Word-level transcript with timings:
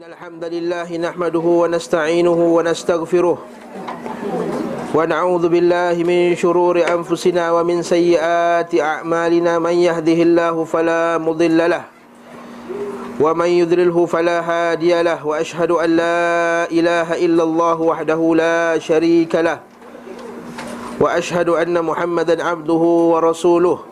الحمد 0.00 0.44
لله 0.44 0.96
نحمده 0.96 1.38
ونستعينه 1.38 2.38
ونستغفره 2.56 3.38
ونعوذ 4.94 5.48
بالله 5.48 5.94
من 6.04 6.36
شرور 6.36 6.80
انفسنا 6.80 7.52
ومن 7.52 7.82
سيئات 7.82 8.72
اعمالنا 8.80 9.58
من 9.58 9.70
يهده 9.76 10.18
الله 10.22 10.64
فلا 10.64 11.18
مضل 11.18 11.70
له 11.70 11.84
ومن 13.20 13.46
يضلله 13.46 14.06
فلا 14.06 14.40
هادي 14.40 15.02
له 15.02 15.26
واشهد 15.26 15.70
ان 15.70 15.90
لا 15.96 16.24
اله 16.72 17.08
الا 17.24 17.42
الله 17.42 17.80
وحده 17.80 18.20
لا 18.36 18.78
شريك 18.78 19.34
له 19.34 19.60
واشهد 21.00 21.48
ان 21.48 21.84
محمدا 21.84 22.44
عبده 22.44 22.82
ورسوله 23.12 23.91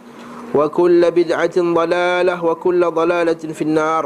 وكل 0.56 1.02
بدعة 1.10 1.56
ضلالة 1.58 2.34
وكل 2.44 2.80
ضلالة 2.90 3.42
في 3.52 3.62
النار 3.62 4.04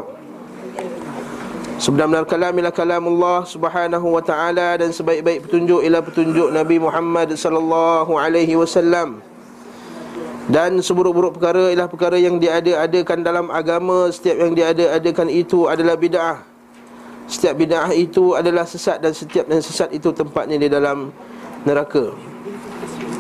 Sebenar-benar 1.81 2.29
kalam 2.29 2.53
ialah 2.61 2.77
kalam 2.77 3.09
Allah 3.09 3.41
subhanahu 3.49 4.13
wa 4.13 4.21
ta'ala 4.21 4.77
Dan 4.77 4.93
sebaik-baik 4.93 5.49
petunjuk 5.49 5.81
ialah 5.81 6.05
petunjuk 6.05 6.53
Nabi 6.53 6.77
Muhammad 6.77 7.33
sallallahu 7.33 8.21
alaihi 8.21 8.53
wasallam 8.53 9.25
Dan 10.45 10.85
seburuk-buruk 10.85 11.41
perkara 11.41 11.73
ialah 11.73 11.89
perkara 11.89 12.21
yang 12.21 12.37
diada-adakan 12.37 13.25
dalam 13.25 13.49
agama 13.49 14.13
Setiap 14.13 14.45
yang 14.45 14.53
diada-adakan 14.53 15.33
itu 15.33 15.73
adalah 15.73 15.97
bid'ah 15.97 16.45
Setiap 17.25 17.57
bid'ah 17.57 17.97
itu 17.97 18.37
adalah 18.37 18.69
sesat 18.69 19.01
Dan 19.01 19.17
setiap 19.17 19.49
yang 19.49 19.65
sesat 19.65 19.89
itu 19.97 20.13
tempatnya 20.13 20.61
di 20.61 20.69
dalam 20.69 21.09
neraka 21.65 22.13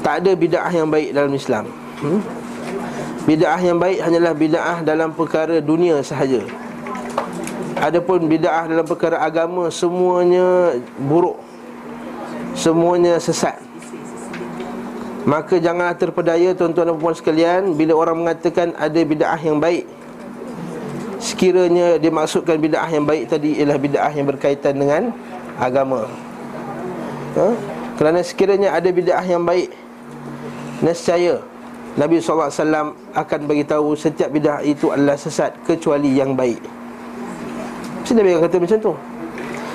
Tak 0.04 0.20
ada 0.20 0.36
bid'ah 0.36 0.68
yang 0.68 0.92
baik 0.92 1.16
dalam 1.16 1.32
Islam 1.32 1.64
hmm? 2.04 2.43
Bid'ah 3.25 3.57
yang 3.57 3.81
baik 3.81 4.05
hanyalah 4.05 4.37
bid'ah 4.37 4.77
dalam 4.85 5.09
perkara 5.09 5.57
dunia 5.57 5.97
sahaja. 6.05 6.45
Adapun 7.81 8.29
bid'ah 8.29 8.69
dalam 8.69 8.85
perkara 8.85 9.17
agama 9.17 9.73
semuanya 9.73 10.77
buruk. 11.01 11.41
Semuanya 12.53 13.17
sesat. 13.17 13.57
Maka 15.25 15.57
janganlah 15.57 15.97
terpedaya 15.97 16.53
tuan-tuan 16.53 16.93
dan 16.93 17.01
puan 17.01 17.17
sekalian 17.17 17.73
Bila 17.73 17.97
orang 17.97 18.21
mengatakan 18.21 18.77
ada 18.77 19.01
bid'ah 19.01 19.41
yang 19.41 19.57
baik 19.57 19.89
Sekiranya 21.17 21.97
dimaksudkan 21.97 22.61
bid'ah 22.61 22.85
yang 22.93 23.09
baik 23.09 23.33
tadi 23.33 23.57
Ialah 23.57 23.81
bid'ah 23.81 24.13
yang 24.13 24.29
berkaitan 24.29 24.77
dengan 24.77 25.09
agama. 25.57 26.05
Ha? 27.41 27.57
Kerana 27.97 28.21
sekiranya 28.21 28.77
ada 28.77 28.85
bid'ah 28.85 29.25
yang 29.25 29.41
baik 29.41 29.73
Nescaya 30.85 31.41
Nabi 31.95 32.19
SAW 32.19 32.51
akan 33.15 33.39
beritahu 33.47 33.95
setiap 33.95 34.27
bid'ah 34.27 34.59
itu 34.67 34.91
adalah 34.91 35.15
sesat 35.15 35.55
kecuali 35.63 36.11
yang 36.11 36.35
baik. 36.35 36.59
Mesti 38.03 38.13
Nabi 38.19 38.35
kata 38.35 38.57
macam 38.59 38.79
tu. 38.83 38.93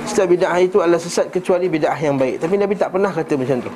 Setiap 0.05 0.27
bid'ah 0.29 0.59
itu 0.61 0.85
adalah 0.85 1.01
sesat 1.01 1.33
kecuali 1.33 1.73
bid'ah 1.73 1.97
yang 1.97 2.21
baik. 2.21 2.45
Tapi 2.45 2.61
Nabi 2.61 2.77
tak 2.77 2.93
pernah 2.93 3.09
kata 3.09 3.33
macam 3.41 3.59
tu. 3.65 3.73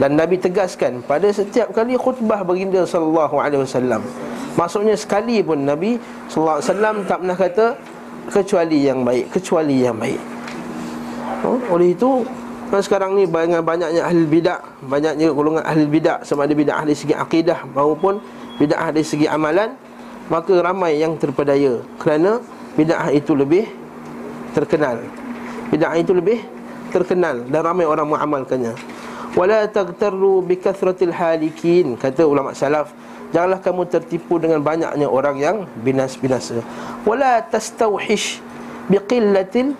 Dan 0.00 0.16
Nabi 0.16 0.40
tegaskan 0.40 1.04
pada 1.04 1.28
setiap 1.28 1.76
kali 1.76 1.92
khutbah 1.92 2.40
baginda 2.40 2.88
SAW 2.88 4.00
Maksudnya 4.56 4.96
sekali 4.96 5.44
pun 5.44 5.60
Nabi 5.60 6.00
SAW 6.32 7.04
tak 7.04 7.20
pernah 7.20 7.36
kata 7.36 7.66
Kecuali 8.32 8.88
yang 8.88 9.04
baik 9.04 9.28
Kecuali 9.28 9.84
yang 9.84 10.00
baik. 10.00 10.20
Oh, 11.44 11.60
Oleh 11.76 11.92
itu 11.92 12.24
dan 12.70 12.80
sekarang 12.86 13.18
ni 13.18 13.26
banyak 13.26 13.66
banyaknya 13.66 14.06
ahli 14.06 14.22
bidah, 14.30 14.62
banyaknya 14.86 15.26
golongan 15.34 15.66
ahli 15.66 15.90
bidah 15.90 16.22
sama 16.22 16.46
ada 16.46 16.54
bidah 16.54 16.86
dari 16.86 16.94
segi 16.94 17.14
akidah 17.18 17.66
maupun 17.74 18.22
bidah 18.62 18.94
dari 18.94 19.02
segi 19.02 19.26
amalan, 19.26 19.74
maka 20.30 20.54
ramai 20.62 21.02
yang 21.02 21.18
terpedaya 21.18 21.82
kerana 21.98 22.38
bidah 22.78 23.10
itu 23.10 23.34
lebih 23.34 23.66
terkenal. 24.54 25.02
Bidah 25.74 25.98
itu 25.98 26.14
lebih 26.14 26.46
terkenal 26.94 27.42
dan 27.50 27.60
ramai 27.66 27.90
orang 27.90 28.06
mengamalkannya. 28.06 28.78
Wala 29.34 29.66
taghtarru 29.66 30.42
bi 30.42 30.54
kathratil 30.58 31.14
halikin 31.14 31.94
kata 31.98 32.26
ulama 32.26 32.54
salaf 32.54 32.90
janganlah 33.30 33.62
kamu 33.62 33.86
tertipu 33.86 34.38
dengan 34.38 34.62
banyaknya 34.62 35.06
orang 35.10 35.42
yang 35.42 35.56
binas-binasa. 35.82 36.62
Wala 37.02 37.42
tastauhish 37.50 38.38
bi 38.86 38.98
qillatil 39.02 39.74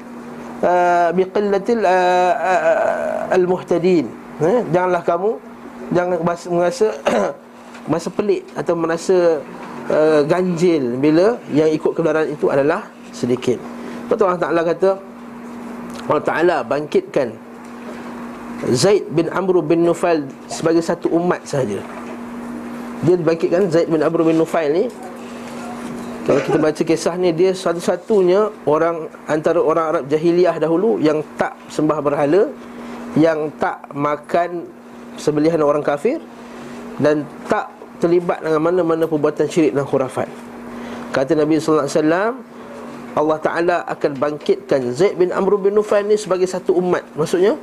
Uh, 0.60 1.08
biqillatil 1.16 1.80
uh, 1.88 2.32
uh, 2.36 3.32
al-muhtadin 3.32 4.12
eh? 4.44 4.60
janganlah 4.68 5.00
kamu 5.00 5.40
jangan 5.88 6.20
merasa 6.20 6.92
merasa 7.88 8.08
pelik 8.20 8.44
atau 8.52 8.76
merasa 8.76 9.40
uh, 9.88 10.20
ganjil 10.28 11.00
bila 11.00 11.40
yang 11.48 11.72
ikut 11.72 11.96
kebenaran 11.96 12.28
itu 12.28 12.52
adalah 12.52 12.92
sedikit 13.08 13.56
betul 14.12 14.28
Allah 14.28 14.42
Taala 14.44 14.60
kata 14.60 14.90
Allah 16.12 16.24
Taala 16.28 16.56
bangkitkan 16.60 17.32
Zaid 18.76 19.08
bin 19.16 19.32
Amr 19.32 19.64
bin 19.64 19.88
Nufail 19.88 20.28
sebagai 20.44 20.84
satu 20.84 21.08
umat 21.08 21.40
saja 21.48 21.80
dia 23.00 23.16
bangkitkan 23.16 23.72
Zaid 23.72 23.88
bin 23.88 24.04
Amr 24.04 24.28
bin 24.28 24.36
Nufail 24.36 24.68
ni 24.76 24.84
kalau 26.30 26.46
kita 26.46 26.62
baca 26.62 26.82
kisah 26.86 27.18
ni 27.18 27.34
Dia 27.34 27.50
satu-satunya 27.50 28.54
orang 28.62 29.10
Antara 29.26 29.58
orang 29.58 29.84
Arab 29.90 30.04
jahiliah 30.06 30.54
dahulu 30.62 31.02
Yang 31.02 31.26
tak 31.34 31.58
sembah 31.66 31.98
berhala 31.98 32.54
Yang 33.18 33.50
tak 33.58 33.90
makan 33.90 34.62
Sebelihan 35.18 35.58
orang 35.58 35.82
kafir 35.82 36.22
Dan 37.02 37.26
tak 37.50 37.74
terlibat 37.98 38.46
dengan 38.46 38.62
mana-mana 38.62 39.10
Perbuatan 39.10 39.50
syirik 39.50 39.74
dan 39.74 39.82
khurafat. 39.82 40.30
Kata 41.10 41.34
Nabi 41.34 41.58
SAW 41.58 42.38
Allah 43.10 43.38
Ta'ala 43.42 43.82
akan 43.90 44.12
bangkitkan 44.22 44.94
Zaid 44.94 45.18
bin 45.18 45.34
Amr 45.34 45.58
bin 45.58 45.74
Nufail 45.74 46.06
ni 46.06 46.14
sebagai 46.14 46.46
satu 46.46 46.78
umat. 46.78 47.02
Maksudnya 47.18 47.58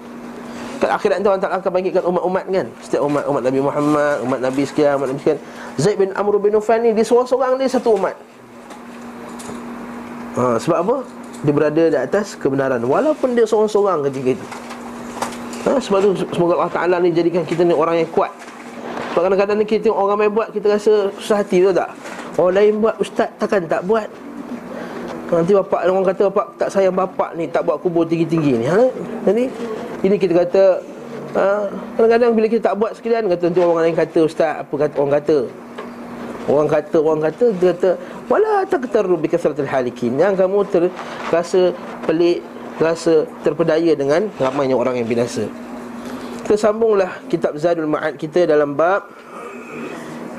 Kat 0.83 0.91
akhirat 0.91 1.23
nanti 1.23 1.31
Allah 1.31 1.43
Ta'ala 1.47 1.57
akan 1.63 1.71
bangkitkan 1.71 2.03
umat-umat 2.03 2.45
kan? 2.51 2.67
Setiap 2.83 3.07
umat, 3.07 3.23
umat 3.31 3.41
Nabi 3.47 3.59
Muhammad, 3.63 4.15
umat 4.27 4.39
Nabi 4.43 4.61
sekian, 4.67 4.99
umat 4.99 5.07
Nabi 5.15 5.19
sekian. 5.23 5.39
Zaid 5.79 5.95
bin 5.95 6.11
Amr 6.19 6.35
bin 6.43 6.51
Nufail 6.51 6.83
ni 6.83 6.91
Dia 6.91 7.07
seorang-seorang 7.07 7.55
dia 7.55 7.71
satu 7.71 7.95
umat 7.95 8.19
ha, 10.37 10.55
Sebab 10.61 10.77
apa? 10.85 10.95
Dia 11.41 11.53
berada 11.53 11.83
di 11.89 11.97
atas 11.97 12.37
kebenaran 12.37 12.81
Walaupun 12.85 13.33
dia 13.33 13.45
seorang-seorang 13.49 14.05
ketika 14.09 14.37
itu 14.37 14.45
ha, 15.65 15.81
Sebab 15.81 15.97
tu 16.05 16.09
semoga 16.31 16.53
Allah 16.61 16.73
Ta'ala 16.73 16.95
ni 17.01 17.09
jadikan 17.11 17.41
kita 17.43 17.65
ni 17.65 17.73
orang 17.73 18.05
yang 18.05 18.09
kuat 18.13 18.29
Sebab 19.13 19.27
kadang-kadang 19.27 19.57
ni 19.57 19.65
kita 19.65 19.89
tengok 19.89 19.97
orang 19.97 20.09
ramai 20.13 20.29
buat 20.29 20.47
Kita 20.53 20.65
rasa 20.77 21.09
susah 21.17 21.41
hati 21.41 21.65
tu 21.65 21.73
tak? 21.73 21.89
Orang 22.37 22.53
lain 22.53 22.73
buat, 22.77 22.95
ustaz 23.01 23.33
takkan 23.41 23.65
tak 23.65 23.81
buat 23.83 24.05
Nanti 25.27 25.51
bapak 25.51 25.91
orang 25.91 26.07
kata 26.07 26.21
bapak 26.31 26.45
tak 26.55 26.69
sayang 26.71 26.95
bapak 26.95 27.35
ni 27.35 27.51
Tak 27.51 27.67
buat 27.67 27.83
kubur 27.83 28.07
tinggi-tinggi 28.07 28.63
ni 28.63 28.65
ha? 28.69 28.79
Jadi 29.27 29.43
ini 30.05 30.15
kita 30.15 30.33
kata 30.45 30.63
ha, 31.35 31.67
Kadang-kadang 31.99 32.31
bila 32.31 32.47
kita 32.47 32.71
tak 32.71 32.75
buat 32.79 32.95
sekalian 32.95 33.27
Kata 33.27 33.51
nanti 33.51 33.59
orang 33.59 33.83
lain 33.83 33.97
kata 33.97 34.19
ustaz 34.23 34.63
Apa 34.63 34.73
kata 34.87 34.93
orang 35.01 35.13
kata 35.19 35.37
Orang 36.47 36.71
kata, 36.71 36.97
orang 37.03 37.27
kata, 37.27 37.51
dia 37.59 37.75
kata 37.75 37.99
Wala 38.31 38.63
taqtarru 38.63 39.19
bi 39.19 39.27
kasratil 39.27 39.67
halikin. 39.67 40.15
Yang 40.15 40.47
kamu 40.47 40.57
ter, 40.71 40.83
rasa 41.27 41.75
pelik 42.07 42.39
Rasa 42.77 43.25
terpedaya 43.41 43.97
dengan 43.97 44.29
ramainya 44.37 44.77
orang 44.77 45.01
yang 45.01 45.09
binasa. 45.09 45.49
Kita 46.45 46.55
sambunglah 46.55 47.25
kitab 47.25 47.57
Zadul 47.57 47.89
Ma'ad 47.89 48.21
kita 48.21 48.45
dalam 48.45 48.77
bab 48.77 49.09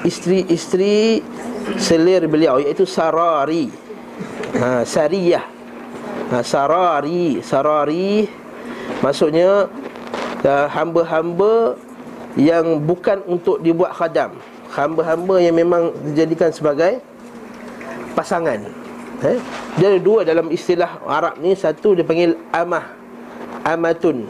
Isteri-isteri 0.07 1.19
selir 1.83 2.25
beliau 2.31 2.63
Iaitu 2.63 2.87
Sarari. 2.87 3.67
Ha, 4.55 4.87
Sariyah. 4.87 5.45
Ha, 6.31 6.37
Sarari 6.47 7.43
Sarari. 7.43 8.31
Maksudnya 9.03 9.67
uh, 10.47 10.67
Hamba-hamba 10.71 11.75
yang 12.39 12.79
bukan 12.87 13.19
untuk 13.27 13.59
dibuat 13.59 13.99
khadam 13.99 14.39
hamba-hamba 14.73 15.41
yang 15.41 15.57
memang 15.57 15.95
dijadikan 16.13 16.53
sebagai 16.53 17.01
pasangan. 18.13 18.61
Eh? 19.19 19.39
dia 19.75 19.91
ada 19.91 19.99
dua 19.99 20.23
dalam 20.23 20.51
istilah 20.51 21.03
Arab 21.07 21.39
ni. 21.43 21.55
Satu 21.55 21.95
dia 21.95 22.07
panggil 22.07 22.39
amah. 22.55 22.95
Amatun. 23.67 24.27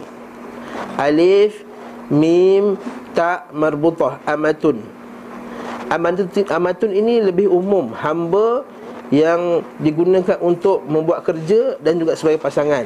Alif 0.97 1.65
mim 2.09 2.77
ta 3.13 3.49
marbutah. 3.53 4.21
Amatun. 4.25 4.81
Amatun 5.89 6.29
amatun 6.53 6.91
ini 6.93 7.25
lebih 7.25 7.49
umum. 7.49 7.93
Hamba 7.97 8.65
yang 9.09 9.65
digunakan 9.81 10.37
untuk 10.45 10.85
membuat 10.85 11.25
kerja 11.25 11.81
dan 11.81 11.97
juga 11.97 12.13
sebagai 12.13 12.41
pasangan. 12.45 12.85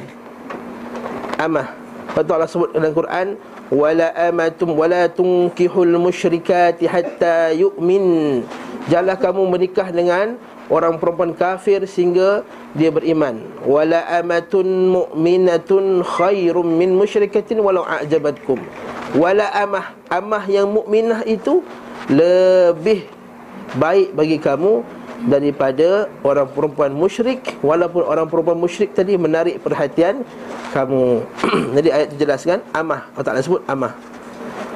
Amah. 1.39 1.75
Betul 2.13 2.33
Allah 2.37 2.51
sebut 2.51 2.69
dalam 2.71 2.93
Quran 2.93 3.27
wala 3.73 4.13
amatum 4.13 4.77
wala 4.77 5.09
tunkihul 5.09 5.97
musyrikati 5.97 6.85
hatta 6.85 7.49
yu'min. 7.57 8.45
Janganlah 8.85 9.17
kamu 9.17 9.41
menikah 9.49 9.89
dengan 9.89 10.37
orang 10.69 11.01
perempuan 11.01 11.33
kafir 11.33 11.81
sehingga 11.89 12.45
dia 12.77 12.93
beriman. 12.93 13.41
Wala 13.65 14.05
amatun 14.21 14.93
mu'minatun 14.93 16.05
khairum 16.05 16.69
min 16.69 16.93
musyrikatin 16.93 17.65
walau 17.65 17.81
a'jabatkum. 17.81 18.61
Wala 19.17 19.49
amah 19.57 19.97
amah 20.13 20.45
yang 20.45 20.69
mukminah 20.69 21.25
itu 21.25 21.65
lebih 22.13 23.09
baik 23.77 24.13
bagi 24.13 24.37
kamu 24.37 24.85
daripada 25.23 26.11
orang 26.23 26.47
perempuan 26.51 26.91
musyrik 26.91 27.55
walaupun 27.63 28.03
orang 28.03 28.27
perempuan 28.27 28.59
musyrik 28.59 28.91
tadi 28.91 29.15
menarik 29.15 29.59
perhatian 29.63 30.27
kamu. 30.75 31.23
Jadi 31.79 31.89
ayat 31.89 32.07
itu 32.11 32.17
jelaskan 32.27 32.59
amah. 32.75 33.07
Allah 33.15 33.25
Taala 33.25 33.39
sebut 33.43 33.63
amah. 33.67 33.95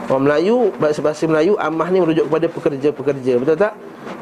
Orang 0.08 0.24
Melayu 0.24 0.72
bahasa 0.80 1.28
Melayu 1.28 1.60
amah 1.60 1.88
ni 1.92 2.00
merujuk 2.00 2.32
kepada 2.32 2.48
pekerja-pekerja. 2.48 3.34
Betul 3.44 3.58
tak? 3.60 3.74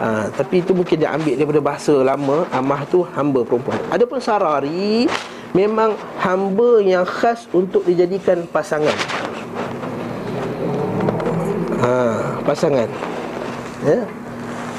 Ha, 0.02 0.28
tapi 0.34 0.66
itu 0.66 0.74
mungkin 0.74 0.98
dia 0.98 1.14
ambil 1.14 1.38
daripada 1.38 1.62
bahasa 1.62 1.94
lama 2.02 2.50
amah 2.50 2.82
tu 2.90 3.06
hamba 3.14 3.46
perempuan. 3.46 3.78
Adapun 3.94 4.18
sarari 4.18 5.06
memang 5.54 5.94
hamba 6.18 6.82
yang 6.82 7.06
khas 7.06 7.46
untuk 7.54 7.86
dijadikan 7.86 8.50
pasangan. 8.50 8.98
Ha, 11.86 11.94
pasangan. 12.42 12.90
Ya 13.86 14.25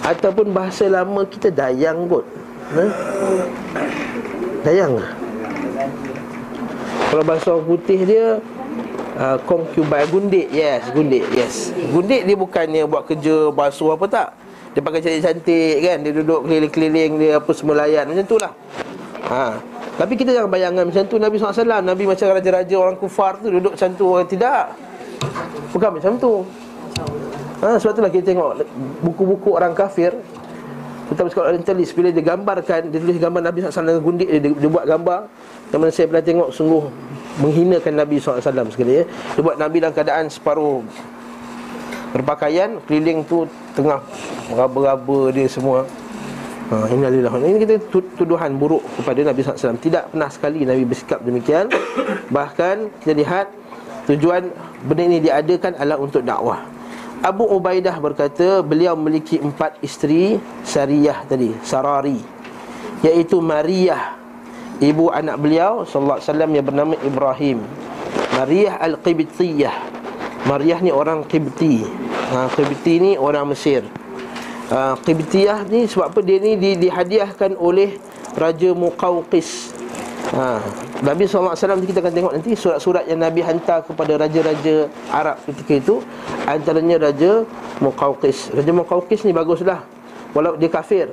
Ataupun 0.07 0.55
bahasa 0.55 0.87
lama 0.87 1.27
kita 1.27 1.51
dayang 1.51 2.07
kot. 2.07 2.23
Ha? 2.79 2.85
Dayang 4.63 5.03
lah. 5.03 5.11
Kalau 7.11 7.23
bahasa 7.27 7.47
orang 7.55 7.67
putih 7.67 8.01
dia 8.07 8.39
uh, 9.19 9.39
Concubine 9.43 10.07
Gundik. 10.07 10.47
Yes 10.55 10.87
Gundik 10.95 11.25
Yes. 11.35 11.75
Gundik 11.91 12.23
dia 12.23 12.37
bukannya 12.39 12.87
buat 12.87 13.03
kerja 13.11 13.51
basuh 13.51 13.99
apa 13.99 14.07
tak? 14.07 14.29
Dia 14.79 14.85
pakai 14.85 15.03
cantik-cantik 15.03 15.75
kan? 15.83 15.99
Dia 16.07 16.13
duduk 16.23 16.41
keliling-keliling 16.47 17.13
Dia 17.19 17.31
apa 17.43 17.51
semua 17.51 17.83
layan. 17.83 18.07
Macam 18.07 18.27
tu 18.27 18.37
lah. 18.39 18.53
Ha. 19.27 19.59
Tapi 19.97 20.13
kita 20.15 20.31
jangan 20.31 20.51
bayangkan 20.51 20.85
macam 20.87 21.03
tu. 21.09 21.17
Nabi 21.19 21.35
SAW 21.41 21.83
Nabi 21.83 22.05
macam 22.07 22.27
raja-raja 22.31 22.75
orang 22.79 22.95
kufar 22.95 23.43
tu 23.43 23.51
Duduk 23.51 23.75
macam 23.75 23.91
tu 23.99 24.07
Tidak. 24.23 24.65
Bukan 25.75 25.91
macam 25.99 26.13
tu 26.15 26.33
ha, 27.63 27.77
Sebab 27.81 27.93
itulah 27.97 28.13
kita 28.13 28.25
tengok 28.35 28.51
Buku-buku 29.05 29.57
orang 29.57 29.73
kafir 29.73 30.13
Terutama 31.07 31.29
sekolah 31.31 31.47
orientalis 31.55 31.95
Bila 31.95 32.09
dia 32.11 32.25
gambarkan 32.25 32.91
Dia 32.91 32.99
tulis 32.99 33.19
gambar 33.21 33.41
Nabi 33.47 33.57
SAW 33.63 33.87
dengan 33.87 34.03
gundik 34.03 34.29
dia, 34.29 34.41
dia, 34.43 34.71
buat 34.71 34.85
gambar 34.85 35.21
Teman 35.71 35.89
saya 35.95 36.07
pernah 36.11 36.25
tengok 36.25 36.49
Sungguh 36.51 36.83
menghinakan 37.37 37.93
Nabi 38.01 38.17
SAW 38.17 38.73
sekali 38.73 39.03
ya. 39.03 39.05
Dia 39.07 39.43
buat 39.45 39.57
Nabi 39.61 39.77
dalam 39.79 39.95
keadaan 39.95 40.27
separuh 40.27 40.83
Berpakaian 42.11 42.81
Keliling 42.91 43.23
tu 43.29 43.47
tengah 43.79 44.03
Raba-raba 44.51 45.35
dia 45.35 45.47
semua. 45.51 45.83
Ha, 46.67 46.91
ini 46.91 47.07
adalah 47.07 47.39
ini 47.47 47.63
kita 47.63 47.79
tuduhan 48.19 48.59
buruk 48.59 48.83
kepada 48.99 49.23
Nabi 49.23 49.39
SAW 49.47 49.79
Tidak 49.79 50.11
pernah 50.11 50.27
sekali 50.27 50.67
Nabi 50.67 50.83
bersikap 50.83 51.23
demikian. 51.23 51.71
Bahkan 52.35 53.07
kita 53.07 53.15
lihat 53.15 53.47
Tujuan 54.07 54.51
benda 54.87 55.03
ini 55.03 55.19
diadakan 55.19 55.79
adalah 55.79 55.99
untuk 55.99 56.23
dakwah 56.23 56.76
Abu 57.27 57.43
Ubaidah 57.43 57.99
berkata 57.99 58.63
beliau 58.63 58.95
memiliki 58.95 59.43
empat 59.43 59.83
isteri 59.83 60.39
Sariyah 60.63 61.27
tadi, 61.27 61.51
Sarari 61.67 62.23
Iaitu 63.03 63.43
Maria 63.43 64.15
Ibu 64.77 65.09
anak 65.09 65.41
beliau 65.41 65.89
Sallallahu 65.89 66.21
Alaihi 66.21 66.29
Wasallam 66.29 66.51
yang 66.53 66.67
bernama 66.69 66.95
Ibrahim. 67.01 67.59
Maria 68.37 68.77
Al-Qibtiyah. 68.77 69.77
Maria 70.45 70.77
ni 70.85 70.93
orang 70.93 71.25
Qibti. 71.25 71.81
Ha, 72.29 72.53
Qibti 72.53 72.95
ni 73.01 73.11
orang 73.17 73.49
Mesir. 73.49 73.89
Ha, 74.69 75.01
Qibtiyah 75.01 75.65
ni 75.65 75.89
sebab 75.89 76.13
apa? 76.13 76.21
Dia 76.21 76.37
ni 76.45 76.61
di, 76.61 76.77
dihadiahkan 76.77 77.57
oleh 77.57 77.97
Raja 78.37 78.77
Muqawqis 78.77 79.73
ha, 80.35 80.59
Nabi 81.05 81.29
SAW 81.29 81.55
kita 81.85 82.03
akan 82.03 82.13
tengok 82.15 82.33
nanti 82.35 82.57
Surat-surat 82.59 83.05
yang 83.07 83.23
Nabi 83.23 83.45
hantar 83.45 83.85
kepada 83.87 84.19
Raja-raja 84.19 84.91
Arab 85.13 85.39
ketika 85.47 85.73
itu 85.79 85.95
Antaranya 86.47 87.11
Raja 87.11 87.47
Muqawqis. 87.83 88.57
Raja 88.57 88.73
Muqawqis 88.73 89.29
ni 89.29 89.37
baguslah. 89.37 89.85
Walau 90.33 90.57
dia 90.57 90.73
kafir 90.73 91.13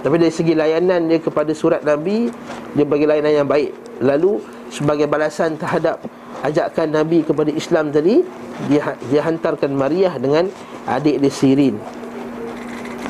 Tapi 0.00 0.14
dari 0.16 0.32
segi 0.32 0.54
layanan 0.54 1.10
dia 1.10 1.18
kepada 1.18 1.50
surat 1.52 1.82
Nabi 1.82 2.30
Dia 2.72 2.84
bagi 2.86 3.04
layanan 3.04 3.44
yang 3.44 3.48
baik. 3.48 3.74
Lalu 4.00 4.40
sebagai 4.70 5.10
balasan 5.10 5.58
terhadap 5.58 6.00
Ajakan 6.38 6.94
Nabi 6.94 7.26
kepada 7.26 7.50
Islam 7.50 7.90
tadi 7.90 8.22
Dia, 8.70 8.94
dia 9.10 9.26
hantarkan 9.26 9.74
Maria 9.74 10.14
dengan 10.16 10.46
adik 10.86 11.18
dia 11.18 11.32
Sirin. 11.34 11.74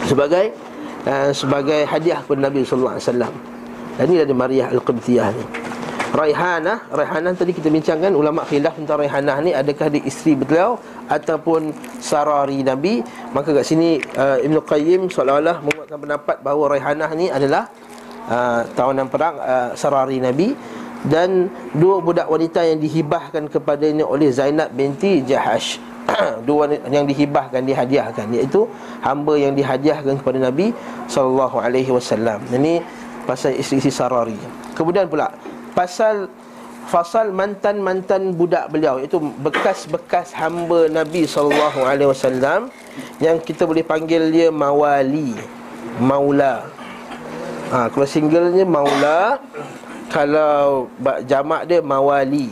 Sebagai 0.08 0.56
uh, 1.04 1.30
Sebagai 1.36 1.84
hadiah 1.84 2.24
kepada 2.24 2.48
Nabi 2.48 2.64
SAW 2.64 3.57
dan 3.98 4.06
ini 4.14 4.22
ada 4.22 4.30
Maria 4.30 4.70
Al-Qibtiyah 4.70 5.28
ni. 5.34 5.44
Raihanah 6.08 6.88
Raihanah 6.88 7.36
tadi 7.36 7.52
kita 7.52 7.68
bincangkan 7.68 8.16
Ulama' 8.16 8.48
khilaf 8.48 8.80
tentang 8.80 9.04
Raihanah 9.04 9.44
ni 9.44 9.52
Adakah 9.52 9.92
dia 9.92 10.00
isteri 10.08 10.32
beliau 10.32 10.80
Ataupun 11.04 11.68
Sarari 12.00 12.64
Nabi? 12.64 13.04
Maka 13.36 13.52
kat 13.52 13.64
sini 13.68 14.00
uh, 14.16 14.40
Ibn 14.40 14.56
Qayyim 14.64 15.12
Seolah-olah 15.12 15.60
menguatkan 15.60 15.98
pendapat 16.00 16.36
Bahawa 16.40 16.80
Raihanah 16.80 17.10
ni 17.12 17.28
adalah 17.28 17.68
uh, 18.24 18.64
Tawanan 18.72 19.12
perang 19.12 19.36
uh, 19.36 19.70
Sarari 19.76 20.16
Nabi. 20.16 20.56
Dan 21.04 21.52
Dua 21.76 22.00
budak 22.00 22.32
wanita 22.32 22.64
yang 22.64 22.80
dihibahkan 22.80 23.52
kepadanya 23.52 24.08
Oleh 24.08 24.32
Zainab 24.32 24.72
binti 24.72 25.20
Jahash. 25.28 25.76
Dua 26.48 26.72
yang 26.88 27.04
dihibahkan 27.04 27.60
Dihadiahkan 27.68 28.32
Iaitu 28.32 28.64
Hamba 29.04 29.36
yang 29.36 29.52
dihadiahkan 29.52 30.24
kepada 30.24 30.40
Nabi 30.40 30.72
Sallallahu 31.04 31.60
Alaihi 31.60 31.92
Wasallam. 31.92 32.40
Ini 32.48 32.80
pasal 33.28 33.52
isteri-isteri 33.60 33.92
Sarari. 33.92 34.40
Kemudian 34.72 35.04
pula 35.04 35.36
pasal 35.76 36.32
fasal 36.88 37.28
mantan-mantan 37.28 38.32
budak 38.32 38.72
beliau 38.72 38.96
iaitu 38.96 39.20
bekas-bekas 39.44 40.32
hamba 40.32 40.88
Nabi 40.88 41.28
sallallahu 41.28 41.84
alaihi 41.84 42.08
wasallam 42.08 42.72
yang 43.20 43.36
kita 43.36 43.68
boleh 43.68 43.84
panggil 43.84 44.32
dia 44.32 44.48
mawali, 44.48 45.36
maula. 46.00 46.64
Ha, 47.68 47.92
kalau 47.92 48.08
singlenya 48.08 48.64
maula, 48.64 49.36
kalau 50.08 50.88
jamak 51.28 51.68
dia 51.68 51.84
mawali. 51.84 52.48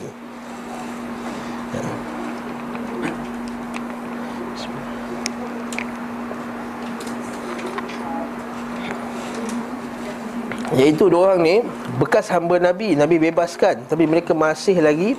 Iaitu 10.76 11.08
dua 11.08 11.32
orang 11.32 11.40
ni 11.40 11.56
Bekas 11.96 12.28
hamba 12.28 12.60
Nabi. 12.60 12.92
Nabi 12.92 13.16
bebaskan. 13.16 13.88
Tapi 13.88 14.04
mereka 14.04 14.36
masih 14.36 14.78
lagi 14.84 15.16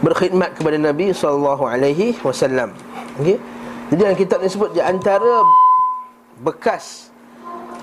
Berkhidmat 0.00 0.56
kepada 0.56 0.76
Nabi 0.76 1.12
SAW 1.12 1.56
okay? 3.20 3.36
Jadi 3.92 4.00
dalam 4.00 4.16
kitab 4.16 4.44
ni 4.44 4.48
sebut 4.48 4.72
Di 4.76 4.80
antara 4.80 5.44
Bekas 6.40 7.12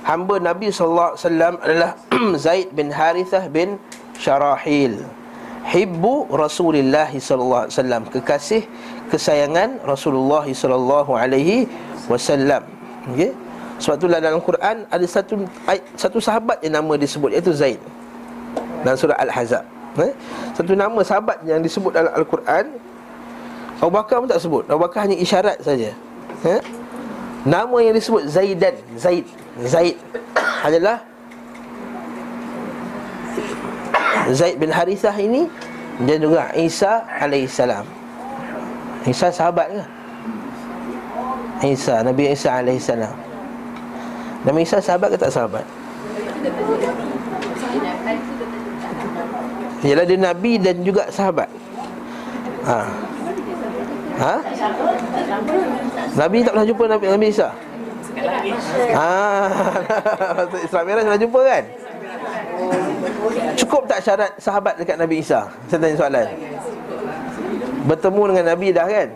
Hamba 0.04 0.36
Nabi 0.36 0.68
SAW 0.68 1.16
adalah 1.64 1.96
Zaid 2.44 2.76
bin 2.76 2.92
Harithah 2.92 3.48
bin 3.48 3.80
Syarahil. 4.20 5.00
Hibbu 5.64 6.28
Rasulullah 6.28 7.08
SAW 7.08 7.72
Kekasih 8.12 8.68
kesayangan 9.08 9.80
Rasulullah 9.88 10.44
SAW 10.44 11.08
okay? 13.16 13.32
Sebab 13.84 14.00
itulah 14.00 14.20
dalam 14.24 14.40
Quran 14.40 14.88
ada 14.88 15.04
satu 15.04 15.44
satu 16.00 16.24
sahabat 16.24 16.64
yang 16.64 16.80
nama 16.80 16.96
disebut 16.96 17.36
iaitu 17.36 17.52
Zaid. 17.52 17.84
Dalam 18.88 18.96
surah 18.96 19.20
Al-Hazab. 19.20 19.68
Eh? 20.00 20.16
Satu 20.56 20.72
nama 20.72 21.04
sahabat 21.04 21.44
yang 21.44 21.60
disebut 21.60 21.92
dalam 21.92 22.10
Al-Quran 22.16 22.80
Abu 23.78 23.92
Bakar 23.92 24.24
pun 24.24 24.28
tak 24.32 24.42
sebut 24.42 24.64
Abu 24.66 24.82
Bakar 24.82 25.06
hanya 25.06 25.20
isyarat 25.20 25.60
saja. 25.60 25.92
Eh? 26.48 26.62
Nama 27.44 27.76
yang 27.84 27.94
disebut 27.94 28.24
Zaidan 28.32 28.74
Zaid 28.96 29.28
Zaid 29.68 30.00
adalah 30.64 31.04
Zaid 34.32 34.56
bin 34.56 34.72
Harithah 34.72 35.12
ini 35.20 35.52
Dan 36.08 36.24
juga 36.24 36.56
Isa 36.56 37.04
alaihissalam 37.20 37.84
Isa 39.04 39.28
sahabat 39.28 39.68
ke? 39.76 39.84
Isa, 41.64 42.04
Nabi 42.04 42.28
Isa 42.32 42.60
alaihissalam. 42.60 43.33
Nabi 44.44 44.68
Isa 44.68 44.84
sahabat 44.84 45.16
ke 45.16 45.18
tak 45.20 45.32
sahabat? 45.32 45.64
Ialah 49.84 50.06
dia 50.08 50.20
Nabi 50.20 50.60
dan 50.60 50.80
juga 50.84 51.12
sahabat 51.12 51.48
Ha 52.64 52.80
Ha? 54.14 54.36
Nabi 56.14 56.46
tak 56.46 56.54
pernah 56.54 56.68
jumpa 56.70 56.84
Nabi, 56.86 57.06
Nabi 57.10 57.26
Isa? 57.34 57.50
Ha 58.94 59.10
Islam 60.70 60.84
Miraj 60.86 61.04
pernah 61.04 61.22
jumpa 61.22 61.40
kan? 61.44 61.64
Cukup 63.58 63.84
tak 63.90 64.00
syarat 64.06 64.32
sahabat 64.38 64.78
dekat 64.80 65.02
Nabi 65.02 65.20
Isa? 65.20 65.50
Saya 65.68 65.80
tanya 65.82 65.98
soalan 65.98 66.28
Bertemu 67.84 68.22
dengan 68.32 68.46
Nabi 68.56 68.68
dah 68.72 68.88
kan? 68.88 69.08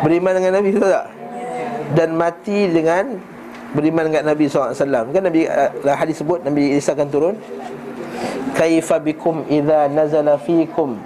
Beriman 0.00 0.32
dengan 0.38 0.52
Nabi 0.60 0.68
tu 0.72 0.80
tak? 0.80 1.06
Dan 1.92 2.14
mati 2.14 2.70
dengan 2.70 3.18
Beriman 3.70 4.10
dengan 4.10 4.34
Nabi 4.34 4.50
SAW 4.50 4.74
Kan 5.14 5.22
Nabi 5.22 5.46
uh, 5.46 5.70
hadis 5.94 6.18
sebut 6.18 6.42
Nabi 6.42 6.74
Isa 6.74 6.92
akan 6.94 7.08
turun? 7.08 7.34
Kaifa 8.58 8.98
bikum 8.98 9.46
idha 9.46 9.86
nazala 9.86 10.36
fikum 10.42 10.98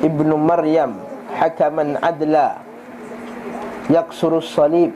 Ibnu 0.00 0.34
Maryam 0.40 0.96
Hakaman 1.36 2.00
adla 2.00 2.64
Yaksurus 3.92 4.48
salib 4.50 4.90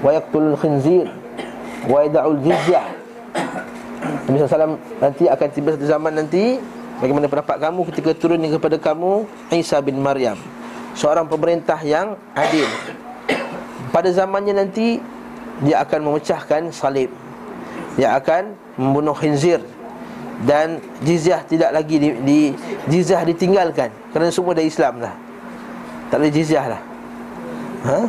Wa 0.00 0.14
yaktulul 0.14 0.56
khinzir 0.56 1.10
Wa 1.90 2.06
yada'ul 2.06 2.38
jizyah 2.44 2.86
Nabi 4.26 4.34
SAW 4.40 4.78
nanti 5.02 5.24
akan 5.26 5.48
tiba 5.50 5.68
satu 5.74 5.86
zaman 5.90 6.12
nanti 6.14 6.60
Bagaimana 7.00 7.32
pendapat 7.32 7.56
kamu 7.64 7.80
ketika 7.88 8.10
turun 8.12 8.44
kepada 8.44 8.76
kamu 8.76 9.24
Isa 9.56 9.80
bin 9.80 9.96
Maryam? 10.04 10.36
Seorang 10.92 11.24
pemerintah 11.32 11.80
yang 11.80 12.12
adil. 12.36 12.68
Pada 13.88 14.12
zamannya 14.12 14.52
nanti 14.52 15.00
Dia 15.60 15.84
akan 15.84 16.00
memecahkan 16.08 16.72
salib. 16.72 17.10
Dia 17.96 18.16
akan 18.16 18.56
membunuh 18.80 19.16
khinzir. 19.16 19.60
Dan 20.40 20.80
jizyah 21.04 21.44
tidak 21.44 21.68
lagi 21.68 22.00
di, 22.00 22.08
di 22.24 22.38
Jizyah 22.88 23.28
ditinggalkan. 23.28 23.92
Kerana 24.08 24.32
semua 24.32 24.56
dah 24.56 24.64
Islam 24.64 25.04
lah 25.04 25.12
Tak 26.08 26.16
ada 26.16 26.28
jizyah 26.32 26.64
lah 26.64 26.80
Ha? 27.84 28.08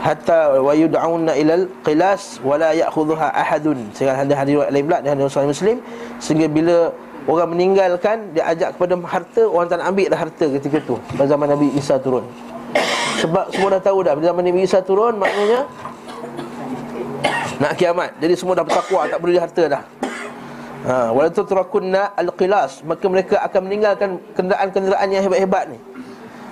hatta 0.00 0.56
wa 0.56 0.72
yud'auna 0.72 1.36
ilal 1.36 1.68
qilas 1.84 2.40
wa 2.40 2.56
la 2.56 2.72
ya'khudhuha 2.72 3.36
ahadun. 3.36 3.78
Sehingga 3.92 4.16
hadis 4.16 4.34
riwayat 4.56 4.72
lain 4.72 4.84
pula 4.88 4.98
dan 5.04 5.20
Rasul 5.20 5.52
Muslim. 5.52 5.76
Sehingga 6.16 6.48
bila 6.48 6.90
orang 7.28 7.52
meninggalkan 7.52 8.32
dia 8.32 8.48
ajak 8.48 8.80
kepada 8.80 8.96
harta 9.04 9.42
orang 9.44 9.68
tak 9.68 9.76
nak 9.84 9.86
ambil 9.92 10.06
dah 10.08 10.18
harta 10.18 10.46
ketika 10.56 10.78
tu. 10.88 10.96
Pada 11.14 11.28
zaman 11.28 11.46
Nabi 11.52 11.68
Isa 11.76 12.00
turun. 12.00 12.24
Sebab 13.20 13.52
semua 13.52 13.68
dah 13.76 13.82
tahu 13.84 13.98
dah 14.00 14.16
bila 14.16 14.32
zaman 14.32 14.42
Nabi 14.48 14.60
Isa 14.64 14.80
turun 14.80 15.20
maknanya 15.20 15.68
nak 17.60 17.72
kiamat 17.76 18.10
jadi 18.18 18.34
semua 18.36 18.54
dah 18.56 18.64
bertakwa 18.64 19.06
tak 19.08 19.18
boleh 19.20 19.40
harta 19.40 19.64
dah 19.68 19.82
ha 20.88 20.94
wala 21.12 21.28
tutrakunna 21.28 22.12
alqilas 22.16 22.80
maka 22.84 23.04
mereka 23.08 23.36
akan 23.44 23.60
meninggalkan 23.68 24.10
kenderaan-kenderaan 24.36 25.08
yang 25.12 25.22
hebat-hebat 25.28 25.66
ni 25.72 25.80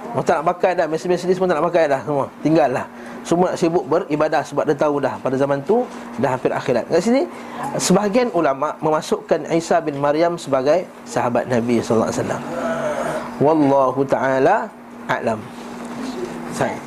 Mereka 0.08 0.24
tak 0.24 0.40
nak 0.40 0.46
pakai 0.56 0.72
dah 0.72 0.86
Mercedes-Mercedes 0.88 1.36
semua 1.36 1.48
tak 1.52 1.56
nak 1.60 1.66
pakai 1.68 1.84
dah 1.84 2.00
Semua 2.00 2.26
tinggal 2.40 2.68
lah 2.72 2.86
semua 3.28 3.52
nak 3.52 3.60
sibuk 3.60 3.84
beribadah 3.84 4.40
sebab 4.40 4.64
dia 4.64 4.72
tahu 4.72 5.04
dah 5.04 5.20
pada 5.20 5.36
zaman 5.36 5.60
tu 5.68 5.84
dah 6.16 6.32
hampir 6.32 6.48
akhirat. 6.48 6.88
Kat 6.88 7.04
sini 7.04 7.28
sebahagian 7.76 8.32
ulama 8.32 8.72
memasukkan 8.80 9.44
Isa 9.52 9.84
bin 9.84 10.00
Maryam 10.00 10.40
sebagai 10.40 10.88
sahabat 11.04 11.44
Nabi 11.44 11.84
sallallahu 11.84 12.08
alaihi 12.08 12.20
wasallam. 12.24 12.42
Wallahu 13.36 14.00
taala 14.08 14.56
a'lam. 15.12 15.40
Saya. 16.56 16.80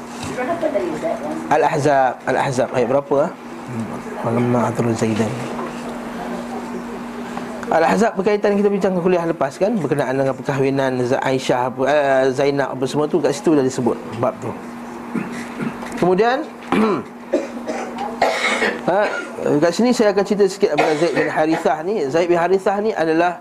Al-Ahzab, 1.53 2.13
Al-Ahzab 2.25 2.69
ayat 2.73 2.87
berapa 2.89 3.15
ah? 3.29 3.31
Walamma 4.21 4.69
atul 4.69 4.91
Zaidan. 4.93 5.31
Al-Ahzab 7.71 8.19
berkaitan 8.19 8.59
kita 8.59 8.67
bincang 8.67 8.99
kuliah 8.99 9.23
lepas 9.23 9.55
kan 9.55 9.71
berkenaan 9.79 10.11
dengan 10.19 10.35
perkahwinan 10.35 10.99
Aisyah, 11.23 11.71
uh, 11.71 12.27
Zainab 12.35 12.75
apa 12.75 12.83
semua 12.83 13.07
tu 13.07 13.23
kat 13.23 13.31
situ 13.31 13.55
dah 13.55 13.63
disebut 13.63 13.95
bab 14.19 14.35
tu. 14.43 14.51
Kemudian 16.01 16.41
ha, 18.89 19.05
Kat 19.61 19.71
sini 19.73 19.93
saya 19.93 20.09
akan 20.13 20.23
cerita 20.25 20.45
sikit 20.49 20.73
Tentang 20.73 20.97
Zaid 20.97 21.13
bin 21.13 21.29
Harithah 21.29 21.77
ni 21.85 21.95
Zaid 22.09 22.25
bin 22.25 22.39
Harithah 22.41 22.77
ni 22.81 22.89
adalah 22.89 23.37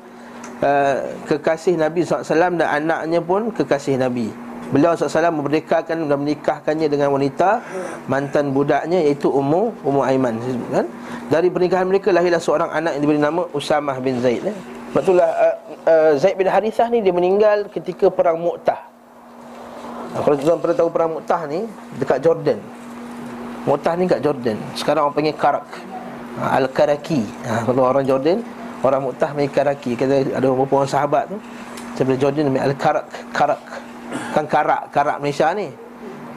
uh, 0.61 0.97
Kekasih 1.25 1.81
Nabi 1.81 2.05
SAW 2.05 2.61
Dan 2.61 2.69
anaknya 2.69 3.21
pun 3.25 3.49
kekasih 3.49 3.97
Nabi 3.97 4.29
Beliau 4.71 4.95
SAW 4.95 5.35
memerdekakan 5.35 6.07
dan 6.07 6.19
menikahkannya 6.23 6.87
dengan 6.87 7.11
wanita 7.11 7.59
Mantan 8.07 8.55
budaknya 8.55 9.03
iaitu 9.03 9.27
Ummu 9.27 9.83
Ummu 9.83 10.01
Aiman. 10.07 10.39
Kan? 10.71 10.87
Dari 11.27 11.51
pernikahan 11.51 11.91
mereka 11.91 12.15
lahirlah 12.15 12.39
seorang 12.39 12.71
anak 12.71 12.95
yang 12.99 13.03
diberi 13.03 13.19
nama 13.19 13.43
Usamah 13.51 13.99
bin 13.99 14.23
Zaid 14.23 14.47
eh? 14.47 14.55
Sebab 14.91 15.03
itulah 15.07 15.31
uh, 15.31 15.57
uh, 15.87 16.13
Zaid 16.19 16.35
bin 16.35 16.51
Harithah 16.51 16.91
ni 16.91 16.99
dia 17.03 17.15
meninggal 17.15 17.71
ketika 17.71 18.11
perang 18.11 18.39
Mu'tah. 18.43 18.91
Kalau 20.11 20.35
tuan 20.35 20.59
pernah 20.59 20.77
tahu 20.83 20.91
perang 20.91 21.11
Mu'tah 21.15 21.47
ni? 21.47 21.63
Dekat 21.99 22.19
Jordan. 22.19 22.59
Mu'tah 23.67 23.95
ni 23.95 24.11
kat 24.11 24.19
Jordan. 24.19 24.59
Sekarang 24.75 25.11
orang 25.11 25.15
panggil 25.15 25.35
Karak. 25.39 25.67
Ha, 26.43 26.59
Al-Karaki. 26.63 27.23
Ha, 27.47 27.67
Kalau 27.67 27.83
orang 27.91 28.07
Jordan 28.07 28.39
Orang 28.87 29.03
Mu'tah 29.07 29.31
panggil 29.31 29.51
Karaki. 29.51 29.95
Kata 29.95 30.15
ada 30.35 30.47
beberapa 30.51 30.83
orang 30.83 30.91
sahabat 30.91 31.27
tu 31.31 31.39
Daripada 31.95 32.19
Jordan 32.19 32.43
panggil 32.51 32.65
Al-Karak 32.71 33.07
Karak 33.31 33.61
Kan 34.35 34.45
Karak 34.47 34.91
Karak 34.91 35.17
Malaysia 35.23 35.51
ni. 35.55 35.71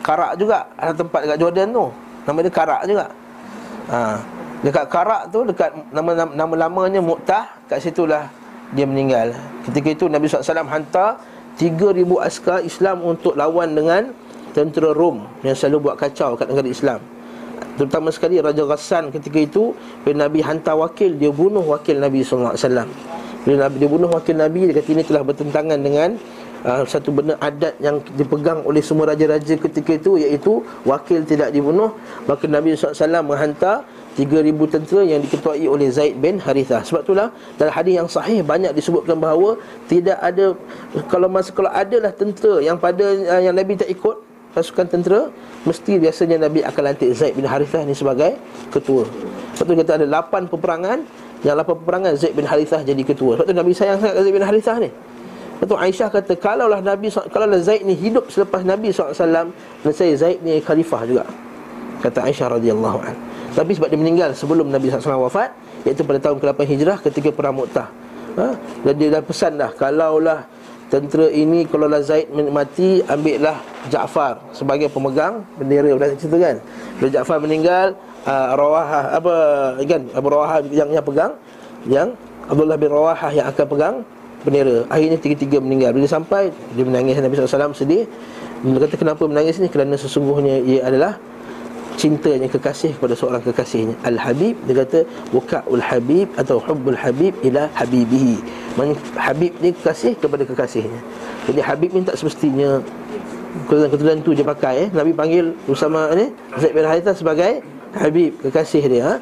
Karak 0.04 0.36
juga 0.36 0.68
Ada 0.76 0.92
tempat 0.94 1.20
dekat 1.26 1.38
Jordan 1.40 1.68
tu. 1.72 1.86
Nama 2.24 2.38
dia 2.40 2.54
Karak 2.54 2.82
juga. 2.88 3.06
Ha, 3.92 4.00
Dekat 4.64 4.86
Karak 4.88 5.22
tu 5.32 5.40
Dekat 5.44 5.70
nama-namanya 6.34 7.04
Mu'tah 7.04 7.46
Kat 7.68 7.84
situlah 7.84 8.28
dia 8.74 8.90
meninggal. 8.90 9.38
Ketika 9.70 9.88
itu 9.94 10.06
Nabi 10.10 10.26
SAW 10.26 10.66
hantar 10.66 11.22
3000 11.62 12.02
askar 12.26 12.60
Islam 12.66 13.06
untuk 13.06 13.38
lawan 13.38 13.78
dengan 13.78 14.10
tentera 14.52 14.90
Rom 14.94 15.26
yang 15.46 15.54
selalu 15.54 15.90
buat 15.90 15.96
kacau 16.02 16.34
kat 16.34 16.50
negara 16.50 16.70
Islam. 16.70 17.00
Terutama 17.78 18.10
sekali 18.14 18.38
Raja 18.38 18.66
Ghassan 18.66 19.10
ketika 19.14 19.38
itu 19.42 19.74
bila 20.06 20.30
Nabi 20.30 20.42
hantar 20.42 20.78
wakil 20.78 21.18
dia 21.18 21.30
bunuh 21.30 21.62
wakil 21.62 22.02
Nabi 22.02 22.26
wasallam. 22.26 22.90
Bila 23.46 23.70
Nabi 23.70 23.76
dia 23.82 23.90
bunuh 23.90 24.10
wakil 24.10 24.36
Nabi 24.38 24.70
dia 24.70 24.76
kata 24.78 24.90
ini 24.94 25.04
telah 25.06 25.22
bertentangan 25.26 25.80
dengan 25.82 26.10
uh, 26.66 26.84
satu 26.88 27.12
benda 27.12 27.36
adat 27.40 27.76
yang 27.84 28.00
dipegang 28.16 28.64
oleh 28.64 28.80
semua 28.80 29.12
raja-raja 29.12 29.56
ketika 29.60 29.92
itu 29.96 30.18
iaitu 30.20 30.64
wakil 30.88 31.22
tidak 31.28 31.52
dibunuh 31.52 31.94
maka 32.26 32.48
Nabi 32.48 32.76
wasallam 32.76 33.30
menghantar 33.30 33.84
3000 34.14 34.54
tentera 34.70 35.02
yang 35.02 35.20
diketuai 35.26 35.66
oleh 35.66 35.90
Zaid 35.90 36.22
bin 36.22 36.38
Harithah. 36.38 36.86
Sebab 36.86 37.02
itulah 37.02 37.34
dalam 37.58 37.74
hadis 37.74 37.94
yang 37.98 38.06
sahih 38.06 38.46
banyak 38.46 38.70
disebutkan 38.78 39.18
bahawa 39.18 39.58
tidak 39.90 40.22
ada 40.22 40.54
kalau 41.10 41.26
masa 41.26 41.50
kalau 41.50 41.74
adalah 41.74 42.14
tentera 42.14 42.62
yang 42.62 42.78
pada 42.78 43.02
uh, 43.04 43.42
yang 43.42 43.58
Nabi 43.58 43.74
tak 43.74 43.90
ikut 43.90 44.22
pasukan 44.54 44.86
tentera 44.86 45.34
mesti 45.66 45.98
biasanya 45.98 46.46
Nabi 46.46 46.62
akan 46.62 46.82
lantik 46.94 47.10
Zaid 47.18 47.34
bin 47.34 47.50
Harithah 47.50 47.82
ni 47.90 47.98
sebagai 47.98 48.38
ketua. 48.70 49.10
Sebab 49.58 49.66
tu 49.66 49.74
kata 49.82 49.92
ada 49.98 50.06
8 50.06 50.46
peperangan 50.54 50.98
yang 51.42 51.58
8 51.58 51.82
peperangan 51.82 52.12
Zaid 52.14 52.38
bin 52.38 52.46
Harithah 52.46 52.86
jadi 52.86 53.02
ketua. 53.02 53.42
Sebab 53.42 53.50
tu 53.50 53.56
Nabi 53.58 53.74
sayang 53.74 53.98
sangat 53.98 54.22
Zaid 54.22 54.34
bin 54.38 54.46
Harithah 54.46 54.78
ni. 54.78 54.94
Tu 55.64 55.76
Aisyah 55.80 56.12
kata 56.12 56.36
kalaulah 56.36 56.84
Nabi 56.84 57.08
kalaulah 57.08 57.62
Zaid 57.64 57.88
ni 57.88 57.96
hidup 57.96 58.28
selepas 58.28 58.68
Nabi 58.68 58.92
SAW 58.92 59.52
saya 59.96 60.14
Zaid 60.20 60.44
ni 60.44 60.60
khalifah 60.60 61.02
juga. 61.08 61.24
Kata 62.04 62.28
Aisyah 62.28 62.60
radhiyallahu 62.60 63.00
anha. 63.00 63.16
Tapi 63.54 63.72
sebab 63.78 63.88
dia 63.94 64.00
meninggal 64.02 64.30
sebelum 64.34 64.74
Nabi 64.74 64.90
SAW 64.90 65.30
wafat 65.30 65.54
Iaitu 65.86 66.02
pada 66.02 66.18
tahun 66.18 66.42
ke-8 66.42 66.60
Hijrah 66.74 66.98
ketika 67.06 67.30
perang 67.30 67.54
Mu'tah 67.54 67.88
ha? 68.38 68.58
Dan 68.82 68.94
dia 68.98 69.10
dah 69.14 69.22
pesan 69.22 69.62
dah 69.62 69.70
Kalaulah 69.78 70.50
tentera 70.90 71.30
ini 71.30 71.70
Kalau 71.70 71.86
lah 71.86 72.02
Zaid 72.02 72.34
mati 72.34 73.06
Ambillah 73.06 73.62
Ja'far 73.94 74.42
sebagai 74.58 74.90
pemegang 74.90 75.46
bendera 75.62 75.94
Dah 75.94 76.18
cerita 76.18 76.38
kan 76.42 76.56
Bila 76.98 77.10
Ja'far 77.14 77.38
meninggal 77.38 77.94
uh, 78.26 78.58
Rawahah 78.58 79.04
Apa 79.22 79.34
kan 79.86 80.02
Abu 80.18 80.28
Rawahah 80.34 80.60
yang, 80.74 80.90
yang 80.90 81.06
pegang 81.06 81.32
Yang 81.86 82.10
Abdullah 82.50 82.76
bin 82.76 82.90
Rawahah 82.90 83.32
yang 83.32 83.48
akan 83.54 83.66
pegang 83.70 83.96
bendera. 84.44 84.86
Akhirnya 84.92 85.18
tiga-tiga 85.20 85.58
meninggal. 85.64 85.96
Bila 85.96 86.08
sampai 86.08 86.52
Dia 86.76 86.84
menangis. 86.84 87.18
Nabi 87.20 87.34
SAW 87.40 87.76
sedih. 87.76 88.06
Dia 88.64 88.80
kata 88.80 88.96
kenapa 88.96 89.24
menangis 89.28 89.60
ni? 89.60 89.68
Kerana 89.68 89.96
sesungguhnya 90.00 90.64
ia 90.64 90.88
adalah 90.88 91.20
cintanya 91.94 92.50
kekasih 92.50 92.98
kepada 92.98 93.14
seorang 93.14 93.42
kekasihnya. 93.44 93.96
Al-Habib 94.04 94.58
dia 94.66 94.76
kata 94.84 95.00
Wuka'ul 95.32 95.84
Habib 95.84 96.28
atau 96.36 96.58
Hubbul 96.60 96.98
Habib 96.98 97.38
ila 97.46 97.70
Habibihi. 97.78 98.42
Maksudnya 98.76 98.98
Habib 99.16 99.52
ni 99.62 99.70
kekasih 99.72 100.18
kepada 100.18 100.44
kekasihnya. 100.44 101.00
Jadi 101.48 101.60
Habib 101.62 101.90
ni 101.94 102.02
tak 102.04 102.18
semestinya 102.18 102.82
Keturunan 103.70 104.18
tu 104.26 104.34
dia 104.34 104.42
pakai 104.42 104.76
eh. 104.82 104.90
Nabi 104.90 105.14
panggil 105.14 105.54
Usama 105.70 106.10
ni 106.18 106.34
Zaid 106.58 106.74
bin 106.74 106.90
Harithah 106.90 107.14
sebagai 107.14 107.62
Habib 107.94 108.34
kekasih 108.42 108.82
dia 108.90 109.22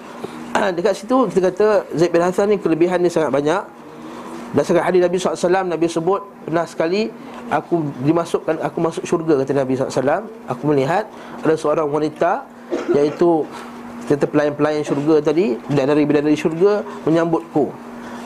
ha? 0.56 0.72
Dekat 0.72 1.04
situ 1.04 1.28
kita 1.28 1.52
kata 1.52 1.68
Zaid 1.92 2.16
bin 2.16 2.24
Harithah 2.24 2.48
ni 2.48 2.56
kelebihan 2.56 3.04
dia 3.04 3.12
sangat 3.12 3.28
banyak 3.36 3.60
Berdasarkan 4.52 4.84
hadis 4.84 5.00
Nabi 5.00 5.16
SAW 5.16 5.64
Nabi 5.64 5.86
sebut 5.88 6.22
pernah 6.44 6.68
sekali 6.68 7.08
Aku 7.48 7.88
dimasukkan 8.04 8.60
Aku 8.68 8.78
masuk 8.84 9.04
syurga 9.08 9.40
kata 9.40 9.56
Nabi 9.56 9.80
SAW 9.80 10.28
Aku 10.52 10.64
melihat 10.68 11.08
Ada 11.40 11.56
seorang 11.56 11.88
wanita 11.88 12.44
Iaitu 12.92 13.48
Kata 14.12 14.28
pelayan-pelayan 14.28 14.84
syurga 14.84 15.24
tadi 15.24 15.56
Bidadari-bidadari 15.72 16.36
syurga 16.36 16.84
Menyambutku. 17.08 17.72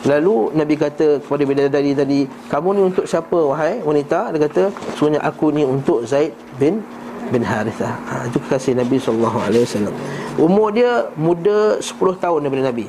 Lalu 0.05 0.53
Nabi 0.58 0.74
kata 0.77 1.22
kepada 1.22 1.44
bidadari 1.46 1.94
tadi 1.94 2.25
Kamu 2.50 2.67
ni 2.74 2.82
untuk 2.89 3.05
siapa 3.05 3.38
wahai 3.46 3.86
wanita? 3.86 4.34
Dia 4.34 4.50
kata 4.50 4.63
Sebenarnya 4.98 5.22
aku 5.22 5.53
ni 5.53 5.62
untuk 5.62 6.10
Zaid 6.10 6.34
bin 6.58 6.82
bin 7.29 7.41
Harithah. 7.41 7.98
Ha, 8.05 8.29
Itu 8.29 8.38
kekasih 8.41 8.77
Nabi 8.77 8.98
SAW 8.98 9.94
Umur 10.41 10.74
dia 10.74 11.10
muda 11.17 11.77
10 11.77 12.22
tahun 12.22 12.39
daripada 12.41 12.74
Nabi 12.74 12.86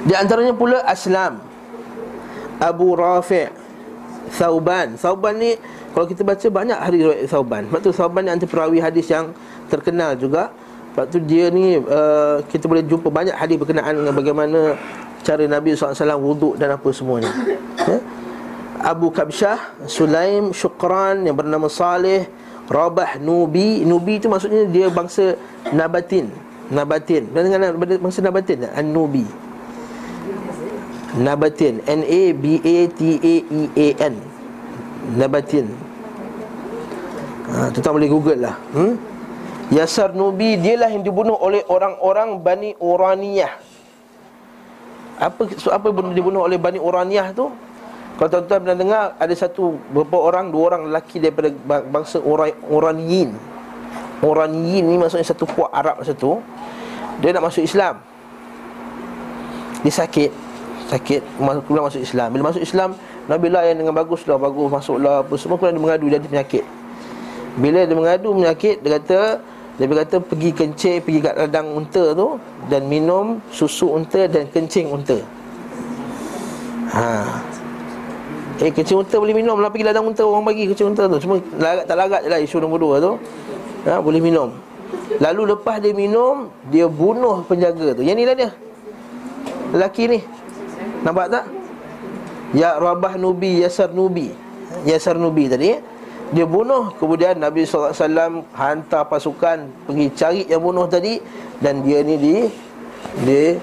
Di 0.00 0.14
antaranya 0.16 0.57
pula 0.57 0.80
Aslam 0.88 1.38
Abu 2.61 2.97
Rafi' 2.97 3.52
Thauban. 4.33 4.97
Thauban 4.97 5.35
ni 5.37 5.57
Kalau 5.90 6.07
kita 6.07 6.23
baca 6.23 6.47
banyak 6.49 6.78
hadis 6.78 7.00
riwayat 7.04 7.26
Thauban. 7.28 7.62
Sebab 7.69 7.80
tu 7.85 7.90
Thauban 7.92 8.23
ni 8.25 8.30
antara 8.33 8.49
perawi 8.49 8.78
hadis 8.80 9.07
yang 9.11 9.35
terkenal 9.69 10.16
juga. 10.16 10.49
Sebab 10.95 11.04
tu 11.11 11.19
dia 11.21 11.52
ni 11.52 11.76
uh, 11.78 12.40
Kita 12.49 12.64
boleh 12.64 12.83
jumpa 12.87 13.12
banyak 13.12 13.37
hadis 13.37 13.61
berkenaan 13.61 13.92
dengan 13.92 14.14
bagaimana 14.16 14.75
Cara 15.21 15.45
Nabi 15.45 15.76
SAW 15.76 16.16
wuduk 16.16 16.57
dan 16.57 16.73
apa 16.73 16.88
semuanya 16.97 17.28
ya? 17.85 18.00
Abu 18.80 19.12
Kabsyah 19.12 19.84
Sulaim 19.84 20.56
Syukran 20.56 21.28
yang 21.28 21.37
bernama 21.37 21.68
Saleh 21.68 22.25
Rabah 22.64 23.20
Nubi. 23.20 23.84
Nubi 23.84 24.16
itu 24.16 24.26
maksudnya 24.32 24.64
dia 24.64 24.88
bangsa 24.88 25.37
Nabatin. 25.68 26.32
Nabatin. 26.72 27.28
Dan 27.34 27.50
dengan 27.50 27.76
bangsa 27.76 28.25
Nabatin 28.25 28.64
An-Nubi. 28.72 29.26
Nabatin. 31.20 31.84
N 31.84 32.00
A 32.06 32.22
B 32.32 32.44
A 32.62 32.76
T 32.88 33.00
A 33.20 33.34
E 33.76 33.88
Nabatin. 35.12 35.66
Ha, 37.50 37.75
Tuan 37.75 37.99
boleh 37.99 38.08
google 38.08 38.40
lah. 38.46 38.56
Hmm? 38.72 38.94
Yasar 39.75 40.14
Nubi 40.14 40.56
Dialah 40.58 40.90
yang 40.90 41.02
dibunuh 41.02 41.34
oleh 41.37 41.66
orang-orang 41.66 42.38
Bani 42.40 42.75
Uraniyah. 42.78 43.54
Apa 45.20 45.52
so, 45.58 45.68
apa 45.68 45.90
dibunuh 46.14 46.46
oleh 46.46 46.56
Bani 46.56 46.78
Uraniyah 46.80 47.34
tu 47.34 47.50
Kalau 48.20 48.28
tuan-tuan 48.28 48.60
pernah 48.60 48.76
dengar 48.76 49.04
Ada 49.16 49.48
satu 49.48 49.80
beberapa 49.88 50.20
orang 50.20 50.52
Dua 50.52 50.62
orang 50.68 50.92
lelaki 50.92 51.24
daripada 51.24 51.48
bangsa 51.88 52.20
Uraniyin 52.68 53.32
Uraniyin 54.20 54.84
ni 54.84 55.00
maksudnya 55.00 55.24
satu 55.24 55.48
puak 55.48 55.72
Arab 55.72 56.04
masa 56.04 56.12
tu 56.12 56.36
Dia 57.24 57.32
nak 57.32 57.48
masuk 57.48 57.64
Islam. 57.64 58.04
Dia 59.80 59.92
sakit 59.96 60.50
sakit 60.90 61.22
kemudian 61.38 61.86
masuk 61.86 62.02
Islam. 62.02 62.28
Bila 62.34 62.50
masuk 62.50 62.62
Islam 62.66 62.98
Nabi 63.30 63.46
layan 63.46 63.78
dengan 63.78 63.94
baguslah 63.94 64.36
bagus 64.36 64.68
masuklah 64.68 65.22
apa 65.22 65.34
semua 65.38 65.56
kemudian 65.56 65.78
dia 65.78 65.84
mengadu 65.86 66.04
ada 66.10 66.28
penyakit. 66.28 66.64
Bila 67.56 67.80
dia 67.86 67.96
mengadu 67.96 68.28
penyakit 68.34 68.76
dia 68.82 68.90
kata 68.98 69.20
dia 69.78 69.86
berkata 69.88 70.16
pergi 70.20 70.50
kencing 70.52 71.00
pergi 71.00 71.18
kat 71.24 71.34
ladang 71.40 71.72
unta 71.72 72.12
tu 72.12 72.36
dan 72.68 72.84
minum 72.84 73.40
susu 73.54 73.96
unta 73.96 74.28
dan 74.28 74.50
kencing 74.50 74.90
unta. 74.92 75.16
Ha 76.90 77.50
Eh 78.60 78.68
kencing 78.68 79.00
unta 79.00 79.16
boleh 79.16 79.32
minum 79.32 79.56
lah 79.56 79.72
pergi 79.72 79.88
ladang 79.88 80.04
unta 80.04 80.20
orang 80.20 80.44
bagi 80.44 80.68
kencing 80.68 80.92
unta 80.92 81.08
tu. 81.08 81.16
Cuma 81.24 81.40
larat 81.56 81.88
tak 81.88 81.96
larat 81.96 82.20
je 82.24 82.28
lah 82.28 82.40
isu 82.44 82.60
nombor 82.60 82.76
dua 82.76 82.94
tu. 83.00 83.12
Ha, 83.88 84.04
boleh 84.04 84.20
minum. 84.20 84.52
Lalu 85.16 85.56
lepas 85.56 85.80
dia 85.80 85.96
minum 85.96 86.52
dia 86.68 86.84
bunuh 86.84 87.40
penjaga 87.48 87.96
tu. 87.96 88.04
Yang 88.04 88.16
ni 88.20 88.24
lah 88.28 88.36
dia. 88.36 88.50
Lelaki 89.72 90.04
ni. 90.12 90.20
Nampak 91.00 91.26
tak? 91.32 91.44
Ya 92.52 92.76
Rabah 92.76 93.16
Nubi 93.16 93.64
Yasar 93.64 93.96
Nubi. 93.96 94.28
Yasar 94.84 95.16
Nubi 95.16 95.49
tadi. 95.49 95.80
Dia 96.30 96.44
bunuh. 96.44 96.92
Kemudian 97.00 97.40
Nabi 97.40 97.64
SAW 97.66 98.44
Hantar 98.54 99.08
pasukan 99.10 99.66
Pergi 99.88 100.06
cari 100.14 100.42
yang 100.46 100.60
bunuh 100.60 100.84
tadi. 100.84 101.16
Dan 101.64 101.80
dia 101.80 102.04
ni 102.04 102.20
di 102.20 102.36
Di 103.25 103.56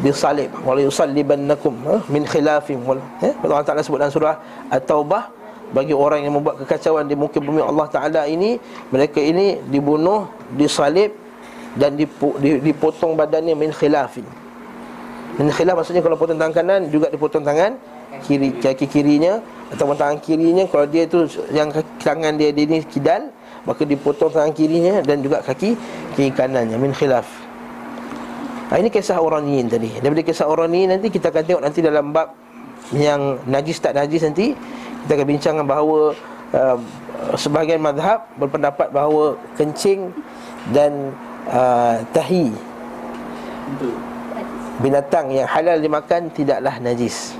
Disalib 0.00 0.50
Wala 0.64 0.80
yusallibannakum 0.84 1.74
ha? 1.84 1.94
Min 2.08 2.24
khilafim 2.24 2.80
eh? 3.20 3.32
Allah 3.44 3.64
Ta'ala 3.64 3.84
sebut 3.84 4.00
dalam 4.00 4.12
surah 4.12 4.36
At-Taubah 4.72 5.28
Bagi 5.70 5.92
orang 5.92 6.24
yang 6.24 6.34
membuat 6.40 6.64
kekacauan 6.64 7.06
Di 7.06 7.14
muka 7.14 7.38
bumi 7.38 7.60
Allah 7.60 7.86
Ta'ala 7.88 8.24
ini 8.24 8.56
Mereka 8.90 9.20
ini 9.20 9.60
dibunuh 9.68 10.28
Disalib 10.56 11.12
Dan 11.76 12.00
dipotong 12.64 13.14
badannya 13.14 13.52
Min 13.52 13.70
khilafim 13.70 14.24
dan 15.40 15.48
khilaf 15.56 15.72
maksudnya 15.80 16.04
kalau 16.04 16.20
potong 16.20 16.36
tangan 16.36 16.52
kanan 16.52 16.80
juga 16.92 17.08
dipotong 17.08 17.40
tangan 17.40 17.72
kiri 18.28 18.52
kaki 18.60 18.84
kirinya 18.84 19.40
atau 19.72 19.88
tangan 19.96 20.20
kirinya 20.20 20.68
kalau 20.68 20.84
dia 20.84 21.08
tu 21.08 21.24
yang 21.48 21.72
tangan 21.96 22.36
dia 22.36 22.52
dia 22.52 22.68
ni 22.68 22.84
kidal 22.84 23.32
maka 23.64 23.88
dipotong 23.88 24.28
tangan 24.28 24.52
kirinya 24.52 25.00
dan 25.00 25.24
juga 25.24 25.40
kaki 25.40 25.80
kiri 26.12 26.28
kanannya 26.36 26.76
min 26.76 26.92
khilaf. 26.92 27.24
Ha, 28.70 28.78
ini 28.78 28.86
kisah 28.86 29.18
Uraniyin 29.18 29.66
tadi. 29.66 29.90
Daripada 29.98 30.22
kisah 30.22 30.46
Uraniyin 30.46 30.94
nanti 30.94 31.10
kita 31.10 31.34
akan 31.34 31.42
tengok 31.42 31.62
nanti 31.66 31.82
dalam 31.82 32.14
bab 32.14 32.30
yang 32.94 33.42
najis 33.50 33.82
tak 33.82 33.98
najis 33.98 34.22
nanti 34.22 34.54
kita 35.06 35.18
akan 35.18 35.26
bincangkan 35.26 35.66
bahawa 35.66 36.14
uh, 36.54 36.78
sebahagian 37.34 37.82
mazhab 37.82 38.30
berpendapat 38.38 38.94
bahawa 38.94 39.34
kencing 39.58 40.14
dan 40.70 41.10
uh, 41.50 41.98
tahi 42.14 42.54
binatang 44.78 45.34
yang 45.34 45.50
halal 45.50 45.76
dimakan 45.82 46.30
tidaklah 46.30 46.78
najis. 46.78 47.34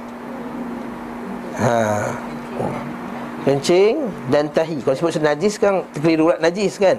Ha. 1.62 2.11
Kencing 3.47 4.11
dan 4.29 4.51
tahi. 4.51 4.83
Kalau 4.83 4.99
sebut 4.99 5.23
najis 5.23 5.57
kan 5.62 5.87
terkeliru 5.95 6.35
najis 6.43 6.77
kan. 6.77 6.99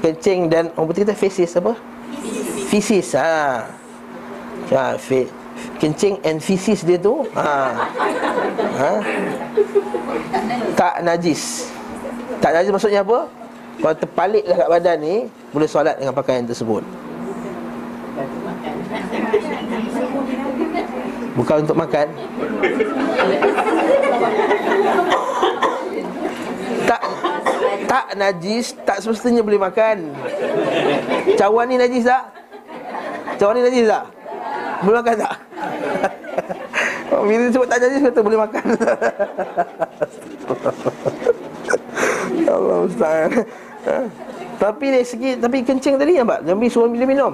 Kencing 0.00 0.48
dan 0.48 0.72
orang 0.74 0.92
putih 0.92 1.04
kata 1.04 1.14
feces 1.14 1.54
apa? 1.60 1.78
Feces. 2.76 3.16
Ha. 3.16 3.64
Ha, 4.68 5.00
fe, 5.00 5.24
kencing 5.80 6.20
and 6.20 6.44
feces 6.44 6.84
dia 6.84 7.00
tu 7.00 7.24
ha. 7.32 7.72
ha. 8.76 8.92
Tak 10.76 11.00
najis. 11.00 11.72
Tak 12.36 12.52
najis 12.52 12.68
maksudnya 12.68 13.00
apa? 13.00 13.32
Kalau 13.80 13.96
terpaliklah 13.96 14.56
kat 14.60 14.68
badan 14.68 14.96
ni 15.00 15.16
Boleh 15.56 15.68
solat 15.68 15.96
dengan 15.96 16.12
pakaian 16.12 16.44
tersebut 16.44 16.80
Bukan 21.36 21.56
untuk 21.64 21.76
makan 21.76 22.08
Tak 26.88 27.00
Tak 27.84 28.06
najis 28.16 28.72
Tak 28.88 29.04
semestinya 29.04 29.44
boleh 29.44 29.60
makan 29.60 30.16
Cawan 31.36 31.68
ni 31.68 31.76
najis 31.76 32.08
tak? 32.08 32.36
Cawan 33.36 33.54
ni 33.56 33.62
najis 33.68 33.84
tak? 33.88 34.04
Boleh 34.84 34.96
makan 35.00 35.14
tak? 35.20 35.34
Bila 37.26 37.48
sebut 37.48 37.66
tak 37.68 37.78
najis 37.80 38.00
kata 38.04 38.20
boleh 38.20 38.38
makan. 38.40 38.64
Allah 42.46 42.78
Ustaz 42.86 43.30
Tapi 44.56 44.86
dari 44.88 45.06
segi 45.06 45.30
Tapi 45.36 45.56
kencing 45.66 45.98
tadi 45.98 46.16
nampak? 46.16 46.46
Nabi 46.46 46.66
suruh 46.70 46.88
bila 46.88 47.04
minum. 47.04 47.32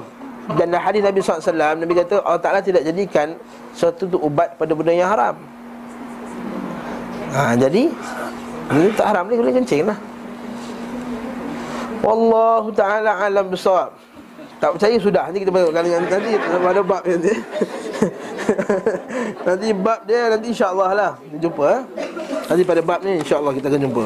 Dan 0.58 0.74
hadis 0.74 1.06
Nabi 1.06 1.22
SAW 1.22 1.78
Nabi 1.78 1.92
kata 1.94 2.18
Allah 2.26 2.42
Ta'ala 2.42 2.58
tidak 2.58 2.82
jadikan 2.82 3.38
Suatu 3.76 4.10
tu 4.10 4.18
ubat 4.18 4.58
pada 4.58 4.72
benda 4.74 4.92
yang 4.92 5.10
haram. 5.10 5.36
Ha, 7.32 7.54
Jadi 7.56 7.88
Ini 8.72 8.90
tak 8.98 9.06
haram 9.14 9.30
ni 9.30 9.36
boleh 9.38 9.54
kencing 9.54 9.86
lah. 9.86 9.98
Wallahu 12.02 12.74
Ta'ala 12.74 13.22
alam 13.22 13.46
besar 13.46 13.94
Tak 14.62 14.78
percaya 14.78 14.94
sudah 15.02 15.26
Nanti 15.26 15.42
kita 15.42 15.50
kali 15.50 15.90
nanti 15.90 16.32
Ada 16.38 16.82
bab 16.86 17.02
nanti 17.02 17.34
Nanti 19.50 19.68
bab 19.74 20.00
dia 20.06 20.30
Nanti 20.30 20.46
insyaAllah 20.54 20.90
lah 20.94 21.12
Kita 21.18 21.36
jumpa 21.42 21.64
eh? 21.66 21.82
Nanti 22.46 22.62
pada 22.62 22.80
bab 22.86 23.00
ni 23.02 23.18
insyaAllah 23.18 23.52
kita 23.58 23.66
akan 23.66 23.80
jumpa 23.90 24.04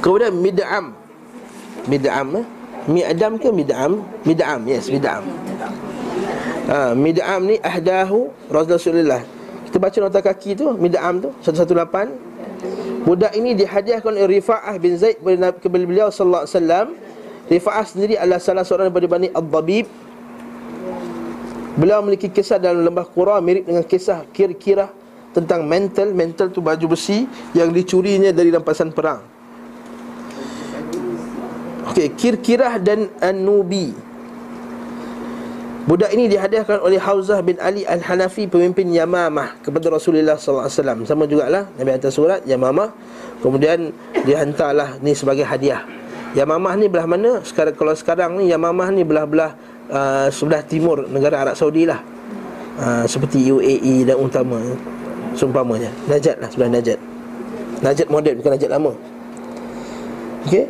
Kemudian 0.00 0.32
mid'am 0.32 0.96
Mid'am 1.84 2.26
eh? 2.40 2.46
Mi'dam 2.88 3.36
ke 3.36 3.52
mid'am? 3.52 4.00
Mid'am, 4.24 4.60
yes, 4.64 4.88
mid'am 4.88 5.22
ha, 6.72 6.96
Mid'am 6.96 7.40
ni 7.44 7.60
ahdahu 7.60 8.32
Rasulullah 8.48 9.20
Kita 9.68 9.76
baca 9.76 9.98
nota 10.00 10.24
kaki 10.24 10.56
tu, 10.56 10.72
mid'am 10.80 11.20
tu 11.20 11.28
118 11.44 12.32
Budak 13.02 13.34
ini 13.34 13.58
dihadiahkan 13.58 14.14
oleh 14.14 14.38
Rifa'ah 14.38 14.78
bin 14.78 14.94
Zaid 14.94 15.18
kepada 15.18 15.82
beliau 15.82 16.06
sallallahu 16.06 16.46
alaihi 16.46 16.54
wasallam. 16.54 16.86
Rifa'ah 17.50 17.86
sendiri 17.86 18.14
adalah 18.14 18.38
salah 18.38 18.62
seorang 18.62 18.90
daripada 18.90 19.08
Bani 19.10 19.28
Ad-Dabib. 19.32 19.86
Beliau 21.72 22.04
memiliki 22.04 22.28
kisah 22.28 22.60
dalam 22.60 22.84
lembah 22.84 23.08
Qura 23.08 23.40
mirip 23.40 23.64
dengan 23.64 23.82
kisah 23.82 24.28
kira-kira 24.30 24.92
tentang 25.32 25.64
mental. 25.64 26.12
Mental 26.12 26.52
tu 26.52 26.60
baju 26.60 26.92
besi 26.92 27.24
yang 27.56 27.72
dicurinya 27.72 28.30
dari 28.30 28.52
rampasan 28.52 28.92
perang. 28.92 29.32
Okey, 31.92 32.14
Kirkirah 32.14 32.80
dan 32.80 33.10
An-Nubi 33.20 33.92
Budak 35.82 36.14
ini 36.14 36.30
dihadiahkan 36.30 36.78
oleh 36.78 36.96
Hauzah 36.96 37.42
bin 37.42 37.58
Ali 37.58 37.82
Al-Hanafi 37.82 38.46
Pemimpin 38.46 38.86
Yamamah 38.86 39.58
kepada 39.60 39.90
Rasulullah 39.90 40.38
SAW 40.38 40.70
Sama 41.04 41.26
jugalah 41.26 41.68
Nabi 41.74 41.90
hantar 41.92 42.08
surat 42.08 42.40
Yamamah 42.46 42.94
Kemudian 43.42 43.90
dihantarlah 44.22 45.02
ni 45.02 45.12
sebagai 45.12 45.42
hadiah 45.42 45.82
Yamamah 46.32 46.74
ni 46.80 46.86
belah 46.88 47.04
mana? 47.04 47.44
Sekarang 47.44 47.76
Kalau 47.76 47.92
sekarang 47.92 48.40
ni 48.40 48.48
Yamamah 48.48 48.88
ni 48.88 49.04
belah-belah 49.04 49.52
uh, 49.92 50.28
Sebelah 50.32 50.64
timur 50.64 51.04
negara 51.08 51.44
Arab 51.44 51.54
Saudi 51.56 51.84
lah. 51.84 52.00
Uh, 52.80 53.04
Seperti 53.04 53.52
UAE 53.52 54.08
dan 54.08 54.16
utama 54.16 54.56
Sumpamanya 55.36 55.92
Najat 56.08 56.40
lah 56.40 56.48
sebelah 56.48 56.70
Najat. 56.72 56.98
Najat 57.84 58.06
modern 58.08 58.36
bukan 58.40 58.52
Najat 58.56 58.70
lama. 58.70 58.92
Okey. 60.48 60.64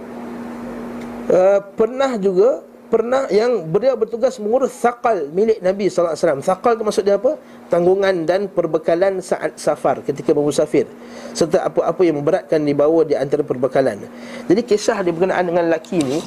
Uh, 1.30 1.58
Pernah 1.78 2.18
juga 2.18 2.71
pernah 2.92 3.24
yang 3.32 3.64
beliau 3.72 3.96
bertugas 3.96 4.36
mengurus 4.36 4.76
sakal 4.76 5.32
milik 5.32 5.64
Nabi 5.64 5.88
sallallahu 5.88 6.12
alaihi 6.12 6.24
wasallam. 6.28 6.42
Sakal 6.44 6.72
tu 6.76 6.84
maksud 6.84 7.04
dia 7.08 7.16
apa? 7.16 7.40
Tanggungan 7.72 8.28
dan 8.28 8.52
perbekalan 8.52 9.24
saat 9.24 9.56
safar 9.56 10.04
ketika 10.04 10.36
bermusafir 10.36 10.84
serta 11.32 11.64
apa-apa 11.64 12.04
yang 12.04 12.20
memberatkan 12.20 12.60
dibawa 12.60 13.00
di 13.08 13.16
antara 13.16 13.40
perbekalan. 13.40 14.04
Jadi 14.44 14.60
kisah 14.60 15.00
dia 15.00 15.08
berkenaan 15.08 15.48
dengan 15.48 15.72
lelaki 15.72 16.04
ni 16.04 16.20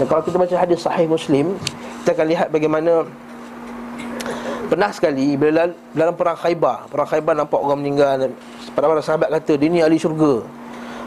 dan 0.00 0.08
kalau 0.08 0.24
kita 0.24 0.40
baca 0.40 0.56
hadis 0.56 0.80
sahih 0.80 1.04
Muslim, 1.04 1.60
kita 2.00 2.16
akan 2.16 2.26
lihat 2.32 2.48
bagaimana 2.48 3.04
pernah 4.72 4.88
sekali 4.96 5.36
bila 5.36 5.68
dalam 5.92 6.16
perang 6.16 6.40
Khaybar, 6.40 6.88
perang 6.88 7.04
Khaybar 7.04 7.36
nampak 7.36 7.60
orang 7.60 7.84
meninggal, 7.84 8.32
para 8.72 8.88
para 8.88 9.04
sahabat 9.04 9.28
kata 9.28 9.60
dia 9.60 9.68
ni 9.68 9.84
ahli 9.84 10.00
syurga. 10.00 10.40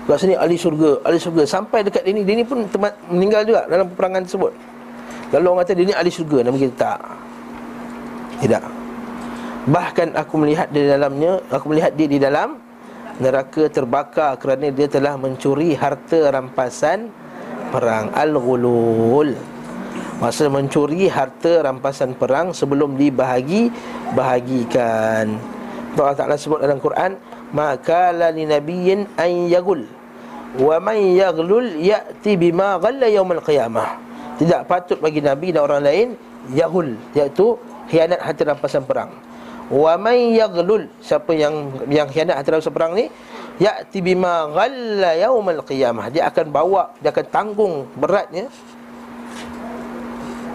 Kat 0.06 0.20
sini 0.22 0.38
ahli 0.38 0.60
syurga, 0.60 1.02
ahli 1.02 1.18
syurga 1.18 1.48
sampai 1.50 1.82
dekat 1.82 2.06
dia 2.06 2.14
ni, 2.14 2.22
dia 2.22 2.38
ni 2.38 2.46
pun 2.46 2.70
meninggal 3.10 3.42
juga 3.50 3.66
dalam 3.66 3.90
peperangan 3.90 4.30
tersebut. 4.30 4.54
Kalau 5.34 5.58
orang 5.58 5.66
kata 5.66 5.74
dia 5.74 5.90
ni 5.90 5.96
ahli 5.98 6.14
syurga 6.14 6.46
Nama 6.46 6.54
kita 6.54 6.76
tak. 6.78 7.00
Tidak. 8.46 8.64
Bahkan 9.66 10.08
aku 10.14 10.34
melihat 10.38 10.70
di 10.70 10.86
dalamnya 10.86 11.42
Aku 11.50 11.74
melihat 11.74 11.98
dia 11.98 12.06
di 12.06 12.22
dalam 12.22 12.62
Neraka 13.18 13.66
terbakar 13.66 14.38
kerana 14.38 14.70
dia 14.70 14.86
telah 14.86 15.18
mencuri 15.18 15.74
harta 15.74 16.30
rampasan 16.30 17.10
Perang 17.74 18.14
Al-Ghulul. 18.14 19.34
Masa 20.22 20.46
mencuri 20.54 21.10
harta 21.10 21.66
rampasan 21.66 22.14
perang 22.14 22.54
Sebelum 22.54 22.94
dibahagi 22.94 23.74
Bahagikan. 24.14 25.42
Allah 25.98 26.14
Ta'ala 26.14 26.38
sebut 26.38 26.62
dalam 26.62 26.78
Quran 26.78 27.18
Maka 27.54 28.14
la 28.14 28.30
li 28.30 28.46
nabiyyin 28.46 29.18
an 29.18 29.50
yagul 29.50 29.82
Wa 30.62 30.78
man 30.78 30.98
yaglul 30.98 31.82
ya'ti 31.82 32.38
bima 32.38 32.78
ghalla 32.78 33.10
yawmal 33.10 33.42
qiyamah 33.42 34.03
tidak 34.42 34.66
patut 34.66 34.98
bagi 34.98 35.22
Nabi 35.22 35.54
dan 35.54 35.62
orang 35.66 35.82
lain 35.86 36.08
Yahul 36.52 36.98
Iaitu 37.14 37.56
khianat 37.88 38.20
hati 38.20 38.42
rampasan 38.44 38.84
perang. 38.84 39.14
Wa 39.72 39.96
man 39.96 40.18
yaghlul 40.34 40.90
Siapa 41.00 41.32
yang 41.32 41.72
yang 41.88 42.10
khianat 42.10 42.42
hati 42.42 42.50
rampasan 42.52 42.74
perang 42.74 42.92
ni 42.98 43.08
Ya'ti 43.62 44.02
bima 44.02 44.50
ghalla 44.50 45.14
yawmal 45.14 45.62
qiyamah. 45.62 46.10
Dia 46.10 46.26
akan 46.34 46.50
bawa, 46.50 46.90
dia 46.98 47.14
akan 47.14 47.26
tanggung 47.30 47.74
beratnya 47.94 48.50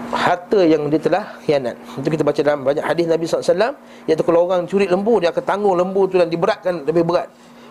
Harta 0.09 0.65
yang 0.65 0.89
dia 0.89 0.99
telah 0.99 1.37
khianat. 1.45 1.77
Itu 2.01 2.09
kita 2.09 2.25
baca 2.25 2.41
dalam 2.41 2.65
banyak 2.65 2.81
hadis 2.81 3.05
Nabi 3.05 3.29
SAW 3.29 3.77
Iaitu 4.09 4.25
kalau 4.25 4.49
orang 4.49 4.65
curi 4.65 4.89
lembu 4.89 5.21
Dia 5.21 5.29
akan 5.29 5.43
tanggung 5.45 5.77
lembu 5.77 6.09
tu 6.09 6.17
dan 6.17 6.27
diberatkan 6.27 6.83
lebih 6.83 7.05
berat 7.05 7.29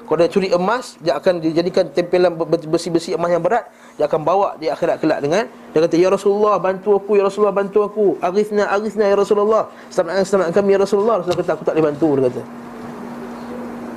Kalau 0.08 0.18
dia 0.24 0.32
curi 0.32 0.48
emas 0.48 0.96
Dia 1.04 1.20
akan 1.20 1.44
dijadikan 1.44 1.84
tempelan 1.92 2.32
besi-besi 2.72 3.12
emas 3.12 3.28
yang 3.28 3.44
berat 3.44 3.68
dia 3.98 4.06
akan 4.06 4.22
bawa 4.22 4.54
di 4.62 4.70
akhirat 4.70 5.02
kelak 5.02 5.18
dengan 5.18 5.50
dia 5.74 5.82
kata 5.82 5.98
ya 5.98 6.06
Rasulullah 6.06 6.54
bantu 6.62 7.02
aku 7.02 7.18
ya 7.18 7.26
Rasulullah 7.26 7.50
bantu 7.50 7.82
aku. 7.82 8.06
Aghithna 8.22 8.70
aghithna 8.70 9.10
ya 9.10 9.18
Rasulullah. 9.18 9.66
Selamatkan 9.90 10.22
selamatkan 10.22 10.54
kami 10.54 10.70
ya 10.70 10.78
Rasulullah. 10.78 11.14
Rasulullah 11.18 11.42
kata 11.42 11.52
aku 11.58 11.64
tak 11.66 11.74
boleh 11.74 11.86
bantu 11.90 12.06
dia 12.14 12.22
kata. 12.30 12.42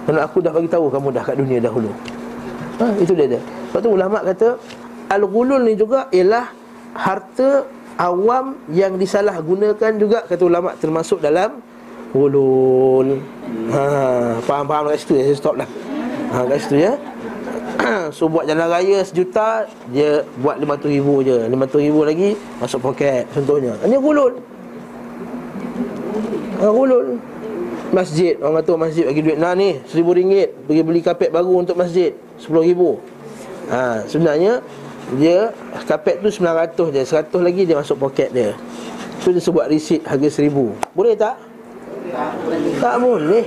Kerana 0.02 0.20
aku 0.26 0.38
dah 0.42 0.52
bagi 0.58 0.70
tahu 0.74 0.86
kamu 0.90 1.08
dah 1.14 1.24
kat 1.24 1.36
dunia 1.38 1.60
dahulu. 1.62 1.90
Ha, 2.82 2.86
itu 2.98 3.14
dia 3.14 3.28
dia. 3.38 3.42
Sebab 3.70 3.80
tu 3.86 3.90
ulama 3.94 4.18
kata 4.26 4.48
al-ghulul 5.14 5.62
ni 5.70 5.74
juga 5.78 6.10
ialah 6.10 6.50
harta 6.98 7.70
awam 8.02 8.58
yang 8.74 8.98
disalahgunakan 8.98 9.92
juga 10.02 10.26
kata 10.26 10.44
ulama 10.50 10.74
termasuk 10.82 11.22
dalam 11.22 11.62
ghulul. 12.10 13.22
Ha 13.70 13.86
faham-faham 14.42 14.90
kat 14.90 14.98
situ 14.98 15.14
ya 15.22 15.30
saya 15.30 15.38
stop 15.38 15.56
dah 15.62 15.70
ha 16.32 16.48
kat 16.48 16.58
situ 16.64 16.78
ya. 16.80 16.94
So 18.16 18.28
buat 18.28 18.46
jalan 18.46 18.68
raya 18.68 19.02
sejuta 19.02 19.66
Dia 19.90 20.22
buat 20.40 20.60
lima 20.60 20.78
ratus 20.78 20.92
ribu 20.92 21.24
je. 21.26 21.48
lima 21.50 21.66
ratus 21.66 21.82
ribu 21.82 22.02
lagi 22.06 22.36
Masuk 22.60 22.80
poket 22.84 23.26
contohnya. 23.34 23.74
Ini 23.84 23.98
gulul 23.98 24.38
ha, 26.62 26.66
Gulul 26.70 27.18
Masjid. 27.92 28.40
Orang 28.40 28.64
kata 28.64 28.80
masjid 28.80 29.04
bagi 29.04 29.20
duit. 29.20 29.36
Nah 29.36 29.52
ni 29.52 29.76
seribu 29.92 30.16
ringgit. 30.16 30.56
Pergi 30.64 30.82
beli 30.84 31.02
kapet 31.04 31.28
baru 31.28 31.60
untuk 31.60 31.76
masjid. 31.76 32.16
Sepuluh 32.40 32.64
ribu. 32.64 32.90
Ha, 33.68 34.08
Sebenarnya 34.08 34.64
Dia 35.20 35.52
Kapet 35.84 36.24
tu 36.24 36.32
sembilan 36.32 36.56
ratus 36.68 36.88
je. 36.96 37.02
Seratus 37.04 37.42
lagi 37.44 37.68
dia 37.68 37.76
masuk 37.76 38.00
poket 38.00 38.32
dia. 38.32 38.56
Tu 39.20 39.36
dia 39.36 39.44
sebut 39.44 39.68
risit 39.68 40.00
harga 40.08 40.28
seribu. 40.32 40.72
Boleh 40.96 41.20
tak? 41.20 41.36
Tak 42.80 42.96
boleh 43.04 43.46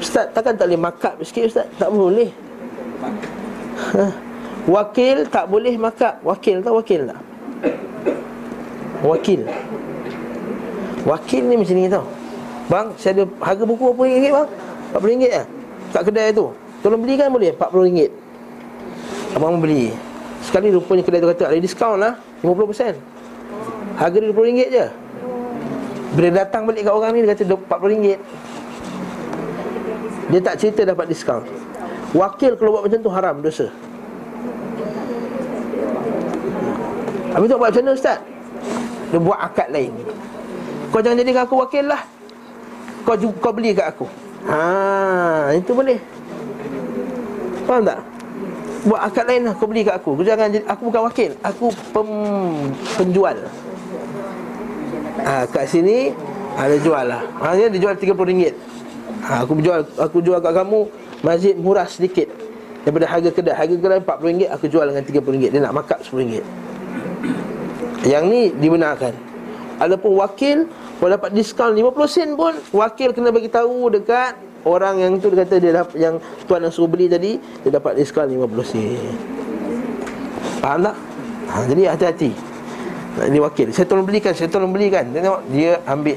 Ustaz 0.00 0.32
takkan 0.32 0.56
tak 0.56 0.72
boleh 0.72 0.80
makap 0.80 1.14
sikit 1.20 1.52
Ustaz? 1.52 1.68
Tak 1.76 1.92
boleh. 1.92 2.32
Wakil 4.68 5.24
tak 5.28 5.48
boleh 5.48 5.74
makap 5.76 6.20
Wakil 6.24 6.64
tak 6.64 6.72
wakil 6.72 7.00
tak? 7.04 7.20
Wakil. 9.04 9.40
Wakil 11.04 11.42
ni 11.48 11.54
macam 11.56 11.76
ni 11.76 11.88
tau. 11.88 12.04
Bang, 12.68 12.86
saya 13.00 13.12
ada 13.20 13.24
harga 13.40 13.64
buku 13.64 13.92
berapa 13.92 14.02
ringgit 14.04 14.32
bang? 14.32 14.48
RM40 14.94 15.26
ya? 15.26 15.42
Kat 15.90 16.02
kedai 16.06 16.30
tu. 16.30 16.52
Tolong 16.84 17.00
belikan 17.00 17.32
boleh? 17.32 17.50
RM40. 17.56 18.08
Abang 19.36 19.58
beli. 19.58 19.92
Sekali 20.44 20.72
rupanya 20.72 21.02
kedai 21.04 21.20
tu 21.20 21.28
kata 21.28 21.44
ada 21.50 21.60
diskaun 21.60 22.00
lah. 22.00 22.16
50% 22.40 22.96
Harga 24.00 24.16
dia 24.16 24.32
RM20 24.32 24.68
je. 24.72 24.86
Bila 26.16 26.28
datang 26.32 26.64
balik 26.64 26.88
kat 26.88 26.94
orang 26.96 27.10
ni 27.14 27.22
Dia 27.22 27.36
kata 27.36 27.44
RM40 27.44 28.16
Dia 30.30 30.40
tak 30.40 30.54
cerita 30.62 30.86
dapat 30.86 31.10
diskaun. 31.10 31.42
Wakil 32.14 32.54
kalau 32.58 32.78
buat 32.78 32.86
macam 32.86 32.98
tu 33.02 33.10
haram 33.10 33.36
dosa. 33.42 33.66
Habis 37.30 37.46
tu 37.46 37.56
buat 37.58 37.70
macam 37.70 37.82
mana 37.86 37.94
Ustaz? 37.94 38.18
Dia 39.10 39.18
buat 39.18 39.38
akad 39.38 39.68
lain. 39.70 39.92
Kau 40.90 40.98
jangan 41.02 41.18
jadikan 41.22 41.42
aku 41.46 41.54
wakil 41.62 41.84
lah. 41.86 42.02
Kau, 43.06 43.14
kau 43.14 43.52
beli 43.54 43.74
kat 43.74 43.90
aku. 43.90 44.06
Haa, 44.46 45.54
itu 45.54 45.70
boleh. 45.70 45.98
Faham 47.66 47.86
tak? 47.86 47.98
Buat 48.86 49.00
akad 49.12 49.24
lain 49.30 49.42
lah, 49.46 49.54
kau 49.54 49.66
beli 49.70 49.86
kat 49.86 49.98
aku. 49.98 50.18
Kau 50.18 50.26
jangan, 50.26 50.50
aku 50.66 50.82
bukan 50.90 51.02
wakil 51.06 51.30
Aku 51.46 51.70
pem, 51.94 52.08
penjual. 52.98 53.36
Ha, 55.22 55.46
kat 55.46 55.64
sini 55.70 56.10
ada 56.58 56.74
jual 56.82 57.04
lah. 57.06 57.22
Maksudnya 57.38 57.68
dia 57.70 57.80
jual 57.82 57.94
RM30 57.94 58.54
ha, 59.24 59.44
Aku 59.44 59.58
jual 59.60 59.84
aku 59.98 60.18
jual 60.24 60.38
kat 60.40 60.52
kamu 60.52 60.80
Masjid 61.20 61.54
murah 61.56 61.84
sedikit. 61.84 62.28
Daripada 62.84 63.06
harga 63.08 63.30
kedai 63.32 63.54
Harga 63.56 63.74
kedai 63.76 64.00
RM40 64.00 64.48
Aku 64.56 64.64
jual 64.68 64.84
dengan 64.88 65.02
RM30 65.04 65.52
Dia 65.52 65.60
nak 65.60 65.74
makap 65.76 65.98
RM10 66.00 66.44
Yang 68.08 68.24
ni 68.32 68.42
dibenarkan. 68.56 69.12
Adapun 69.80 70.12
wakil 70.20 70.68
Kalau 71.00 71.10
dapat 71.12 71.30
diskaun 71.32 71.72
50 71.76 72.08
sen 72.08 72.28
pun 72.36 72.52
Wakil 72.72 73.12
kena 73.16 73.32
bagi 73.32 73.48
tahu 73.48 73.92
dekat 73.92 74.36
Orang 74.60 75.00
yang 75.00 75.16
tu 75.16 75.32
dia 75.32 75.48
kata 75.48 75.56
dia 75.56 75.72
dapat 75.72 75.96
Yang 75.96 76.14
tuan 76.44 76.60
yang 76.60 76.72
suruh 76.72 76.88
beli 76.88 77.08
tadi 77.08 77.40
Dia 77.64 77.80
dapat 77.80 77.96
diskaun 77.96 78.28
50 78.28 78.72
sen. 78.72 79.14
Faham 80.60 80.84
tak? 80.84 80.96
Ha, 81.50 81.66
jadi 81.66 81.82
hati-hati. 81.96 82.30
Ini 83.26 83.42
wakil. 83.42 83.72
Saya 83.72 83.88
tolong 83.88 84.04
belikan 84.04 84.36
Saya 84.36 84.52
tolong 84.52 84.70
belikan. 84.70 85.08
Tengok 85.10 85.40
dia 85.50 85.80
ambil 85.88 86.14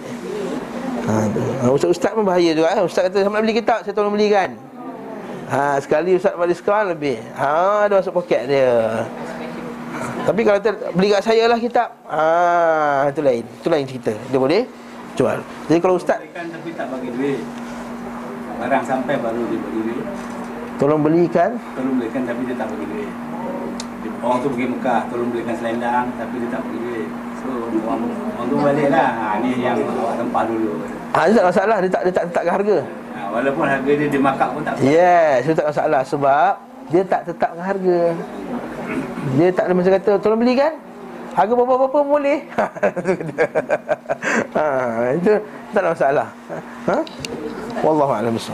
ha, 1.08 1.68
Ustaz-ustaz 1.72 2.12
pun 2.16 2.24
bahaya 2.24 2.52
juga 2.56 2.72
eh? 2.74 2.82
Ustaz 2.84 3.08
kata 3.08 3.24
Saya 3.24 3.32
nak 3.32 3.44
beli 3.44 3.56
kitab 3.56 3.80
Saya 3.84 3.94
tolong 3.96 4.16
belikan 4.16 4.56
Ha, 5.54 5.78
sekali 5.78 6.16
Ustaz 6.18 6.34
bagi 6.34 6.56
diskaun 6.56 6.96
lebih. 6.96 7.20
Ha, 7.38 7.86
ada 7.86 8.00
masuk 8.00 8.16
poket 8.18 8.48
dia. 8.48 9.06
Tapi 10.24 10.42
kalau 10.42 10.60
ter, 10.64 10.74
beli 10.98 11.14
kat 11.14 11.22
saya 11.22 11.46
lah 11.46 11.60
kitab. 11.62 11.94
Ha, 12.10 13.12
itu 13.12 13.22
lain. 13.22 13.44
Itu 13.44 13.68
lain 13.70 13.86
cerita. 13.86 14.14
Dia 14.34 14.40
boleh 14.42 14.66
jual. 15.14 15.40
Jadi 15.70 15.80
kalau 15.84 15.96
Ustaz 16.02 16.18
belikan 16.26 16.50
tapi 16.50 16.70
tak 16.74 16.88
bagi 16.90 17.10
duit. 17.14 17.42
Barang 18.58 18.84
sampai 18.88 19.14
baru 19.20 19.42
dia 19.52 19.60
bagi 19.62 19.82
duit. 19.84 20.06
Tolong 20.82 21.02
belikan. 21.06 21.52
Tolong 21.78 21.96
belikan 22.02 22.22
tapi 22.26 22.42
dia 22.50 22.56
tak 22.58 22.68
bagi 22.74 22.86
duit. 22.90 23.12
Orang 24.24 24.40
tu 24.40 24.48
pergi 24.56 24.68
Mekah, 24.72 25.02
tolong 25.12 25.30
belikan 25.30 25.56
selendang 25.60 26.06
tapi 26.16 26.36
dia 26.40 26.50
tak 26.50 26.62
bagi 26.66 26.80
duit. 26.82 27.10
So, 27.74 27.80
orang, 27.90 28.02
orang 28.38 28.48
tu 28.48 28.56
balik 28.62 28.88
lah. 28.94 29.10
Ha, 29.18 29.28
ni 29.42 29.50
yang 29.60 29.78
awak 29.82 30.14
tempah 30.22 30.44
dulu. 30.46 30.72
Ha, 31.14 31.20
itu 31.26 31.36
tak 31.38 31.48
masalah. 31.50 31.76
Dia 31.82 31.90
tak, 31.90 32.02
dia 32.06 32.14
tak 32.14 32.24
letakkan 32.30 32.54
harga. 32.54 32.78
Walaupun 33.34 33.66
harga 33.66 33.92
dia 33.98 34.08
dimakak 34.14 34.50
pun 34.54 34.62
tak 34.62 34.74
masalah. 34.78 34.94
Yes, 34.94 35.38
itu 35.46 35.56
tak 35.58 35.68
masalah 35.74 36.02
sebab 36.06 36.52
dia 36.94 37.02
tak 37.02 37.22
tetapkan 37.26 37.66
harga. 37.66 38.00
Dia 39.40 39.48
tak 39.56 39.72
ada 39.72 39.74
macam 39.74 39.92
kata 39.96 40.12
Tolong 40.20 40.42
belikan 40.44 40.76
Harga 41.34 41.54
berapa-berapa 41.56 42.00
boleh 42.06 42.40
ha, 44.58 44.66
Itu 45.18 45.34
tak 45.74 45.82
ada 45.82 45.90
masalah 45.96 46.28
ha? 46.86 46.98
Wallahu'alam 47.82 48.38
beli 48.38 48.54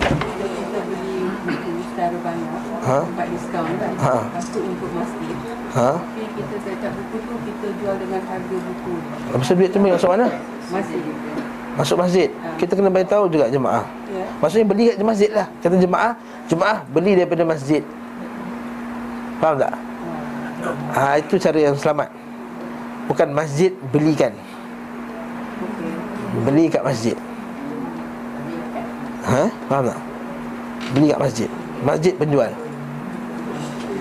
buku 1.44 1.70
secara 1.92 2.16
banyak 2.24 2.52
Ha? 2.80 3.00
Dapat 3.04 3.28
diskaun 3.36 3.74
kan 3.76 3.92
Ha. 4.00 4.16
Masuk 4.32 4.64
untuk 4.64 4.90
masjid 4.96 5.36
ha? 5.76 5.92
Kita 6.40 6.56
setiap 6.64 6.92
buku 6.96 7.18
tu 7.20 7.36
Kita 7.44 7.68
jual 7.84 7.96
dengan 8.00 8.22
harga 8.24 8.56
buku. 8.64 8.94
Lepas 9.36 9.46
tu 9.52 9.56
duit 9.60 9.70
tu 9.76 9.80
masuk 9.84 10.10
mana? 10.16 10.28
Masjid. 10.72 11.02
Masuk 11.76 11.98
masjid. 12.00 12.30
Kita 12.56 12.72
kena 12.80 12.88
beritahu 12.88 13.28
juga 13.28 13.52
jemaah. 13.52 13.84
Ya. 14.08 14.26
Maksudnya 14.40 14.66
beli 14.68 14.84
kat 14.92 15.04
masjid 15.04 15.30
lah. 15.36 15.48
Kata 15.60 15.76
jemaah 15.76 16.12
Jemaah 16.48 16.78
beli 16.96 17.20
daripada 17.20 17.44
masjid. 17.44 17.84
Faham 19.44 19.56
tak? 19.60 19.74
Ha, 20.96 21.20
itu 21.20 21.36
cara 21.40 21.60
yang 21.60 21.76
selamat. 21.76 22.10
Bukan 23.12 23.28
masjid 23.36 23.72
belikan. 23.92 24.32
Beli 26.48 26.72
kat 26.72 26.84
masjid. 26.88 27.16
Ha? 29.28 29.44
Faham 29.68 29.84
tak? 29.92 30.00
Beli 30.96 31.06
kat 31.12 31.20
masjid. 31.20 31.50
Masjid 31.84 32.14
penjual. 32.16 32.52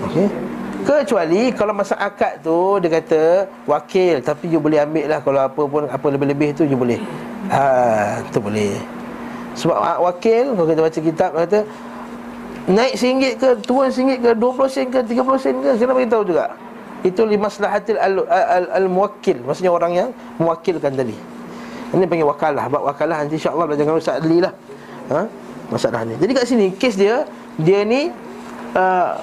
Okey 0.07 0.48
Kecuali 0.89 1.53
kalau 1.53 1.77
masa 1.77 1.93
akad 2.01 2.41
tu 2.41 2.81
Dia 2.81 2.89
kata 2.97 3.45
wakil 3.69 4.25
Tapi 4.25 4.49
you 4.49 4.57
boleh 4.57 4.81
ambil 4.81 5.05
lah. 5.05 5.19
Kalau 5.21 5.37
apa 5.45 5.61
pun 5.69 5.85
Apa 5.85 6.05
lebih-lebih 6.09 6.57
tu 6.57 6.65
you 6.65 6.73
boleh. 6.73 6.97
Ha, 7.53 8.25
tu 8.33 8.41
boleh. 8.41 8.73
Sebab 9.53 9.77
wa- 9.77 10.09
wakil 10.09 10.57
Kalau 10.57 10.65
kita 10.65 10.81
baca 10.81 10.99
kitab 10.99 11.29
dia 11.29 11.41
kata 11.45 11.59
Naik 12.73 12.93
RM1 12.97 13.37
ke 13.37 13.49
Turun 13.69 13.89
RM1 13.93 14.17
ke 14.17 14.31
20 14.33 14.73
sen 14.73 14.85
ke 14.89 14.99
30 15.05 15.37
sen 15.37 15.55
ke 15.61 15.69
Kena 15.77 15.93
beritahu 15.93 16.25
juga. 16.25 16.57
Itu 17.05 17.21
limaslahatil 17.25 17.97
al, 17.97 18.25
al, 18.25 18.45
al, 18.45 18.65
al-muwakkil. 18.83 19.45
Maksudnya 19.45 19.69
orang 19.69 19.91
yang 19.93 20.09
Mewakilkan 20.41 20.93
tadi. 20.97 21.13
Ini 21.93 22.05
panggil 22.05 22.25
wakalah. 22.29 22.65
Bab 22.69 22.85
wakalah 22.85 23.25
nanti 23.25 23.37
insyaAllah 23.37 23.65
Belajar 23.69 23.85
dengan 23.85 23.97
Ustaz 23.97 24.21
Adli 24.21 24.37
lah. 24.41 24.53
Ha? 25.09 25.21
Masalah 25.69 26.01
ni. 26.05 26.17
Jadi 26.17 26.31
kat 26.33 26.45
sini 26.49 26.67
Kes 26.77 26.97
dia 26.97 27.25
Dia 27.57 27.81
ni 27.85 28.09
uh, 28.73 29.17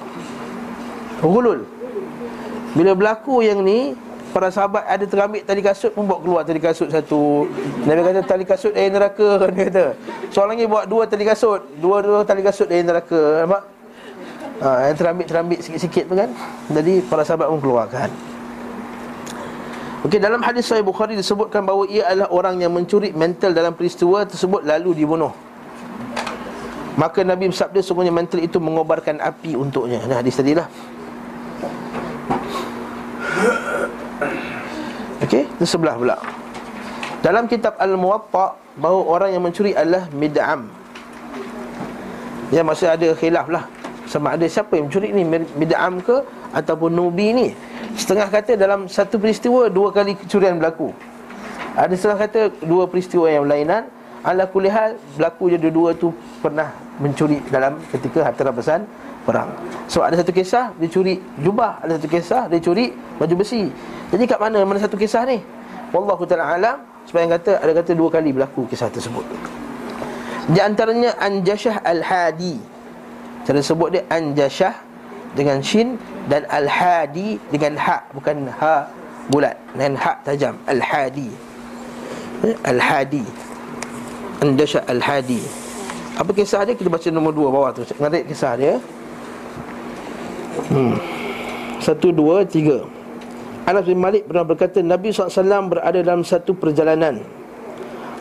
Hulul 1.21 1.65
Bila 2.77 2.91
berlaku 2.93 3.41
yang 3.41 3.61
ni 3.63 3.93
Para 4.35 4.51
sahabat 4.51 4.83
ada 4.85 5.07
terambil 5.07 5.41
tali 5.41 5.63
kasut 5.63 5.95
pun 5.95 6.03
bawa 6.03 6.19
keluar 6.19 6.41
tali 6.43 6.59
kasut 6.61 6.91
satu 6.91 7.47
Nabi 7.87 8.01
kata 8.05 8.21
tali 8.27 8.45
kasut 8.45 8.75
dari 8.75 8.91
neraka 8.91 9.39
Dia 9.55 9.65
kata 9.71 9.85
Seorang 10.29 10.59
lagi 10.59 10.65
bawa 10.67 10.83
dua 10.85 11.03
tali 11.07 11.23
kasut 11.25 11.63
Dua-dua 11.79 12.21
tali 12.27 12.43
kasut 12.43 12.67
dari 12.69 12.83
neraka 12.83 13.45
Nampak? 13.45 13.63
Ha, 14.57 14.89
yang 14.89 14.97
terambil-terambil 14.97 15.59
sikit-sikit 15.61 16.09
tu 16.09 16.15
kan 16.17 16.29
Jadi 16.73 17.05
para 17.05 17.21
sahabat 17.21 17.45
pun 17.49 17.61
keluarkan 17.61 18.09
Okey 20.05 20.21
dalam 20.21 20.45
hadis 20.45 20.69
Sahih 20.69 20.85
Bukhari 20.85 21.17
disebutkan 21.17 21.65
bahawa 21.65 21.89
ia 21.89 22.05
adalah 22.05 22.29
orang 22.29 22.61
yang 22.61 22.69
mencuri 22.69 23.09
mantel 23.17 23.51
dalam 23.51 23.73
peristiwa 23.73 24.23
tersebut 24.29 24.61
lalu 24.61 25.03
dibunuh. 25.03 25.33
Maka 26.95 27.25
Nabi 27.25 27.49
bersabda 27.49 27.81
sungguhnya 27.81 28.13
mantel 28.13 28.45
itu 28.45 28.61
mengobarkan 28.61 29.17
api 29.17 29.57
untuknya. 29.57 29.99
Nah 30.05 30.21
hadis 30.21 30.37
tadi 30.37 30.53
lah. 30.53 30.69
Okey, 35.23 35.43
itu 35.45 35.65
sebelah 35.65 35.95
pula. 35.97 36.15
Dalam 37.25 37.49
kitab 37.49 37.75
Al-Muwatta 37.81 38.55
bahawa 38.77 39.01
orang 39.09 39.29
yang 39.33 39.43
mencuri 39.43 39.73
adalah 39.73 40.05
mid'am. 40.13 40.69
Ya 42.53 42.63
maksud 42.63 42.87
ada 42.87 43.11
khilaf 43.17 43.51
lah 43.51 43.67
sama 44.07 44.39
ada 44.39 44.47
siapa 44.47 44.79
yang 44.79 44.87
mencuri 44.87 45.11
ni 45.11 45.27
mid'am 45.59 45.99
ke 45.99 46.23
ataupun 46.55 46.95
nubi 46.95 47.35
ni. 47.35 47.47
Setengah 47.97 48.31
kata 48.31 48.55
dalam 48.55 48.87
satu 48.87 49.19
peristiwa 49.19 49.67
dua 49.67 49.91
kali 49.91 50.15
kecurian 50.15 50.55
berlaku. 50.61 50.95
Ada 51.75 51.93
setengah 51.97 52.19
kata 52.23 52.41
dua 52.63 52.87
peristiwa 52.87 53.27
yang 53.27 53.43
berlainan. 53.43 53.89
Ala 54.23 54.47
kulli 54.47 54.71
hal 54.71 54.95
berlaku 55.19 55.51
je 55.53 55.57
dua-dua 55.61 55.91
tu 55.93 56.11
pernah 56.41 56.71
mencuri 56.97 57.41
dalam 57.47 57.77
ketika 57.93 58.25
harta 58.27 58.47
rampasan 58.47 58.81
perang. 59.27 59.51
So 59.91 60.07
ada 60.07 60.15
satu 60.15 60.31
kisah 60.31 60.71
dia 60.79 60.87
curi 60.87 61.19
jubah, 61.43 61.83
ada 61.83 61.99
satu 61.99 62.07
kisah 62.07 62.47
dia 62.47 62.63
curi 62.63 62.95
baju 63.19 63.35
besi. 63.43 63.67
Jadi 64.07 64.23
kat 64.23 64.39
mana 64.39 64.63
mana 64.63 64.79
satu 64.79 64.95
kisah 64.95 65.27
ni? 65.27 65.43
Wallahu 65.91 66.23
taala 66.23 66.55
alam 66.55 66.77
sebab 67.03 67.19
yang 67.27 67.31
kata 67.35 67.59
ada 67.59 67.71
kata 67.75 67.91
dua 67.91 68.07
kali 68.07 68.31
berlaku 68.31 68.63
kisah 68.71 68.87
tersebut. 68.87 69.27
Di 70.47 70.63
antaranya 70.63 71.11
Anjashah 71.19 71.83
Al-Hadi. 71.83 72.55
Cara 73.43 73.59
sebut 73.59 73.91
dia 73.91 74.07
Anjashah 74.07 74.75
dengan 75.35 75.59
shin 75.59 75.99
dan 76.31 76.47
Al-Hadi 76.47 77.35
dengan 77.51 77.75
ha 77.75 78.07
bukan 78.15 78.47
ha 78.47 78.87
bulat 79.27 79.59
dengan 79.75 79.99
ha 79.99 80.15
tajam 80.23 80.55
Al-Hadi. 80.71 81.27
Eh, 82.47 82.55
Al-Hadi. 82.63 83.27
Anjashah 84.39 84.87
Al-Hadi. 84.87 85.67
Apa 86.17 86.33
kisah 86.33 86.65
dia? 86.65 86.73
Kita 86.73 86.89
baca 86.89 87.07
nombor 87.13 87.33
dua 87.35 87.47
bawah 87.53 87.69
tu. 87.77 87.85
Ngarik 87.85 88.31
kisah 88.31 88.57
dia. 88.57 88.81
Hmm. 90.69 90.97
Satu, 91.77 92.09
dua, 92.09 92.41
tiga. 92.43 92.85
Anas 93.67 93.83
bin 93.83 93.99
Malik 93.99 94.23
pernah 94.31 94.47
berkata 94.47 94.79
Nabi 94.79 95.11
SAW 95.11 95.67
berada 95.67 95.99
dalam 95.99 96.23
satu 96.23 96.55
perjalanan 96.55 97.19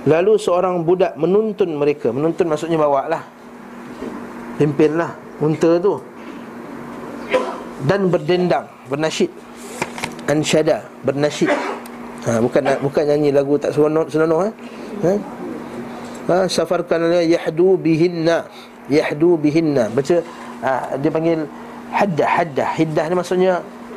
Lalu 0.02 0.42
seorang 0.42 0.82
budak 0.82 1.14
menuntun 1.14 1.70
mereka 1.78 2.10
Menuntun 2.10 2.50
maksudnya 2.50 2.74
bawa 2.74 3.06
lah 3.06 3.22
Pimpinlah 4.58 5.14
unta 5.38 5.78
tu 5.78 6.02
Dan 7.86 8.10
berdendang 8.10 8.66
Bernasyid 8.90 9.30
Ansyada 10.26 10.82
Bernasyid 11.06 11.54
ha, 12.26 12.42
Bukan 12.42 12.66
bukan 12.82 13.02
nyanyi 13.06 13.30
lagu 13.30 13.54
tak 13.54 13.70
senonoh, 13.70 14.10
senonoh 14.10 14.42
ha? 14.42 14.50
ha? 15.06 15.14
ha? 16.26 16.36
Safarkan 16.50 17.22
Yahdu 17.22 17.78
bihinna 17.78 18.50
Yahdu 18.90 19.38
bihinna 19.38 19.94
Baca 19.94 20.18
ha, 20.66 20.98
Dia 20.98 21.10
panggil 21.14 21.46
Haddah 21.92 22.28
Haddah. 22.28 22.70
Hiddah 22.74 23.04
ni 23.10 23.14
maksudnya 23.14 23.52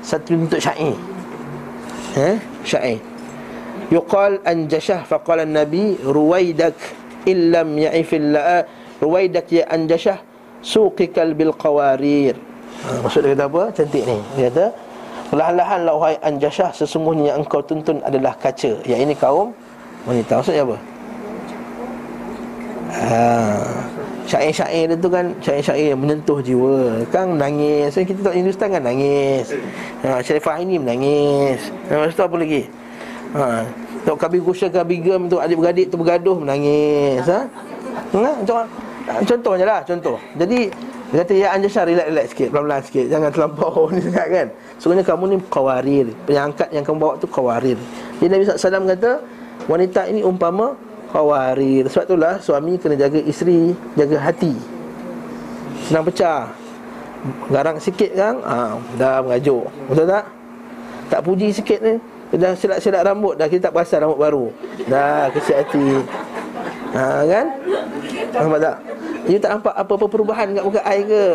Satu 0.06 0.36
bentuk 0.38 0.62
syair. 0.62 0.96
Eh? 2.16 2.38
Syair. 2.64 3.00
Yuqal 3.90 4.40
anjashah 4.46 5.04
Faqala 5.06 5.44
Nabi 5.46 5.98
Ruwaidak 6.02 6.78
Illam 7.26 7.76
ya'ifil 7.76 8.34
la'a. 8.38 8.64
Ruwaidak 9.02 9.50
ya 9.50 9.66
anjashah 9.68 10.22
Suqikal 10.60 11.34
bil 11.36 11.56
qawarir. 11.56 12.36
Ha, 12.84 13.00
Maksud 13.04 13.24
dia 13.24 13.36
kata 13.36 13.46
apa? 13.48 13.64
Cantik 13.76 14.04
ni. 14.08 14.18
Dia 14.36 14.48
kata 14.52 14.66
Perlahan-lahan 15.30 15.80
lah 15.86 15.94
wahai 15.94 16.18
anjashah 16.26 16.74
Sesungguhnya 16.74 17.36
yang 17.36 17.46
engkau 17.46 17.62
tuntun 17.64 18.02
adalah 18.02 18.34
kaca. 18.40 18.80
Yang 18.88 19.00
ini 19.04 19.14
kaum 19.16 19.52
wanita. 20.08 20.40
Maksudnya 20.40 20.64
apa? 20.64 20.78
Ha, 22.90 23.22
syair-syair 24.30 24.94
dia 24.94 24.98
tu 25.02 25.10
kan 25.10 25.34
Syair-syair 25.42 25.98
yang 25.98 26.00
menyentuh 26.00 26.38
jiwa 26.40 27.02
Kan 27.10 27.42
nangis 27.42 27.90
so, 27.90 28.06
Kita 28.06 28.30
tak 28.30 28.38
Hindustan 28.38 28.70
kan 28.78 28.86
nangis 28.86 29.58
ha, 30.06 30.22
Syarifah 30.22 30.62
ini 30.62 30.78
menangis 30.78 31.74
ha, 31.90 32.06
Lepas 32.06 32.14
tu 32.14 32.24
apa 32.24 32.36
lagi? 32.38 32.70
Ha, 33.34 33.66
Tok 34.06 34.18
Kabir 34.22 34.42
Kusya 34.46 34.70
Kabir 34.70 35.02
Gem 35.02 35.26
tu 35.28 35.42
adik-beradik 35.42 35.90
tu 35.90 35.98
bergaduh 35.98 36.38
menangis 36.38 37.26
ha? 37.26 37.50
Ha, 38.14 38.32
contoh, 38.46 38.66
contohnya 39.26 39.66
lah 39.66 39.80
contoh. 39.86 40.18
Jadi 40.38 40.70
dia 41.10 41.26
kata 41.26 41.34
ya 41.34 41.48
Anjasha 41.58 41.82
relax-relax 41.90 42.26
sikit, 42.34 42.48
pelan-pelan 42.54 42.82
sikit. 42.86 43.06
Jangan 43.10 43.30
terlampau 43.34 43.90
ni 43.94 44.00
sangat 44.06 44.28
kan. 44.30 44.48
Sebenarnya 44.78 45.06
kamu 45.10 45.24
ni 45.26 45.36
qawarir. 45.50 46.08
Penyangkat 46.30 46.70
yang 46.70 46.84
kamu 46.86 46.98
bawa 47.02 47.14
tu 47.18 47.28
qawarir. 47.28 47.78
Jadi 48.22 48.30
Nabi 48.30 48.44
SAW 48.46 48.86
kata 48.94 49.12
wanita 49.66 50.02
ini 50.06 50.22
umpama 50.22 50.78
qawarir. 51.10 51.90
Sebab 51.90 52.06
itulah 52.06 52.34
suami 52.42 52.78
kena 52.78 52.96
jaga 52.96 53.20
isteri, 53.22 53.74
jaga 53.98 54.18
hati. 54.22 54.54
Senang 55.90 56.06
pecah. 56.06 56.54
Garang 57.52 57.78
sikit 57.84 58.16
kan, 58.16 58.40
ha, 58.48 58.80
dah 58.96 59.20
mengajuk. 59.20 59.68
Betul 59.92 60.08
tak? 60.08 60.24
Tak 61.12 61.22
puji 61.26 61.52
sikit 61.52 61.80
ni, 61.84 62.00
dah 62.38 62.56
silat-silat 62.56 63.04
rambut 63.04 63.36
dah 63.36 63.50
kita 63.50 63.68
tak 63.68 63.74
perasan 63.76 64.08
rambut 64.08 64.20
baru. 64.22 64.46
Dah 64.88 65.28
kecil 65.34 65.56
hati. 65.60 65.88
Ha 66.96 67.04
kan? 67.28 67.46
Nampak 68.34 68.60
tak? 68.62 68.76
Dia 69.28 69.38
tak 69.42 69.52
nampak 69.60 69.74
apa-apa 69.76 70.06
perubahan 70.08 70.48
kat 70.56 70.64
muka 70.64 70.82
air 70.88 71.04
ke? 71.06 71.26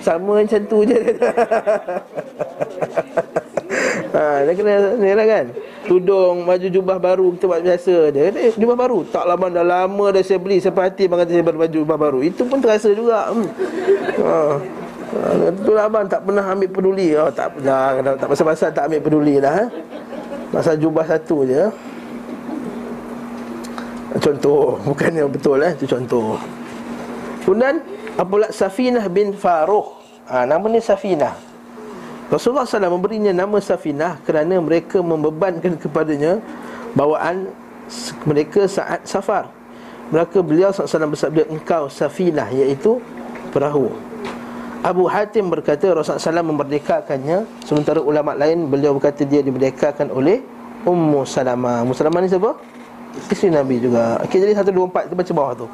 Sama 0.00 0.40
macam 0.40 0.60
tu 0.64 0.78
je 0.88 0.96
Ha, 4.10 4.42
dia 4.42 4.52
kena 4.58 4.98
ni 4.98 5.14
lah 5.14 5.22
kan? 5.22 5.44
Tudung, 5.86 6.42
baju 6.42 6.66
jubah 6.66 6.98
baru 6.98 7.30
Kita 7.38 7.46
buat 7.46 7.62
biasa 7.62 8.10
Dia 8.10 8.22
kata, 8.30 8.38
eh, 8.42 8.52
jubah 8.58 8.74
baru? 8.74 9.06
Tak 9.06 9.22
lama, 9.22 9.46
dah 9.46 9.62
lama 9.62 10.04
dah 10.10 10.22
saya 10.26 10.42
beli. 10.42 10.58
Sampai 10.58 10.90
hati 10.90 11.06
abang 11.06 11.22
kata 11.22 11.30
saya 11.30 11.46
beli 11.46 11.58
baju 11.62 11.76
jubah 11.86 11.98
baru. 11.98 12.18
Itu 12.26 12.42
pun 12.50 12.58
terasa 12.58 12.90
juga. 12.90 13.30
Hmm. 13.30 13.46
ha. 14.18 14.34
ha. 15.14 15.50
Itulah 15.54 15.84
abang 15.86 16.06
tak 16.10 16.26
pernah 16.26 16.42
ambil 16.42 16.70
peduli. 16.74 17.14
Oh, 17.14 17.30
Tak 17.30 17.54
pernah, 17.54 17.94
tak 18.18 18.26
pasal-pasal 18.26 18.68
tak 18.74 18.90
ambil 18.90 19.00
peduli 19.02 19.34
dah 19.38 19.54
ha? 19.54 19.64
Pasal 20.50 20.74
jubah 20.82 21.06
satu 21.06 21.46
je. 21.46 21.70
Contoh 24.18 24.74
Bukan 24.82 25.14
yang 25.14 25.30
betul 25.30 25.62
eh. 25.62 25.70
Itu 25.78 25.86
contoh. 25.86 26.34
Kemudian 27.46 27.78
Apabila 28.18 28.50
Safinah 28.50 29.06
bin 29.06 29.30
Faruq. 29.38 30.02
Ha, 30.26 30.42
Nama 30.50 30.66
ni 30.66 30.82
Safinah 30.82 31.49
Rasulullah 32.30 32.62
SAW 32.62 32.94
memberinya 32.94 33.34
nama 33.34 33.58
Safinah 33.58 34.22
kerana 34.22 34.62
mereka 34.62 35.02
membebankan 35.02 35.74
kepadanya 35.74 36.38
bawaan 36.94 37.50
mereka 38.22 38.70
saat 38.70 39.02
safar. 39.02 39.50
Mereka 40.14 40.38
beliau 40.42 40.70
SAW 40.70 41.10
bersabda 41.10 41.50
engkau 41.50 41.90
Safinah 41.90 42.46
iaitu 42.54 43.02
perahu. 43.50 43.90
Abu 44.80 45.04
Hatim 45.10 45.52
berkata 45.52 45.92
Rasulullah 45.92 46.40
SAW 46.40 46.56
memerdekakannya 46.56 47.44
Sementara 47.68 48.00
ulama 48.00 48.32
lain 48.32 48.64
beliau 48.64 48.96
berkata 48.96 49.28
dia 49.28 49.44
dimerdekakan 49.44 50.08
oleh 50.08 50.40
Ummu 50.88 51.28
Salamah 51.28 51.84
Ummu 51.84 51.92
Salamah 51.92 52.24
ni 52.24 52.32
siapa? 52.32 52.56
Isteri 53.28 53.52
Nabi 53.52 53.76
juga 53.76 54.16
Okey 54.24 54.40
jadi 54.40 54.56
124 54.56 55.12
kita 55.12 55.16
baca 55.20 55.32
bawah 55.36 55.52
tu 55.52 55.66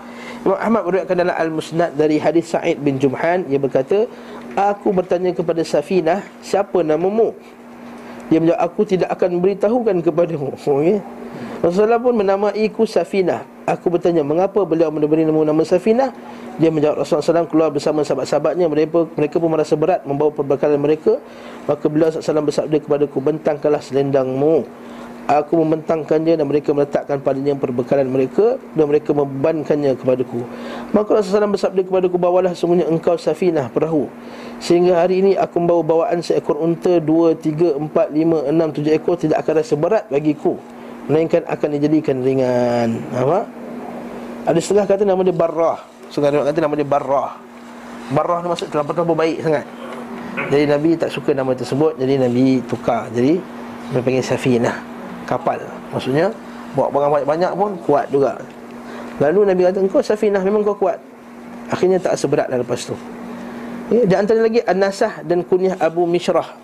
Imam 0.42 0.58
Ahmad 0.58 0.82
beriwayatkan 0.90 1.16
dalam 1.22 1.36
Al-Musnad 1.38 1.90
dari 1.94 2.18
hadis 2.18 2.50
Sa'id 2.50 2.82
bin 2.82 2.98
Jumhan 2.98 3.46
Ia 3.46 3.62
berkata 3.62 4.10
Aku 4.56 4.88
bertanya 4.88 5.36
kepada 5.36 5.60
Safinah 5.60 6.24
Siapa 6.40 6.80
namamu? 6.80 7.36
Dia 8.32 8.40
menjawab 8.40 8.60
Aku 8.72 8.88
tidak 8.88 9.12
akan 9.12 9.38
beritahukan 9.38 10.00
kepadamu. 10.00 10.56
Okay? 10.64 10.98
Rasulullah 11.60 12.00
pun 12.00 12.16
menamaiku 12.16 12.88
Safinah. 12.88 13.44
Aku 13.68 13.92
bertanya 13.92 14.24
Mengapa 14.24 14.64
beliau 14.64 14.88
memberi 14.88 15.28
nama, 15.28 15.52
nama 15.52 15.62
Safinah? 15.62 16.10
Dia 16.56 16.72
menjawab 16.72 17.04
Rasulullah 17.04 17.44
SAW 17.44 17.52
keluar 17.52 17.68
bersama 17.68 18.00
sahabat-sahabatnya. 18.00 18.66
Mereka, 18.72 19.12
mereka 19.12 19.36
pun 19.36 19.52
merasa 19.52 19.76
berat 19.76 20.00
membawa 20.08 20.32
perbekalan 20.32 20.80
mereka. 20.80 21.20
Maka 21.68 21.84
beliau 21.92 22.08
SAW 22.08 22.48
bersabda 22.48 22.76
kepadaku 22.80 23.20
Bentangkanlah 23.20 23.84
selendangmu. 23.84 24.64
Aku 25.26 25.58
membentangkannya 25.58 26.38
dan 26.38 26.46
mereka 26.46 26.70
meletakkan 26.70 27.18
padanya 27.18 27.58
perbekalan 27.58 28.06
mereka 28.06 28.62
Dan 28.78 28.86
mereka 28.86 29.10
membebankannya 29.10 29.98
kepadaku. 29.98 30.46
Maka 30.94 31.08
Rasulullah 31.18 31.50
SAW 31.50 31.54
bersabda 31.58 31.80
kepadaku 31.82 32.16
Bawalah 32.16 32.54
semuanya 32.56 32.86
engkau 32.86 33.18
safinah 33.18 33.68
perahu 33.68 34.06
Sehingga 34.56 35.04
hari 35.04 35.20
ini 35.20 35.32
aku 35.36 35.60
membawa 35.60 35.82
bawaan 35.84 36.24
seekor 36.24 36.56
unta 36.56 36.96
Dua, 36.96 37.36
tiga, 37.36 37.76
empat, 37.76 38.08
lima, 38.08 38.40
enam, 38.48 38.72
tujuh 38.72 38.92
ekor 38.96 39.20
Tidak 39.20 39.36
akan 39.36 39.52
rasa 39.60 39.74
berat 39.76 40.04
bagiku. 40.08 40.56
Melainkan 41.06 41.44
akan 41.46 41.68
dijadikan 41.78 42.18
ringan. 42.24 42.98
Apa? 43.14 43.46
Ada 44.46 44.58
setengah 44.58 44.86
kata 44.90 45.02
nama 45.06 45.22
dia 45.22 45.36
Barrah. 45.36 45.78
Sungai 46.10 46.34
Riwayat 46.34 46.50
kata 46.50 46.58
nama 46.66 46.74
dia 46.74 46.88
Barrah. 46.88 47.38
Barrah 48.10 48.38
ni 48.42 48.48
maksud 48.50 48.70
terlampau 48.70 48.94
terlampau 48.94 49.18
baik 49.18 49.38
sangat. 49.42 49.66
Jadi 50.50 50.64
Nabi 50.66 50.90
tak 50.98 51.10
suka 51.14 51.30
nama 51.30 51.54
tersebut. 51.54 51.94
Jadi 51.98 52.14
Nabi 52.18 52.58
tukar. 52.66 53.06
Jadi 53.14 53.38
Nabi 53.94 54.02
panggil 54.02 54.24
Safinah 54.24 54.76
Kapal. 55.28 55.62
Maksudnya 55.94 56.34
Bawa 56.74 56.92
barang 56.92 57.12
banyak-banyak 57.22 57.52
pun 57.56 57.70
kuat 57.86 58.06
juga. 58.10 58.36
Lalu 59.22 59.54
Nabi 59.54 59.62
kata 59.62 59.78
Engkau 59.78 60.02
Safinah 60.02 60.42
memang 60.42 60.66
kau 60.66 60.74
kuat. 60.74 60.98
Akhirnya 61.70 62.02
tak 62.02 62.18
seberat 62.18 62.50
dah 62.50 62.58
lepas 62.58 62.82
tu 62.82 62.94
ya, 63.90 64.03
Dan 64.07 64.27
antara 64.27 64.40
lagi 64.42 64.61
An-Nasah 64.62 65.22
dan 65.22 65.46
kunyah 65.46 65.79
Abu 65.79 66.07
Mishrah. 66.07 66.55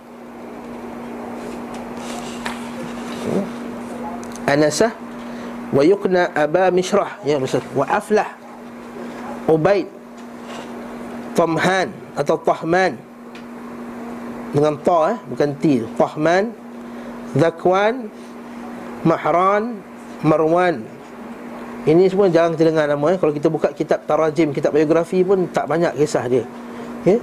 An-Nasah 4.47 4.93
Wa 5.73 5.83
yukna 5.87 6.29
Aba 6.37 6.69
Mishrah. 6.69 7.23
Ya 7.25 7.41
Maksud 7.41 7.65
Wa 7.73 7.87
Aflah 7.89 8.29
Ubaid 9.49 9.89
Tamhan 11.33 11.89
atau 12.13 12.37
Tahman. 12.37 12.99
Dengan 14.53 14.77
Ta 14.85 15.17
eh, 15.17 15.19
bukan 15.33 15.51
T 15.57 15.81
Tahman 15.97 16.53
Zakwan 17.33 18.13
Mahran 19.03 19.81
Marwan. 20.21 20.85
Ini 21.83 22.07
semua 22.07 22.31
jarang 22.31 22.55
dengar 22.55 22.87
nama 22.87 23.07
eh. 23.11 23.19
Kalau 23.19 23.33
kita 23.35 23.51
buka 23.51 23.75
kitab 23.75 24.07
Tarajim, 24.07 24.55
kitab 24.55 24.71
biografi 24.77 25.27
pun 25.27 25.51
Tak 25.51 25.67
banyak 25.67 25.99
kisah 25.99 26.29
dia 26.31 26.45
Ya? 27.03 27.19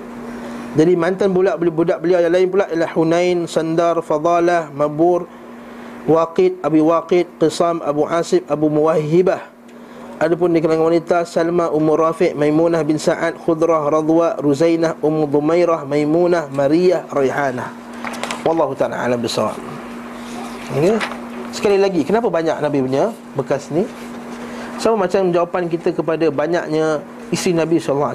Jadi 0.77 0.93
mantan 0.93 1.33
budak 1.33 1.57
budak 1.57 1.97
beliau 1.97 2.21
yang 2.21 2.29
lain 2.29 2.47
pula 2.51 2.69
ialah 2.69 2.91
Hunain, 2.93 3.49
Sandar, 3.49 3.97
Fadalah, 4.05 4.69
Mabur, 4.69 5.25
Waqid, 6.05 6.61
Abi 6.61 6.77
Waqid, 6.77 7.25
Qisam, 7.41 7.81
Abu 7.81 8.05
Asib, 8.05 8.45
Abu 8.45 8.69
Muwahhibah. 8.69 9.59
Adapun 10.19 10.51
di 10.51 10.59
kalangan 10.59 10.91
wanita 10.91 11.23
Salma 11.23 11.71
Ummu 11.71 11.95
Rafi' 11.95 12.35
Maimunah 12.35 12.83
bin 12.83 12.99
Sa'ad 12.99 13.39
Khudrah 13.39 13.87
Radwa 13.87 14.35
Ruzainah 14.35 14.99
Ummu 14.99 15.31
Dhumairah 15.31 15.87
Maimunah 15.87 16.51
Maria 16.51 17.07
Raihanah 17.07 17.71
Wallahu 18.43 18.75
ta'ala 18.75 18.99
alam 18.99 19.15
bisawab 19.15 19.55
Ini 20.75 20.99
Sekali 21.55 21.79
lagi 21.79 22.03
Kenapa 22.03 22.27
banyak 22.27 22.59
Nabi 22.59 22.83
punya 22.83 23.15
bekas 23.31 23.71
ni? 23.71 23.87
Sama 24.75 25.07
macam 25.07 25.31
jawapan 25.31 25.71
kita 25.71 25.95
kepada 25.95 26.27
banyaknya 26.27 26.99
Isteri 27.31 27.55
Nabi 27.55 27.79
SAW 27.79 28.11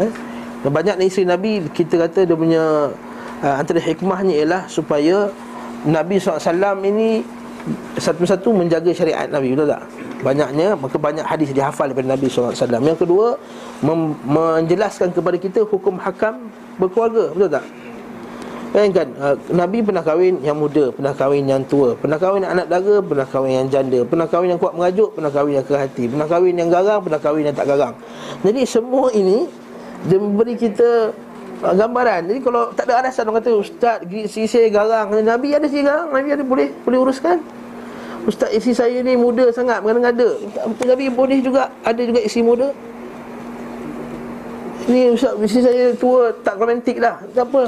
eh? 0.00 0.31
Banyaknya 0.62 1.04
isteri 1.04 1.26
Nabi 1.26 1.66
Kita 1.70 1.98
kata 2.06 2.26
dia 2.26 2.36
punya 2.38 2.90
uh, 3.42 3.54
Antara 3.58 3.82
hikmahnya 3.82 4.34
ialah 4.42 4.62
Supaya 4.70 5.30
Nabi 5.82 6.22
SAW 6.22 6.82
ini 6.86 7.26
Satu-satu 7.98 8.54
menjaga 8.54 8.90
syariat 8.94 9.26
Nabi 9.26 9.54
Betul 9.54 9.70
tak? 9.74 9.82
banyaknya 10.22 10.78
maka 10.78 10.96
banyak 10.96 11.26
hadis 11.26 11.50
dihafal 11.50 11.90
daripada 11.90 12.14
Nabi 12.14 12.30
SAW 12.30 12.54
Yang 12.54 13.02
kedua 13.02 13.34
mem- 13.82 14.16
menjelaskan 14.22 15.10
kepada 15.10 15.36
kita 15.36 15.66
hukum 15.66 15.98
hakam 15.98 16.48
berkeluarga 16.78 17.34
betul 17.34 17.50
tak? 17.50 17.66
Bayangkan 18.72 19.06
uh, 19.20 19.36
Nabi 19.52 19.84
pernah 19.84 20.00
kahwin 20.00 20.40
yang 20.40 20.56
muda, 20.56 20.88
pernah 20.96 21.12
kahwin 21.12 21.44
yang 21.44 21.60
tua, 21.68 21.92
pernah 21.92 22.16
kahwin 22.16 22.40
anak 22.40 22.72
dara, 22.72 23.04
pernah 23.04 23.28
kahwin 23.28 23.52
yang 23.52 23.68
janda, 23.68 24.00
pernah 24.08 24.24
kahwin 24.24 24.56
yang 24.56 24.56
kuat 24.56 24.72
mengajuk, 24.72 25.12
pernah 25.12 25.28
kahwin 25.28 25.60
yang 25.60 25.66
kehati, 25.68 26.04
pernah 26.08 26.24
kahwin 26.24 26.54
yang 26.56 26.70
garang, 26.72 27.04
pernah 27.04 27.20
kahwin 27.20 27.44
yang 27.52 27.56
tak 27.60 27.68
garang. 27.68 27.92
Jadi 28.40 28.64
semua 28.64 29.12
ini 29.12 29.44
dia 30.06 30.18
memberi 30.18 30.54
kita 30.58 31.14
uh, 31.62 31.74
gambaran. 31.74 32.26
Jadi 32.30 32.40
kalau 32.42 32.74
tak 32.74 32.90
ada 32.90 33.06
alasan 33.06 33.30
orang 33.30 33.38
kata 33.42 33.50
ustaz 33.54 33.98
sisi 34.26 34.66
garang, 34.72 35.14
Nabi 35.22 35.54
ada 35.54 35.66
sisi 35.70 35.86
garang, 35.86 36.10
Nabi 36.10 36.28
ada 36.34 36.44
boleh 36.44 36.68
boleh 36.82 36.98
uruskan. 36.98 37.38
Ustaz 38.22 38.54
isi 38.54 38.70
saya 38.70 39.02
ni 39.02 39.18
muda 39.18 39.50
sangat 39.50 39.82
Mengada-ngada 39.82 40.38
Tapi 40.78 41.10
boleh 41.10 41.42
juga 41.42 41.74
Ada 41.82 42.06
juga 42.06 42.22
isi 42.22 42.38
muda. 42.38 42.70
Ni 44.86 45.10
Ustaz 45.10 45.34
isi 45.42 45.58
saya 45.58 45.90
tua 45.98 46.30
Tak 46.30 46.54
romantik 46.54 47.02
dah 47.02 47.18
Tak 47.34 47.50
apa. 47.50 47.66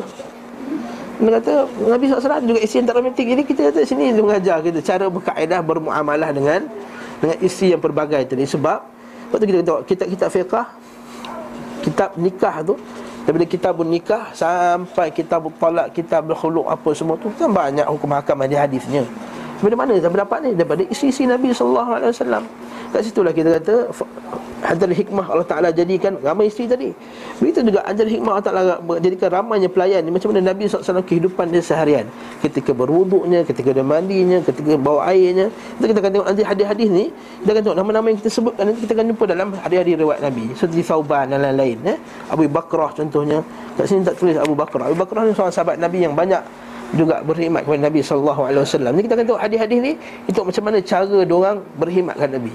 Dia 1.18 1.30
kata 1.42 1.52
Nabi 1.90 2.04
SAW 2.06 2.42
juga 2.46 2.60
isi 2.62 2.78
yang 2.78 2.86
tak 2.86 2.96
romantik. 3.02 3.26
Jadi 3.26 3.42
kita 3.42 3.60
kata 3.74 3.82
sini 3.82 4.14
Dia 4.14 4.22
mengajar 4.22 4.62
kita 4.62 4.78
Cara 4.78 5.10
berkaedah 5.10 5.58
Bermuamalah 5.58 6.30
dengan 6.30 6.70
Dengan 7.18 7.36
isi 7.42 7.74
yang 7.74 7.82
pelbagai 7.82 8.22
tadi 8.22 8.46
Sebab. 8.46 8.78
Waktu 9.34 9.44
kita 9.50 9.58
tengok 9.66 9.82
Kitab-kitab 9.90 10.30
fiqah 10.30 10.66
Kitab 11.84 12.16
nikah 12.16 12.64
tu 12.64 12.80
Daripada 13.28 13.44
kitab 13.44 13.76
nikah 13.84 14.32
Sampai 14.32 15.12
kitab 15.12 15.44
talak 15.60 15.92
Kitab 15.92 16.32
berkhuluk 16.32 16.64
Apa 16.64 16.96
semua 16.96 17.20
tu 17.20 17.28
Kan 17.36 17.52
banyak 17.52 17.84
hukum 17.84 18.08
hakam 18.16 18.40
Ada 18.40 18.64
hadisnya 18.64 19.04
daripada 19.64 19.88
mana 19.88 20.00
saya 20.00 20.20
dapat 20.24 20.38
ni? 20.44 20.50
Daripada 20.53 20.83
isi-isi 20.87 21.24
Nabi 21.24 21.50
SAW 21.55 22.12
Kat 22.92 23.00
situlah 23.00 23.33
kita 23.33 23.59
kata 23.61 23.90
Hajar 24.64 24.88
hikmah 24.88 25.29
Allah 25.29 25.44
Ta'ala 25.44 25.68
jadikan 25.77 26.16
ramai 26.24 26.48
isteri 26.48 26.64
tadi. 26.64 26.88
Begitu 27.37 27.68
juga 27.68 27.85
hajar 27.85 28.09
hikmah 28.09 28.33
Allah 28.33 28.46
Ta'ala 28.48 28.62
jadikan 28.96 29.29
ramainya 29.29 29.68
pelayan 29.68 30.00
Macam 30.09 30.33
mana 30.33 30.40
Nabi 30.40 30.64
SAW 30.64 31.05
kehidupan 31.05 31.53
dia 31.53 31.61
seharian. 31.61 32.09
Ketika 32.40 32.72
berwuduknya, 32.72 33.44
ketika 33.44 33.77
dia 33.77 33.85
mandinya, 33.85 34.40
ketika 34.40 34.81
bawa 34.81 35.12
airnya. 35.12 35.53
Kita, 35.53 35.85
kita 35.92 35.98
akan 36.00 36.11
tengok 36.16 36.27
nanti 36.33 36.42
hadis-hadis 36.48 36.88
ni. 36.88 37.05
Kita 37.44 37.50
akan 37.53 37.62
tengok 37.68 37.79
nama-nama 37.85 38.07
yang 38.09 38.18
kita 38.24 38.31
sebutkan 38.33 38.62
Nanti 38.72 38.81
kita 38.88 38.92
akan 38.96 39.07
jumpa 39.12 39.24
dalam 39.29 39.48
hadis-hadis 39.53 39.94
riwayat 40.00 40.20
Nabi. 40.24 40.44
Seperti 40.57 40.81
Thauban 40.81 41.24
dan 41.29 41.38
lain-lain 41.44 41.79
eh? 41.85 41.98
Abu 42.33 42.48
Bakrah 42.48 42.90
contohnya. 42.96 43.44
Kat 43.77 43.85
sini 43.85 44.00
tak 44.00 44.16
tulis 44.16 44.40
Abu 44.40 44.57
Bakrah. 44.57 44.88
Abu 44.88 44.96
Bakrah 44.96 45.29
ni 45.29 45.37
seorang 45.37 45.53
sahabat 45.53 45.77
Nabi 45.77 46.09
yang 46.09 46.16
banyak 46.16 46.40
juga 46.94 47.20
berkhidmat 47.26 47.66
kepada 47.66 47.83
Nabi 47.90 48.00
sallallahu 48.00 48.40
alaihi 48.46 48.62
wasallam. 48.62 48.92
Ni 48.94 49.00
kita 49.07 49.14
akan 49.18 49.26
tengok 49.26 49.42
hadis-hadis 49.42 49.78
ni 49.83 49.92
itu 50.30 50.38
macam 50.40 50.62
mana 50.64 50.78
cara 50.80 51.04
dia 51.07 51.35
orang 51.35 51.57
berkhidmat 51.78 52.14
kepada 52.18 52.33
Nabi. 52.38 52.52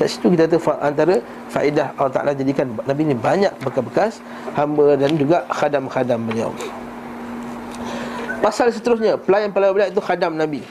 Kat 0.00 0.06
situ 0.08 0.26
kita 0.32 0.48
tahu 0.48 0.72
antara 0.80 1.20
faedah 1.52 1.92
Allah 2.00 2.12
Taala 2.12 2.32
jadikan 2.32 2.72
Nabi 2.88 3.02
ni 3.04 3.14
banyak 3.14 3.52
bekas-bekas 3.60 4.24
hamba 4.56 4.96
dan 4.96 5.12
juga 5.20 5.44
khadam-khadam 5.52 6.24
beliau. 6.24 6.50
Pasal 8.40 8.72
seterusnya, 8.72 9.20
pelayan-pelayan 9.20 9.72
beliau 9.76 9.88
itu 9.92 10.00
khadam 10.00 10.32
Nabi. 10.32 10.64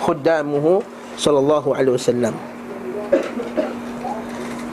Khuddamuhu 0.00 0.80
sallallahu 1.20 1.76
alaihi 1.76 1.94
wasallam. 2.00 2.34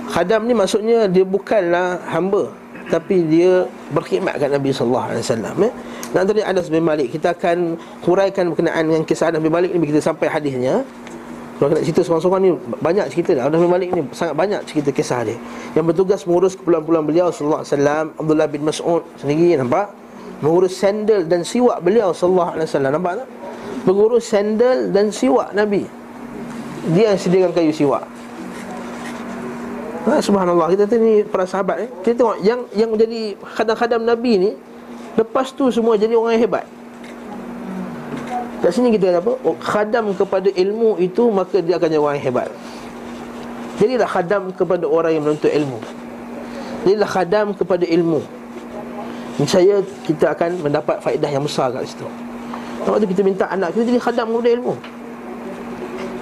Khadam 0.08 0.48
ni 0.48 0.56
maksudnya 0.56 1.12
dia 1.12 1.28
bukanlah 1.28 2.00
hamba 2.08 2.52
tapi 2.92 3.24
dia 3.28 3.64
berkhidmat 3.96 4.36
kat 4.36 4.52
Nabi 4.52 4.76
sallallahu 4.76 5.08
alaihi 5.08 5.24
wasallam 5.24 5.56
eh? 5.64 5.74
Dan 6.12 6.28
antara 6.28 6.44
Anas 6.44 6.68
bin 6.68 6.84
Malik 6.84 7.16
Kita 7.16 7.32
akan 7.32 7.80
huraikan 8.04 8.52
berkenaan 8.52 8.88
dengan 8.88 9.04
kisah 9.08 9.32
Anas 9.32 9.42
bin 9.44 9.52
Malik 9.52 9.72
ni 9.72 9.88
kita 9.88 10.04
sampai 10.04 10.28
hadisnya. 10.28 10.84
Kalau 11.58 11.78
nak 11.78 11.84
cerita 11.86 12.02
seorang-seorang 12.04 12.42
ni 12.44 12.52
Banyak 12.80 13.06
cerita 13.12 13.32
dah 13.38 13.48
Anas 13.48 13.60
bin 13.64 13.72
Malik 13.72 13.90
ni 13.96 14.02
sangat 14.12 14.36
banyak 14.36 14.62
cerita 14.68 14.90
kisah 14.92 15.24
dia. 15.24 15.38
Yang 15.74 15.86
bertugas 15.96 16.20
mengurus 16.28 16.54
kepulangan-pulang 16.60 17.04
beliau 17.08 17.28
Sallallahu 17.32 17.62
alaihi 17.64 17.74
wasallam 17.74 18.06
Abdullah 18.20 18.48
bin 18.52 18.62
Mas'ud 18.68 19.04
Sendiri 19.16 19.56
nampak? 19.56 19.88
Mengurus 20.42 20.74
sandal 20.74 21.30
dan 21.30 21.46
siwak 21.46 21.80
beliau 21.86 22.12
Sallallahu 22.12 22.58
alaihi 22.58 22.68
wasallam. 22.68 22.92
Nampak 22.98 23.14
tak? 23.24 23.28
Mengurus 23.86 24.26
sandal 24.26 24.78
dan 24.90 25.14
siwak 25.14 25.54
Nabi. 25.54 25.86
Dia 26.98 27.14
yang 27.14 27.20
sediakan 27.22 27.52
kayu 27.54 27.70
siwak. 27.70 28.10
Ha, 30.02 30.18
subhanallah. 30.18 30.74
Kita 30.74 30.90
tengok 30.90 31.06
ni 31.06 31.16
para 31.22 31.46
sahabat 31.46 31.86
eh. 31.86 31.90
Kita 32.02 32.26
tengok 32.26 32.38
yang 32.42 32.66
yang 32.74 32.90
menjadi 32.90 33.38
khadam-khadam 33.38 34.02
Nabi 34.02 34.34
ni 34.42 34.52
Lepas 35.20 35.52
tu 35.52 35.68
semua 35.72 36.00
jadi 36.00 36.16
orang 36.16 36.40
yang 36.40 36.46
hebat 36.48 36.66
Kat 38.62 38.78
sini 38.78 38.94
kita 38.94 39.10
kata 39.10 39.20
apa? 39.26 39.34
Oh, 39.42 39.58
khadam 39.58 40.14
kepada 40.14 40.46
ilmu 40.54 41.02
itu 41.02 41.34
maka 41.34 41.66
dia 41.66 41.82
akan 41.82 41.88
jadi 41.90 41.98
orang 41.98 42.16
yang 42.22 42.28
hebat. 42.30 42.50
Jadilah 43.82 44.06
khadam 44.06 44.54
kepada 44.54 44.86
orang 44.86 45.18
yang 45.18 45.24
menuntut 45.26 45.50
ilmu. 45.50 45.82
Jadilah 46.86 47.10
khadam 47.10 47.58
kepada 47.58 47.90
ilmu. 47.90 48.22
Saya 49.50 49.82
kita 50.06 50.38
akan 50.38 50.62
mendapat 50.62 51.02
faedah 51.02 51.26
yang 51.34 51.42
besar 51.42 51.74
kat 51.74 51.90
situ. 51.90 52.06
Waktu 52.86 53.10
kita 53.10 53.26
minta 53.26 53.50
anak 53.50 53.74
kita 53.74 53.90
jadi 53.90 53.98
khadam 53.98 54.30
kepada 54.30 54.50
ilmu. 54.54 54.74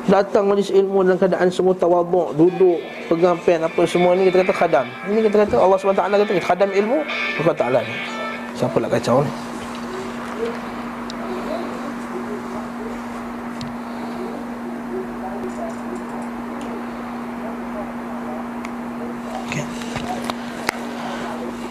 Datang 0.08 0.48
majlis 0.48 0.72
ilmu 0.72 1.04
dalam 1.04 1.20
keadaan 1.20 1.52
semua 1.52 1.76
tawaduk, 1.76 2.40
duduk, 2.40 2.80
pegang 3.12 3.36
pen 3.44 3.68
apa 3.68 3.84
semua 3.84 4.16
ni 4.16 4.32
kita 4.32 4.48
kata 4.48 4.56
khadam. 4.56 4.86
Ini 5.12 5.28
kita 5.28 5.44
kata 5.44 5.56
Allah 5.60 5.76
SWT 5.76 6.02
kata 6.08 6.34
khadam 6.40 6.70
ilmu, 6.72 7.04
Allah 7.44 7.84
ni. 7.84 8.19
Siapa 8.60 8.76
nak 8.76 8.92
kacau 8.92 9.24
ni? 9.24 9.32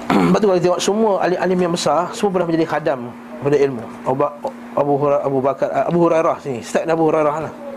Sebab 0.09 0.39
tu 0.41 0.47
kalau 0.49 0.61
tengok 0.64 0.80
semua 0.80 1.12
alim-alim 1.20 1.61
yang 1.68 1.72
besar 1.76 2.09
Semua 2.16 2.41
pernah 2.41 2.49
menjadi 2.49 2.64
khadam 2.64 3.12
pada 3.45 3.57
ilmu. 3.61 3.84
Abu, 4.09 4.24
Abu, 4.72 4.93
Abu 5.12 5.39
Bakar 5.45 5.68
Abu 5.68 5.99
Hurairah 6.09 6.41
sini. 6.41 6.64
Start 6.64 6.89
Abu 6.89 7.05
Hurairah 7.05 7.36
lah 7.45 7.67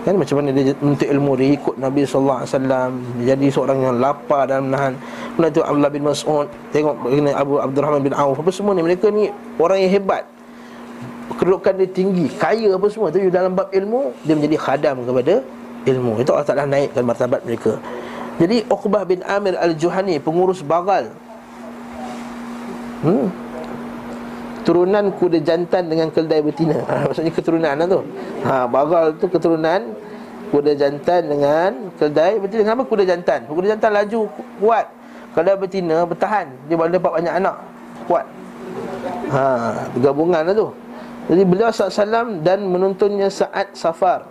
Kan 0.00 0.16
macam 0.16 0.40
mana 0.40 0.48
dia 0.56 0.72
menuntut 0.80 1.04
ilmu 1.04 1.32
Dia 1.36 1.48
ikut 1.60 1.74
Nabi 1.76 2.08
SAW 2.08 2.44
Dia 3.20 3.36
jadi 3.36 3.46
seorang 3.52 3.78
yang 3.84 3.94
lapar 4.00 4.48
dan 4.48 4.72
menahan. 4.72 4.96
Kemudian 5.36 5.52
tu 5.52 5.60
Abdullah 5.60 5.92
bin 5.92 6.04
Mas'ud 6.08 6.48
Tengok 6.72 6.94
bagaimana 7.04 7.36
Abu 7.36 7.60
Abdul 7.60 7.84
bin 8.00 8.14
Auf 8.16 8.40
Apa 8.40 8.50
semua 8.50 8.72
ni 8.72 8.80
Mereka 8.80 9.12
ni 9.12 9.28
orang 9.60 9.78
yang 9.84 9.92
hebat. 10.00 10.24
Kedudukan 11.36 11.72
dia 11.76 11.88
tinggi 11.88 12.26
Kaya 12.32 12.72
apa 12.72 12.86
semua. 12.88 13.12
Tapi 13.12 13.28
dalam 13.28 13.52
bab 13.52 13.68
ilmu 13.68 14.16
Dia 14.24 14.32
menjadi 14.36 14.56
khadam 14.56 15.04
kepada 15.04 15.44
ilmu. 15.88 16.20
Itu 16.20 16.36
Allah 16.36 16.48
Ta'ala 16.48 16.68
naikkan 16.68 17.04
martabat 17.04 17.40
mereka. 17.44 17.80
Jadi 18.40 18.64
Uqbah 18.72 19.04
bin 19.04 19.20
Amir 19.24 19.56
Al-Juhani 19.56 20.16
Pengurus 20.20 20.64
Bagal. 20.64 21.12
Hmm. 23.04 23.28
Turunan 24.60 25.08
kuda 25.16 25.40
jantan 25.40 25.88
dengan 25.88 26.12
keldai 26.12 26.44
betina. 26.44 26.76
Ha, 26.84 27.08
Maksudnya 27.08 27.32
keturunan 27.32 27.74
lah 27.74 27.86
tu. 27.88 28.00
Ha, 28.44 28.68
Bagal 28.68 29.16
tu 29.16 29.26
keturunan 29.26 29.80
Kuda 30.50 30.74
jantan 30.74 31.30
dengan 31.30 31.94
keldai 31.94 32.42
betina. 32.42 32.66
Kenapa 32.66 32.82
kuda 32.82 33.06
jantan? 33.06 33.46
Kuda 33.46 33.78
jantan 33.78 33.90
laju 33.94 34.26
kuat. 34.58 34.86
Keldai 35.30 35.54
betina 35.54 36.02
bertahan. 36.02 36.50
Dia 36.66 36.74
boleh 36.74 36.90
dapat 36.98 37.22
banyak 37.22 37.34
anak. 37.38 37.56
Kuat. 38.10 38.26
Ha, 39.30 39.42
Gabungan 40.02 40.42
lah 40.42 40.54
tu. 40.54 40.68
Jadi 41.30 41.42
beliau 41.46 41.70
SAW 41.70 42.42
dan 42.42 42.66
menuntunnya 42.66 43.30
saat 43.30 43.70
safar 43.78 44.26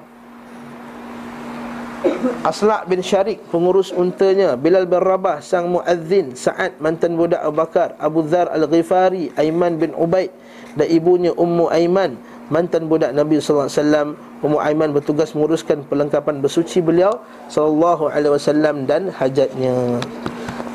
Aslak 2.47 2.87
bin 2.87 3.03
Syarik 3.03 3.43
pengurus 3.51 3.91
untanya 3.91 4.55
Bilal 4.55 4.87
bin 4.87 5.03
Rabah 5.03 5.43
sang 5.43 5.67
muazzin 5.67 6.31
Sa'ad 6.35 6.79
mantan 6.79 7.19
budak 7.19 7.43
Abu 7.43 7.55
Bakar 7.59 7.89
Abu 7.99 8.23
Dhar 8.23 8.47
Al-Ghifari 8.51 9.35
Aiman 9.35 9.75
bin 9.75 9.91
Ubaid 9.95 10.31
dan 10.79 10.87
ibunya 10.87 11.35
Ummu 11.35 11.67
Aiman 11.67 12.15
mantan 12.49 12.89
budak 12.89 13.13
Nabi 13.13 13.37
sallallahu 13.39 13.69
alaihi 13.69 13.79
wasallam. 13.79 14.07
Ummu 14.39 14.57
Aiman 14.63 14.89
bertugas 14.95 15.35
menguruskan 15.35 15.83
perlengkapan 15.85 16.39
bersuci 16.39 16.79
beliau 16.79 17.19
sallallahu 17.51 18.09
alaihi 18.09 18.33
wasallam 18.33 18.87
dan 18.87 19.11
hajatnya. 19.13 19.99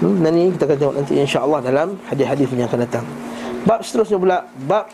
Hmm, 0.02 0.20
nanti 0.20 0.52
kita 0.54 0.64
akan 0.68 0.76
tengok 0.76 0.94
nanti 1.00 1.12
insya-Allah 1.16 1.60
dalam 1.64 1.88
hadis-hadis 2.08 2.46
yang 2.52 2.68
akan 2.68 2.80
datang. 2.84 3.04
Bab 3.64 3.80
seterusnya 3.80 4.18
pula 4.20 4.38
bab 4.68 4.86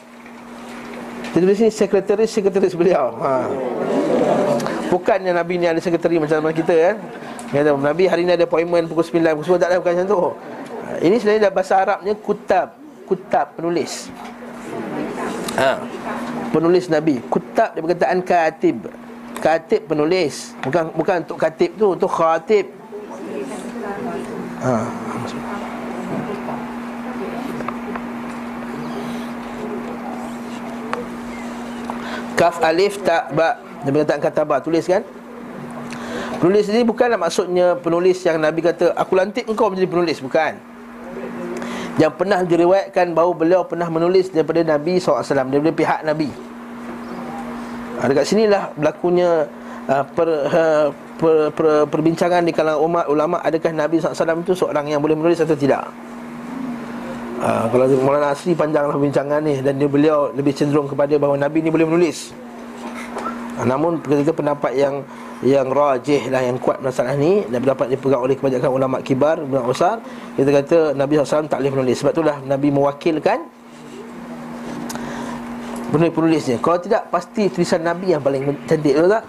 jadi 1.30 1.46
di 1.46 1.54
sini 1.54 1.70
sekretaris-sekretaris 1.70 2.74
beliau. 2.74 3.14
Ha. 3.22 3.46
Bukannya 4.90 5.30
Nabi 5.30 5.62
ni 5.62 5.70
ada 5.70 5.78
sekretari 5.78 6.18
macam 6.18 6.42
mana 6.42 6.50
kita 6.50 6.74
ya? 6.74 6.92
Kata, 7.54 7.78
Nabi 7.78 8.10
hari 8.10 8.26
ni 8.26 8.34
ada 8.34 8.42
appointment 8.42 8.90
pukul 8.90 9.06
9 9.06 9.38
Pukul 9.38 9.54
10 9.54 9.62
tak 9.62 9.68
ada 9.70 9.78
bukan 9.78 9.92
macam 9.94 10.06
tu 10.10 10.22
Ini 11.06 11.14
sebenarnya 11.22 11.40
dalam 11.46 11.54
bahasa 11.54 11.74
Arabnya 11.78 12.14
kutab 12.18 12.68
Kutab 13.06 13.46
penulis 13.54 14.10
ha. 15.54 15.78
Penulis 16.50 16.90
Nabi 16.90 17.22
Kutab 17.30 17.78
dia 17.78 17.82
perkataan 17.86 18.18
katib 18.26 18.90
Katib 19.38 19.86
penulis 19.86 20.58
Bukan 20.58 20.90
bukan 20.94 21.16
untuk 21.22 21.38
katib 21.38 21.70
tu 21.78 21.86
Untuk 21.94 22.10
khatib 22.10 22.66
ha. 24.62 24.74
Kaf 32.34 32.56
alif 32.64 32.96
tak 33.04 33.36
ba 33.36 33.69
dia 33.84 33.90
perkataan 33.90 34.20
katabah 34.20 34.60
Tulis 34.60 34.84
kan? 34.84 35.02
Penulis 36.40 36.72
ini 36.72 36.80
bukanlah 36.88 37.20
maksudnya 37.20 37.76
penulis 37.76 38.16
yang 38.24 38.40
Nabi 38.40 38.64
kata 38.64 38.96
Aku 38.96 39.12
lantik 39.12 39.44
engkau 39.44 39.68
menjadi 39.68 39.88
penulis. 39.92 40.24
Bukan. 40.24 40.56
Yang 42.00 42.12
pernah 42.16 42.40
diriwayatkan 42.40 43.12
bahawa 43.12 43.32
beliau 43.36 43.60
pernah 43.68 43.84
menulis 43.92 44.32
Daripada 44.32 44.64
Nabi 44.64 44.96
SAW 44.96 45.20
Daripada 45.20 45.72
pihak 45.76 46.00
Nabi. 46.00 46.32
Ha, 48.00 48.08
Dekat 48.08 48.24
sinilah 48.24 48.72
berlakunya 48.72 49.44
uh, 49.84 50.04
per, 50.16 50.28
uh, 50.48 50.86
per, 51.20 51.34
per, 51.52 51.66
Perbincangan 51.92 52.40
di 52.40 52.56
kalangan 52.56 52.80
umat 52.88 53.04
ulama 53.12 53.36
Adakah 53.44 53.76
Nabi 53.76 54.00
SAW 54.00 54.40
itu 54.40 54.56
seorang 54.56 54.88
yang 54.88 55.04
boleh 55.04 55.12
menulis 55.12 55.44
atau 55.44 55.52
tidak? 55.52 55.92
Uh, 57.36 57.68
Kalau 57.68 57.84
Maulana 58.00 58.32
Asri 58.32 58.56
panjanglah 58.56 58.96
perbincangan 58.96 59.44
ni 59.44 59.60
Dan 59.60 59.76
dia 59.76 59.92
beliau 59.92 60.32
lebih 60.32 60.56
cenderung 60.56 60.88
kepada 60.88 61.20
bahawa 61.20 61.36
Nabi 61.36 61.60
ni 61.60 61.68
boleh 61.68 61.84
menulis. 61.84 62.32
Ha, 62.32 62.49
namun 63.68 64.00
ketika 64.00 64.32
pendapat 64.32 64.72
yang 64.72 65.04
yang 65.40 65.72
rajih 65.72 66.28
lah 66.28 66.44
yang 66.44 66.60
kuat 66.60 66.80
masalah 66.84 67.16
ni 67.16 67.44
dan 67.48 67.64
pendapat 67.64 67.92
dipegang 67.96 68.20
oleh 68.20 68.36
kebanyakan 68.36 68.70
ulama 68.72 68.96
kibar 69.00 69.40
ulama 69.40 69.72
besar 69.72 70.00
kita 70.36 70.48
kata 70.52 70.78
Nabi 70.96 71.20
SAW 71.20 71.48
tak 71.48 71.60
boleh 71.64 71.72
menulis. 71.72 71.96
Sebab 72.00 72.12
itulah 72.12 72.36
Nabi 72.44 72.68
mewakilkan 72.72 73.38
penulis-penulisnya 75.90 76.56
kalau 76.62 76.78
tidak 76.78 77.08
pasti 77.10 77.50
tulisan 77.50 77.82
Nabi 77.82 78.14
yang 78.14 78.22
paling 78.22 78.48
cantik 78.68 78.94
betul 78.96 79.10
tak? 79.12 79.24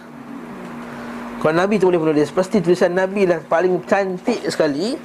Kalau 1.42 1.56
Nabi 1.58 1.74
tu 1.82 1.90
boleh 1.90 2.02
menulis 2.06 2.30
pasti 2.30 2.62
tulisan 2.62 2.94
Nabi 2.94 3.26
lah 3.26 3.40
paling 3.48 3.82
cantik 3.88 4.46
sekali. 4.48 4.96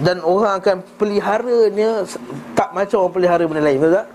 Dan 0.00 0.22
orang 0.22 0.62
akan 0.62 0.76
peliharanya 0.96 2.06
tak 2.54 2.72
macam 2.72 3.04
orang 3.04 3.12
pelihara 3.12 3.42
benda 3.44 3.60
lain 3.60 3.76
betul 3.82 3.96
tak? 3.98 4.06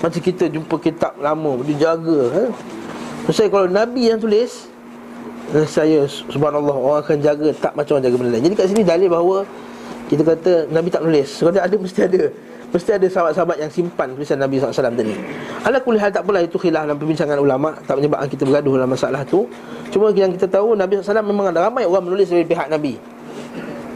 Macam 0.00 0.20
kita 0.24 0.44
jumpa 0.48 0.74
kitab 0.80 1.12
lama 1.20 1.60
dijaga 1.60 2.20
eh? 2.46 2.50
Maksudnya 3.30 3.50
kalau 3.54 3.70
Nabi 3.70 4.10
yang 4.10 4.18
tulis 4.18 4.66
eh, 5.54 5.62
Saya 5.70 6.02
subhanallah 6.10 6.74
Orang 6.74 6.98
akan 7.06 7.22
jaga 7.22 7.54
Tak 7.54 7.78
macam 7.78 7.94
orang 7.94 8.04
jaga 8.10 8.16
benda 8.18 8.30
lain. 8.34 8.44
Jadi 8.50 8.54
kat 8.58 8.66
sini 8.74 8.82
dalil 8.82 9.06
bahawa 9.06 9.46
Kita 10.10 10.26
kata 10.26 10.66
Nabi 10.74 10.90
tak 10.90 11.06
tulis 11.06 11.30
Kalau 11.38 11.54
ada 11.54 11.76
mesti 11.78 12.00
ada 12.02 12.22
Mesti 12.74 12.90
ada 12.90 13.06
sahabat-sahabat 13.06 13.56
yang 13.62 13.70
simpan 13.70 14.14
Tulisan 14.18 14.38
Nabi 14.42 14.58
SAW 14.58 14.74
tadi. 14.74 15.14
Ala 15.62 15.78
kuliah 15.78 16.10
tak 16.10 16.26
pula 16.26 16.42
itu 16.42 16.58
khilaf 16.58 16.90
dalam 16.90 16.98
perbincangan 16.98 17.38
ulama 17.38 17.78
Tak 17.86 18.02
menyebabkan 18.02 18.26
kita 18.30 18.42
bergaduh 18.50 18.82
dalam 18.82 18.90
masalah 18.90 19.22
tu. 19.22 19.46
Cuma 19.94 20.10
yang 20.10 20.34
kita 20.34 20.50
tahu 20.50 20.74
Nabi 20.74 20.98
SAW 21.02 21.22
memang 21.22 21.54
ada 21.54 21.70
ramai 21.70 21.86
orang 21.86 22.06
menulis 22.10 22.30
dari 22.30 22.46
pihak 22.46 22.70
Nabi. 22.70 22.94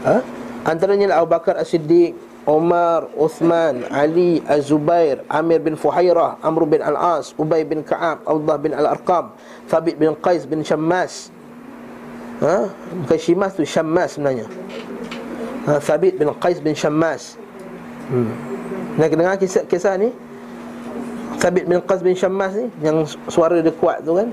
Ha? 0.03 0.19
Antaranya 0.67 1.15
Abu 1.23 1.31
Bakar 1.31 1.55
As-Siddiq 1.55 2.15
Omar, 2.45 3.09
Uthman, 3.17 3.89
Ali, 3.89 4.37
Az-Zubair, 4.45 5.25
Amir 5.33 5.57
bin 5.65 5.73
Fuhairah, 5.73 6.37
Amr 6.45 6.69
bin 6.69 6.77
Al-As, 6.77 7.33
Ubay 7.41 7.65
bin 7.65 7.81
Ka'ab, 7.81 8.21
Abdullah 8.21 8.57
bin 8.61 8.71
Al-Arqam, 8.77 9.33
Thabit 9.65 9.97
bin 9.97 10.13
Qais 10.21 10.45
bin 10.45 10.61
Syammas. 10.61 11.33
Ha? 12.45 12.69
Bukan 13.01 13.17
Syimas 13.17 13.57
tu 13.57 13.65
Syammas 13.65 14.13
sebenarnya. 14.13 14.45
Ha, 15.65 15.81
Thabit 15.81 16.21
bin 16.21 16.29
Qais 16.37 16.61
bin 16.61 16.77
Syammas. 16.77 17.33
Hmm. 18.13 18.29
Nak 19.01 19.09
dengar 19.09 19.41
kisah, 19.41 19.65
kisah 19.65 19.97
ni? 19.97 20.13
Thabit 21.41 21.65
bin 21.65 21.81
Qais 21.81 22.05
bin 22.05 22.13
Syammas 22.13 22.53
ni 22.53 22.69
yang 22.85 23.09
suara 23.25 23.57
dia 23.57 23.73
kuat 23.73 24.05
tu 24.05 24.13
kan? 24.13 24.29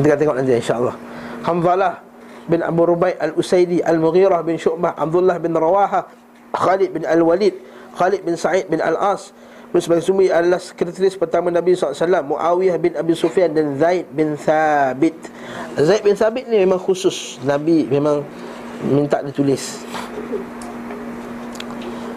Kita 0.00 0.16
tengok 0.16 0.40
nanti 0.40 0.56
insya-Allah. 0.56 0.96
Hamzalah 1.44 2.00
bin 2.48 2.64
Abu 2.64 2.88
Rubai 2.88 3.12
Al-Usaidi 3.20 3.84
Al-Mughirah 3.84 4.40
bin 4.40 4.56
Syu'bah 4.56 4.96
Abdullah 4.96 5.36
bin 5.36 5.52
Rawaha 5.52 6.23
Khalid 6.54 6.94
bin 6.94 7.02
Al-Walid 7.02 7.74
Khalid 7.94 8.26
bin 8.26 8.34
Sa'id 8.34 8.66
bin 8.66 8.82
Al-As. 8.82 9.30
Sebagai 9.74 10.06
sumber 10.06 10.30
adalah 10.30 10.62
sekretaris 10.62 11.18
pertama 11.18 11.50
Nabi 11.50 11.74
SAW 11.74 11.98
Muawiyah 12.06 12.78
bin 12.78 12.94
Abi 12.94 13.18
Sufyan 13.18 13.50
dan 13.50 13.74
Zaid 13.74 14.06
bin 14.14 14.38
Thabit. 14.38 15.18
Zaid 15.74 16.06
bin 16.06 16.14
Thabit 16.14 16.46
ni 16.46 16.62
memang 16.62 16.78
khusus 16.78 17.42
Nabi 17.42 17.82
memang 17.90 18.22
minta 18.86 19.18
dia 19.18 19.34
tulis. 19.34 19.82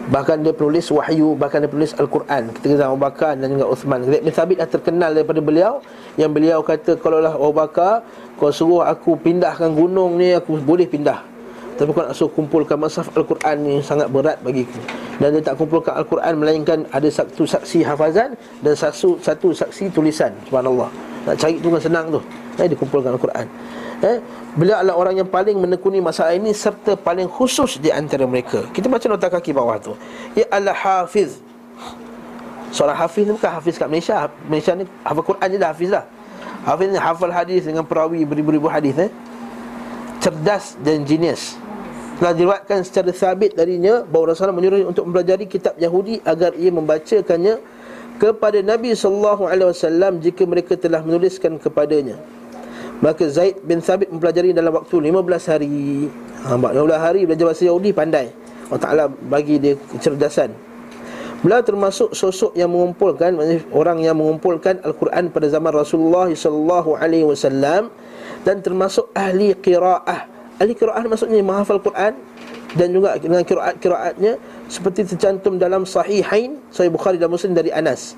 Bahkan 0.07 0.39
dia 0.39 0.55
penulis 0.55 0.88
wahyu 0.88 1.35
Bahkan 1.35 1.67
dia 1.67 1.71
penulis 1.73 1.91
Al-Quran. 1.99 2.55
Ketika 2.55 2.79
zaman 2.79 2.95
Abu 2.95 3.03
Bakar 3.03 3.35
dan 3.35 3.51
juga 3.51 3.67
Uthman. 3.67 4.07
Zaid 4.07 4.23
bin 4.23 4.31
Thabit 4.31 4.57
dah 4.63 4.69
terkenal 4.71 5.11
daripada 5.11 5.43
beliau 5.43 5.83
Yang 6.15 6.31
beliau 6.31 6.59
kata 6.63 6.95
Kalau 6.95 7.19
lah 7.19 7.35
Abu 7.35 7.51
Bakar 7.51 8.07
Kau 8.39 8.47
suruh 8.47 8.88
aku 8.88 9.19
pindahkan 9.19 9.67
gunung 9.67 10.15
ni 10.15 10.31
Aku 10.31 10.55
boleh 10.63 10.88
pindah 10.88 11.36
Tapi 11.78 11.93
kau 11.93 12.01
nak 12.01 12.17
suruh 12.17 12.34
kumpulkan 12.34 12.73
Masaf 12.82 13.13
Al-Quran 13.13 13.55
ni 13.61 13.73
Sangat 13.86 14.09
berat 14.09 14.41
bagiku. 14.41 14.82
Dan 15.21 15.38
dia 15.38 15.45
tak 15.45 15.61
kumpulkan 15.61 15.93
Al-Quran 15.93 16.34
Melainkan 16.41 16.89
ada 16.89 17.05
satu 17.05 17.45
saksi 17.45 17.86
hafazan 17.86 18.34
Dan 18.65 18.73
satu, 18.73 19.21
satu 19.21 19.53
saksi 19.53 19.93
tulisan. 19.93 20.34
Subhanallah. 20.49 20.89
Nak 21.30 21.36
cari 21.38 21.61
tu 21.61 21.69
kan 21.69 21.82
senang 21.82 22.05
tu. 22.09 22.19
Eh, 22.57 22.65
Dia 22.65 22.78
kumpulkan 22.78 23.13
Al-Quran. 23.13 23.45
Eh, 24.01 24.17
Beliau 24.57 24.82
adalah 24.82 24.97
orang 24.97 25.21
yang 25.21 25.30
paling 25.30 25.61
menekuni 25.61 26.01
masalah 26.01 26.34
ini 26.34 26.49
Serta 26.49 26.97
paling 26.97 27.30
khusus 27.30 27.78
di 27.78 27.93
antara 27.93 28.25
mereka. 28.25 28.65
Kita 28.73 28.89
baca 28.89 29.05
nota 29.05 29.30
kaki 29.30 29.53
bawah 29.53 29.78
tu. 29.78 29.93
Ya 30.34 30.49
Allah 30.49 30.73
Hafiz 30.73 31.38
Seorang 32.73 32.97
Hafiz 32.97 33.23
ni 33.30 33.32
bukan 33.38 33.51
Hafiz 33.53 33.78
kat 33.78 33.88
Malaysia. 33.88 34.28
Malaysia 34.49 34.73
ni 34.73 34.84
hafal 35.05 35.23
Quran 35.23 35.47
je 35.53 35.57
dah 35.61 35.69
Hafiz 35.71 35.89
lah 35.93 36.03
Hafiz 36.67 36.88
ni 36.91 36.99
hafal 36.99 37.32
hadis 37.32 37.63
dengan 37.63 37.88
perawi 37.88 38.28
beribu-ribu 38.28 38.67
hadis 38.67 38.97
eh. 38.97 39.11
Cerdas 40.19 40.75
dan 40.84 41.07
jenius 41.07 41.55
telah 42.18 42.34
diriwayatkan 42.34 42.82
secara 42.82 43.13
sabit 43.13 43.53
darinya 43.53 44.01
bahawa 44.01 44.34
Rasulullah 44.34 44.57
menyuruh 44.57 44.89
untuk 44.89 45.05
mempelajari 45.05 45.45
kitab 45.45 45.78
Yahudi 45.78 46.18
agar 46.26 46.57
ia 46.57 46.74
membacakannya 46.74 47.61
kepada 48.18 48.59
Nabi 48.65 48.97
sallallahu 48.97 49.45
alaihi 49.45 49.70
wasallam 49.70 50.18
jika 50.18 50.41
mereka 50.49 50.74
telah 50.74 51.05
menuliskan 51.05 51.61
kepadanya. 51.61 52.18
Maka 52.97 53.30
Zaid 53.30 53.61
bin 53.61 53.78
Sabit 53.78 54.09
mempelajari 54.09 54.57
dalam 54.57 54.74
waktu 54.74 54.97
15 54.97 55.53
hari. 55.53 56.09
Ha, 56.49 56.57
15 56.57 56.97
hari 56.97 57.30
belajar 57.30 57.53
bahasa 57.53 57.63
Yahudi 57.70 57.93
pandai. 57.93 58.34
Allah 58.68 58.82
Taala 58.82 59.05
bagi 59.05 59.61
dia 59.61 59.78
kecerdasan. 59.78 60.49
Beliau 61.45 61.61
termasuk 61.61 62.18
sosok 62.18 62.57
yang 62.57 62.74
mengumpulkan 62.74 63.38
orang 63.70 64.01
yang 64.01 64.18
mengumpulkan 64.18 64.82
Al-Quran 64.82 65.30
pada 65.30 65.45
zaman 65.45 65.70
Rasulullah 65.70 66.26
sallallahu 66.34 66.97
alaihi 66.97 67.30
wasallam 67.30 67.93
dan 68.41 68.65
termasuk 68.65 69.13
ahli 69.13 69.53
qiraah. 69.53 70.36
Ahli 70.57 70.73
qiraah 70.73 71.05
maksudnya 71.05 71.41
menghafal 71.45 71.77
Quran 71.77 72.17
dan 72.73 72.87
juga 72.89 73.17
dengan 73.21 73.45
qiraat-qiraatnya 73.45 74.41
seperti 74.67 75.05
tercantum 75.05 75.61
dalam 75.61 75.85
sahihain 75.85 76.57
Sahih 76.73 76.89
Bukhari 76.89 77.21
dan 77.21 77.29
Muslim 77.29 77.53
dari 77.53 77.69
Anas. 77.69 78.17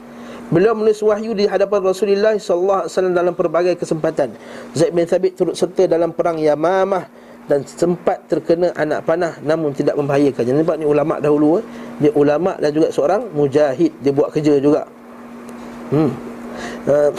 Beliau 0.50 0.74
menulis 0.74 0.98
wahyu 1.06 1.38
di 1.38 1.46
hadapan 1.46 1.86
Rasulullah 1.86 2.34
sallallahu 2.34 2.82
alaihi 2.82 2.92
wasallam 2.96 3.14
dalam 3.14 3.34
pelbagai 3.38 3.76
kesempatan. 3.78 4.34
Zaid 4.74 4.98
bin 4.98 5.06
Thabit 5.06 5.38
turut 5.38 5.54
serta 5.54 5.86
dalam 5.86 6.10
perang 6.10 6.42
Yamamah 6.42 7.06
dan 7.46 7.62
sempat 7.66 8.26
terkena 8.26 8.74
anak 8.74 9.06
panah 9.06 9.38
namun 9.46 9.78
tidak 9.78 9.94
membahayakan. 9.94 10.42
Jadi 10.42 10.58
nampak 10.58 10.82
ni 10.82 10.90
ulama 10.90 11.22
dahulu 11.22 11.62
eh. 11.62 11.66
dia 12.02 12.12
ulama 12.18 12.58
dan 12.58 12.74
juga 12.74 12.90
seorang 12.90 13.30
mujahid, 13.30 13.94
dia 14.02 14.10
buat 14.10 14.34
kerja 14.34 14.58
juga. 14.58 14.90
Hmm. 15.94 16.14
Uh, 16.90 17.12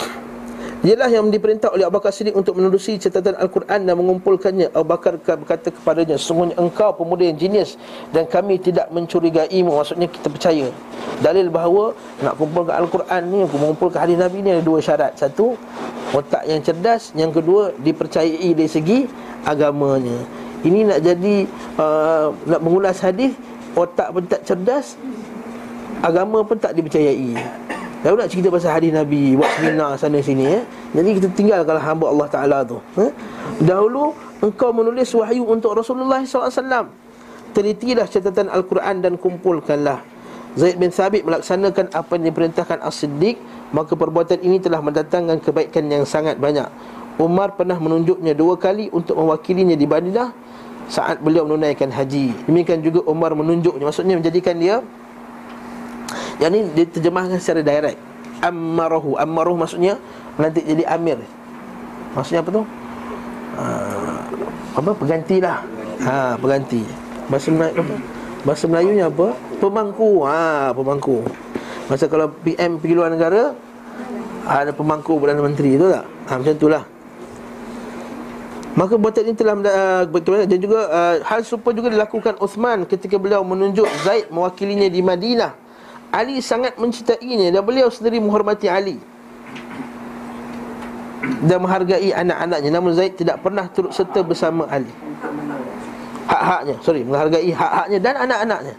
Dialah 0.81 1.13
yang 1.13 1.29
diperintah 1.29 1.69
oleh 1.77 1.85
Abu 1.85 2.01
Bakar 2.01 2.09
Siddiq 2.09 2.33
untuk 2.33 2.57
menerusi 2.57 2.97
catatan 2.97 3.37
Al-Quran 3.37 3.85
dan 3.85 3.95
mengumpulkannya. 4.01 4.73
Abu 4.73 4.89
Bakar 4.89 5.21
berkata 5.21 5.69
kepadanya, 5.69 6.17
sesungguhnya 6.17 6.57
engkau 6.57 6.97
pemuda 6.97 7.29
yang 7.29 7.37
jenius 7.37 7.77
dan 8.17 8.25
kami 8.25 8.57
tidak 8.57 8.89
mencurigaimu. 8.89 9.77
Maksudnya 9.77 10.09
kita 10.09 10.33
percaya. 10.33 10.73
Dalil 11.21 11.53
bahawa 11.53 11.93
nak 12.25 12.33
kumpulkan 12.41 12.81
Al-Quran 12.81 13.23
ni, 13.29 13.45
mengumpulkan 13.45 14.09
hadis 14.09 14.17
Nabi 14.17 14.41
ni 14.41 14.57
ada 14.57 14.65
dua 14.65 14.81
syarat. 14.81 15.21
Satu, 15.21 15.53
otak 16.17 16.49
yang 16.49 16.65
cerdas. 16.65 17.13
Yang 17.13 17.45
kedua, 17.45 17.77
dipercayai 17.77 18.49
dari 18.57 18.71
segi 18.73 19.05
agamanya. 19.45 20.17
Ini 20.65 20.97
nak 20.97 21.01
jadi, 21.05 21.45
uh, 21.77 22.33
nak 22.49 22.61
mengulas 22.65 23.05
hadis, 23.05 23.37
otak 23.77 24.17
pun 24.17 24.25
tak 24.25 24.49
cerdas, 24.49 24.97
agama 26.01 26.41
pun 26.41 26.57
tak 26.57 26.73
dipercayai. 26.73 27.37
Lalu 28.01 28.15
nak 28.17 28.29
cerita 28.33 28.49
pasal 28.49 28.81
hadis 28.81 28.93
Nabi 28.97 29.37
Buat 29.37 29.51
seminar 29.61 29.93
sana 30.01 30.19
sini 30.25 30.45
eh? 30.49 30.63
Jadi 30.97 31.09
kita 31.21 31.29
tinggal 31.37 31.61
kalau 31.69 31.81
hamba 31.81 32.07
Allah 32.09 32.29
Ta'ala 32.33 32.59
tu 32.65 32.81
eh? 32.97 33.13
Dahulu 33.61 34.17
engkau 34.41 34.73
menulis 34.73 35.13
wahyu 35.13 35.45
untuk 35.45 35.77
Rasulullah 35.77 36.25
SAW 36.25 36.89
Telitilah 37.53 38.09
catatan 38.09 38.49
Al-Quran 38.49 39.05
dan 39.05 39.13
kumpulkanlah 39.21 40.01
Zaid 40.57 40.81
bin 40.81 40.89
Thabit 40.91 41.23
melaksanakan 41.29 41.93
apa 41.93 42.17
yang 42.17 42.33
diperintahkan 42.33 42.79
As-Siddiq 42.81 43.37
Maka 43.77 43.93
perbuatan 43.93 44.41
ini 44.41 44.59
telah 44.59 44.81
mendatangkan 44.81 45.37
kebaikan 45.45 45.85
yang 45.93 46.09
sangat 46.09 46.41
banyak 46.41 46.67
Umar 47.21 47.53
pernah 47.53 47.77
menunjuknya 47.77 48.33
dua 48.33 48.57
kali 48.57 48.89
untuk 48.97 49.21
mewakilinya 49.21 49.77
di 49.77 49.85
Madinah 49.85 50.33
Saat 50.89 51.21
beliau 51.21 51.45
menunaikan 51.45 51.93
haji 51.93 52.49
Demikian 52.49 52.81
juga 52.81 53.05
Umar 53.05 53.37
menunjuknya 53.37 53.85
Maksudnya 53.85 54.17
menjadikan 54.17 54.57
dia 54.57 54.81
yang 56.41 56.51
ni 56.57 56.65
diterjemahkan 56.73 57.37
secara 57.37 57.61
direct 57.61 58.01
Ammarahu 58.41 59.21
Ammarahu 59.21 59.61
maksudnya 59.61 60.01
Nanti 60.41 60.65
jadi 60.65 60.89
amir 60.89 61.21
Maksudnya 62.17 62.41
apa 62.41 62.51
tu? 62.51 62.63
Uh, 63.61 64.19
apa? 64.75 64.91
Penggantilah 64.97 65.57
ha, 66.09 66.35
Pengganti 66.41 66.83
Bahasa 67.29 67.53
Melayu 67.53 67.85
apa? 67.85 67.95
Bahasa 68.41 68.65
Melayunya 68.65 69.05
apa? 69.13 69.37
Pemangku 69.61 70.25
ha, 70.25 70.73
Pemangku 70.73 71.29
Masa 71.93 72.09
kalau 72.09 72.33
PM 72.41 72.81
pergi 72.81 72.95
luar 72.97 73.13
negara 73.13 73.53
Ada 74.49 74.73
pemangku 74.73 75.21
Perdana 75.21 75.45
Menteri 75.45 75.77
tu 75.77 75.93
tak? 75.93 76.09
Ha, 76.09 76.33
macam 76.41 76.55
itulah 76.57 76.85
Maka 78.81 78.95
buatan 78.97 79.29
ini 79.29 79.35
telah 79.37 79.55
uh, 79.61 80.47
Dan 80.49 80.59
juga 80.63 80.89
uh, 80.89 81.15
Hal 81.21 81.45
serupa 81.45 81.77
juga 81.77 81.93
dilakukan 81.93 82.41
Uthman 82.41 82.89
Ketika 82.89 83.21
beliau 83.21 83.45
menunjuk 83.45 83.85
Zaid 84.07 84.33
Mewakilinya 84.33 84.89
di 84.89 85.05
Madinah 85.05 85.70
Ali 86.11 86.43
sangat 86.43 86.75
mencintainya 86.75 87.55
dan 87.55 87.63
beliau 87.63 87.87
sendiri 87.87 88.19
menghormati 88.19 88.67
Ali. 88.67 88.99
Dan 91.47 91.63
menghargai 91.63 92.11
anak-anaknya. 92.11 92.71
Namun 92.75 92.91
Zaid 92.99 93.15
tidak 93.15 93.39
pernah 93.39 93.71
turut 93.71 93.95
serta 93.95 94.19
bersama 94.27 94.67
Ali. 94.67 94.91
Hak-haknya 96.27 96.79
sorry 96.83 97.03
menghargai 97.07 97.51
hak-haknya 97.55 97.99
dan 98.03 98.15
anak-anaknya. 98.27 98.75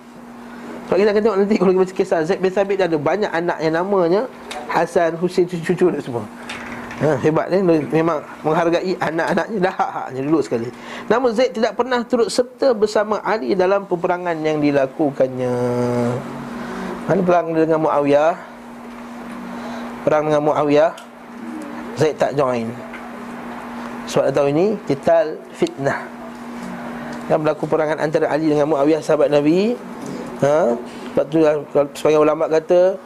Kalau 0.88 0.99
kita 0.99 1.09
akan 1.15 1.21
tengok 1.23 1.38
nanti 1.39 1.55
kalau 1.55 1.71
kita 1.71 1.93
kisah 1.95 2.19
Zaid 2.27 2.39
bin 2.43 2.51
Thabit 2.51 2.84
ada 2.84 2.97
banyak 2.99 3.32
anak 3.32 3.57
yang 3.63 3.79
namanya 3.79 4.21
Hasan, 4.67 5.15
Husin, 5.15 5.47
cucu-cucu 5.47 5.88
dan 5.88 6.03
semua. 6.03 6.23
Ha, 7.01 7.17
Hebat 7.17 7.49
ni 7.49 7.63
Memang 7.89 8.21
menghargai 8.43 8.93
anak-anaknya 8.99 9.57
dan 9.63 9.71
hak-haknya 9.71 10.21
dulu 10.27 10.39
sekali. 10.43 10.67
Namun 11.07 11.32
Zaid 11.32 11.55
tidak 11.55 11.79
pernah 11.79 12.03
turut 12.03 12.27
serta 12.27 12.75
bersama 12.75 13.23
Ali 13.23 13.55
dalam 13.55 13.88
peperangan 13.88 14.36
yang 14.43 14.59
dilakukannya 14.59 15.55
mana 17.10 17.22
perang 17.26 17.47
dengan 17.54 17.80
Muawiyah? 17.82 18.34
Perang 20.06 20.24
dengan 20.30 20.43
Muawiyah 20.45 20.91
Zaid 21.97 22.18
tak 22.18 22.34
join. 22.34 22.70
Sebab 24.10 24.34
tahu 24.34 24.47
ini 24.49 24.78
Kita 24.86 25.34
fitnah. 25.54 26.06
Yang 27.30 27.39
berlaku 27.45 27.64
perangan 27.70 27.97
antara 28.02 28.30
Ali 28.30 28.49
dengan 28.54 28.70
Muawiyah 28.70 29.02
Sahabat 29.02 29.30
Nabi 29.34 29.78
ha? 30.45 30.78
Sebab 31.14 31.26
tu 31.30 31.38
Sebagai 31.97 32.20
ulama 32.22 32.45
kata 32.49 32.97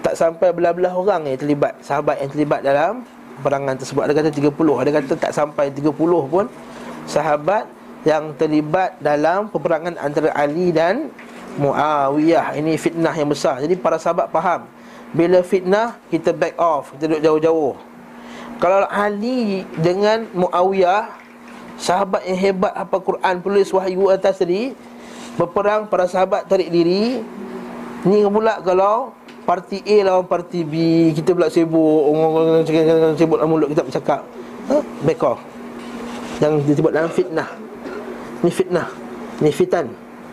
Tak 0.00 0.14
sampai 0.16 0.48
belah-belah 0.52 0.92
orang 0.92 1.28
yang 1.28 1.38
terlibat 1.40 1.76
Sahabat 1.84 2.20
yang 2.20 2.30
terlibat 2.32 2.60
dalam 2.64 3.04
Perangan 3.42 3.74
tersebut. 3.74 4.06
Ada 4.06 4.14
kata 4.16 4.28
30 4.28 4.52
Ada 4.54 4.90
kata 4.96 5.12
tak 5.16 5.32
sampai 5.32 5.72
30 5.72 5.92
pun 6.28 6.46
Sahabat 7.08 7.66
yang 8.02 8.34
terlibat 8.34 8.98
dalam 8.98 9.46
peperangan 9.50 9.94
antara 10.02 10.34
Ali 10.34 10.74
dan 10.74 11.10
Muawiyah 11.60 12.56
Ini 12.56 12.80
fitnah 12.80 13.12
yang 13.12 13.28
besar. 13.28 13.60
Jadi 13.60 13.76
para 13.76 14.00
sahabat 14.00 14.32
faham 14.32 14.64
Bila 15.12 15.44
fitnah 15.44 16.00
Kita 16.08 16.32
back 16.32 16.56
off 16.56 16.92
Kita 16.96 17.12
duduk 17.12 17.22
jauh-jauh. 17.22 17.74
Kalau 18.62 18.86
Ali 18.88 19.66
dengan 19.76 20.28
Muawiyah 20.32 21.20
Sahabat 21.76 22.22
yang 22.28 22.38
hebat 22.38 22.72
apa 22.72 22.96
Quran 23.02 23.42
Penulis 23.42 23.72
wahyu 23.74 24.08
atas 24.08 24.40
tadi 24.40 24.72
Berperang 25.36 25.88
para 25.88 26.04
sahabat 26.04 26.44
tarik 26.44 26.68
diri. 26.68 27.24
Ni 28.04 28.20
pula 28.28 28.60
kalau 28.60 29.16
Parti 29.42 29.82
A 29.82 30.06
lawan 30.06 30.28
parti 30.28 30.62
B 30.62 31.10
Kita 31.16 31.34
pula 31.34 31.48
sibuk 31.50 32.12
sibuk 33.16 33.40
dalam 33.40 33.48
mulut 33.50 33.68
kita 33.72 33.82
bercakap. 33.82 34.20
Ha? 34.68 34.76
Back 35.02 35.24
off. 35.24 35.40
Yang 36.38 36.52
disebut 36.68 36.92
dalam 36.94 37.10
fitnah. 37.10 37.48
Ni 38.44 38.50
fitnah. 38.52 38.86
Ni 39.42 39.50
fitan 39.50 39.90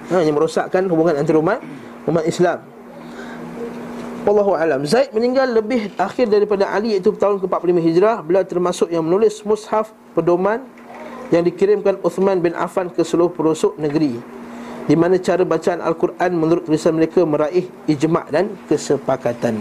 ha, 0.09 0.21
Yang 0.21 0.35
merosakkan 0.35 0.85
hubungan 0.89 1.17
antara 1.17 1.37
umat 1.39 1.59
Umat 2.09 2.25
Islam 2.25 2.59
Wallahu 4.27 4.51
alam. 4.51 4.83
Zaid 4.83 5.15
meninggal 5.15 5.47
lebih 5.47 5.95
akhir 5.95 6.27
daripada 6.27 6.67
Ali 6.67 6.91
iaitu 6.91 7.15
tahun 7.15 7.39
ke-45 7.39 7.77
Hijrah. 7.79 8.17
Beliau 8.19 8.43
termasuk 8.43 8.91
yang 8.91 9.07
menulis 9.07 9.39
mushaf 9.47 9.95
pedoman 10.11 10.67
yang 11.31 11.45
dikirimkan 11.45 11.97
Uthman 12.03 12.43
bin 12.43 12.51
Affan 12.51 12.91
ke 12.91 13.01
seluruh 13.01 13.31
pelosok 13.31 13.79
negeri. 13.79 14.19
Di 14.89 14.97
mana 14.97 15.21
cara 15.21 15.45
bacaan 15.45 15.79
Al-Quran 15.79 16.31
menurut 16.35 16.65
tulisan 16.65 16.97
mereka 16.97 17.21
meraih 17.23 17.69
ijma' 17.85 18.27
dan 18.33 18.53
kesepakatan. 18.65 19.55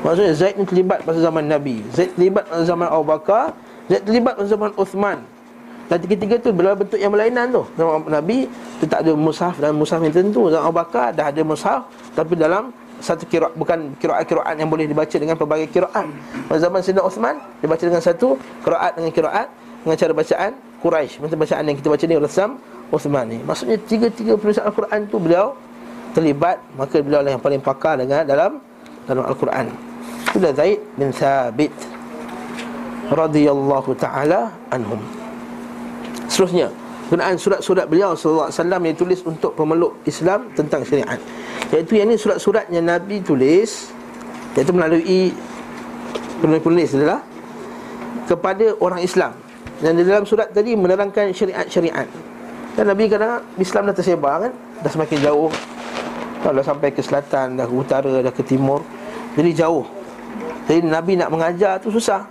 Maksudnya 0.00 0.32
Zaid 0.36 0.56
ni 0.60 0.64
terlibat 0.64 1.04
pada 1.04 1.18
zaman 1.20 1.44
Nabi. 1.48 1.84
Zaid 1.92 2.14
terlibat 2.14 2.48
pada 2.48 2.64
zaman 2.64 2.86
Abu 2.88 3.04
Bakar, 3.04 3.56
Zaid 3.88 4.04
terlibat 4.04 4.36
pada 4.36 4.48
zaman 4.48 4.70
Uthman. 4.76 5.18
Dan 5.90 5.98
tiga-tiga 6.06 6.38
tu 6.38 6.54
berlalu 6.54 6.86
bentuk 6.86 7.02
yang 7.02 7.10
berlainan 7.10 7.50
tu. 7.50 7.66
Nabi 8.06 8.46
tu 8.78 8.86
tak 8.86 9.02
ada 9.02 9.12
mushaf 9.18 9.58
dan 9.58 9.74
mushaf 9.74 9.98
yang 9.98 10.14
tentu 10.14 10.46
Zaman 10.46 10.70
Abu 10.70 10.78
Bakar 10.78 11.10
dah 11.10 11.34
ada 11.34 11.42
mushaf 11.42 11.90
Tapi 12.14 12.38
dalam 12.38 12.70
satu 13.02 13.26
kiraat 13.26 13.58
Bukan 13.58 13.98
kiraat-kiraat 13.98 14.54
yang 14.54 14.70
boleh 14.70 14.86
dibaca 14.86 15.16
dengan 15.18 15.34
pelbagai 15.34 15.66
kiraat 15.66 16.06
Pada 16.46 16.58
zaman 16.62 16.78
Sayyidina 16.78 17.02
Uthman 17.02 17.36
Dibaca 17.58 17.82
dengan 17.82 17.98
satu 17.98 18.38
kiraat 18.62 18.94
dengan 18.94 19.10
kiraat 19.10 19.48
Dengan 19.82 19.96
cara 19.98 20.12
bacaan 20.14 20.50
Quraisy 20.78 21.14
Macam 21.26 21.36
bacaan 21.42 21.62
yang 21.66 21.76
kita 21.76 21.88
baca 21.90 22.04
ni 22.06 22.14
Rasam 22.16 22.50
Uthman 22.90 23.24
ni. 23.26 23.38
Maksudnya 23.42 23.76
tiga-tiga 23.82 24.34
penulisan 24.38 24.66
Al-Quran 24.66 25.00
tu 25.10 25.16
beliau 25.18 25.58
terlibat 26.14 26.62
Maka 26.78 27.02
beliau 27.02 27.22
lah 27.22 27.34
yang 27.34 27.42
paling 27.42 27.62
pakar 27.62 27.98
dengan 27.98 28.22
dalam 28.22 28.62
dalam 29.10 29.24
Al-Quran. 29.26 29.66
Sudah 30.30 30.54
Zaid 30.54 30.78
bin 30.94 31.10
Thabit 31.10 31.74
radhiyallahu 33.10 33.90
taala 33.98 34.54
anhum. 34.70 35.19
Seterusnya, 36.40 36.72
penggunaan 37.12 37.36
surat-surat 37.36 37.84
beliau 37.84 38.16
wasallam 38.16 38.80
yang 38.88 38.96
tulis 38.96 39.20
untuk 39.28 39.52
pemeluk 39.52 40.00
Islam 40.08 40.48
tentang 40.56 40.80
syariat. 40.88 41.20
Iaitu 41.68 42.00
yang 42.00 42.08
ini 42.08 42.16
surat-surat 42.16 42.64
yang 42.72 42.88
Nabi 42.88 43.20
tulis 43.20 43.92
iaitu 44.56 44.72
melalui 44.72 45.36
penulis-penulis 46.40 46.96
adalah 46.96 47.20
kepada 48.24 48.72
orang 48.80 49.04
Islam. 49.04 49.36
Dan 49.84 50.00
di 50.00 50.02
dalam 50.08 50.24
surat 50.24 50.48
tadi 50.48 50.72
menerangkan 50.72 51.28
syariat-syariat. 51.36 52.08
Dan 52.72 52.88
Nabi 52.88 53.12
kadang 53.12 53.44
Islam 53.60 53.92
dah 53.92 53.96
tersebar 54.00 54.48
kan, 54.48 54.52
dah 54.80 54.88
semakin 54.96 55.20
jauh. 55.20 55.52
Dah 56.40 56.64
sampai 56.64 56.88
ke 56.96 57.04
selatan, 57.04 57.60
dah 57.60 57.68
ke 57.68 57.74
utara, 57.76 58.24
dah 58.24 58.32
ke 58.32 58.40
timur. 58.48 58.80
Jadi 59.36 59.60
jauh. 59.60 59.84
Jadi 60.64 60.88
Nabi 60.88 61.20
nak 61.20 61.36
mengajar 61.36 61.76
tu 61.84 61.92
susah. 61.92 62.24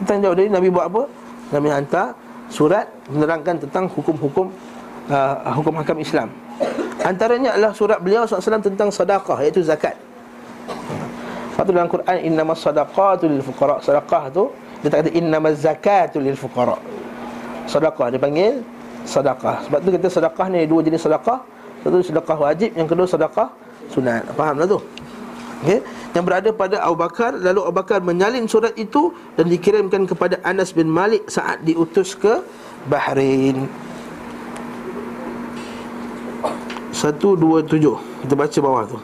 Tentang 0.00 0.24
jauh 0.24 0.32
Jadi 0.32 0.48
Nabi 0.48 0.72
buat 0.72 0.88
apa? 0.88 1.04
Nabi 1.52 1.68
hantar 1.68 2.29
surat 2.50 2.90
menerangkan 3.08 3.62
tentang 3.62 3.86
hukum-hukum 3.88 4.50
uh, 5.08 5.54
hukum 5.56 5.72
hakam 5.78 5.96
Islam. 6.02 6.28
Antaranya 7.00 7.56
adalah 7.56 7.72
surat 7.72 7.96
beliau 8.02 8.28
SAW 8.28 8.60
tentang 8.60 8.92
sedekah 8.92 9.40
iaitu 9.40 9.64
zakat. 9.64 9.96
Lepas 11.56 11.64
tu 11.64 11.72
dalam 11.72 11.88
Quran 11.88 12.16
innamas 12.20 12.60
sadaqatu 12.60 13.24
lil 13.30 13.40
fuqara. 13.40 13.80
Sedekah 13.80 14.28
tu 14.28 14.52
dia 14.84 14.88
tak 14.92 15.06
kata 15.06 15.10
innamaz 15.16 15.64
zakatu 15.64 16.20
lil 16.20 16.36
fuqara. 16.36 16.76
Sedekah 17.64 18.12
dia 18.12 18.20
panggil 18.20 18.60
sedekah. 19.08 19.64
Sebab 19.68 19.78
tu 19.80 19.88
kita 19.96 20.08
sedekah 20.12 20.46
ni 20.52 20.68
dua 20.68 20.80
jenis 20.84 21.00
sedekah. 21.00 21.40
Satu 21.80 21.96
sedekah 22.04 22.36
wajib, 22.36 22.76
yang 22.76 22.84
kedua 22.84 23.08
sedekah 23.08 23.48
sunat. 23.88 24.20
Fahamlah 24.36 24.68
tu? 24.68 24.78
Okay? 25.62 25.80
Yang 26.16 26.24
berada 26.24 26.48
pada 26.52 26.76
Abu 26.82 26.96
Bakar. 27.00 27.36
Lalu 27.36 27.60
Abu 27.64 27.76
Bakar 27.76 27.98
menyalin 28.02 28.44
surat 28.50 28.74
itu 28.74 29.12
Dan 29.36 29.46
dikirimkan 29.48 30.08
kepada 30.08 30.40
Anas 30.42 30.72
bin 30.72 30.88
Malik 30.88 31.28
Saat 31.28 31.62
diutus 31.62 32.16
ke 32.16 32.40
Bahrain. 32.88 33.68
Satu, 36.90 37.36
dua, 37.36 37.60
tujuh. 37.60 37.96
Kita 38.24 38.34
baca 38.36 38.58
bawah 38.60 38.84
tu. 38.88 38.98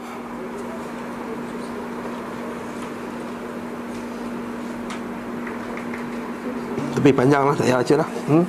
Tapi 6.97 7.13
panjang 7.13 7.45
lah, 7.45 7.55
tak 7.55 7.69
payah 7.69 7.79
baca 7.79 7.95
lah 8.03 8.09
hmm? 8.09 8.45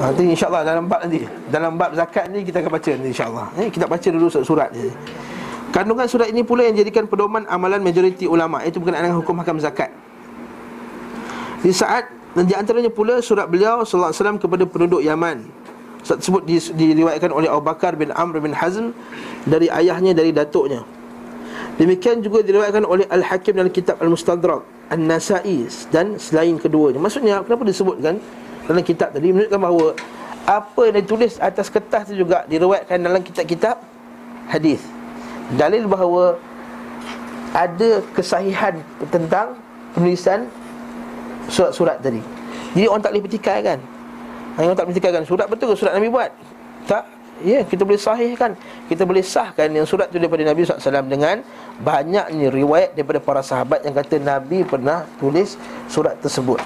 Nanti 0.00 0.22
insyaAllah 0.32 0.62
dalam 0.64 0.84
bab 0.88 1.00
nanti 1.06 1.22
Dalam 1.52 1.72
bab 1.76 1.92
zakat 1.92 2.26
ni 2.32 2.40
kita 2.42 2.64
akan 2.64 2.72
baca 2.72 2.90
nanti 2.96 3.08
insyaAllah. 3.12 3.46
Eh, 3.60 3.68
Kita 3.68 3.84
baca 3.84 4.08
dulu 4.10 4.26
surat-surat 4.26 4.68
ni 4.74 4.90
Kandungan 5.70 6.10
surat 6.10 6.26
ini 6.26 6.42
pula 6.42 6.66
yang 6.66 6.74
jadikan 6.74 7.06
pedoman 7.06 7.46
amalan 7.46 7.78
majoriti 7.78 8.26
ulama 8.26 8.58
Itu 8.66 8.82
berkenaan 8.82 9.06
dengan 9.06 9.18
hukum 9.22 9.38
hakam 9.38 9.62
zakat 9.62 9.94
Di 11.62 11.70
saat 11.70 12.20
dan 12.34 12.46
di 12.46 12.54
antaranya 12.54 12.90
pula 12.90 13.18
surat 13.18 13.50
beliau 13.50 13.82
sallallahu 13.82 14.14
alaihi 14.14 14.22
wasallam 14.22 14.38
kepada 14.38 14.64
penduduk 14.66 15.00
Yaman. 15.02 15.50
Surat 16.06 16.18
tersebut 16.22 16.42
diriwayatkan 16.78 17.30
oleh 17.34 17.50
Abu 17.50 17.66
Bakar 17.66 17.98
bin 17.98 18.14
Amr 18.14 18.38
bin 18.38 18.54
Hazm 18.54 18.94
dari 19.44 19.66
ayahnya 19.66 20.14
dari 20.14 20.30
datuknya. 20.30 20.86
Demikian 21.76 22.22
juga 22.22 22.44
diriwayatkan 22.44 22.84
oleh 22.86 23.08
Al-Hakim 23.08 23.56
dalam 23.56 23.72
kitab 23.72 23.98
Al-Mustadrak, 23.98 24.62
An-Nasa'i 24.92 25.64
dan 25.90 26.20
selain 26.20 26.56
keduanya. 26.60 27.00
Maksudnya 27.00 27.42
kenapa 27.42 27.66
disebutkan 27.66 28.20
dalam 28.68 28.82
kitab 28.84 29.10
tadi 29.10 29.32
menunjukkan 29.32 29.60
bahawa 29.60 29.86
apa 30.46 30.80
yang 30.88 30.96
ditulis 31.02 31.36
atas 31.40 31.66
kertas 31.68 32.08
itu 32.12 32.22
juga 32.24 32.46
diriwayatkan 32.46 32.96
dalam 33.00 33.20
kitab-kitab 33.20 33.76
hadis 34.50 34.82
dalil 35.54 35.86
bahawa 35.90 36.38
ada 37.50 38.02
kesahihan 38.14 38.78
tentang 39.10 39.58
penulisan 39.94 40.46
surat-surat 41.50 41.98
tadi. 41.98 42.22
Jadi 42.78 42.86
orang 42.86 43.02
tak 43.02 43.10
boleh 43.10 43.24
petikai 43.26 43.58
kan? 43.66 43.78
Orang 44.54 44.78
tak 44.78 44.86
boleh 44.86 44.94
petikai 44.94 45.10
kan 45.10 45.24
surat 45.26 45.46
betul 45.50 45.74
ke 45.74 45.74
surat 45.74 45.92
Nabi 45.98 46.08
buat? 46.10 46.30
Tak. 46.86 47.04
Ya, 47.40 47.64
kita 47.64 47.88
boleh 47.88 47.96
sahihkan. 47.96 48.52
Kita 48.84 49.08
boleh 49.08 49.24
sahkan 49.24 49.72
yang 49.72 49.88
surat 49.88 50.12
itu 50.12 50.20
daripada 50.20 50.44
Nabi 50.44 50.60
SAW 50.60 51.08
dengan 51.08 51.40
banyaknya 51.80 52.52
riwayat 52.52 52.92
daripada 52.92 53.16
para 53.16 53.40
sahabat 53.40 53.80
yang 53.80 53.96
kata 53.96 54.20
Nabi 54.20 54.60
pernah 54.60 55.08
tulis 55.16 55.56
surat 55.88 56.20
tersebut. 56.20 56.60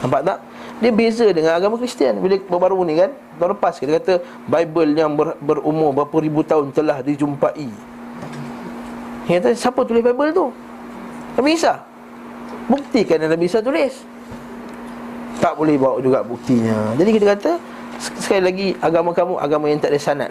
Nampak 0.00 0.24
tak? 0.24 0.38
Dia 0.80 0.90
beza 0.96 1.28
dengan 1.28 1.52
agama 1.52 1.76
Kristian 1.76 2.24
Bila 2.24 2.40
baru-baru 2.40 2.88
ni 2.88 2.96
kan 2.96 3.12
Tahun 3.36 3.52
lepas 3.52 3.76
kita 3.76 4.00
kata 4.00 4.14
Bible 4.48 4.96
yang 4.96 5.12
ber, 5.12 5.36
berumur 5.36 5.92
berapa 5.92 6.16
ribu 6.24 6.40
tahun 6.40 6.72
telah 6.72 7.04
dijumpai 7.04 7.68
dia 9.30 9.38
kata, 9.38 9.54
siapa 9.54 9.86
tulis 9.86 10.02
Bible 10.02 10.34
tu? 10.34 10.50
Nabi 11.38 11.54
Isa 11.54 11.78
Buktikan 12.66 13.22
Nabi 13.22 13.46
Isa 13.46 13.62
tulis 13.62 14.02
Tak 15.38 15.54
boleh 15.54 15.78
bawa 15.78 16.02
juga 16.02 16.26
buktinya 16.26 16.98
Jadi 16.98 17.10
kita 17.14 17.26
kata 17.38 17.52
Sekali 18.18 18.42
lagi 18.42 18.66
agama 18.82 19.14
kamu 19.14 19.38
agama 19.38 19.64
yang 19.70 19.78
tak 19.78 19.94
ada 19.94 20.00
sanat 20.02 20.30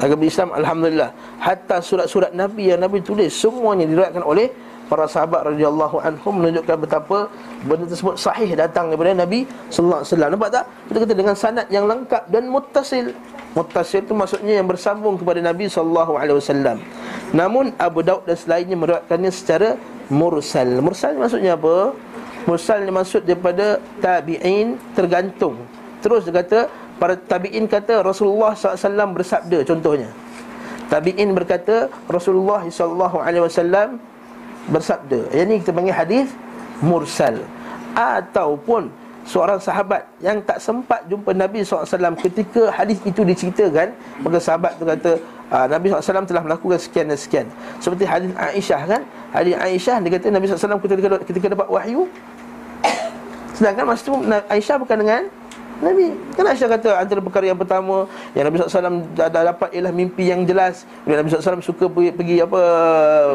Agama 0.00 0.24
Islam 0.24 0.56
Alhamdulillah 0.56 1.10
Hatta 1.36 1.84
surat-surat 1.84 2.32
Nabi 2.32 2.72
yang 2.72 2.80
Nabi 2.80 3.04
tulis 3.04 3.36
Semuanya 3.36 3.84
diriwayatkan 3.84 4.24
oleh 4.24 4.48
para 4.86 5.04
sahabat 5.10 5.50
radhiyallahu 5.52 5.98
anhum 5.98 6.34
menunjukkan 6.40 6.76
betapa 6.78 7.26
benda 7.66 7.90
tersebut 7.90 8.14
sahih 8.14 8.54
datang 8.54 8.88
daripada 8.94 9.18
Nabi 9.18 9.42
sallallahu 9.68 10.02
alaihi 10.02 10.10
wasallam. 10.14 10.30
Nampak 10.30 10.50
tak? 10.54 10.64
Kita 10.86 10.96
kata 11.02 11.14
dengan 11.14 11.34
sanad 11.34 11.66
yang 11.74 11.84
lengkap 11.90 12.22
dan 12.30 12.42
muttasil. 12.46 13.06
Muttasil 13.56 14.04
itu 14.04 14.12
maksudnya 14.12 14.60
yang 14.60 14.68
bersambung 14.68 15.16
kepada 15.16 15.40
Nabi 15.40 15.72
wasallam. 15.72 16.76
Namun 17.32 17.72
Abu 17.80 18.04
Daud 18.04 18.28
dan 18.28 18.36
selainnya 18.36 18.76
meriwayatkannya 18.76 19.32
secara 19.32 19.80
mursal. 20.12 20.68
Mursal 20.84 21.16
maksudnya 21.16 21.56
apa? 21.56 21.96
Mursal 22.44 22.84
ni 22.84 22.92
maksud 22.92 23.24
daripada 23.24 23.80
tabi'in 23.98 24.76
tergantung. 24.92 25.56
Terus 26.04 26.28
dia 26.28 26.36
kata 26.36 26.68
para 27.00 27.16
tabi'in 27.16 27.64
kata 27.64 28.04
Rasulullah 28.04 28.52
SAW 28.52 29.16
bersabda 29.16 29.64
contohnya. 29.64 30.12
Tabi'in 30.92 31.32
berkata 31.32 31.88
Rasulullah 32.12 32.60
SAW 32.68 33.96
bersabda. 34.68 35.32
Yang 35.32 35.46
ni 35.48 35.54
kita 35.64 35.72
panggil 35.72 35.96
hadis 35.96 36.28
mursal 36.84 37.40
ataupun 37.96 38.92
seorang 39.26 39.58
sahabat 39.58 40.06
yang 40.22 40.38
tak 40.46 40.62
sempat 40.62 41.02
jumpa 41.10 41.34
Nabi 41.34 41.66
SAW 41.66 42.14
ketika 42.22 42.70
hadis 42.70 43.02
itu 43.02 43.26
diceritakan 43.26 43.90
maka 44.22 44.38
sahabat 44.38 44.78
tu 44.78 44.86
kata 44.86 45.18
ah, 45.50 45.66
Nabi 45.66 45.90
SAW 45.90 46.22
telah 46.22 46.46
melakukan 46.46 46.78
sekian 46.78 47.10
dan 47.10 47.18
sekian 47.18 47.46
seperti 47.82 48.06
hadis 48.06 48.30
Aisyah 48.38 48.80
kan 48.86 49.02
hadis 49.34 49.58
Aisyah 49.58 49.98
dia 50.06 50.10
kata 50.14 50.26
Nabi 50.30 50.46
SAW 50.46 50.78
ketika, 50.78 51.18
ketika 51.26 51.46
dapat 51.58 51.66
wahyu 51.66 52.06
sedangkan 53.58 53.84
masa 53.90 54.06
itu 54.06 54.14
Aisyah 54.46 54.76
bukan 54.78 54.96
dengan 55.02 55.22
Nabi 55.76 56.08
Kan 56.32 56.48
Aisyah 56.48 56.72
kata 56.72 56.88
antara 56.96 57.20
perkara 57.20 57.52
yang 57.52 57.60
pertama 57.60 58.08
Yang 58.32 58.44
Nabi 58.48 58.56
SAW 58.64 59.12
dah, 59.12 59.28
dah 59.28 59.42
dapat 59.52 59.76
ialah 59.76 59.92
mimpi 59.92 60.24
yang 60.24 60.40
jelas 60.48 60.88
Bila 61.04 61.20
Nabi 61.20 61.28
SAW 61.28 61.60
suka 61.60 61.84
pergi, 61.84 62.16
pergi 62.16 62.36
apa 62.40 62.62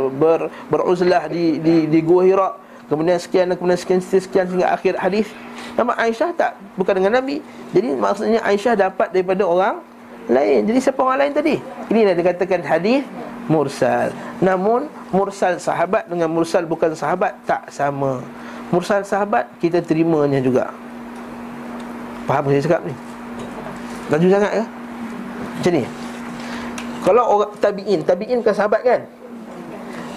ber, 0.10 0.50
Beruzlah 0.74 1.30
di, 1.30 1.62
di, 1.62 1.86
di 1.86 2.00
Gua 2.02 2.26
Hira 2.26 2.58
Kemudian 2.89 3.22
sekian 3.22 3.54
dan 3.54 3.56
kemudian 3.62 3.78
sekian, 3.78 4.02
sekian, 4.02 4.22
sekian 4.26 4.46
hingga 4.50 4.68
akhir 4.74 4.98
hadis 4.98 5.30
Nama 5.76 5.91
Aisyah 5.95 6.30
tak 6.36 6.51
bukan 6.76 6.99
dengan 6.99 7.22
Nabi 7.22 7.39
Jadi 7.72 7.95
maksudnya 7.95 8.39
Aisyah 8.43 8.76
dapat 8.76 9.15
daripada 9.15 9.43
orang 9.47 9.76
lain 10.28 10.67
Jadi 10.67 10.80
siapa 10.84 10.99
orang 10.99 11.28
lain 11.28 11.34
tadi? 11.34 11.55
Ini 11.88 12.11
dikatakan 12.11 12.59
hadis 12.67 13.07
mursal 13.47 14.11
Namun 14.43 14.91
mursal 15.15 15.55
sahabat 15.57 16.11
dengan 16.11 16.28
mursal 16.28 16.67
bukan 16.67 16.91
sahabat 16.91 17.39
tak 17.47 17.72
sama 17.72 18.19
Mursal 18.72 19.03
sahabat 19.03 19.47
kita 19.63 19.80
terimanya 19.80 20.43
juga 20.43 20.72
Faham 22.28 22.51
saya 22.51 22.63
cakap 22.63 22.82
ni? 22.88 22.95
Laju 24.11 24.28
sangat 24.28 24.51
ke? 24.51 24.63
Macam 25.55 25.72
ni 25.72 25.84
Kalau 27.03 27.24
orang 27.39 27.51
tabi'in 27.63 27.99
Tabi'in 28.03 28.39
kan 28.43 28.53
sahabat 28.55 28.82
kan? 28.84 29.01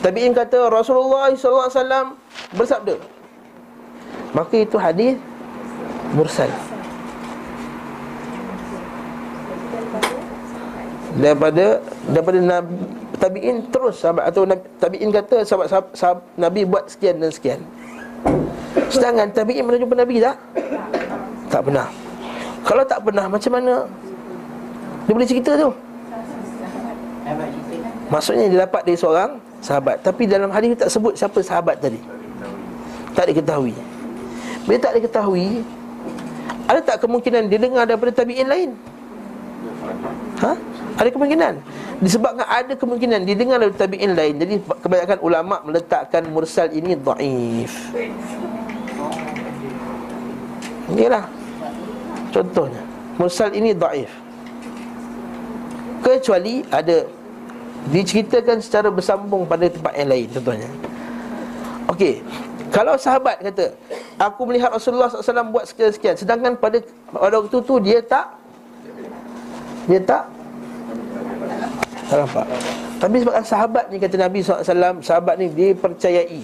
Tabi'in 0.03 0.35
kata 0.35 0.67
Rasulullah 0.67 1.31
SAW 1.35 2.19
bersabda 2.55 2.99
Maka 4.35 4.55
itu 4.59 4.77
hadis 4.79 5.15
mursal. 6.15 6.51
Daripada 11.15 11.79
daripada 12.11 12.39
nabi 12.43 12.75
tabiin 13.23 13.57
terus 13.71 14.03
sahabat 14.03 14.25
atau 14.29 14.43
nabi, 14.45 14.67
tabiin 14.83 15.09
kata 15.15 15.47
sahabat, 15.47 15.67
sahabat, 15.71 15.91
sahabat 15.95 16.25
nabi 16.35 16.61
buat 16.67 16.85
sekian 16.91 17.23
dan 17.23 17.31
sekian. 17.31 17.61
Sedangkan 18.91 19.31
tabiin 19.31 19.63
pernah 19.63 19.81
jumpa 19.81 19.95
nabi 19.95 20.17
tak? 20.19 20.37
Tak 21.51 21.61
pernah. 21.71 21.87
Kalau 22.65 22.83
tak 22.83 23.01
pernah 23.05 23.27
macam 23.31 23.53
mana? 23.55 23.75
Dia 25.05 25.13
boleh 25.13 25.29
cerita 25.29 25.53
tu? 25.55 25.71
Maksudnya 28.09 28.47
dia 28.51 28.59
dapat 28.67 28.83
dari 28.85 28.99
seorang 28.99 29.31
sahabat. 29.65 30.01
Tapi 30.05 30.29
dalam 30.29 30.51
hadis 30.53 30.77
tak 30.77 30.91
sebut 30.93 31.15
siapa 31.17 31.39
sahabat 31.41 31.77
tadi. 31.81 32.01
Tak 33.15 33.31
diketahui. 33.31 33.77
Bila 34.65 34.79
tak 34.81 34.97
diketahui 34.99 35.63
Ada 36.65 36.81
tak 36.81 36.97
kemungkinan 37.05 37.53
dia 37.53 37.61
dengar 37.61 37.85
daripada 37.85 38.13
tabi'in 38.25 38.49
lain? 38.49 38.71
Ha? 40.41 40.53
Ada 40.97 41.09
kemungkinan? 41.13 41.55
Disebabkan 42.03 42.47
ada 42.47 42.73
kemungkinan 42.75 43.23
Didengar 43.23 43.63
oleh 43.63 43.75
tabi'in 43.75 44.13
lain. 44.17 44.35
Jadi 44.41 44.55
kebanyakan 44.65 45.19
ulama' 45.21 45.61
meletakkan 45.63 46.25
mursal 46.33 46.73
ini 46.73 46.97
Da'if. 46.97 47.73
Inilah 50.93 51.25
Contohnya. 52.35 52.83
Mursal 53.15 53.55
ini 53.55 53.71
da'if. 53.71 54.11
Kecuali 56.03 56.67
ada 56.67 57.07
Diceritakan 57.85 58.65
secara 58.65 58.89
bersambung 58.89 59.45
pada 59.45 59.69
tempat 59.69 59.93
yang 59.95 60.09
lain 60.09 60.29
Contohnya. 60.33 60.71
Okey 61.93 62.25
Kalau 62.75 62.99
sahabat 62.99 63.39
kata 63.39 63.71
Aku 64.19 64.51
melihat 64.51 64.75
Rasulullah 64.75 65.07
SAW 65.07 65.55
buat 65.55 65.71
sekian-sekian 65.71 66.19
Sedangkan 66.19 66.59
pada 66.59 66.83
pada 67.15 67.39
waktu 67.39 67.59
tu 67.63 67.79
dia 67.79 68.03
tak 68.03 68.35
Dia 69.87 70.03
tak 70.03 70.27
Tak 72.11 72.17
nampak. 72.27 72.47
Tapi 72.99 73.17
sebab 73.23 73.35
sahabat 73.47 73.85
ni 73.95 73.97
kata 74.03 74.17
Nabi 74.19 74.43
SAW 74.43 74.99
Sahabat 75.07 75.35
ni 75.39 75.47
dipercayai. 75.55 76.43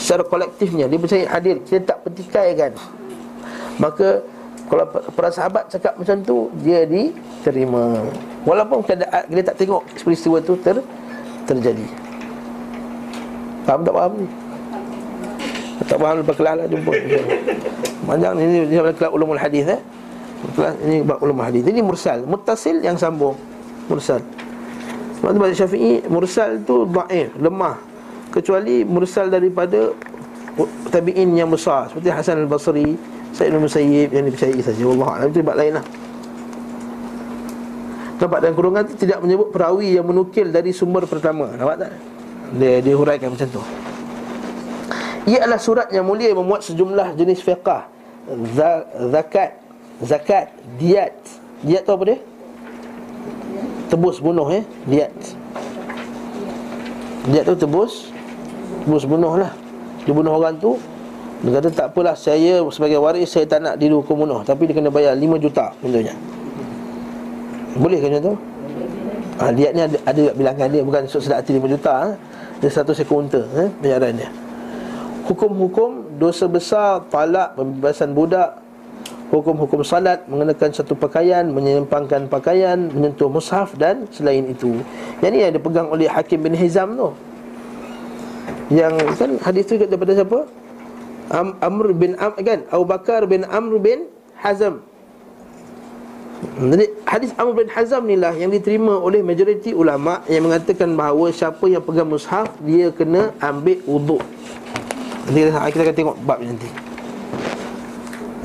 Secara 0.00 0.24
kolektifnya 0.24 0.88
Dia 0.88 0.96
percaya 0.96 1.24
hadir. 1.28 1.60
Kita 1.68 1.92
tak 1.92 1.98
petikai 2.08 2.56
kan. 2.56 2.72
Maka 3.76 4.24
Kalau 4.72 4.84
para 4.88 5.28
sahabat 5.28 5.68
cakap 5.68 6.00
macam 6.00 6.16
tu 6.24 6.48
Dia 6.64 6.88
diterima. 6.88 8.08
Walaupun 8.48 8.80
kita, 8.88 9.04
kita 9.04 9.42
tak 9.52 9.56
tengok 9.60 9.84
peristiwa 10.00 10.40
tu 10.40 10.56
ter, 10.64 10.80
terjadi. 11.44 11.84
Faham 13.68 13.84
tak 13.84 13.92
faham 13.92 14.12
ni? 14.16 14.47
Tak 15.86 15.96
faham 16.02 16.26
lepas 16.26 16.34
kelas 16.34 16.54
lah 16.58 16.66
jumpa. 16.66 16.92
Panjang 18.08 18.32
ni, 18.34 18.44
ni 18.50 18.58
dia 18.66 18.82
kelas 18.82 19.12
ulumul 19.14 19.38
hadis 19.38 19.68
eh? 19.68 19.80
Kelas 20.58 20.74
ini 20.82 21.06
bab 21.06 21.22
ulumul 21.22 21.46
hadis. 21.46 21.62
Ini 21.62 21.80
mursal, 21.84 22.26
mutasil 22.26 22.82
yang 22.82 22.98
sambung. 22.98 23.38
Mursal. 23.86 24.18
Sebab 25.18 25.34
tu 25.34 25.40
Syafi'i 25.54 26.02
Mursal 26.06 26.62
tu 26.66 26.86
da'if, 26.90 27.30
lemah. 27.38 27.78
Kecuali 28.34 28.82
mursal 28.82 29.30
daripada 29.30 29.94
Tabi'in 30.90 31.38
yang 31.38 31.50
besar. 31.50 31.90
Seperti 31.90 32.10
Hasan 32.10 32.42
al-Basri 32.42 32.98
Sayyid 33.34 33.54
al-Musayyib 33.54 34.08
yang 34.10 34.24
dipercayai 34.26 34.60
saja 34.62 34.82
Allah 34.82 35.08
Alam. 35.14 35.28
Itu 35.30 35.46
bab 35.46 35.56
lain 35.58 35.78
lah. 35.78 35.84
Nampak 38.18 38.42
dan 38.42 38.50
kurungan 38.50 38.82
itu 38.82 39.06
tidak 39.06 39.22
menyebut 39.22 39.54
perawi 39.54 39.94
yang 39.94 40.02
menukil 40.02 40.50
dari 40.50 40.74
sumber 40.74 41.06
pertama. 41.06 41.54
Nampak 41.54 41.86
tak? 41.86 41.92
Dia, 42.58 42.82
dia 42.82 42.94
huraikan 42.98 43.30
macam 43.30 43.46
tu 43.46 43.62
Ia 45.28 45.44
adalah 45.44 45.60
surat 45.60 45.92
yang 45.92 46.08
mulia 46.08 46.32
memuat 46.32 46.64
sejumlah 46.64 47.12
jenis 47.20 47.44
fiqah. 47.44 47.84
Zakat 49.12 49.60
Zakat 50.00 50.48
Diat. 50.80 51.12
Diat 51.60 51.84
tu 51.84 51.92
apa 51.92 52.04
dia? 52.08 52.18
Tebus 53.92 54.24
bunuh 54.24 54.48
eh? 54.48 54.64
Diat. 54.88 55.12
Diat 57.28 57.44
tu 57.44 57.54
tebus. 57.60 58.08
Tebus 58.88 59.04
bunuh 59.04 59.36
lah. 59.36 59.52
Dia 60.08 60.16
bunuh 60.16 60.32
orang 60.32 60.56
tu. 60.56 60.80
Dia 61.44 61.60
kata 61.60 61.68
tak 61.70 61.86
apalah 61.94 62.18
Saya 62.18 62.66
sebagai 62.74 62.98
waris 62.98 63.30
Saya 63.30 63.46
tak 63.46 63.62
nak 63.62 63.76
dihukum 63.76 64.24
bunuh. 64.24 64.40
Tapi 64.48 64.64
dia 64.64 64.74
kena 64.74 64.90
bayar 64.90 65.14
5 65.14 65.38
juta 65.38 65.70
Contohnya 65.78 66.16
boleh 67.78 67.98
kan 68.02 68.10
contoh? 68.18 68.36
Ha, 69.38 69.42
lihat 69.54 69.70
ni 69.70 69.80
ada, 69.86 69.98
ada 70.02 70.22
bilangan 70.34 70.66
dia. 70.66 70.82
Bukan 70.82 71.02
sedap 71.06 71.46
hati 71.46 71.54
5 71.54 71.74
juta 71.78 71.92
ha? 71.94 72.08
Dia 72.58 72.70
satu 72.74 72.90
sekor 72.90 73.22
unta 73.22 73.38
eh, 73.54 73.70
Bayaran 73.78 74.18
dia 74.18 74.47
Hukum-hukum 75.28 76.16
dosa 76.16 76.48
besar 76.48 77.04
Talak, 77.12 77.52
pembebasan 77.52 78.16
budak 78.16 78.64
Hukum-hukum 79.28 79.84
salat 79.84 80.24
Mengenakan 80.24 80.72
satu 80.72 80.96
pakaian 80.96 81.44
Menyempangkan 81.52 82.32
pakaian 82.32 82.88
Menyentuh 82.88 83.28
mushaf 83.28 83.76
Dan 83.76 84.08
selain 84.08 84.48
itu 84.48 84.80
Yang 85.20 85.30
ni 85.36 85.38
yang 85.44 85.52
dipegang 85.52 85.92
oleh 85.92 86.08
Hakim 86.08 86.48
bin 86.48 86.56
Hizam 86.56 86.96
tu 86.96 87.12
Yang 88.72 88.96
kan 89.20 89.30
hadis 89.44 89.68
tu 89.68 89.76
daripada 89.76 90.16
siapa? 90.16 90.48
Am, 91.28 91.60
Amr 91.60 91.92
bin 91.92 92.16
Am, 92.16 92.32
kan? 92.40 92.64
Abu 92.72 92.88
Bakar 92.88 93.28
bin 93.28 93.44
Amr 93.44 93.76
bin 93.76 94.08
Hazam 94.40 94.80
jadi 96.38 96.86
hadis 97.02 97.34
Amr 97.34 97.50
bin 97.50 97.66
Hazam 97.66 98.06
ni 98.06 98.14
lah 98.14 98.30
yang 98.30 98.54
diterima 98.54 98.94
oleh 99.02 99.26
majoriti 99.26 99.74
ulama 99.74 100.22
yang 100.30 100.46
mengatakan 100.46 100.94
bahawa 100.94 101.34
siapa 101.34 101.66
yang 101.66 101.82
pegang 101.82 102.06
mushaf 102.06 102.46
dia 102.62 102.94
kena 102.94 103.34
ambil 103.42 103.82
wuduk. 103.82 104.22
Nanti 105.28 105.44
kita 105.44 105.82
akan 105.84 105.96
tengok 105.96 106.16
bab 106.24 106.40
nanti. 106.40 106.68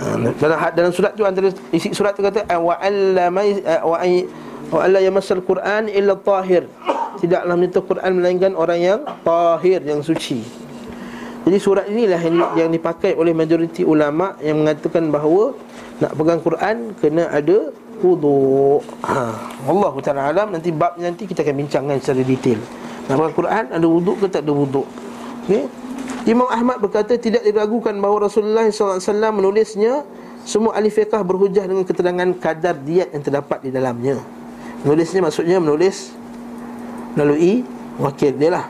Ha, 0.04 0.20
dalam 0.36 0.58
dalam 0.76 0.92
surat 0.92 1.16
tu 1.16 1.24
antara 1.24 1.48
isi 1.72 1.96
surat 1.96 2.12
tu 2.12 2.20
kata 2.20 2.44
wa 2.60 2.76
allama 2.76 3.40
wa 3.88 3.98
ay 4.04 4.28
wa 4.68 4.84
alla 4.84 5.00
yamassal 5.00 5.40
Quran 5.40 5.88
illa 5.88 6.20
tahir. 6.20 6.68
Tidaklah 7.24 7.56
menyentuh 7.56 7.84
Quran 7.88 8.12
melainkan 8.20 8.52
orang 8.60 8.80
yang 8.84 9.00
tahir 9.24 9.80
yang 9.88 10.04
suci. 10.04 10.44
Jadi 11.44 11.58
surat 11.60 11.88
inilah 11.88 12.20
yang, 12.20 12.36
yang 12.56 12.70
dipakai 12.72 13.16
oleh 13.16 13.32
majoriti 13.32 13.88
ulama 13.88 14.36
yang 14.44 14.60
mengatakan 14.64 15.08
bahawa 15.08 15.56
nak 16.04 16.12
pegang 16.20 16.40
Quran 16.44 16.76
kena 17.00 17.32
ada 17.32 17.72
wudu. 18.04 18.84
Ha, 19.08 19.32
Allah 19.72 19.94
Taala 20.04 20.22
alam 20.36 20.52
nanti 20.52 20.68
bab 20.76 21.00
nanti 21.00 21.24
kita 21.24 21.48
akan 21.48 21.56
bincangkan 21.64 21.96
secara 22.04 22.28
detail. 22.28 22.60
Nak 23.08 23.16
baca 23.16 23.32
Quran 23.32 23.64
ada 23.72 23.88
wudu 23.88 24.20
ke 24.20 24.28
tak 24.28 24.44
ada 24.44 24.52
wudu. 24.52 24.84
Okey. 25.48 25.83
Imam 26.24 26.48
Ahmad 26.48 26.80
berkata 26.80 27.20
tidak 27.20 27.44
diragukan 27.44 27.92
bahawa 28.00 28.32
Rasulullah 28.32 28.64
SAW 28.72 29.00
menulisnya 29.36 30.08
semua 30.48 30.76
ahli 30.76 30.88
fiqh 30.88 31.12
berhujah 31.24 31.68
dengan 31.68 31.84
keterangan 31.84 32.30
kadar 32.40 32.76
diat 32.80 33.12
yang 33.12 33.24
terdapat 33.24 33.60
di 33.64 33.70
dalamnya. 33.72 34.20
Menulisnya 34.88 35.24
maksudnya 35.24 35.60
menulis 35.60 36.16
melalui 37.16 37.64
wakil 38.00 38.36
dia 38.36 38.52
lah. 38.52 38.66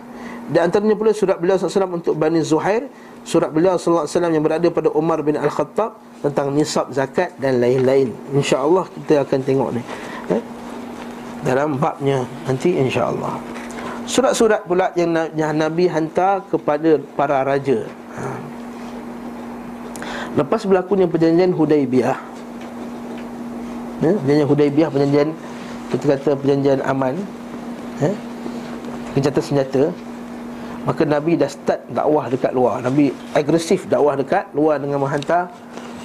Dan 0.50 0.70
antaranya 0.70 0.98
pula 1.00 1.16
surat 1.16 1.40
beliau 1.40 1.56
SAW 1.56 2.04
untuk 2.04 2.20
Bani 2.20 2.44
Zuhair 2.44 2.92
Surat 3.24 3.56
beliau 3.56 3.80
SAW 3.80 4.04
yang 4.04 4.44
berada 4.44 4.68
pada 4.68 4.92
Umar 4.92 5.24
bin 5.24 5.40
Al-Khattab 5.40 5.96
tentang 6.20 6.52
nisab 6.52 6.92
zakat 6.92 7.32
dan 7.40 7.64
lain-lain. 7.64 8.12
Insya-Allah 8.36 8.84
kita 8.92 9.24
akan 9.24 9.40
tengok 9.48 9.70
ni. 9.80 9.82
Eh? 10.28 10.44
Dalam 11.48 11.80
babnya 11.80 12.28
nanti 12.44 12.76
insya-Allah. 12.76 13.40
Surat-surat 14.04 14.68
pula 14.68 14.92
yang, 15.00 15.16
yang 15.34 15.56
Nabi 15.56 15.88
hantar 15.88 16.44
kepada 16.52 17.00
para 17.16 17.44
raja. 17.48 17.88
Ha. 18.20 18.26
Lepas 20.34 20.68
berlakunya 20.68 21.08
perjanjian 21.08 21.56
Hudaibiyah. 21.56 22.18
Ya, 24.04 24.12
perjanjian 24.20 24.50
Hudaibiyah 24.50 24.90
perjanjian 24.92 25.30
kita 25.94 26.04
kata 26.18 26.32
perjanjian 26.36 26.80
aman. 26.84 27.16
Ya. 28.02 28.12
Gencatan 29.14 29.44
senjata 29.46 29.84
Maka 30.84 31.08
Nabi 31.08 31.40
dah 31.40 31.48
start 31.48 31.88
dakwah 31.88 32.28
dekat 32.28 32.52
luar 32.52 32.84
Nabi 32.84 33.16
agresif 33.32 33.88
dakwah 33.88 34.20
dekat 34.20 34.52
luar 34.52 34.84
dengan 34.84 35.00
menghantar 35.00 35.48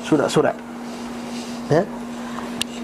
surat-surat 0.06 0.54
ya? 1.66 1.82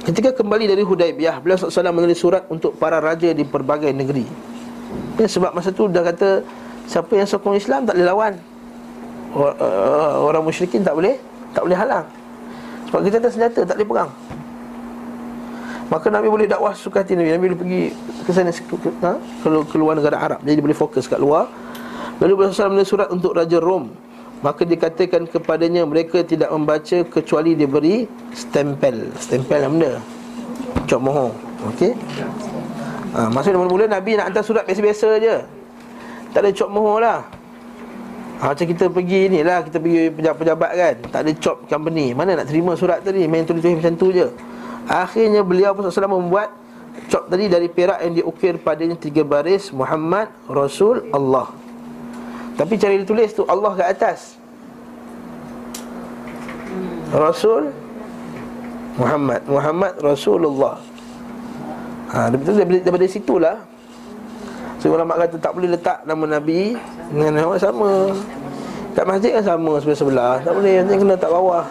Ketika 0.02 0.34
kembali 0.34 0.66
dari 0.66 0.82
Hudaibiyah 0.82 1.38
Beliau 1.38 1.54
SAW 1.54 1.94
menulis 1.94 2.18
surat 2.18 2.48
untuk 2.50 2.74
para 2.80 2.98
raja 2.98 3.30
di 3.30 3.46
berbagai 3.46 3.94
negeri 3.94 4.26
ya, 5.18 5.26
Sebab 5.28 5.50
masa 5.54 5.70
tu 5.70 5.86
dah 5.88 6.02
kata 6.02 6.42
Siapa 6.84 7.12
yang 7.16 7.24
sokong 7.24 7.56
Islam 7.56 7.88
tak 7.88 7.96
boleh 7.96 8.08
lawan. 8.12 8.34
Uh, 9.34 10.20
Orang 10.20 10.44
musyrikin 10.44 10.84
tak 10.84 10.94
boleh 10.94 11.16
Tak 11.56 11.64
boleh 11.64 11.78
halang. 11.78 12.06
Sebab 12.90 13.00
kita 13.10 13.16
ada 13.18 13.28
senjata 13.32 13.60
tak 13.66 13.76
boleh 13.80 13.88
perang. 13.88 14.10
Maka 15.90 16.06
Nabi 16.08 16.28
boleh 16.30 16.46
dakwah 16.48 16.72
suka 16.74 17.02
hati 17.02 17.18
Nabi. 17.18 17.34
Nabi 17.34 17.44
boleh 17.50 17.60
pergi 17.60 17.82
ke 18.24 18.30
sana 18.30 18.50
ha? 18.50 19.12
ke 19.42 19.76
luar 19.76 19.98
negara 19.98 20.16
Arab. 20.18 20.40
Jadi 20.46 20.60
boleh 20.62 20.76
fokus 20.76 21.10
kat 21.10 21.18
luar. 21.18 21.50
Lalu 22.22 22.46
Nabi 22.46 22.54
SAW 22.54 22.72
menulis 22.72 22.90
surat 22.90 23.08
untuk 23.10 23.34
Raja 23.34 23.58
Rom. 23.58 23.90
Maka 24.46 24.62
dikatakan 24.62 25.24
kepadanya 25.26 25.88
mereka 25.88 26.20
tidak 26.20 26.52
membaca 26.52 27.02
kecuali 27.08 27.56
diberi 27.56 28.04
stempel. 28.36 29.10
Stempel 29.16 29.64
apa 29.64 29.72
benda? 29.72 29.92
Cok 30.84 31.00
mohon. 31.00 31.32
Okey 31.74 31.96
ha, 33.14 33.30
Maksudnya 33.30 33.62
mula-mula 33.62 33.86
Nabi 33.86 34.18
nak 34.18 34.34
hantar 34.34 34.42
surat 34.42 34.66
biasa-biasa 34.66 35.08
je. 35.22 35.36
Tak 36.34 36.40
ada 36.42 36.50
cop 36.50 36.70
mohon 36.74 36.98
lah. 36.98 37.22
Ha, 38.42 38.50
Macam 38.50 38.66
kita 38.66 38.90
pergi 38.90 39.30
ni 39.30 39.46
lah 39.46 39.62
Kita 39.62 39.78
pergi 39.78 40.10
pejabat-pejabat 40.10 40.70
kan. 40.74 40.94
Tak 41.14 41.20
ada 41.22 41.32
cop 41.38 41.56
company. 41.70 42.12
Mana 42.12 42.42
nak 42.42 42.50
terima 42.50 42.74
surat 42.74 43.00
tadi 43.06 43.24
Main 43.30 43.46
tulis-tulis 43.46 43.78
macam 43.78 43.94
tu 43.94 44.10
je. 44.10 44.26
Akhirnya 44.90 45.40
beliau 45.40 45.72
SAW 45.72 46.10
membuat 46.10 46.52
Cop 47.10 47.26
tadi 47.26 47.50
dari 47.50 47.66
perak 47.66 48.00
yang 48.06 48.14
diukir 48.22 48.54
padanya 48.62 48.94
Tiga 48.94 49.26
baris 49.26 49.74
Muhammad 49.74 50.30
Rasul 50.46 51.10
Allah. 51.10 51.50
Tapi 52.54 52.78
cara 52.78 52.94
ditulis 52.94 53.34
tu 53.34 53.42
Allah 53.50 53.74
ke 53.74 53.82
atas. 53.82 54.38
Rasul 57.10 57.74
Muhammad. 58.94 59.42
Muhammad 59.50 59.92
Rasulullah 59.98 60.93
ha, 62.14 62.30
Betul 62.30 62.62
daripada, 62.62 62.78
daripada 62.86 63.06
situlah 63.10 63.56
So 64.78 64.94
ulama 64.94 65.18
kata 65.18 65.36
tak 65.42 65.52
boleh 65.58 65.74
letak 65.74 66.06
nama 66.06 66.38
Nabi 66.38 66.78
Dengan 67.10 67.32
nama 67.42 67.54
sama 67.58 68.14
Kat 68.94 69.04
masjid 69.10 69.34
kan 69.34 69.44
sama 69.44 69.82
sebelah-sebelah 69.82 70.46
Tak 70.46 70.52
boleh, 70.54 70.74
nanti 70.80 70.94
kena 70.94 71.14
tak 71.18 71.34
bawah 71.34 71.66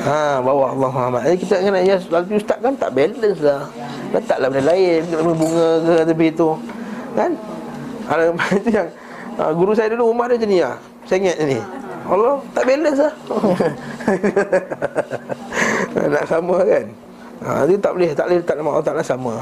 Ha, 0.00 0.40
bawah 0.40 0.72
Allah 0.72 0.90
Muhammad. 0.90 1.22
Jadi 1.28 1.36
kita 1.44 1.54
kena 1.60 1.78
ya 1.84 1.96
lalu 2.08 2.40
ustaz 2.40 2.58
kan 2.58 2.72
tak 2.72 2.90
balance 2.96 3.40
lah. 3.44 3.68
Letaklah 4.10 4.48
benda 4.48 4.72
lain, 4.72 5.00
letak 5.06 5.36
bunga 5.36 5.68
ke 5.84 5.92
tepi 6.08 6.28
tu. 6.32 6.50
Kan? 7.12 7.30
Ada 8.08 8.32
itu 8.58 8.70
yang 8.72 8.88
ha, 9.36 9.52
guru 9.52 9.76
saya 9.76 9.92
dulu 9.92 10.10
rumah 10.10 10.26
dia 10.26 10.40
macam 10.40 10.50
ni 10.50 10.58
lah. 10.64 10.76
Ingat 11.10 11.36
ni. 11.44 11.60
Allah 12.08 12.34
tak 12.56 12.64
balance 12.64 13.00
lah. 13.04 13.12
Nak 16.16 16.24
sama 16.26 16.56
kan? 16.64 16.84
Ha, 17.40 17.64
dia 17.64 17.76
tak 17.80 17.92
boleh, 17.96 18.10
tak 18.12 18.24
boleh 18.28 18.38
letak 18.44 18.56
nama 18.60 18.68
Allah 18.76 18.86
Ta'ala 18.86 19.02
sama. 19.04 19.34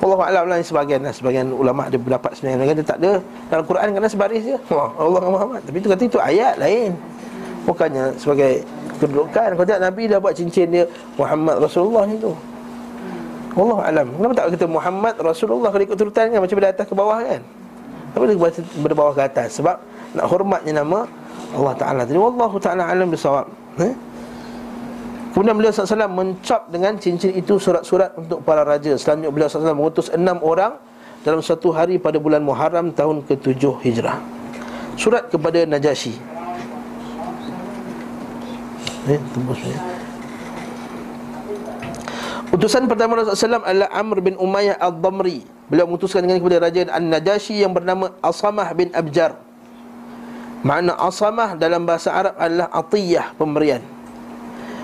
Allah 0.00 0.18
Alam 0.32 0.44
lah 0.48 0.56
sebagian 0.64 1.04
lah 1.04 1.12
Sebagian 1.12 1.52
ulama 1.52 1.84
dia 1.92 2.00
berdapat 2.00 2.32
sebenarnya. 2.32 2.72
Dia 2.72 2.84
tak 2.84 2.98
ada. 3.04 3.20
Dalam 3.52 3.64
Quran 3.68 3.86
kena 3.92 4.08
sebaris 4.08 4.42
je 4.48 4.56
Wah, 4.72 4.88
Allah 4.96 5.20
Muhammad. 5.28 5.60
Tapi 5.60 5.76
itu 5.76 5.88
kata 5.92 6.02
itu 6.08 6.16
ayat 6.20 6.56
lain. 6.56 6.96
Bukannya 7.68 8.16
sebagai 8.16 8.64
kedudukan. 8.96 9.48
Kalau 9.60 9.66
tak 9.68 9.80
Nabi 9.84 10.08
dah 10.08 10.16
buat 10.16 10.32
cincin 10.32 10.72
dia 10.72 10.84
Muhammad 11.20 11.60
Rasulullah 11.60 12.08
itu 12.08 12.32
Allah 13.52 13.78
Alam. 13.92 14.06
Kenapa 14.16 14.32
tak 14.32 14.44
kata 14.56 14.66
Muhammad 14.70 15.14
Rasulullah? 15.20 15.68
Kalau 15.68 15.84
ikut 15.84 15.98
turutan 15.98 16.24
kan 16.32 16.38
Macam 16.40 16.56
dari 16.56 16.72
atas 16.72 16.86
ke 16.88 16.94
bawah 16.96 17.18
kan? 17.20 17.40
Tapi 18.10 18.22
dia 18.24 18.36
dari 18.56 18.96
bawah 18.96 19.12
ke 19.12 19.22
atas? 19.22 19.60
Sebab 19.60 19.76
nak 20.16 20.26
hormatnya 20.32 20.80
nama 20.80 21.04
Allah 21.52 21.74
Ta'ala. 21.76 22.02
Jadi 22.08 22.16
Allah 22.16 22.52
Ta'ala 22.56 22.82
Alam 22.88 23.12
bisawab. 23.12 23.46
Eh? 23.84 23.92
Kemudian 25.30 25.54
beliau 25.54 25.70
SAW 25.70 26.10
mencap 26.10 26.66
dengan 26.74 26.98
cincin 26.98 27.30
itu 27.38 27.54
surat-surat 27.62 28.18
untuk 28.18 28.42
para 28.42 28.66
raja. 28.66 28.90
Selanjutnya 28.98 29.30
beliau 29.30 29.46
SAW 29.46 29.78
mengutus 29.78 30.10
enam 30.10 30.42
orang 30.42 30.78
Dalam 31.20 31.44
satu 31.44 31.68
hari 31.68 32.00
pada 32.00 32.16
bulan 32.16 32.40
Muharram 32.40 32.96
tahun 32.96 33.20
ke-7 33.28 33.60
Hijrah. 33.84 34.16
Surat 34.96 35.28
kepada 35.28 35.68
Najasyi 35.68 36.16
Eh, 39.04 39.20
tembus 39.36 39.60
ni. 39.60 39.76
Utusan 42.56 42.88
pertama 42.88 43.20
Rasulullah 43.20 43.60
SAW 43.60 43.68
adalah 43.68 43.90
Amr 43.92 44.16
bin 44.24 44.34
Umayyah 44.40 44.80
Al-Damri. 44.80 45.44
Beliau 45.68 45.84
mengutuskan 45.92 46.24
dengan 46.24 46.40
kepada 46.40 46.56
Raja 46.68 46.88
An-Najasyi 46.88 47.68
yang 47.68 47.76
bernama 47.76 48.16
Asamah 48.24 48.72
bin 48.72 48.88
Abjar. 48.96 49.36
Makna 50.64 50.96
Asamah 50.96 51.52
dalam 51.52 51.84
bahasa 51.84 52.16
Arab 52.16 52.34
adalah 52.40 52.68
Atiyah, 52.72 53.36
pemberian 53.36 53.99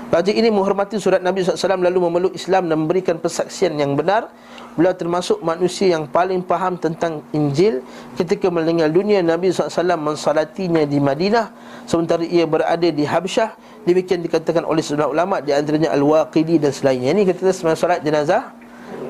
Raja 0.07 0.30
ini 0.30 0.54
menghormati 0.54 1.02
surat 1.02 1.18
Nabi 1.18 1.42
SAW 1.42 1.82
lalu 1.82 1.98
memeluk 1.98 2.32
Islam 2.38 2.70
dan 2.70 2.86
memberikan 2.86 3.18
persaksian 3.18 3.74
yang 3.74 3.98
benar. 3.98 4.30
Beliau 4.78 4.94
termasuk 4.94 5.42
manusia 5.42 5.98
yang 5.98 6.07
paling 6.07 6.46
faham 6.46 6.78
tentang 6.78 7.26
Injil. 7.34 7.82
Ketika 8.14 8.46
meninggal 8.46 8.86
dunia 8.94 9.18
Nabi 9.18 9.50
SAW 9.50 9.98
mensalatinya 9.98 10.86
di 10.86 11.02
Madinah. 11.02 11.50
Sementara 11.90 12.22
ia 12.22 12.46
berada 12.46 12.86
di 12.86 13.02
Habsyah. 13.02 13.59
Demikian 13.82 14.22
dikatakan 14.22 14.66
oleh 14.66 14.82
sejumlah 14.82 15.11
ulama 15.14 15.38
Di 15.38 15.54
antaranya 15.54 15.90
Al-Waqidi 15.90 16.62
dan 16.62 16.70
selainnya. 16.70 17.11
Ini 17.11 17.26
kata 17.26 17.50
sebenarnya 17.50 17.80
salat 17.82 18.00
jenazah 18.07 18.42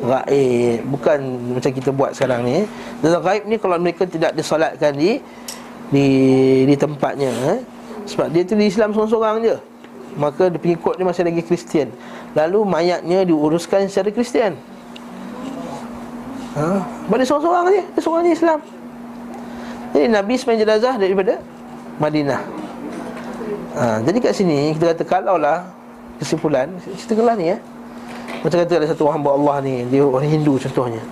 Gaib. 0.00 0.80
Bukan 0.88 1.18
macam 1.60 1.70
kita 1.76 1.90
buat 1.92 2.16
sekarang 2.16 2.40
ni. 2.40 2.64
Jenazah 3.04 3.20
gaib 3.20 3.44
ni 3.44 3.56
kalau 3.60 3.76
mereka 3.76 4.08
tidak 4.08 4.32
disolatkan 4.32 4.96
di 4.96 5.20
Di, 5.86 6.06
di 6.66 6.74
tempatnya 6.74 7.30
eh? 7.52 7.58
Sebab 8.10 8.26
dia 8.34 8.42
tu 8.42 8.58
di 8.58 8.66
Islam 8.66 8.90
seorang-seorang 8.90 9.36
je 9.44 9.75
Maka 10.16 10.48
pengikut 10.48 10.96
dia 10.96 11.04
masih 11.04 11.22
lagi 11.28 11.44
Kristian. 11.44 11.92
Lalu 12.32 12.64
mayatnya 12.64 13.24
diuruskan 13.28 13.84
secara 13.88 14.08
Kristian. 14.08 14.56
Ha? 16.56 16.80
Dia 17.12 17.24
seorang-seorang 17.28 17.64
je. 17.68 17.82
Dia 17.84 18.00
seorang 18.00 18.22
je 18.24 18.32
Islam. 18.32 18.58
Jadi 19.92 20.06
Nabi 20.12 20.32
sebenarnya 20.36 20.60
jenazah 20.64 20.94
daripada 20.96 21.34
Madinah. 22.00 22.42
Ha, 23.76 24.00
Jadi 24.00 24.24
kat 24.24 24.32
sini 24.32 24.72
kita 24.72 24.96
kata 24.96 25.04
kalau 25.04 25.36
lah 25.36 25.68
Kesimpulan 26.16 26.72
Cerita 26.96 27.12
kelas 27.12 27.36
ni 27.36 27.52
ya 27.52 27.60
Macam 28.40 28.64
kata 28.64 28.72
ada 28.80 28.88
satu 28.88 29.04
hamba 29.12 29.36
Allah 29.36 29.60
ni 29.60 29.84
Dia 29.92 30.00
orang 30.00 30.24
Hindu 30.24 30.56
contohnya. 30.56 31.04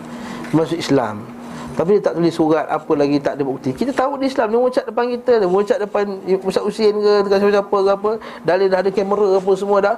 Masuk 0.48 0.80
Islam 0.80 1.28
tapi 1.74 1.98
dia 1.98 2.02
tak 2.06 2.14
tulis 2.14 2.30
surat 2.30 2.66
apa 2.70 2.92
lagi 2.94 3.18
tak 3.18 3.34
ada 3.34 3.42
bukti. 3.42 3.74
Kita 3.74 3.90
tahu 3.90 4.14
di 4.22 4.30
Islam 4.30 4.46
dia 4.54 4.58
mengucap 4.62 4.84
depan 4.86 5.04
kita, 5.10 5.32
dia 5.42 5.48
mengucap 5.50 5.78
depan 5.82 6.04
Ustaz 6.46 6.62
Husin 6.62 6.94
ke, 7.02 7.12
dekat 7.26 7.38
siapa-siapa 7.42 7.76
ke 7.82 7.90
apa. 7.90 8.10
Dalil 8.46 8.66
dah 8.70 8.78
ada 8.78 8.90
kamera 8.94 9.28
apa 9.42 9.52
semua 9.58 9.78
dah. 9.82 9.96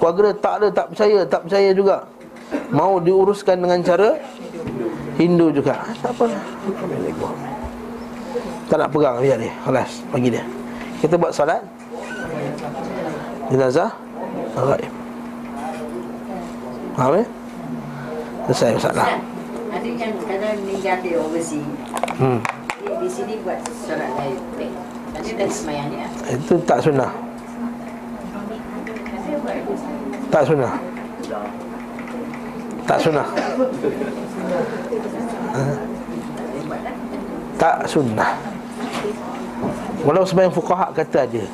Keluarga 0.00 0.20
dia 0.24 0.34
tak 0.40 0.54
ada, 0.56 0.66
tak 0.72 0.86
percaya, 0.88 1.18
tak 1.28 1.40
percaya 1.44 1.70
juga. 1.76 1.96
Mau 2.72 2.96
diuruskan 2.98 3.60
dengan 3.60 3.78
cara 3.84 4.16
Hindu 5.20 5.52
juga. 5.52 5.76
Ah, 5.76 5.92
tak 6.00 6.12
apa. 6.16 6.24
Tak 8.72 8.76
nak 8.80 8.88
pegang 8.88 9.16
biar 9.20 9.36
dia. 9.36 9.52
Kelas 9.60 9.90
bagi 10.08 10.28
dia. 10.32 10.44
Kita 11.04 11.14
buat 11.20 11.32
solat. 11.36 11.60
Jenazah 13.52 13.92
Ghaib. 14.56 14.92
Faham 16.96 17.12
eh? 17.20 17.26
Selesai 18.48 18.78
masalah. 18.80 19.08
Ada 19.70 19.86
yang 19.86 20.14
kadang 20.26 20.56
meninggal 20.66 20.96
di 21.02 21.10
overseas 21.14 21.66
Hmm. 22.20 22.42
di, 22.82 22.92
di 23.00 23.08
sini 23.08 23.40
buat 23.40 23.56
solat 23.86 24.12
lain 24.20 24.36
Nanti 25.14 25.30
dah 25.34 25.48
semayangnya 25.48 26.06
Itu 26.28 26.60
tak 26.68 26.84
sunnah. 26.84 27.10
Tak 30.30 30.42
sunnah. 30.46 30.72
Tak 32.86 32.98
sunnah. 33.02 33.26
Ha? 35.50 35.62
Tak 37.58 37.76
sunnah. 37.90 38.30
Walau 40.06 40.24
sebagian 40.24 40.54
fuqaha 40.54 40.94
kata 40.94 41.26
ada. 41.26 41.44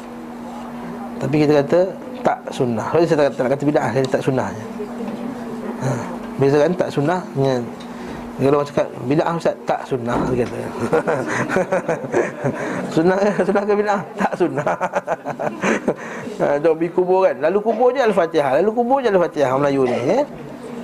Tapi 1.17 1.35
kita 1.41 1.64
kata 1.64 1.81
tak 2.21 2.39
sunnah. 2.53 2.87
Kalau 2.93 3.03
saya 3.09 3.19
tak, 3.27 3.29
tak 3.35 3.43
nak 3.49 3.51
kata 3.57 3.64
bid'ah, 3.64 3.89
saya 3.91 4.05
tak 4.07 4.23
sunnah 4.23 4.49
je. 4.53 4.64
Ha. 5.83 5.89
Beza 6.37 6.57
kan 6.61 6.73
tak 6.77 6.89
sunnah 6.93 7.21
dengan 7.33 7.64
kalau 8.37 8.61
orang 8.61 8.68
cakap 8.68 8.87
bid'ah 9.09 9.32
ustaz 9.32 9.57
tak 9.64 9.80
sunnah 9.89 10.20
dia 10.28 10.45
kata. 10.45 10.59
sunnah 12.95 13.16
sunnah 13.41 13.62
ke 13.64 13.72
bid'ah? 13.72 14.01
Tak 14.12 14.32
sunnah. 14.37 14.76
ha 16.45 16.47
dok 16.61 16.74
pergi 16.76 16.91
kubur 16.93 17.24
kan. 17.24 17.37
Lalu 17.41 17.59
kubur 17.64 17.89
je 17.97 18.01
al-Fatihah. 18.05 18.61
Lalu 18.61 18.70
kubur 18.76 19.01
je 19.01 19.09
al-Fatihah 19.09 19.57
Melayu 19.57 19.89
ni 19.89 19.97
kan. 20.05 20.26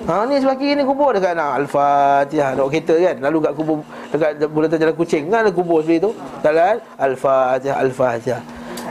Ha 0.09 0.25
ni 0.25 0.41
sebelah 0.41 0.57
kiri 0.57 0.81
ni 0.81 0.85
kubur 0.89 1.13
dekat 1.13 1.37
nak 1.37 1.61
al-Fatihah 1.61 2.57
dok 2.57 2.73
kereta 2.73 2.97
kan. 2.97 3.17
Lalu 3.21 3.37
kat 3.45 3.53
kubur 3.53 3.77
dekat 4.09 4.31
bulatan 4.49 4.77
jalan 4.81 4.97
kucing 4.97 5.25
kan 5.29 5.39
ada 5.45 5.53
kubur 5.53 5.85
sebelah 5.85 6.09
tu. 6.09 6.11
Jalan 6.41 6.77
al-Fatihah 6.97 7.77
al-Fatihah. 7.85 8.43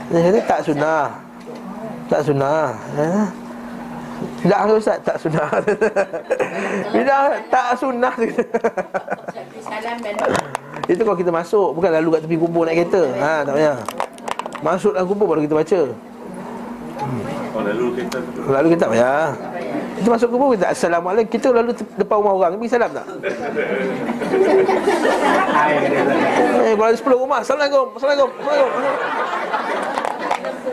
Kata 0.06 0.40
tak 0.46 0.60
sunnah. 0.62 1.06
Tak 2.06 2.20
sunnah. 2.22 2.78
Ha? 2.94 3.41
Tidak 4.42 4.58
ke 4.58 4.72
Ustaz? 4.74 4.98
Tak 5.06 5.16
sunnah. 5.22 5.48
Tidak, 6.94 7.20
tak 7.48 7.66
sunnah. 7.78 8.14
Itu 10.90 11.02
kalau 11.06 11.14
kita 11.14 11.30
masuk 11.30 11.78
Bukan 11.78 11.90
lalu 11.94 12.08
kat 12.18 12.20
tepi 12.26 12.36
kubur 12.36 12.66
naik 12.66 12.86
kereta. 12.86 13.02
Ha, 13.22 13.32
Tak 13.46 13.54
payah. 13.54 13.78
Masuk 14.62 14.94
dalam 14.94 15.06
kubur 15.06 15.26
baru 15.30 15.42
kita 15.42 15.54
baca. 15.54 15.80
Oh, 17.52 17.62
lalu 17.62 17.86
kita 17.98 18.18
Lalu 18.46 18.66
kita 18.74 18.80
tak 18.86 18.90
payah. 18.94 19.26
Kita 19.92 20.08
masuk 20.10 20.28
kubur 20.30 20.48
kita 20.54 20.66
Assalamualaikum. 20.70 21.30
Kita 21.30 21.46
lalu 21.54 21.70
te- 21.74 21.92
depan 21.98 22.16
rumah 22.18 22.32
orang. 22.34 22.50
Bagi 22.58 22.70
salam 22.70 22.90
tak? 22.90 23.06
Eh, 26.62 26.74
kalau 26.74 26.88
ada 26.88 26.96
10 26.96 27.22
rumah. 27.22 27.38
Assalamualaikum. 27.42 27.86
Assalamualaikum. 27.94 28.30
Assalamualaikum. 28.38 28.70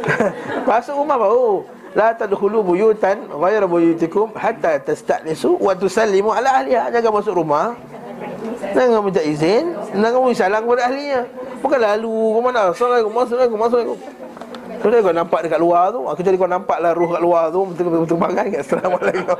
Masuk 0.69 0.95
rumah 0.95 1.17
baru 1.17 1.65
La 1.97 2.13
tadkhulu 2.13 2.61
buyutan 2.61 3.25
ghayra 3.25 3.65
buyutikum 3.65 4.29
hatta 4.37 4.77
tasta'nisu 4.77 5.57
wa 5.57 5.73
tusallimu 5.73 6.29
ala 6.29 6.61
ahliha. 6.61 6.93
Jangan 6.93 7.11
masuk 7.17 7.33
rumah. 7.33 7.73
Jangan 8.59 9.01
minta 9.01 9.23
izin, 9.23 9.73
jangan 9.95 10.19
beri 10.21 10.35
salam 10.35 10.61
kepada 10.67 10.91
ahlinya. 10.91 11.21
Bukan 11.63 11.79
lalu 11.79 12.11
ke 12.11 12.39
mana? 12.43 12.61
Assalamualaikum, 12.71 13.11
Assalamualaikum, 13.15 13.59
Assalamualaikum. 13.59 13.99
Kalau 14.79 14.95
kau 15.03 15.11
nampak 15.11 15.39
dekat 15.43 15.59
luar 15.59 15.91
tu, 15.91 16.07
aku 16.07 16.23
jadi 16.23 16.39
kau 16.39 16.47
nampak 16.47 16.79
lah 16.79 16.95
roh 16.95 17.11
kat 17.11 17.19
luar 17.19 17.51
tu, 17.51 17.67
betul-betul 17.67 17.99
betul 18.07 18.15
bangai 18.15 18.47
kat 18.47 18.63
Assalamualaikum. 18.63 19.39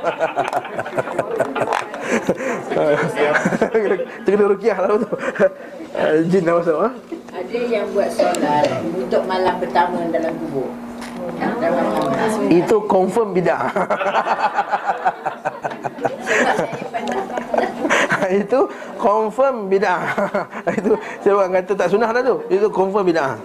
Kita 4.20 4.28
kena 4.28 4.44
rukiah 4.50 4.76
lah 4.76 5.00
tu. 5.00 5.08
Jin 6.28 6.44
dah 6.44 6.54
masuk 6.60 6.76
ha? 6.76 6.88
Ada 7.30 7.58
yang 7.66 7.86
buat 7.94 8.10
solat 8.12 8.68
untuk 8.84 9.22
malam 9.24 9.54
pertama 9.62 10.02
dalam 10.12 10.34
kubur 10.44 10.89
Itu 12.50 12.76
confirm 12.90 13.34
bid'ah. 13.36 13.70
itu 18.42 18.60
confirm 18.98 19.70
bid'ah. 19.70 20.02
itu 20.78 20.92
saya 21.22 21.32
orang 21.36 21.50
kata 21.60 21.72
tak 21.78 21.88
sunnah 21.90 22.10
dah 22.10 22.22
tu. 22.22 22.36
Itu 22.50 22.66
confirm 22.70 23.04
bid'ah. 23.06 23.38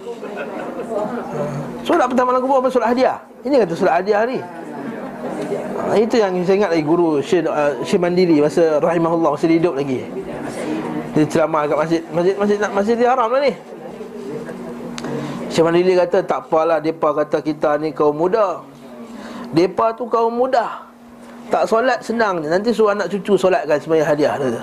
Solat 1.86 2.10
pertama 2.10 2.34
dalam 2.34 2.42
kubur 2.42 2.58
apa 2.58 2.68
solat 2.72 2.90
hadiah? 2.96 3.16
Ini 3.46 3.62
kata 3.62 3.74
solat 3.78 4.02
hadiah 4.02 4.26
ni. 4.26 4.38
Ha, 5.86 5.94
itu 6.02 6.18
yang 6.18 6.34
saya 6.42 6.56
ingat 6.58 6.70
lagi 6.74 6.82
guru 6.82 7.22
Syekh 7.22 7.46
uh, 7.46 7.78
Syekh 7.86 8.02
Mandiri 8.02 8.42
masa 8.42 8.82
rahimahullah 8.82 9.38
masa 9.38 9.46
dia 9.46 9.62
hidup 9.62 9.78
lagi. 9.78 10.02
Dia 11.14 11.24
ceramah 11.30 11.70
kat 11.70 11.78
masjid 11.78 12.00
masjid 12.10 12.34
masjid 12.34 12.56
masjid 12.74 12.94
dia 12.98 13.08
haram 13.14 13.30
lah 13.30 13.40
ni. 13.44 13.54
Syekh 15.56 15.64
Mandiri 15.64 15.96
kata 15.96 16.20
tak 16.20 16.52
apalah 16.52 16.84
depa 16.84 17.16
kata 17.16 17.40
kita 17.40 17.80
ni 17.80 17.96
kaum 17.96 18.12
muda. 18.12 18.60
Depa 19.54 19.94
tu 19.94 20.10
kaum 20.10 20.34
mudah 20.34 20.82
Tak 21.52 21.70
solat 21.70 22.02
senang 22.02 22.42
je 22.42 22.48
Nanti 22.50 22.74
suruh 22.74 22.90
anak 22.90 23.06
cucu 23.12 23.38
solatkan 23.38 23.78
sebagai 23.78 24.02
hadiah 24.02 24.34
dia 24.40 24.62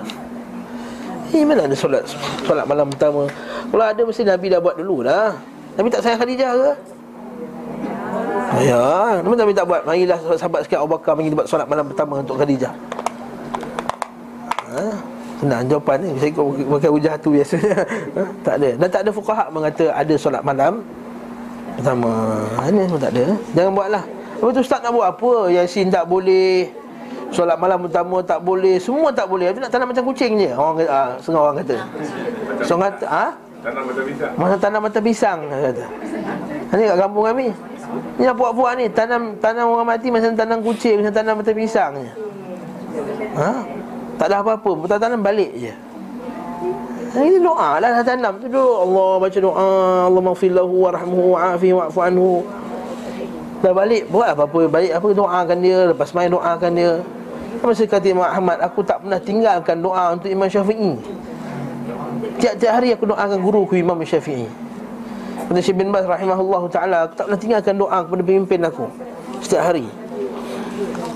Eh 1.32 1.42
mana 1.42 1.64
ada 1.64 1.76
solat 1.76 2.04
Solat 2.44 2.68
malam 2.68 2.92
pertama 2.92 3.24
Kalau 3.72 3.84
ada 3.84 4.00
mesti 4.04 4.22
Nabi 4.26 4.46
dah 4.52 4.60
buat 4.60 4.76
dulu 4.76 5.06
dah 5.06 5.32
Nabi 5.74 5.88
tak 5.90 6.06
sayang 6.06 6.20
Khadijah 6.22 6.52
ke? 6.54 6.70
Ya, 8.62 9.18
kenapa 9.18 9.34
Nabi 9.34 9.52
tak 9.56 9.66
buat? 9.66 9.82
Marilah 9.82 10.18
sahabat 10.38 10.62
sikit 10.62 10.78
Abu 10.78 10.94
Bakar 10.94 11.18
Mari 11.18 11.34
buat 11.34 11.48
solat 11.48 11.66
malam 11.66 11.90
pertama 11.90 12.22
untuk 12.22 12.36
Khadijah 12.38 12.70
ha? 14.68 14.84
Senang 15.44 15.68
jawapan 15.68 15.96
ni 16.00 16.10
Saya 16.16 16.32
ikut 16.32 16.44
pakai 16.72 16.88
hujah 16.88 17.14
tu 17.20 17.28
biasanya. 17.36 17.76
Ha? 18.16 18.22
Tak 18.40 18.54
ada. 18.56 18.70
Dan 18.80 18.88
tak 18.88 19.00
ada 19.04 19.10
fukaha 19.12 19.44
mengata 19.52 19.84
ada 19.92 20.14
solat 20.16 20.40
malam. 20.40 20.80
Pertama 21.76 22.40
Ini 22.64 22.88
semua 22.88 23.00
tak 23.04 23.12
ada. 23.12 23.24
Jangan 23.52 23.72
buatlah. 23.76 24.04
Lepas 24.40 24.52
tu 24.56 24.60
Ustaz 24.64 24.80
nak 24.80 24.92
buat 24.96 25.08
apa? 25.12 25.32
Yasin 25.52 25.92
tak 25.92 26.08
boleh. 26.08 26.72
Solat 27.28 27.60
malam 27.60 27.84
pertama 27.84 28.24
tak 28.24 28.40
boleh. 28.40 28.80
Semua 28.80 29.12
tak 29.12 29.28
boleh. 29.28 29.52
Itu 29.52 29.60
nak 29.60 29.68
tanam 29.68 29.92
macam 29.92 30.04
kucing 30.08 30.40
je. 30.40 30.50
Orang 30.56 30.80
kata, 30.80 30.88
ah, 30.88 31.10
Setengah 31.20 31.40
orang 31.44 31.56
kata. 31.60 31.76
Setengah 32.64 32.88
kata 32.88 33.06
ha? 33.12 33.26
Tanam 33.64 33.82
mata 33.88 34.02
pisang. 34.04 34.32
Masa 34.40 34.56
tanam 34.56 34.80
mata 34.80 34.98
pisang 35.04 35.38
kata. 35.52 35.84
Ini 36.72 36.82
kat 36.88 36.98
kampung 37.04 37.24
kami. 37.28 37.46
Ni 38.16 38.24
yang 38.24 38.36
puak-puak 38.38 38.72
ni. 38.80 38.86
Tanam 38.88 39.36
tanam 39.44 39.76
orang 39.76 39.88
mati 39.92 40.08
Macam 40.08 40.32
tanam 40.34 40.58
kucing 40.64 41.04
Macam 41.04 41.12
tanam 41.12 41.34
mata 41.44 41.52
pisang 41.52 41.92
je. 42.00 42.10
Ha? 43.36 43.50
Tak 44.18 44.26
ada 44.30 44.40
apa-apa 44.40 44.70
Putar 44.78 44.98
tanam 45.02 45.20
balik 45.20 45.50
je. 45.58 45.74
Ini 47.14 47.38
doa 47.38 47.78
lah 47.78 48.02
dah 48.02 48.04
tanam 48.04 48.42
tu 48.42 48.50
dulu 48.50 48.74
Allah 48.82 49.10
baca 49.22 49.38
doa 49.38 49.68
Allah 50.10 50.22
maghfir 50.22 50.50
lahu 50.50 50.74
warhamhu 50.82 51.38
wa'afi 51.38 51.70
wa'fu 51.70 52.00
anhu. 52.02 52.42
Dah 53.62 53.72
balik 53.72 54.12
buat 54.12 54.34
apa-apa 54.34 54.68
Balik 54.68 54.92
apa 54.92 55.08
doakan 55.16 55.58
dia 55.64 55.78
Lepas 55.88 56.12
main 56.12 56.28
doakan 56.28 56.72
dia. 56.74 56.92
Masa 57.64 57.88
kata 57.88 58.12
Imam 58.12 58.28
Ahmad 58.28 58.60
Aku 58.60 58.84
tak 58.84 59.00
pernah 59.00 59.16
tinggalkan 59.16 59.80
doa 59.80 60.12
untuk 60.12 60.28
Imam 60.28 60.50
Syafi'i. 60.50 61.00
Tiap-tiap 62.42 62.72
hari 62.76 62.92
aku 62.92 63.08
doakan 63.08 63.38
guruku 63.40 63.78
Imam 63.78 63.96
Syafi'i. 64.04 64.64
Kata 65.44 65.60
Syekh 65.60 65.76
bin 65.76 65.92
Baz 65.92 66.08
rahimahullah 66.08 66.62
ta'ala 66.72 66.96
Aku 67.08 67.14
tak 67.20 67.28
pernah 67.28 67.40
tinggalkan 67.40 67.74
doa 67.76 67.98
kepada 68.00 68.22
pemimpin 68.24 68.60
aku 68.64 68.88
Setiap 69.44 69.62
hari 69.72 69.84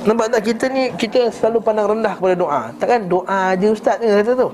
Nampak 0.08 0.32
tak? 0.32 0.40
Kita 0.40 0.64
ni 0.72 0.88
Kita 0.96 1.28
selalu 1.28 1.60
pandang 1.60 1.92
rendah 1.92 2.16
kepada 2.16 2.32
doa. 2.32 2.72
Takkan 2.80 3.12
doa 3.12 3.52
je 3.60 3.68
ustaz 3.68 4.00
ni 4.00 4.08
kata 4.08 4.32
tu. 4.32 4.48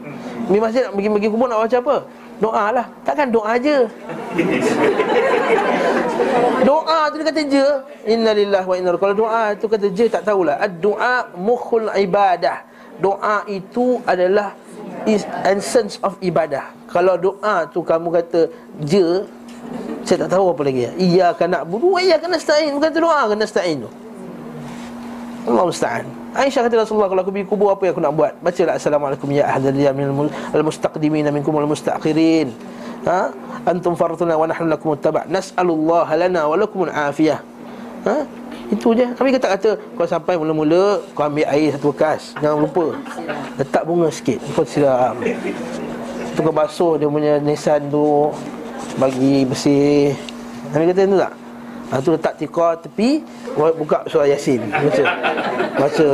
Di 0.51 0.59
masjid 0.59 0.83
nak 0.83 0.99
pergi 0.99 1.09
pergi 1.15 1.29
kubur 1.31 1.47
nak 1.47 1.63
baca 1.63 1.79
apa? 1.79 1.97
Doa 2.43 2.65
lah. 2.75 2.87
Takkan 3.07 3.31
doa 3.31 3.55
je. 3.63 3.87
Doa 6.67 7.07
tu 7.13 7.23
dia 7.23 7.27
kata 7.31 7.43
je. 7.47 7.67
Innalillah 8.11 8.67
wa 8.67 8.75
inna 8.75 8.99
Kalau 8.99 9.15
doa 9.15 9.55
tu 9.55 9.71
kata 9.71 9.87
je 9.95 10.11
tak 10.11 10.27
tahulah. 10.27 10.59
Ad-doa 10.59 11.31
mukhul 11.39 11.87
ibadah. 12.03 12.67
Doa 12.99 13.47
itu 13.47 14.03
adalah 14.11 14.59
is 15.07 15.23
essence 15.47 16.03
of 16.03 16.19
ibadah. 16.19 16.75
Kalau 16.91 17.15
doa 17.15 17.71
tu 17.71 17.87
kamu 17.87 18.11
kata 18.11 18.51
je 18.83 19.23
Saya 20.03 20.27
tak 20.27 20.35
tahu 20.35 20.51
apa 20.51 20.67
lagi. 20.67 20.91
Iya 20.99 21.31
kan 21.39 21.55
nak 21.55 21.71
buru 21.71 21.95
Iya 22.03 22.19
kan 22.19 22.35
nasta'in. 22.35 22.75
Bukan 22.75 22.91
tu 22.91 23.07
doa 23.07 23.31
kan 23.31 23.39
nasta'in 23.39 23.87
tu 23.87 23.91
Allah 25.45 25.65
musta'an. 25.69 26.05
Aisyah 26.33 26.61
kata 26.67 26.75
Rasulullah 26.83 27.09
Kalau 27.13 27.21
aku 27.21 27.31
pergi 27.31 27.47
kubur 27.47 27.69
apa 27.69 27.85
yang 27.85 27.93
aku 27.93 28.03
nak 28.03 28.15
buat? 28.17 28.33
Bacalah 28.41 28.75
Assalamualaikum 28.81 29.29
ya 29.29 29.45
ahlal 29.45 29.77
minal 29.93 30.33
al-mustaqdimina 30.57 31.29
minkum 31.29 31.53
wal-mustakhirin. 31.53 32.49
Ha? 33.05 33.29
Antum 33.69 33.93
faratuna 33.93 34.41
wa 34.41 34.49
nahnu 34.49 34.73
lakum 34.73 34.97
uttabak 34.97 35.29
Nas'alullah 35.29 36.09
lana 36.17 36.49
wa 36.49 36.57
lakum 36.57 36.89
afiyah 36.89 37.45
ha? 38.09 38.25
Itu 38.73 38.97
je. 38.97 39.05
Kami 39.13 39.29
kata 39.37 39.61
kata 39.61 39.71
Kau 39.93 40.09
sampai 40.09 40.41
mula-mula 40.41 41.05
Kau 41.13 41.29
ambil 41.29 41.45
air 41.53 41.77
satu 41.77 41.93
bekas. 41.93 42.33
Jangan 42.41 42.65
lupa. 42.65 42.97
Letak 43.61 43.85
bunga 43.85 44.09
sikit. 44.09 44.41
Kau 44.57 44.65
siram. 44.65 45.21
Tu 46.33 46.41
kau 46.41 46.55
basuh 46.57 46.97
dia 46.97 47.05
punya 47.05 47.37
nisan 47.45 47.93
tu. 47.93 48.33
Bagi 48.97 49.45
bersih. 49.45 50.17
Kami 50.73 50.89
kata 50.89 51.05
tu 51.05 51.21
tak 51.21 51.44
Ha, 51.95 52.03
tu 52.03 52.11
letak 52.11 52.35
tikar 52.35 52.75
tepi 52.83 53.23
Buka 53.55 54.03
surah 54.11 54.27
Yasin. 54.27 54.59
Baca. 54.67 55.05
Baca. 55.79 56.09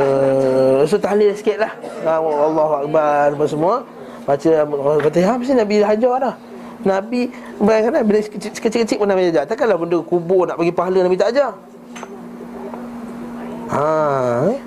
So 0.85 1.01
tahlil 1.01 1.33
sikit 1.33 1.57
lah. 1.57 1.73
Ha, 2.05 2.21
Allahu 2.21 2.73
Akbar 2.85 3.33
Apa 3.33 3.45
semua. 3.49 3.81
Baca 4.29 4.51
Kata 5.01 5.17
ha, 5.25 5.33
mesti 5.41 5.57
Nabi 5.57 5.81
hajar 5.81 6.21
dah. 6.21 6.35
Nabi 6.85 7.33
Bayangkan 7.57 7.97
lah 7.97 8.03
Bila 8.05 8.19
kecil-kecil 8.21 8.97
pun 9.01 9.09
Nabi 9.09 9.33
ajar 9.33 9.45
Takkanlah 9.49 9.77
benda 9.77 9.97
kubur 10.01 10.49
Nak 10.49 10.57
bagi 10.61 10.73
pahala 10.73 11.05
Nabi 11.05 11.17
tak 11.17 11.33
ajar 11.33 11.53
Ha, 13.69 13.85
eh? 14.49 14.57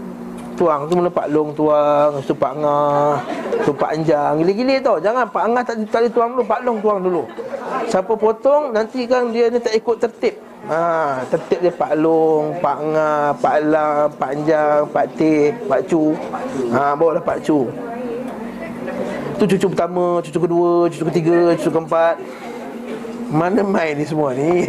Tuang 0.54 0.86
tu 0.86 0.94
mana 0.94 1.10
Pak 1.10 1.26
Long 1.30 1.50
tuang 1.54 2.10
Lepas 2.18 2.26
tu 2.30 2.34
Pak 2.34 2.52
Ngah 2.58 3.14
Tu 3.66 3.70
Pak 3.74 3.90
Anjang. 3.98 4.32
Gila-gila 4.42 4.74
tau. 4.78 4.96
Jangan 5.02 5.24
Pak 5.26 5.44
Ngah 5.50 5.62
tak, 5.66 5.76
tak 5.90 6.10
tuang 6.10 6.38
dulu 6.38 6.42
Pak 6.46 6.60
Long 6.62 6.78
tuang 6.78 6.98
dulu. 7.02 7.22
Siapa 7.90 8.12
potong 8.14 8.70
Nanti 8.70 9.10
kan 9.10 9.34
dia 9.34 9.50
ni 9.50 9.58
tak 9.58 9.74
ikut 9.74 9.98
tertib 9.98 10.34
Ha, 10.64 11.20
tertib 11.28 11.60
dia 11.60 11.68
Pak 11.68 11.92
Long, 12.00 12.56
Pak 12.56 12.78
Nga, 12.80 13.36
Pak 13.36 13.56
Lang, 13.68 14.08
Pak 14.16 14.30
Anjang, 14.32 14.88
Pak 14.88 15.06
Teh, 15.12 15.52
Pak 15.68 15.84
Cu. 15.84 16.16
Ha, 16.72 16.96
bawalah 16.96 17.20
Pak 17.20 17.44
Cu. 17.44 17.68
Tu 19.36 19.44
cucu 19.44 19.66
pertama, 19.68 20.24
cucu 20.24 20.38
kedua, 20.40 20.88
cucu 20.88 21.04
ketiga, 21.12 21.52
cucu 21.60 21.68
keempat. 21.68 22.16
Mana 23.28 23.60
main 23.60 23.98
ni 23.98 24.06
semua 24.08 24.32
ni? 24.32 24.64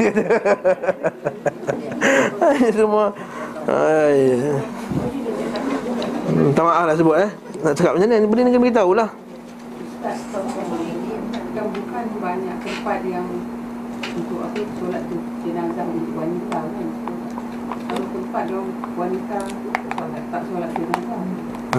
Ini 2.60 2.70
semua. 2.74 3.14
Ai. 3.70 4.42
Hmm, 6.26 6.50
tak 6.52 6.64
maaf 6.66 6.84
lah 6.90 6.96
sebut 6.98 7.16
eh. 7.24 7.30
Nak 7.64 7.74
cakap 7.78 7.96
macam 7.96 8.10
ni, 8.10 8.26
benda 8.26 8.42
ni 8.42 8.52
kena 8.52 8.64
beritahu 8.66 8.92
lah. 8.98 9.10
Kan 11.56 11.72
bukan 11.72 12.06
banyak 12.20 12.58
tempat 12.68 13.00
yang 13.08 13.28
untuk 14.16 14.44
apa 14.44 14.62
solat 14.82 15.02
tu 15.08 15.35
jenazah 15.56 15.88
untuk 15.88 16.12
wanita 16.20 16.60
kan. 16.68 16.88
Kalau 17.88 18.06
tempat 18.12 18.44
dong 18.52 18.70
wanita 19.00 19.40
solat 19.96 20.24
tak 20.28 20.42
solat 20.52 20.72
jenazah. 20.76 21.22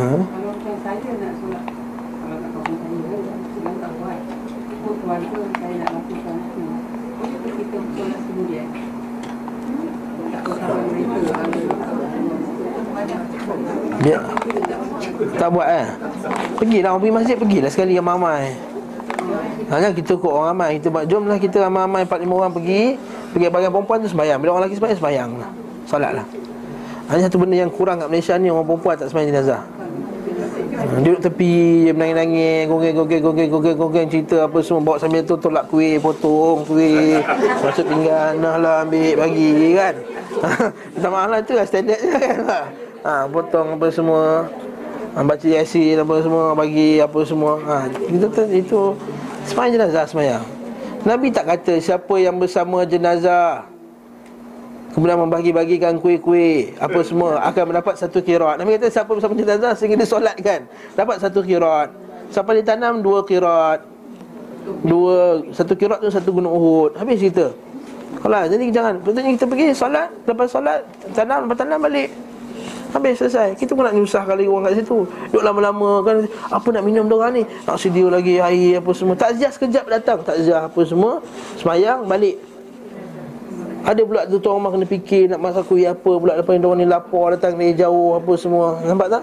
Ha? 0.01 0.09
Kalau 0.17 0.49
macam 0.49 0.77
saya 0.81 1.11
nak 1.21 1.33
solat 1.45 1.65
kalau 2.17 2.37
kat 2.41 2.51
kampung 2.57 2.79
saya 2.81 3.21
sedang 3.53 3.77
tak 3.77 3.93
buat. 4.01 4.19
Ikut 4.73 4.95
keluarga 5.05 5.41
saya 5.61 5.75
nak 5.77 5.91
lakukan 5.93 6.37
tu. 6.57 6.65
Boleh 7.21 7.37
tak 7.37 7.53
kita 7.53 7.77
solat 7.93 8.21
kemudian? 8.25 8.69
Tak 10.33 10.43
mereka 10.89 11.37
Biar 14.01 14.21
tak 15.37 15.49
buat 15.53 15.69
eh. 15.69 15.87
Pergilah 16.57 16.89
orang 16.97 17.01
pergi 17.05 17.13
masjid 17.13 17.37
pergilah 17.37 17.69
sekali 17.69 17.93
ramai-ramai. 18.01 18.76
Hanya 19.67 19.91
kita 19.91 20.15
kok 20.15 20.31
orang 20.31 20.55
ramai. 20.55 20.71
Kita 20.79 20.89
buat 20.95 21.05
jomlah 21.11 21.39
kita 21.43 21.57
ramai-ramai. 21.67 22.07
4-5 22.07 22.39
orang 22.39 22.53
pergi 22.55 22.83
Pergi 23.35 23.47
bagian 23.51 23.73
perempuan 23.75 23.99
tu 24.01 24.09
sembahyang. 24.09 24.39
Bila 24.39 24.51
orang 24.55 24.63
lelaki 24.67 24.77
sembahyang, 24.79 24.99
sembahyang 24.99 25.31
lah. 25.43 25.51
Salat 25.87 26.13
lah. 26.15 26.27
Hanya 27.07 27.21
satu 27.31 27.39
benda 27.39 27.57
yang 27.59 27.71
kurang 27.71 28.03
kat 28.03 28.09
Malaysia 28.11 28.35
ni 28.39 28.51
Orang 28.51 28.67
perempuan 28.67 28.95
tak 28.99 29.09
sembahyang 29.11 29.31
jenazah. 29.35 29.63
Ha, 30.77 30.83
Duduk 31.01 31.19
tepi 31.25 31.89
je 31.89 31.93
menangis-nangis 31.97 32.69
Gogeng-gogeng-gogeng-gogeng 32.69 34.07
Cerita 34.11 34.37
apa 34.47 34.59
semua. 34.63 34.83
Bawa 34.83 34.97
sambil 35.03 35.23
tu 35.27 35.35
tolak 35.39 35.67
kuih 35.71 35.99
Potong 35.99 36.63
kuih 36.67 37.23
Masuk 37.65 37.87
pinggan. 37.87 38.39
Nah 38.39 38.57
lah 38.59 38.77
ambil 38.87 39.15
bagi 39.19 39.75
kan? 39.75 39.95
Minta 40.95 41.09
maaf 41.09 41.29
lah 41.33 41.41
tu 41.43 41.55
lah 41.57 41.67
standard 41.67 41.99
kan? 41.99 42.39
Ha, 43.07 43.23
Potong 43.31 43.79
apa 43.79 43.87
semua 43.95 44.51
ha, 45.17 45.25
Baca 45.25 45.47
yasin 45.49 45.97
apa 45.97 46.15
semua 46.21 46.53
Bagi 46.53 47.01
apa 47.01 47.19
semua. 47.25 47.53
Ha, 47.65 47.89
Itu, 48.13 48.29
itu, 48.29 48.43
itu 48.53 48.81
Semayang 49.49 49.73
jenazah 49.81 50.05
semayang. 50.05 50.45
Nabi 51.07 51.31
tak 51.31 51.47
kata 51.47 51.79
siapa 51.81 52.15
yang 52.21 52.37
bersama 52.37 52.85
jenazah 52.85 53.65
Kemudian 54.93 55.17
membagi-bagikan 55.23 55.97
kuih-kuih 56.03 56.77
Apa 56.77 57.01
semua 57.01 57.41
akan 57.47 57.73
mendapat 57.73 57.95
satu 57.97 58.21
kirat. 58.21 58.61
Nabi 58.61 58.77
kata 58.77 58.93
siapa 58.93 59.11
bersama 59.15 59.33
jenazah 59.39 59.73
sehingga 59.73 60.03
dia 60.03 60.09
solatkan 60.09 60.61
Dapat 60.99 61.17
satu 61.25 61.41
kirat. 61.41 61.95
Siapa 62.35 62.51
ditanam 62.59 63.01
dua 63.01 63.23
kirat. 63.23 63.87
Dua 64.83 65.47
Satu 65.55 65.79
kirat 65.79 66.03
tu 66.03 66.11
satu 66.11 66.35
gunung 66.35 66.51
Uhud. 66.51 66.99
Habis 66.99 67.23
cerita. 67.23 67.55
Kalau 68.19 68.43
jadi 68.51 68.65
jangan 68.75 68.95
Betulnya 68.99 69.31
kita 69.35 69.47
pergi 69.47 69.67
solat 69.77 70.09
Lepas 70.27 70.49
solat 70.51 70.81
Tanam 71.15 71.47
Lepas 71.47 71.57
tanam 71.59 71.79
balik 71.79 72.09
Habis 72.97 73.21
selesai 73.21 73.53
Kita 73.61 73.77
pun 73.77 73.85
nak 73.85 73.93
nyusahkan 73.93 74.41
lagi 74.41 74.49
orang 74.49 74.73
kat 74.73 74.81
situ 74.81 75.05
Duduk 75.29 75.45
lama-lama 75.45 76.01
kan 76.01 76.17
Apa 76.49 76.69
nak 76.73 76.83
minum 76.89 77.05
dia 77.05 77.17
orang 77.21 77.33
ni 77.37 77.43
Nak 77.69 77.77
sedia 77.77 78.09
lagi 78.09 78.41
air 78.41 78.81
apa 78.81 78.91
semua 78.97 79.13
Takziah 79.13 79.53
sekejap 79.53 79.85
datang 79.85 80.25
Takziah 80.25 80.65
apa 80.65 80.81
semua 80.89 81.21
Semayang 81.61 82.09
balik 82.09 82.41
ada 83.87 84.03
pula 84.03 84.27
tu 84.27 84.43
tuan 84.43 84.59
rumah 84.59 84.75
kena 84.75 84.83
fikir 84.83 85.31
nak 85.31 85.39
masak 85.39 85.71
kuih 85.71 85.87
apa 85.87 86.11
pula 86.19 86.35
lepas 86.35 86.59
ni 86.59 86.67
orang 86.67 86.83
ni 86.83 86.91
lapar 86.91 87.39
datang 87.39 87.55
dari 87.55 87.71
jauh 87.71 88.19
apa 88.19 88.35
semua. 88.35 88.83
Nampak 88.83 89.15
tak? 89.15 89.23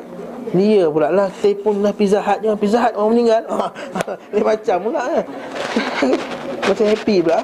Dia 0.55 0.87
pula 0.87 1.11
lah 1.11 1.27
telefon 1.43 1.83
lah 1.83 1.91
pizza 1.91 2.23
hut 2.23 2.39
je. 2.39 2.47
Pizza 2.55 2.79
hut 2.79 2.95
orang 2.95 3.11
meninggal. 3.11 3.43
Ni 4.31 4.39
macam 4.39 4.77
pula 4.87 5.01
eh. 5.19 5.23
Macam 6.71 6.85
happy 6.87 7.15
pula. 7.19 7.39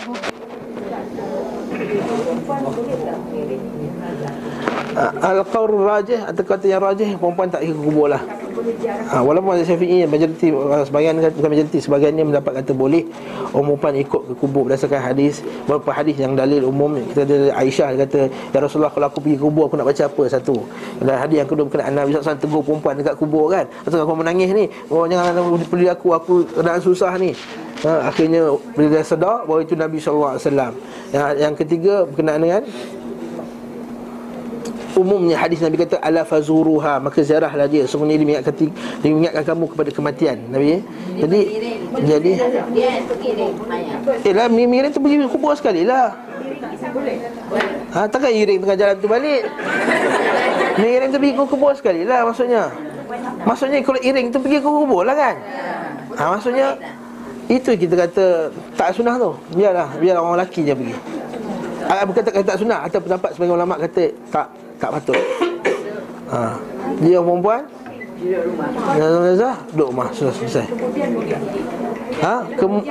Al-qawl 5.00 5.80
rajih 5.80 6.20
atau 6.28 6.44
kata 6.44 6.68
yang 6.68 6.84
rajih 6.84 7.16
perempuan 7.16 7.48
tak 7.48 7.64
ke 7.64 7.72
kubur 7.72 8.12
lah. 8.12 8.20
Ha, 9.16 9.24
walaupun 9.24 9.56
mazhab 9.56 9.80
Syafi'i 9.80 10.04
majoriti 10.04 10.52
sebahagian 10.84 11.24
kata 11.24 11.36
bukan 11.40 11.52
majoriti 11.56 11.80
sebahagian 11.80 12.12
ni 12.20 12.24
mendapat 12.28 12.60
kata 12.60 12.76
boleh 12.76 13.08
orang 13.56 13.80
perempuan 13.80 13.94
ikut 13.96 14.22
ke 14.28 14.34
kubur. 14.36 14.62
Berdasarkan 14.68 15.00
hadis 15.00 15.40
beberapa 15.64 15.96
hadis 15.96 16.20
yang 16.20 16.36
dalil 16.36 16.68
umum 16.68 17.00
kita 17.16 17.24
ada 17.24 17.38
Aisyah 17.56 17.88
dia 17.96 18.00
kata 18.04 18.20
ya 18.28 18.58
Rasulullah 18.60 18.92
kalau 18.92 19.08
aku 19.08 19.24
pergi 19.24 19.40
kubur 19.40 19.72
aku 19.72 19.80
nak 19.80 19.88
baca 19.88 20.04
apa 20.04 20.24
satu? 20.28 20.56
Dan 21.00 21.16
hadis 21.16 21.36
yang 21.40 21.48
kedua 21.48 21.64
berkenaan 21.72 21.94
Nabi 21.96 22.10
SAW 22.20 22.36
tegur 22.36 22.62
perempuan 22.68 22.94
dekat 23.00 23.16
kubur 23.16 23.46
kan. 23.48 23.66
Atau 23.88 24.04
aku 24.04 24.20
menangis 24.20 24.52
ni? 24.52 24.68
Oh 24.92 25.08
jangan 25.08 25.40
beli 25.72 25.88
aku 25.88 26.12
aku 26.12 26.44
keadaan 26.60 26.84
susah 26.84 27.16
ni. 27.16 27.32
Ha, 27.88 28.12
akhirnya 28.12 28.52
bila 28.76 29.00
dia 29.00 29.08
sedar 29.08 29.48
bahawa 29.48 29.64
itu 29.64 29.80
Nabi 29.80 30.04
SAW 30.04 30.36
yang, 31.16 31.32
yang 31.40 31.54
ketiga 31.56 32.04
berkenaan 32.04 32.44
dengan 32.44 32.62
umumnya 34.98 35.36
hadis 35.40 35.60
Nabi 35.62 35.78
kata 35.80 36.02
ala 36.02 36.24
fazuruha. 36.26 37.00
Maka 37.00 37.24
ziarahlah 37.24 37.68
dia. 37.70 37.86
Sungguhnya 37.86 38.18
dia 38.18 38.26
mengingatkan 38.26 38.54
dia 39.00 39.10
mengingatkan 39.12 39.44
kamu 39.56 39.66
kepada 39.74 39.90
kematian 39.94 40.38
Nabi 40.52 40.84
jadi 41.20 41.40
jadi 42.00 42.32
ni 42.70 43.48
mayat. 43.68 44.24
eh 44.24 44.34
lah 44.34 44.48
miring 44.48 44.92
tu 44.94 45.00
pergi 45.04 45.28
kubur 45.28 45.54
sekali 45.58 45.84
lah. 45.84 46.16
Ha, 47.92 48.08
takkan 48.08 48.32
iring 48.32 48.62
tengah 48.64 48.78
jalan 48.78 48.96
tu 49.02 49.08
balik? 49.10 49.42
Miring 50.80 51.10
tu 51.12 51.18
pergi 51.20 51.34
kubur 51.36 51.72
sekali 51.76 52.02
lah 52.08 52.24
maksudnya. 52.24 52.72
Maksudnya 53.44 53.80
kalau 53.84 54.00
iring 54.00 54.28
tu 54.32 54.40
pergi 54.40 54.60
kubur 54.64 55.04
lah 55.04 55.16
kan? 55.18 55.36
Ha, 56.16 56.22
maksudnya 56.38 56.78
itu 57.50 57.74
kita 57.74 57.96
kata 58.08 58.26
tak 58.78 58.94
sunnah 58.94 59.18
tu. 59.18 59.32
Biarlah 59.58 59.90
biar 59.98 60.22
orang 60.22 60.40
lelaki 60.40 60.64
je 60.64 60.74
pergi 60.78 60.96
Ah, 61.90 62.06
bukan 62.06 62.22
tak 62.22 62.34
kata 62.38 62.46
tak 62.54 62.58
sunnah 62.62 62.86
atau 62.86 63.02
pendapat 63.02 63.34
sebagai 63.34 63.58
ulama 63.58 63.74
kata 63.82 64.14
tak 64.30 64.48
tak 64.78 64.90
patut. 64.94 65.18
Ha. 66.30 66.54
Dia 67.02 67.18
perempuan? 67.18 67.66
Duduk 68.22 68.42
rumah. 68.46 69.58
Duduk 69.74 69.88
rumah. 69.90 70.08
Sudah 70.14 70.34
selesai. 70.38 70.66
Ha? 72.22 72.46
Kem- 72.54 72.86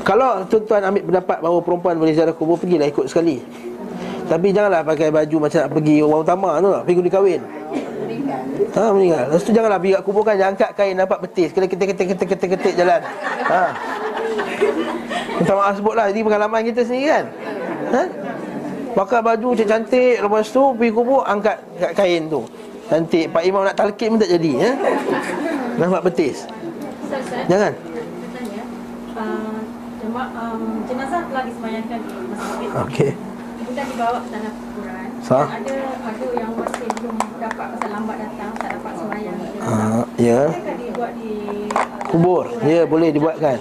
Kalau 0.00 0.48
tuan-tuan 0.48 0.80
ambil 0.86 1.02
pendapat 1.12 1.38
Bahawa 1.44 1.60
perempuan 1.60 1.94
boleh 2.00 2.16
ziarah 2.16 2.32
kubur 2.32 2.56
Pergilah 2.56 2.88
ikut 2.88 3.04
sekali. 3.10 3.42
Tapi 4.30 4.54
janganlah 4.54 4.86
pakai 4.86 5.10
baju 5.10 5.36
Macam 5.44 5.58
nak 5.60 5.70
pergi 5.74 5.96
orang 6.00 6.22
utama 6.24 6.50
tu 6.56 6.68
Pergi 6.86 6.96
kundi 6.96 7.12
kahwin. 7.12 7.40
Ha 8.70 8.82
meninggal. 8.96 9.24
Lepas 9.28 9.42
tu 9.44 9.52
janganlah 9.52 9.78
pergi 9.82 9.92
kat 9.98 10.02
kubur 10.08 10.22
kan 10.24 10.34
Jangan 10.40 10.52
angkat 10.56 10.70
kain 10.72 10.94
nampak 10.96 11.18
betis. 11.20 11.48
Kena 11.52 11.66
ketik-ketik-ketik-ketik 11.68 12.74
jalan. 12.80 13.00
Ha 13.44 13.62
Minta 15.40 15.52
maaf 15.56 15.74
sebut 15.80 15.94
lah 15.96 16.12
Ini 16.12 16.20
pengalaman 16.20 16.60
kita 16.68 16.84
sendiri 16.84 17.08
kan 17.08 17.24
Ha 17.96 18.02
Pakai 18.90 19.20
baju 19.24 19.48
cantik-cantik 19.56 20.20
Lepas 20.20 20.52
tu 20.52 20.62
pergi 20.76 20.92
kubur 20.92 21.24
Angkat 21.24 21.56
kat 21.80 21.92
kain 21.96 22.28
tu 22.28 22.44
Cantik 22.92 23.32
Pak 23.32 23.42
Imam 23.48 23.64
nak 23.64 23.78
talqin 23.78 24.12
pun 24.12 24.20
tak 24.20 24.30
jadi 24.36 24.50
ya? 24.52 24.70
Nampak 25.80 26.12
betis 26.12 26.44
Ustaz, 27.08 27.48
Jangan 27.48 27.72
uh, 29.16 29.60
um, 30.36 30.62
jenazah 30.88 31.22
telah 31.28 31.42
disemayangkan 31.46 31.98
di 32.02 32.14
masjid. 32.30 32.68
Okey 32.86 33.10
Kemudian 33.60 33.86
dibawa 33.86 34.18
ke 34.18 34.28
tanah 34.34 34.52
kuburan. 34.56 35.08
Sah. 35.22 35.46
Ada 35.46 35.76
ada 36.00 36.26
yang 36.32 36.52
masih 36.58 36.88
belum 36.98 37.16
dapat 37.38 37.66
pasal 37.76 37.88
lambat 37.92 38.16
datang, 38.18 38.50
tak 38.56 38.68
dapat 38.74 38.92
semayang. 38.98 39.36
uh, 39.62 40.02
Ya 40.18 40.40
Bolehkah 40.50 40.76
dibuat 40.80 41.12
di 41.14 41.32
uh, 41.70 41.86
Kubur 42.10 42.44
Ya 42.66 42.82
boleh 42.88 43.08
dibuatkan 43.14 43.58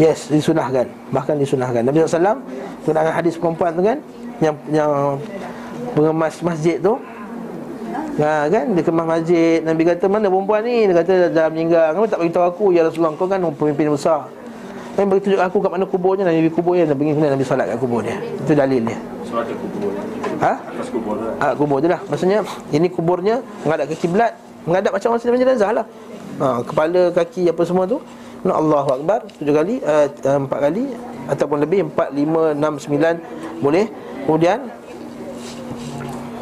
Yes 0.00 0.32
disunahkan. 0.32 0.88
Bahkan 1.12 1.36
disunahkan. 1.36 1.84
Nabi 1.84 2.00
SAW 2.04 2.40
Tentang 2.82 3.12
hadis 3.12 3.36
perempuan 3.36 3.76
tu 3.76 3.82
kan 3.84 3.98
Yang 4.40 4.56
yang 4.72 4.90
Pengemas 5.92 6.40
masjid 6.40 6.80
tu. 6.80 6.96
Ha, 8.20 8.48
kan? 8.48 8.64
Dia 8.72 8.82
kemas 8.84 9.06
masjid. 9.08 9.60
Nabi 9.64 9.82
kata 9.88 10.04
mana 10.08 10.28
perempuan 10.28 10.60
ni? 10.64 10.88
Dia 10.88 10.94
kata 11.00 11.12
dah 11.32 11.46
meninggal. 11.52 11.96
Kenapa 11.96 12.08
tak 12.08 12.20
beritahu 12.20 12.44
aku? 12.44 12.64
Ya 12.72 12.80
Rasulullah 12.84 13.12
kau 13.16 13.28
kan 13.28 13.40
pemimpin 13.56 13.92
besar. 13.92 14.28
Kan 14.96 15.08
beritahu 15.08 15.40
aku 15.40 15.56
kat 15.64 15.70
mana 15.72 15.84
kuburnya 15.88 16.24
Nabi 16.28 16.52
kuburnya 16.52 16.84
Nabi 16.84 17.16
pergi 17.16 17.32
Nabi 17.32 17.44
solat 17.44 17.66
kat 17.72 17.78
kubur 17.80 18.04
dia. 18.04 18.16
Itu 18.20 18.52
dalil 18.52 18.80
dia. 18.84 18.98
Solat 19.24 19.48
kubur. 19.52 19.92
Ha? 20.40 20.52
Atas 20.60 20.88
kubur 20.92 21.14
tu. 21.16 21.26
Ah, 21.40 21.52
kubur 21.56 21.78
tu 21.80 21.88
lah. 21.88 22.00
Maksudnya 22.08 22.38
Ini 22.72 22.88
kuburnya 22.92 23.40
Menghadap 23.64 23.86
ke 23.92 23.96
kiblat. 24.04 24.32
Menghadap 24.68 24.92
macam 24.92 25.08
orang 25.12 25.20
sedang 25.20 25.40
jenazah 25.40 25.70
lah. 25.72 25.86
Ha, 26.40 26.64
Kepala, 26.64 27.12
kaki 27.12 27.52
apa 27.52 27.62
semua 27.64 27.84
tu 27.84 28.00
Nak 28.42 28.56
Allahu 28.58 28.88
Akbar 28.98 29.20
Tujuh 29.38 29.54
kali 29.54 29.78
uh, 29.86 30.06
Empat 30.26 30.58
kali 30.58 30.90
Ataupun 31.30 31.62
lebih 31.62 31.86
Empat, 31.86 32.10
lima, 32.10 32.50
enam, 32.50 32.74
sembilan 32.78 33.14
Boleh 33.62 33.86
Kemudian 34.26 34.66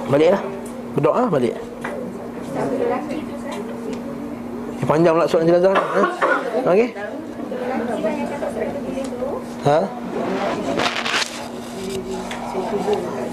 Balik 0.09 0.31
lah 0.33 0.43
Berdoa 0.97 1.23
balik 1.29 1.55
eh, 1.55 1.63
Panjang 4.89 5.13
pula 5.15 5.27
soalan 5.29 5.47
jenazah 5.47 5.71
ni 5.71 5.81
ha? 5.81 6.03
Okey 6.73 6.91
Ha? 9.61 9.85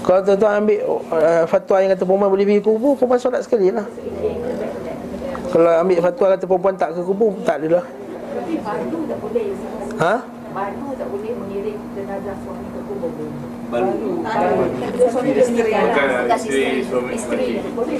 Kalau 0.04 0.20
tuan-tuan 0.24 0.60
ambil 0.60 0.80
uh, 1.08 1.44
fatwa 1.48 1.76
yang 1.80 1.90
kata 1.96 2.04
perempuan 2.04 2.30
boleh 2.32 2.44
pergi 2.44 2.64
kubur, 2.64 2.92
perempuan 3.00 3.20
solat 3.20 3.40
sekali 3.44 3.72
lah. 3.72 3.84
Kalau 5.48 5.72
ambil 5.84 5.98
fatwa 6.04 6.26
kata 6.36 6.44
perempuan 6.44 6.74
tak 6.76 6.96
ke 6.96 7.00
kubur, 7.00 7.32
tak 7.48 7.64
ada 8.38 9.14
lah. 9.14 9.98
Ha? 9.98 10.14
Badu 10.48 10.88
tak 10.96 11.08
boleh 11.12 11.32
mengirim 11.36 11.76
jenazah 11.92 12.36
suami 12.40 12.66
ke 12.72 12.80
kubur. 12.88 13.10
Baru. 13.68 14.24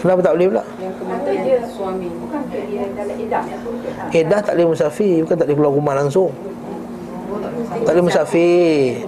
Kenapa 0.00 0.20
tak 0.24 0.32
boleh 0.32 0.46
pula? 0.48 0.64
Yang 0.80 0.94
kematian 0.96 1.38
dia 1.44 1.58
suami. 1.68 2.08
Bukan 2.08 2.40
ke 2.48 2.58
dia 2.72 2.88
dalam 2.96 3.16
edah. 3.20 3.44
Edah 4.16 4.40
tak 4.40 4.56
boleh 4.56 4.68
musafir, 4.72 5.14
bukan 5.28 5.36
tak 5.36 5.44
boleh 5.44 5.56
keluar 5.60 5.72
rumah 5.76 5.94
langsung. 6.00 6.32
Tak 7.84 7.92
boleh 7.92 8.04
musafir. 8.08 9.04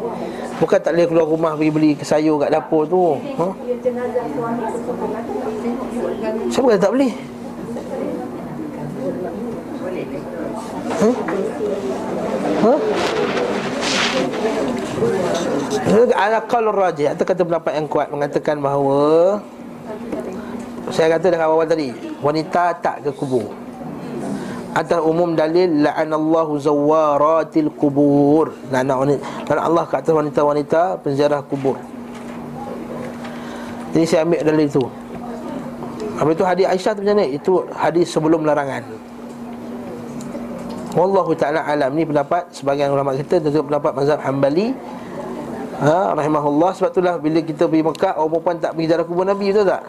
Bukan 0.61 0.79
tak 0.85 0.93
boleh 0.93 1.07
keluar 1.09 1.27
rumah 1.33 1.53
pergi 1.57 1.73
beli 1.73 1.91
sayur 2.05 2.37
kat 2.45 2.53
dapur 2.53 2.85
tu. 2.85 3.17
Ha? 3.41 3.47
Siapa 6.53 6.67
kata 6.77 6.81
tak 6.85 6.93
boleh? 6.93 7.13
Ha? 11.01 11.11
Ha? 12.61 12.75
Ala 16.21 16.39
qaul 16.45 16.69
rajih. 16.69 17.09
Atau 17.17 17.25
kata 17.25 17.43
pendapat 17.43 17.73
yang 17.81 17.87
kuat 17.89 18.13
mengatakan 18.13 18.61
bahawa 18.61 19.41
saya 20.93 21.17
kata 21.17 21.33
dengan 21.33 21.49
awal 21.49 21.65
tadi 21.65 21.97
wanita 22.21 22.77
tak 22.85 23.09
ke 23.09 23.11
kubur. 23.17 23.49
Atas 24.71 25.03
umum 25.03 25.35
dalil 25.35 25.83
la'anallahu 25.83 26.61
zawaratil 26.61 27.73
kubur. 27.75 28.53
Laknat 28.69 28.97
wanita 29.01 29.21
laknat 29.49 29.65
Allah 29.65 29.85
ke 29.89 29.95
atas 29.99 30.13
wanita-wanita 30.13 30.83
penziarah 31.01 31.41
kubur. 31.49 31.81
Jadi 33.91 34.05
saya 34.07 34.23
ambil 34.23 34.45
dalil 34.47 34.67
itu 34.69 34.85
apa 36.21 36.37
itu 36.37 36.45
hadis 36.45 36.69
Aisyah 36.69 36.93
tu 36.93 37.01
macam 37.01 37.17
mana? 37.17 37.25
Itu 37.25 37.53
hadis 37.73 38.07
sebelum 38.13 38.45
larangan 38.45 38.85
Wallahu 40.95 41.33
ta'ala 41.39 41.63
alam. 41.67 41.91
Ni 41.95 42.03
pendapat 42.03 42.51
sebagian 42.51 42.91
ulama 42.91 43.15
kita 43.15 43.39
Dan 43.39 43.51
juga 43.55 43.65
pendapat 43.75 43.93
mazhab 43.95 44.19
Hanbali. 44.23 44.75
Ha, 45.81 46.13
Rahimahullah. 46.19 46.71
Sebab 46.77 46.91
itulah 46.93 47.15
bila 47.17 47.39
kita 47.41 47.65
pergi 47.71 47.85
Mekah 47.87 48.15
Orang 48.21 48.31
perempuan 48.37 48.57
tak 48.61 48.73
pergi 48.77 48.87
darah 48.91 49.07
kubur 49.07 49.25
Nabi 49.25 49.47
Betul 49.55 49.67
tak? 49.71 49.83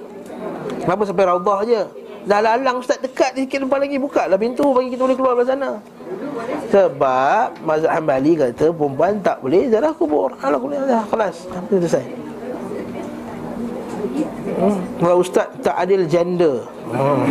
Kenapa 0.81 1.01
sampai 1.05 1.25
Raudah 1.27 1.59
je? 1.65 1.81
Dah 2.21 2.37
lalang 2.37 2.77
ustaz 2.77 3.01
dekat 3.01 3.33
sikit 3.33 3.65
depan 3.65 3.81
lagi. 3.81 3.97
Buka 3.97 4.29
lah 4.29 4.37
pintu 4.37 4.69
bagi 4.71 4.93
kita 4.93 5.01
boleh 5.09 5.17
keluar 5.17 5.33
dari 5.41 5.49
sana. 5.49 5.69
Sebab 6.69 7.47
mazhab 7.65 7.91
Hanbali 7.97 8.33
kata 8.37 8.71
Perempuan 8.71 9.19
tak 9.19 9.41
boleh 9.41 9.67
darah 9.67 9.93
kubur. 9.93 10.31
Dah 10.37 11.03
Kelas 11.09 11.49
Itu 11.49 11.81
selesai 11.81 12.21
Hmm. 14.61 14.77
Kalau 15.01 15.25
ustaz 15.25 15.49
tak 15.65 15.73
adil 15.73 16.05
gender. 16.05 16.61
Hmm. 16.93 17.25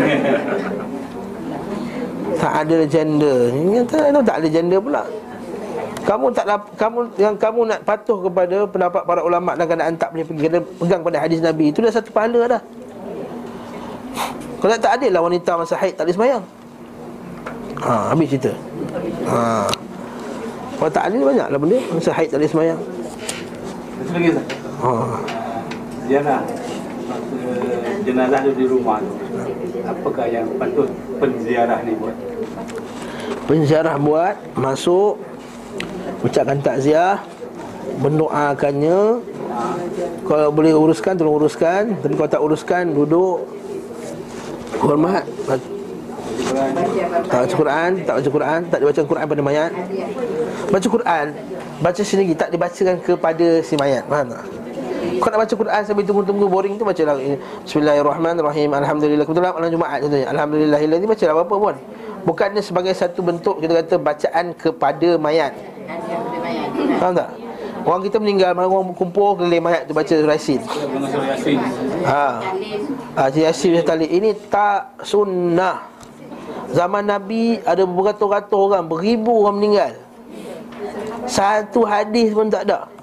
Tak 2.39 2.52
adil 2.66 2.86
gender 2.86 3.51
Ini 3.51 3.82
kata 3.89 4.23
tak 4.23 4.36
ada 4.44 4.48
gender 4.48 4.78
pula 4.78 5.02
kamu 6.01 6.27
tak 6.32 6.44
kamu 6.81 6.98
yang 7.20 7.35
kamu 7.36 7.61
nak 7.69 7.81
patuh 7.85 8.19
kepada 8.24 8.65
pendapat 8.66 9.02
para 9.05 9.20
ulama 9.20 9.52
dan 9.55 9.69
keadaan 9.69 9.94
tak 10.01 10.11
boleh 10.11 10.24
pergi 10.24 10.43
kena 10.48 10.61
pegang 10.81 11.02
pada 11.05 11.19
hadis 11.20 11.39
Nabi 11.44 11.70
itu 11.70 11.85
dah 11.85 11.93
satu 11.93 12.11
pahala 12.11 12.57
dah. 12.57 12.62
Kalau 14.61 14.77
tak 14.77 14.93
adil 15.01 15.11
lah 15.12 15.23
wanita 15.24 15.51
masa 15.57 15.77
haid 15.77 15.97
tak 15.97 16.05
boleh 16.09 16.16
sembahyang. 16.16 16.44
Ha, 17.81 17.93
habis 18.12 18.27
cerita. 18.28 18.52
Ha. 19.28 19.69
Kalau 20.82 20.90
tak 20.93 21.05
adil 21.09 21.20
banyaklah 21.24 21.59
benda 21.61 21.78
masa 21.93 22.11
haid 22.16 22.28
tak 22.28 22.39
boleh 22.40 22.51
sembahyang. 22.51 22.81
Satu 24.01 24.11
lagi 24.16 24.28
Ustaz. 24.32 24.47
Ha. 24.81 24.90
Ziarah 26.09 26.43
jenazah 28.05 28.41
tu 28.47 28.53
di 28.57 28.65
rumah 28.66 28.99
tu. 29.03 29.15
Apakah 29.87 30.27
yang 30.31 30.47
patut 30.61 30.89
penziarah 31.19 31.82
ni 31.82 31.95
buat? 31.97 32.16
Penziarah 33.51 33.99
buat 33.99 34.39
Masuk 34.55 35.19
Ucapkan 36.23 36.62
takziah 36.62 37.19
Mendoakannya 37.99 39.19
Kalau 40.23 40.49
boleh 40.55 40.70
uruskan 40.70 41.19
tolong 41.19 41.43
uruskan 41.43 41.99
Tapi 41.99 42.15
kalau 42.15 42.31
tak 42.31 42.43
uruskan 42.43 42.95
duduk 42.95 43.43
Hormat 44.78 45.27
Tak 47.27 47.39
baca 47.43 47.55
Quran 47.59 47.91
Tak 48.07 48.15
baca 48.23 48.31
Quran 48.31 48.61
Tak 48.70 48.78
dibaca 48.78 49.01
Quran 49.03 49.27
pada 49.27 49.43
mayat 49.43 49.70
Baca 50.70 50.87
Quran 50.87 51.27
Baca 51.82 52.03
sendiri 52.07 52.39
Tak 52.39 52.55
dibacakan 52.55 52.97
kepada 53.03 53.49
si 53.66 53.74
mayat 53.74 54.07
Faham 54.07 54.31
tak? 54.31 54.60
Kau 55.01 55.28
nak 55.32 55.39
baca 55.48 55.55
Quran 55.56 55.81
sambil 55.85 56.05
tunggu-tunggu 56.05 56.47
boring 56.48 56.77
tu 56.77 56.85
baca 56.85 57.02
lah. 57.09 57.16
Bismillahirrahmanirrahim. 57.64 58.68
Alhamdulillah. 58.77 59.24
Kebetulan 59.24 59.52
malam 59.56 59.70
Jumaat 59.72 59.98
contohnya 60.05 60.28
Alhamdulillah 60.28 60.81
Ini 60.81 61.06
baca 61.09 61.24
lah 61.24 61.35
apa-apa 61.40 61.56
pun. 61.56 61.74
Bukannya 62.20 62.60
sebagai 62.60 62.93
satu 62.93 63.24
bentuk 63.24 63.64
kita 63.64 63.81
kata 63.81 63.97
bacaan 63.97 64.52
kepada 64.52 65.16
mayat. 65.16 65.56
Faham 67.01 67.16
tak? 67.16 67.32
Orang 67.81 68.05
kita 68.05 68.20
meninggal, 68.20 68.52
orang 68.52 68.93
kumpul 68.93 69.40
keliling 69.40 69.64
mayat 69.64 69.89
tu 69.89 69.97
baca 69.97 70.12
surah 70.12 70.36
Yasin. 70.36 70.60
Ha. 72.05 72.24
Ha, 73.16 73.22
Cik 73.32 73.40
Yasin 73.40 73.70
macam 73.72 73.89
tali 73.89 74.06
Ini 74.12 74.31
tak 74.52 75.01
sunnah. 75.01 75.89
Zaman 76.77 77.09
Nabi 77.09 77.56
ada 77.64 77.89
beratus-ratus 77.89 78.52
orang 78.52 78.85
Beribu 78.85 79.48
orang 79.48 79.56
meninggal. 79.56 79.93
Satu 81.24 81.89
hadis 81.89 82.36
pun 82.36 82.52
tak 82.52 82.68
ada 82.68 82.99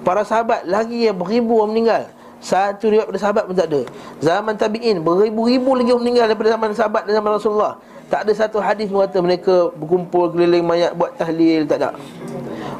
Para 0.00 0.24
sahabat 0.24 0.64
lagi 0.64 1.08
yang 1.08 1.16
beribu 1.16 1.60
orang 1.60 1.72
meninggal 1.76 2.02
Satu 2.40 2.88
riwayat 2.88 3.08
pada 3.08 3.20
sahabat 3.20 3.42
pun 3.44 3.54
tak 3.56 3.68
ada 3.68 3.82
Zaman 4.20 4.54
tabi'in 4.56 5.04
Beribu-ribu 5.04 5.76
lagi 5.76 5.90
orang 5.92 6.04
meninggal 6.08 6.24
Daripada 6.32 6.48
zaman 6.56 6.68
sahabat 6.72 7.02
dan 7.04 7.12
zaman 7.20 7.30
Rasulullah 7.36 7.74
Tak 8.08 8.20
ada 8.24 8.32
satu 8.32 8.58
hadis 8.64 8.88
pun 8.88 9.04
kata 9.04 9.18
mereka 9.20 9.54
Berkumpul 9.76 10.32
keliling 10.32 10.64
mayat 10.64 10.96
Buat 10.96 11.20
tahlil 11.20 11.68
Tak 11.68 11.76
ada 11.84 11.90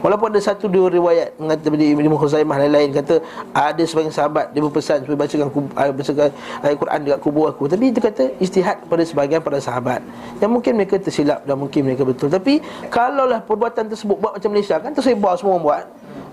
Walaupun 0.01 0.33
ada 0.33 0.41
satu 0.41 0.65
dua 0.65 0.89
riwayat 0.89 1.37
mengata 1.37 1.61
daripada 1.69 1.85
Ibnu 1.85 2.17
Khuzaimah 2.17 2.57
lain-lain 2.65 2.89
kata 2.89 3.21
ada 3.53 3.83
sebagian 3.85 4.09
sahabat 4.09 4.49
dia 4.57 4.65
berpesan 4.65 5.05
supaya 5.05 5.29
bacakan 5.29 5.49
kub- 5.53 5.75
ah, 5.77 5.93
bacakan 5.93 6.33
ayat 6.65 6.77
Quran 6.81 6.99
dekat 7.05 7.21
kubur 7.21 7.45
aku. 7.53 7.69
Tapi 7.69 7.93
itu 7.93 8.01
kata 8.01 8.33
istihad 8.41 8.81
pada 8.89 9.05
sebahagian 9.05 9.45
para 9.45 9.61
sahabat. 9.61 10.01
Yang 10.41 10.51
mungkin 10.57 10.73
mereka 10.81 10.97
tersilap 10.97 11.45
dan 11.45 11.61
mungkin 11.61 11.85
mereka 11.85 12.09
betul. 12.09 12.33
Tapi 12.33 12.65
kalaulah 12.89 13.45
perbuatan 13.45 13.93
tersebut 13.93 14.17
buat 14.17 14.33
macam 14.41 14.51
Malaysia 14.57 14.81
kan 14.81 14.97
tersebar 14.97 15.37
semua 15.37 15.61
orang 15.61 15.65
buat. 15.69 15.85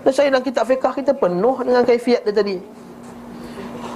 Dan 0.02 0.12
saya 0.14 0.26
dalam 0.30 0.44
kitab 0.44 0.64
fiqah 0.68 0.92
kita 0.94 1.12
penuh 1.14 1.56
dengan 1.62 1.82
kaifiat 1.82 2.22
dia 2.26 2.34
tadi. 2.34 2.56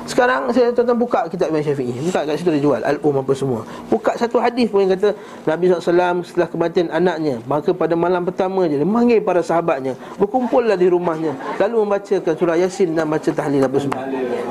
Sekarang 0.02 0.50
saya 0.50 0.74
tuan-tuan 0.74 0.98
buka 0.98 1.30
kitab 1.30 1.54
Imam 1.54 1.62
Syafi'i. 1.62 1.94
Buka 1.94 2.26
kat 2.26 2.34
situ 2.34 2.50
dia 2.50 2.62
jual 2.62 2.82
Al-Um 2.82 3.22
apa 3.22 3.32
semua. 3.38 3.62
Buka 3.86 4.18
satu 4.18 4.42
hadis 4.42 4.66
pun 4.66 4.82
yang 4.82 4.98
kata 4.98 5.14
Nabi 5.46 5.70
SAW 5.70 6.26
setelah 6.26 6.48
kematian 6.50 6.90
anaknya 6.90 7.38
Maka 7.46 7.70
pada 7.70 7.94
malam 7.94 8.26
pertama 8.26 8.66
je 8.66 8.82
Dia 8.82 8.88
manggil 8.88 9.22
para 9.22 9.40
sahabatnya 9.46 9.94
Berkumpullah 10.18 10.74
di 10.74 10.90
rumahnya 10.90 11.38
Lalu 11.58 11.86
membacakan 11.86 12.34
surah 12.34 12.56
Yasin 12.58 12.98
Dan 12.98 13.06
baca 13.06 13.30
tahlil 13.30 13.62
apa 13.62 13.78
semua. 13.78 14.02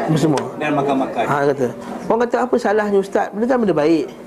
Apa 0.07 0.17
semua. 0.17 0.43
Dan 0.55 0.71
makan-makan. 0.71 1.23
Ha 1.27 1.35
kata 1.51 1.67
Orang 2.07 2.21
kata 2.27 2.37
apa 2.47 2.55
salahnya 2.55 2.97
ustaz? 3.03 3.27
Benda 3.35 3.45
kan 3.51 3.57
benda 3.59 3.75
baik 3.75 4.20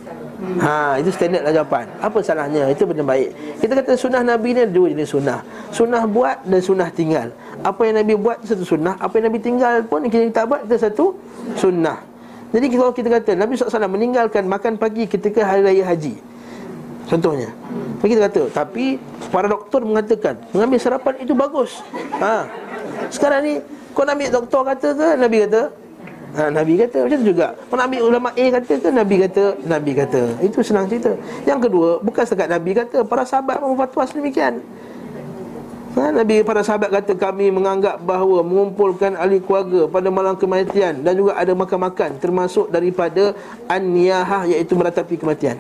Ha 0.61 0.99
itu 0.99 1.11
standard 1.15 1.43
lah 1.47 1.53
jawapan. 1.55 1.87
Apa 2.03 2.19
salahnya? 2.21 2.67
Itu 2.71 2.85
benda 2.85 3.07
baik. 3.07 3.61
Kita 3.63 3.73
kata 3.81 3.93
sunnah 3.95 4.23
Nabi 4.27 4.53
ni 4.53 4.61
ada 4.67 4.73
dua 4.73 4.91
jenis 4.91 5.15
sunnah. 5.15 5.41
Sunnah 5.71 6.03
buat 6.05 6.43
dan 6.45 6.61
sunnah 6.61 6.89
tinggal. 6.91 7.31
Apa 7.63 7.87
yang 7.87 8.03
Nabi 8.03 8.13
buat 8.19 8.43
satu 8.43 8.65
sunnah. 8.67 8.99
Apa 8.99 9.19
yang 9.19 9.31
Nabi 9.31 9.39
tinggal 9.41 9.87
pun 9.87 10.05
Kita 10.11 10.27
tak 10.35 10.45
buat 10.51 10.61
itu 10.67 10.77
satu 10.77 11.15
sunnah. 11.57 11.99
Jadi 12.55 12.67
kalau 12.71 12.95
kita 12.95 13.09
kata 13.11 13.31
Nabi 13.35 13.59
SAW 13.59 13.91
meninggalkan 13.91 14.47
makan 14.47 14.79
pagi 14.79 15.11
ketika 15.11 15.43
hari 15.43 15.67
raya 15.67 15.83
haji. 15.87 16.15
Contohnya. 17.05 17.51
Jadi 18.01 18.09
kita 18.17 18.23
kata 18.29 18.43
Tapi 18.53 18.97
para 19.29 19.45
doktor 19.45 19.85
mengatakan 19.85 20.41
Mengambil 20.57 20.81
sarapan 20.81 21.15
itu 21.21 21.37
bagus. 21.37 21.85
Ha. 22.21 22.49
Sekarang 23.13 23.45
ni 23.45 23.61
Kau 23.93 24.03
nak 24.03 24.19
ambil 24.19 24.31
doktor 24.33 24.61
kata 24.67 24.89
ke 24.97 25.09
Nabi 25.15 25.37
kata 25.47 25.84
Ha, 26.35 26.51
Nabi 26.51 26.75
kata 26.75 27.07
macam 27.07 27.19
tu 27.23 27.27
juga. 27.31 27.55
Ambil 27.71 28.01
ulama 28.03 28.29
A 28.35 28.45
kata 28.59 28.73
ke 28.83 28.89
Nabi 28.91 29.15
kata 29.23 29.45
Nabi 29.63 29.91
kata. 29.95 30.23
Itu 30.43 30.67
senang 30.67 30.91
cerita. 30.91 31.15
Yang 31.47 31.71
kedua 31.71 31.91
Bukan 32.03 32.23
setakat 32.27 32.49
Nabi 32.51 32.71
kata 32.75 33.07
Para 33.07 33.23
sahabat 33.23 33.63
pun 33.63 33.79
fatwa 33.79 34.03
sedemikian 34.03 34.59
ha, 35.97 36.11
Nabi 36.11 36.43
para 36.43 36.61
sahabat 36.67 36.91
kata 36.91 37.15
Kami 37.15 37.51
menganggap 37.55 38.03
bahawa 38.03 38.43
Mengumpulkan 38.43 39.15
ahli 39.15 39.39
keluarga 39.39 39.87
Pada 39.87 40.09
malam 40.11 40.35
kematian 40.35 41.01
Dan 41.01 41.15
juga 41.19 41.39
ada 41.39 41.53
makan-makan 41.55 42.19
Termasuk 42.19 42.69
daripada 42.69 43.33
An-niyahah 43.71 44.51
Iaitu 44.51 44.75
meratapi 44.75 45.17
kematian. 45.19 45.59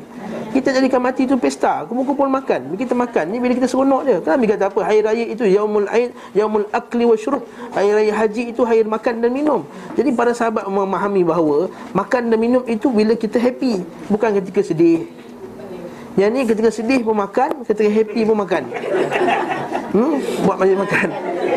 Kita 0.54 0.70
jadikan 0.70 1.02
mati 1.02 1.26
itu 1.26 1.34
pesta. 1.34 1.82
Kumpul-kumpul 1.82 2.30
makan. 2.30 2.78
Kita 2.78 2.94
makan 2.94 3.24
ni 3.34 3.42
Bila 3.42 3.58
kita 3.58 3.66
seronok 3.66 4.00
je 4.06 4.16
Kan 4.22 4.38
Nabi 4.38 4.46
kata 4.50 4.64
apa? 4.70 4.80
Hari 4.86 5.00
raya 5.02 5.24
itu 5.26 5.42
Yaumul 5.46 5.88
Aid 5.90 6.10
Yaumul 6.34 6.66
Akli 6.70 7.04
wa 7.06 7.16
Syurub 7.18 7.42
Hari 7.74 7.90
raya 7.90 8.12
haji 8.14 8.54
itu 8.54 8.62
Hari 8.62 8.86
makan 8.86 9.22
dan 9.22 9.30
minum. 9.34 9.66
Jadi 9.98 10.14
para 10.14 10.30
sahabat 10.30 10.66
memahami 10.66 11.26
bahawa 11.26 11.70
Makan 11.90 12.30
dan 12.30 12.38
minum 12.38 12.62
itu 12.70 12.86
Bila 12.90 13.18
kita 13.18 13.38
happy. 13.42 13.82
Bukan 14.10 14.30
ketika 14.42 14.62
sedih 14.62 15.23
Yang 16.14 16.30
ni 16.30 16.40
ketika 16.46 16.70
sedih 16.70 17.00
pun 17.02 17.18
makan 17.18 17.66
Ketika 17.66 17.90
happy 17.90 18.20
pun 18.22 18.36
makan 18.38 18.62
hmm? 19.90 20.14
Buat 20.46 20.56
banyak 20.62 20.78
makan 20.78 21.08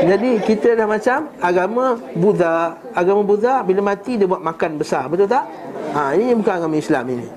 Jadi 0.10 0.30
kita 0.42 0.74
dah 0.74 0.88
macam 0.90 1.30
Agama 1.38 1.86
Buddha 2.18 2.74
Agama 2.98 3.22
Buddha 3.22 3.62
Bila 3.62 3.94
mati 3.94 4.18
dia 4.18 4.26
buat 4.26 4.42
makan 4.42 4.82
besar 4.82 5.06
Betul 5.14 5.30
tak? 5.30 5.46
Ha, 5.94 6.18
ini 6.18 6.34
bukan 6.34 6.54
agama 6.58 6.76
Islam 6.78 7.06
ini 7.14 7.28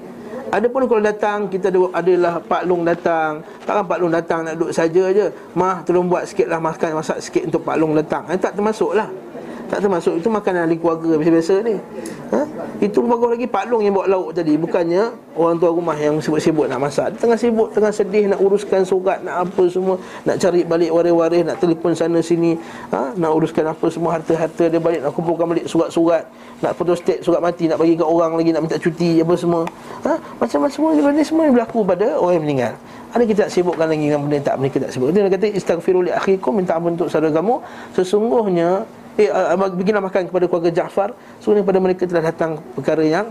Adapun 0.51 0.83
kalau 0.91 0.99
datang 0.99 1.47
kita 1.47 1.71
ada 1.71 1.79
adalah 1.95 2.43
Pak 2.43 2.67
Long 2.67 2.83
datang. 2.83 3.39
Takkan 3.63 3.87
Pak 3.87 3.99
Long 4.03 4.11
datang 4.11 4.43
nak 4.43 4.59
duduk 4.59 4.75
saja 4.75 5.07
aje. 5.07 5.31
Mah 5.55 5.87
tolong 5.87 6.11
buat 6.11 6.27
sikitlah 6.27 6.59
makan 6.59 6.99
masak 6.99 7.23
sikit 7.23 7.47
untuk 7.47 7.63
Pak 7.63 7.79
Long 7.79 7.95
datang. 7.95 8.27
Eh, 8.27 8.35
tak 8.35 8.59
termasuklah. 8.59 9.07
Tak 9.71 9.87
termasuk 9.87 10.19
itu 10.19 10.27
makanan 10.27 10.67
ahli 10.67 10.77
keluarga 10.83 11.15
biasa-biasa 11.15 11.55
ni. 11.63 11.79
Ha? 12.35 12.41
Itu 12.83 13.07
bagus 13.07 13.39
lagi 13.39 13.47
Pak 13.47 13.71
Long 13.71 13.87
yang 13.87 13.95
bawa 13.95 14.11
lauk 14.11 14.35
tadi. 14.35 14.59
Bukannya 14.59 15.15
orang 15.39 15.63
tua 15.63 15.71
rumah 15.71 15.95
yang 15.95 16.19
sibuk-sibuk 16.19 16.67
nak 16.67 16.83
masak. 16.83 17.15
Dia 17.15 17.23
tengah 17.23 17.39
sibuk, 17.39 17.71
tengah 17.71 17.95
sedih 17.95 18.27
nak 18.35 18.43
uruskan 18.43 18.83
surat, 18.83 19.23
nak 19.23 19.47
apa 19.47 19.63
semua, 19.71 19.95
nak 20.27 20.43
cari 20.43 20.67
balik 20.67 20.91
waris-waris, 20.91 21.47
nak 21.47 21.63
telefon 21.63 21.95
sana 21.95 22.19
sini, 22.19 22.59
ha? 22.91 23.15
nak 23.15 23.31
uruskan 23.31 23.71
apa 23.71 23.87
semua 23.87 24.19
harta-harta 24.19 24.67
dia 24.67 24.83
balik, 24.83 25.07
nak 25.07 25.15
kumpulkan 25.15 25.47
balik 25.47 25.71
surat-surat, 25.71 26.27
nak 26.59 26.75
photostat 26.75 27.23
surat 27.23 27.39
mati, 27.39 27.71
nak 27.71 27.79
bagi 27.79 27.95
ke 27.95 28.03
orang 28.03 28.35
lagi, 28.35 28.51
nak 28.51 28.67
minta 28.67 28.75
cuti 28.75 29.23
apa 29.23 29.35
semua. 29.39 29.63
Ha? 30.03 30.19
Macam-macam 30.43 30.75
semua 30.75 31.15
ni 31.15 31.23
semua 31.23 31.47
berlaku 31.47 31.87
pada 31.87 32.19
orang 32.19 32.43
yang 32.43 32.45
meninggal. 32.45 32.75
Ada 33.11 33.23
kita 33.27 33.39
tak 33.47 33.51
sibukkan 33.51 33.87
lagi 33.91 34.07
dengan 34.07 34.23
benda 34.23 34.39
yang 34.39 34.47
tak 34.47 34.57
mereka 34.59 34.77
tak 34.79 34.91
sibuk. 34.95 35.11
Dia 35.11 35.27
kata 35.27 35.47
istaghfiru 35.51 36.07
li 36.07 36.15
akhikum 36.15 36.63
minta 36.63 36.79
ampun 36.79 36.95
untuk 36.95 37.11
saudara 37.11 37.35
kamu. 37.35 37.59
Sesungguhnya 37.99 38.87
eh 39.21 39.29
uh, 39.29 39.69
bikinlah 39.77 40.01
makan 40.01 40.33
kepada 40.33 40.45
keluarga 40.49 40.71
Jaafar. 40.73 41.13
Sesungguhnya 41.39 41.65
pada 41.67 41.79
mereka 41.79 42.03
telah 42.09 42.25
datang 42.33 42.57
perkara 42.73 43.05
yang 43.05 43.27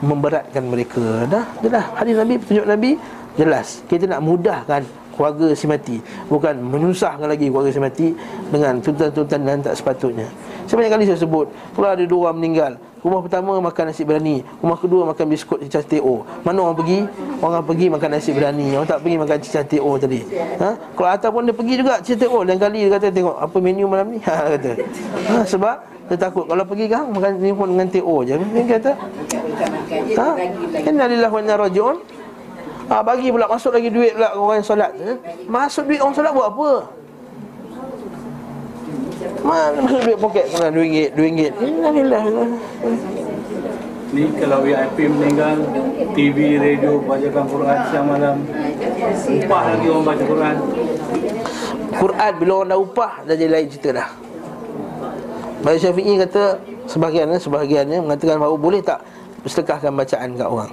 memberatkan 0.00 0.64
mereka. 0.64 1.28
Dah, 1.28 1.44
dah 1.60 1.84
hadis 2.00 2.16
Nabi, 2.16 2.34
petunjuk 2.40 2.66
Nabi 2.68 2.90
jelas. 3.36 3.84
Kita 3.84 4.08
nak 4.08 4.20
mudahkan 4.24 4.82
keluarga 5.16 5.56
si 5.56 5.64
mati 5.64 5.96
bukan 6.28 6.60
menyusahkan 6.60 7.24
lagi 7.24 7.48
keluarga 7.48 7.72
si 7.72 7.80
mati 7.80 8.06
dengan 8.52 8.78
tuntutan-tuntutan 8.84 9.40
dan 9.42 9.58
tak 9.64 9.74
sepatutnya. 9.74 10.28
Sebanyak 10.66 10.90
kali 10.98 11.04
saya 11.06 11.18
sebut, 11.18 11.46
kalau 11.78 11.88
ada 11.94 12.02
dua 12.02 12.30
orang 12.30 12.36
meninggal, 12.42 12.72
rumah 12.98 13.22
pertama 13.22 13.54
makan 13.62 13.94
nasi 13.94 14.02
berani, 14.02 14.42
rumah 14.58 14.74
kedua 14.74 15.06
makan 15.06 15.24
biskut 15.30 15.62
cicah 15.62 15.86
TO. 15.86 16.26
Mana 16.42 16.58
orang 16.66 16.76
pergi? 16.82 16.98
Orang 17.38 17.62
pergi 17.62 17.86
makan 17.86 18.10
nasi 18.18 18.30
berani, 18.34 18.74
orang 18.74 18.90
tak 18.90 18.98
pergi 19.06 19.16
makan 19.16 19.36
cicah 19.46 19.62
TO 19.62 19.90
tadi. 19.94 20.20
Ha? 20.58 20.70
Kalau 20.74 21.10
ataupun 21.14 21.40
dia 21.46 21.54
pergi 21.54 21.74
juga 21.78 22.02
cicah 22.02 22.18
TO, 22.26 22.38
lain 22.42 22.58
kali 22.58 22.78
dia 22.82 22.90
kata 22.98 23.06
tengok 23.14 23.36
apa 23.38 23.56
menu 23.62 23.86
malam 23.86 24.10
ni. 24.10 24.18
Ha 24.26 24.58
kata. 24.58 24.72
Ha, 25.30 25.34
sebab 25.46 25.76
dia 26.10 26.18
takut 26.18 26.44
kalau 26.50 26.64
pergi 26.66 26.86
kan 26.90 27.06
makan 27.14 27.30
ni 27.38 27.54
pun 27.54 27.70
dengan 27.70 27.86
TO 27.86 28.16
je. 28.26 28.34
Dia 28.34 28.62
kata, 28.74 28.90
ha? 30.18 30.28
Inna 30.82 31.04
lillahi 31.06 31.30
wa 31.30 31.40
inna. 31.46 31.54
Ha, 32.86 33.02
bagi 33.02 33.34
pula 33.34 33.50
masuk 33.50 33.74
lagi 33.74 33.90
duit 33.90 34.14
pula 34.14 34.30
orang 34.38 34.62
yang 34.62 34.66
solat. 34.66 34.90
Ha? 34.94 35.12
Masuk 35.50 35.90
duit 35.90 35.98
orang 35.98 36.14
solat 36.14 36.30
buat 36.30 36.48
apa? 36.54 36.70
Mana 39.42 39.78
masuk 39.82 40.00
duit 40.06 40.18
poket 40.22 40.44
kena 40.54 40.68
RM2, 40.70 41.14
RM2. 41.18 41.40
Alhamdulillah. 41.50 42.22
Ni 44.14 44.22
kalau 44.38 44.62
VIP 44.62 45.10
meninggal 45.10 45.56
TV, 46.14 46.62
radio, 46.62 47.02
bacakan 47.02 47.44
Quran 47.50 47.78
siang 47.90 48.06
malam 48.06 48.36
Upah 49.42 49.62
lagi 49.74 49.86
orang 49.90 50.04
baca 50.06 50.24
Quran 50.24 50.56
Quran 51.96 52.32
bila 52.38 52.52
orang 52.62 52.70
dah 52.70 52.78
upah 52.78 53.12
dah 53.26 53.34
jadi 53.34 53.50
lain 53.50 53.66
cerita 53.72 53.90
dah. 53.98 54.08
Baik 55.64 55.78
Syafi'i 55.80 56.12
kata 56.22 56.60
sebahagiannya 56.86 57.38
sebahagiannya 57.40 57.98
mengatakan 58.04 58.36
bahawa 58.38 58.56
boleh 58.60 58.80
tak 58.84 59.00
sedekahkan 59.46 59.90
bacaan 59.94 60.28
kat 60.34 60.48
orang. 60.48 60.70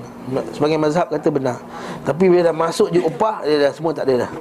Sebagian 0.53 0.81
mazhab 0.81 1.07
kata 1.09 1.29
benar. 1.29 1.57
Tapi 2.03 2.29
bila 2.29 2.51
dah 2.51 2.55
masuk 2.55 2.89
je 2.89 2.99
upah 2.99 3.45
dia 3.45 3.69
dah 3.69 3.71
semua 3.71 3.91
tak 3.93 4.09
ada 4.09 4.27
dah. 4.27 4.31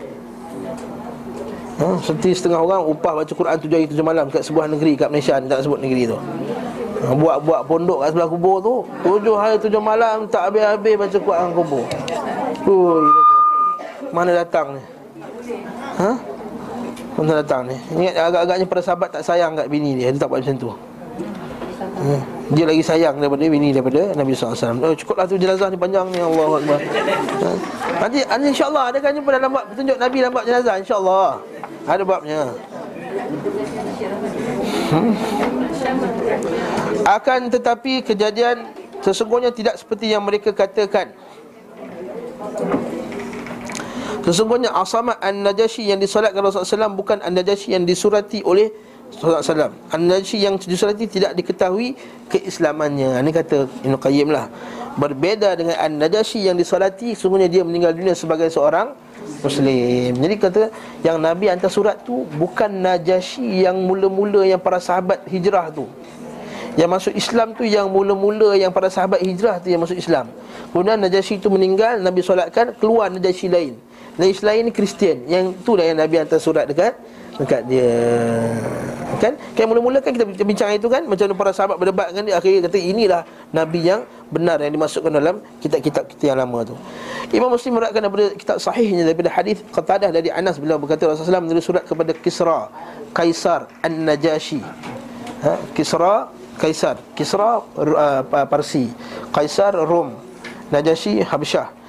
Ha, 1.83 1.87
seperti 1.99 2.31
setengah 2.37 2.61
orang 2.63 2.83
upah 2.87 3.13
baca 3.25 3.33
Quran 3.33 3.57
tujuh 3.59 3.77
hari 3.77 3.87
tujuh 3.91 4.05
malam 4.07 4.31
kat 4.31 4.43
sebuah 4.45 4.71
negeri 4.71 4.93
kat 4.95 5.09
Malaysia 5.11 5.41
tak 5.41 5.61
sebut 5.65 5.81
negeri 5.81 6.09
tu. 6.09 6.19
Ha, 7.03 7.15
buat-buat 7.17 7.61
pondok 7.67 8.07
kat 8.07 8.09
sebelah 8.15 8.29
kubur 8.31 8.57
tu 8.63 8.75
tujuh 9.03 9.35
hari 9.35 9.57
tujuh 9.59 9.83
malam 9.83 10.29
tak 10.31 10.51
habis-habis 10.51 10.95
baca 10.97 11.19
Quran 11.19 11.49
kubur. 11.53 11.85
Ui, 12.63 13.05
mana 14.15 14.31
datang 14.37 14.79
ni? 14.79 14.83
Ha? 15.99 16.11
Tuan 17.13 17.29
datang 17.29 17.69
ni 17.69 17.77
Ingat 17.93 18.15
agak-agaknya 18.17 18.67
para 18.69 18.81
sahabat 18.81 19.09
tak 19.13 19.23
sayang 19.27 19.53
kat 19.53 19.69
bini 19.69 20.01
dia 20.01 20.09
Dia 20.09 20.21
tak 20.21 20.33
buat 20.33 20.41
macam 20.41 20.57
tu 20.57 20.71
ha. 22.03 22.17
Dia 22.53 22.65
lagi 22.69 22.83
sayang 22.85 23.17
daripada 23.17 23.47
bini 23.49 23.73
daripada 23.73 24.13
Nabi 24.13 24.37
SAW 24.37 24.83
Oh 24.83 24.93
cukuplah 24.93 25.25
tu 25.25 25.39
jenazah 25.41 25.73
ni 25.73 25.79
panjang 25.79 26.11
ni 26.11 26.21
Allah 26.21 26.49
Akbar 26.59 26.79
ha. 26.83 27.51
Nanti, 28.03 28.19
nanti 28.27 28.45
insyaAllah 28.51 28.85
ada 28.91 28.99
kan 28.99 29.15
jumpa 29.15 29.31
dalam 29.31 29.51
bab 29.55 29.65
Tunjuk 29.73 29.97
Nabi 29.97 30.17
dalam 30.21 30.35
bab 30.35 30.45
jenazah 30.45 30.75
insyaAllah 30.83 31.29
Ada 31.87 32.03
babnya 32.03 32.41
hmm. 34.91 35.13
Akan 37.07 37.41
tetapi 37.49 38.03
kejadian 38.03 38.75
Sesungguhnya 39.03 39.51
tidak 39.51 39.79
seperti 39.79 40.11
yang 40.15 40.23
mereka 40.23 40.55
katakan 40.55 41.11
Sesungguhnya 44.23 44.71
Asamah 44.71 45.19
An-Najashi 45.19 45.91
yang 45.91 45.99
disolatkan 45.99 46.39
Rasulullah 46.39 46.87
SAW 46.87 46.95
Bukan 46.95 47.19
An-Najashi 47.19 47.75
yang 47.75 47.83
disurati 47.83 48.47
oleh 48.47 48.71
SAW 49.19 49.73
An-Najashi 49.93 50.41
yang 50.41 50.57
disurati 50.57 51.05
tidak 51.07 51.37
diketahui 51.37 51.95
keislamannya 52.33 53.21
Ini 53.21 53.31
kata 53.33 53.69
Ibn 53.85 53.95
Qayyim 54.01 54.29
lah 54.33 54.49
Berbeza 54.97 55.57
dengan 55.57 55.77
An-Najashi 55.77 56.45
yang 56.45 56.57
disolati 56.57 57.13
Sesungguhnya 57.13 57.49
dia 57.49 57.63
meninggal 57.65 57.93
dunia 57.93 58.17
sebagai 58.17 58.49
seorang 58.49 58.93
Muslim 59.45 60.17
Jadi 60.17 60.35
kata 60.41 60.63
Yang 61.05 61.17
Nabi 61.21 61.45
hantar 61.53 61.71
surat 61.71 62.01
tu 62.03 62.25
Bukan 62.37 62.69
Najashi 62.83 63.65
yang 63.65 63.77
mula-mula 63.85 64.45
Yang 64.49 64.61
para 64.65 64.81
sahabat 64.81 65.25
hijrah 65.29 65.69
tu 65.73 65.87
yang 66.73 66.89
masuk 66.89 67.13
Islam 67.13 67.53
tu 67.53 67.69
yang 67.69 67.85
mula-mula 67.93 68.57
yang 68.57 68.73
para 68.73 68.89
sahabat 68.89 69.21
hijrah 69.21 69.61
tu 69.61 69.69
yang 69.69 69.85
masuk 69.85 69.93
Islam. 69.93 70.33
Kemudian 70.73 70.97
Najasyi 71.05 71.37
tu 71.37 71.53
meninggal, 71.53 72.01
Nabi 72.01 72.25
solatkan, 72.25 72.73
keluar 72.81 73.13
Najasyi 73.13 73.53
lain. 73.53 73.77
Najasyi 74.17 74.45
lain 74.45 74.63
ni 74.69 74.73
Kristian. 74.73 75.29
Yang 75.29 75.61
tu 75.69 75.77
lah 75.77 75.85
yang 75.85 76.01
Nabi 76.01 76.17
hantar 76.25 76.41
surat 76.41 76.65
dekat 76.65 76.97
dekat 77.41 77.63
dia. 77.69 77.93
Kan? 79.21 79.39
Kan 79.55 79.65
mula-mula 79.69 80.03
kan 80.03 80.13
kita 80.13 80.25
bincang 80.43 80.75
itu 80.75 80.89
kan 80.89 81.05
macam 81.07 81.31
para 81.37 81.53
sahabat 81.55 81.77
berdebat 81.79 82.11
dengan 82.11 82.25
dia 82.33 82.37
akhirnya 82.41 82.67
kata 82.67 82.79
inilah 82.81 83.23
nabi 83.55 83.87
yang 83.87 84.03
benar 84.33 84.59
yang 84.59 84.73
dimasukkan 84.73 85.13
dalam 85.13 85.39
kitab-kitab 85.61 86.09
kita 86.11 86.33
yang 86.33 86.39
lama 86.41 86.73
tu. 86.73 86.75
Imam 87.31 87.53
Muslim 87.53 87.79
meriwayatkan 87.79 88.03
daripada 88.03 88.27
kitab 88.35 88.57
sahihnya 88.59 89.05
daripada 89.07 89.31
hadis 89.33 89.61
Qatadah 89.71 90.11
dari 90.11 90.29
Anas 90.33 90.59
beliau 90.59 90.81
berkata 90.81 91.09
Rasulullah 91.09 91.45
menulis 91.45 91.65
surat 91.65 91.85
kepada 91.85 92.13
Kisra, 92.17 92.69
Kaisar 93.15 93.69
An-Najashi. 93.85 94.61
Ha? 95.43 95.53
Kisra 95.77 96.31
Kaisar 96.61 97.01
Kisra 97.17 97.59
uh, 97.59 98.23
Parsi 98.47 98.87
Kaisar 99.33 99.75
Rom 99.75 100.15
Najasyi 100.73 101.21
Habsyah 101.25 101.82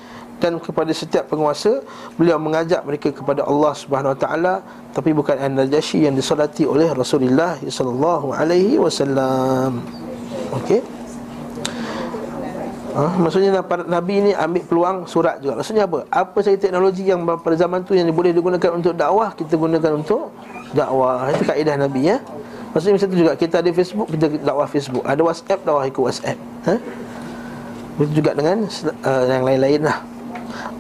dan 0.44 0.60
kepada 0.60 0.91
setiap 0.91 1.32
penguasa 1.32 1.80
beliau 2.20 2.36
mengajak 2.36 2.84
mereka 2.84 3.15
kepada 3.15 3.48
Allah 3.48 3.72
Subhanahu 3.72 4.11
Wa 4.11 4.20
Taala 4.20 4.53
tapi 4.91 5.15
bukan 5.15 5.40
an-Najasyi 5.40 6.11
yang 6.11 6.20
disolati 6.20 6.68
oleh 6.68 6.91
Rasulullah 6.91 7.56
sallallahu 7.64 8.36
alaihi 8.36 8.76
wasallam. 8.76 9.80
Okey. 10.52 10.84
Ha, 12.94 13.10
maksudnya 13.18 13.57
Nabi 13.90 14.22
ni 14.22 14.32
ambil 14.38 14.61
peluang 14.70 14.98
surat 15.10 15.41
juga 15.41 15.57
Maksudnya 15.57 15.90
apa? 15.90 16.06
Apa 16.14 16.45
saja 16.45 16.61
teknologi 16.61 17.02
yang 17.02 17.26
pada 17.26 17.57
zaman 17.57 17.82
tu 17.82 17.98
Yang 17.98 18.14
boleh 18.14 18.30
digunakan 18.30 18.70
untuk 18.70 18.94
dakwah 18.94 19.34
Kita 19.34 19.57
gunakan 19.57 19.98
untuk 19.98 20.30
dakwah 20.78 21.26
Itu 21.34 21.41
kaedah 21.41 21.74
Nabi 21.74 22.14
ya 22.14 22.22
Maksudnya 22.70 23.02
macam 23.02 23.10
tu 23.10 23.18
juga 23.18 23.34
Kita 23.34 23.65
ada 23.65 23.70
Facebook 23.74 24.14
Kita 24.14 24.26
dakwah 24.45 24.70
Facebook 24.70 25.02
Ada 25.10 25.26
WhatsApp 25.26 25.65
Dakwah 25.65 25.84
ikut 25.90 26.03
WhatsApp 26.06 26.38
ha? 26.70 26.74
Juga 28.14 28.32
dengan 28.38 28.70
uh, 28.70 29.24
Yang 29.26 29.41
lain-lain 29.41 29.82
lah 29.90 30.12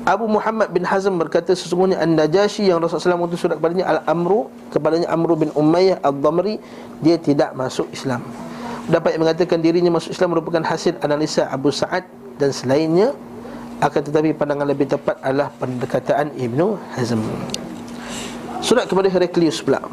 Abu 0.03 0.27
Muhammad 0.27 0.67
bin 0.75 0.83
Hazm 0.83 1.15
berkata 1.15 1.55
Sesungguhnya 1.55 1.99
An-Najashi 2.03 2.67
yang 2.67 2.83
Rasulullah 2.83 3.15
SAW 3.15 3.39
surat 3.39 3.55
kepadanya 3.55 3.87
Al-Amru 3.87 4.51
Kepadanya 4.69 5.07
Amru 5.07 5.39
bin 5.39 5.49
Umayyah 5.55 6.03
Al-Dhamri 6.03 6.59
Dia 6.99 7.15
tidak 7.15 7.55
masuk 7.55 7.87
Islam 7.95 8.19
Dapat 8.91 9.15
yang 9.15 9.23
mengatakan 9.23 9.63
dirinya 9.63 9.95
masuk 9.95 10.11
Islam 10.11 10.35
Merupakan 10.35 10.59
hasil 10.59 10.99
analisa 10.99 11.47
Abu 11.47 11.71
Sa'ad 11.71 12.03
Dan 12.35 12.51
selainnya 12.51 13.15
Akan 13.79 14.03
tetapi 14.03 14.35
pandangan 14.35 14.67
lebih 14.67 14.91
tepat 14.91 15.23
adalah 15.23 15.47
Pendekataan 15.55 16.35
Ibnu 16.35 16.75
Hazm 16.99 17.23
Surat 18.59 18.83
kepada 18.91 19.07
Heraklius 19.07 19.63
pula 19.63 19.83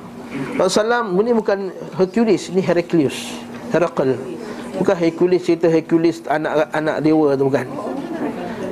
Rasulullah 0.55 1.03
ini 1.03 1.35
bukan 1.35 1.74
Hercules, 1.99 2.55
ini 2.55 2.62
Heraclius. 2.62 3.35
Herakl. 3.74 4.15
Bukan 4.78 4.95
Hercules 4.95 5.43
cerita 5.43 5.66
Hercules 5.66 6.23
anak 6.31 6.70
anak 6.70 6.97
dewa 7.03 7.35
tu 7.35 7.51
bukan. 7.51 7.66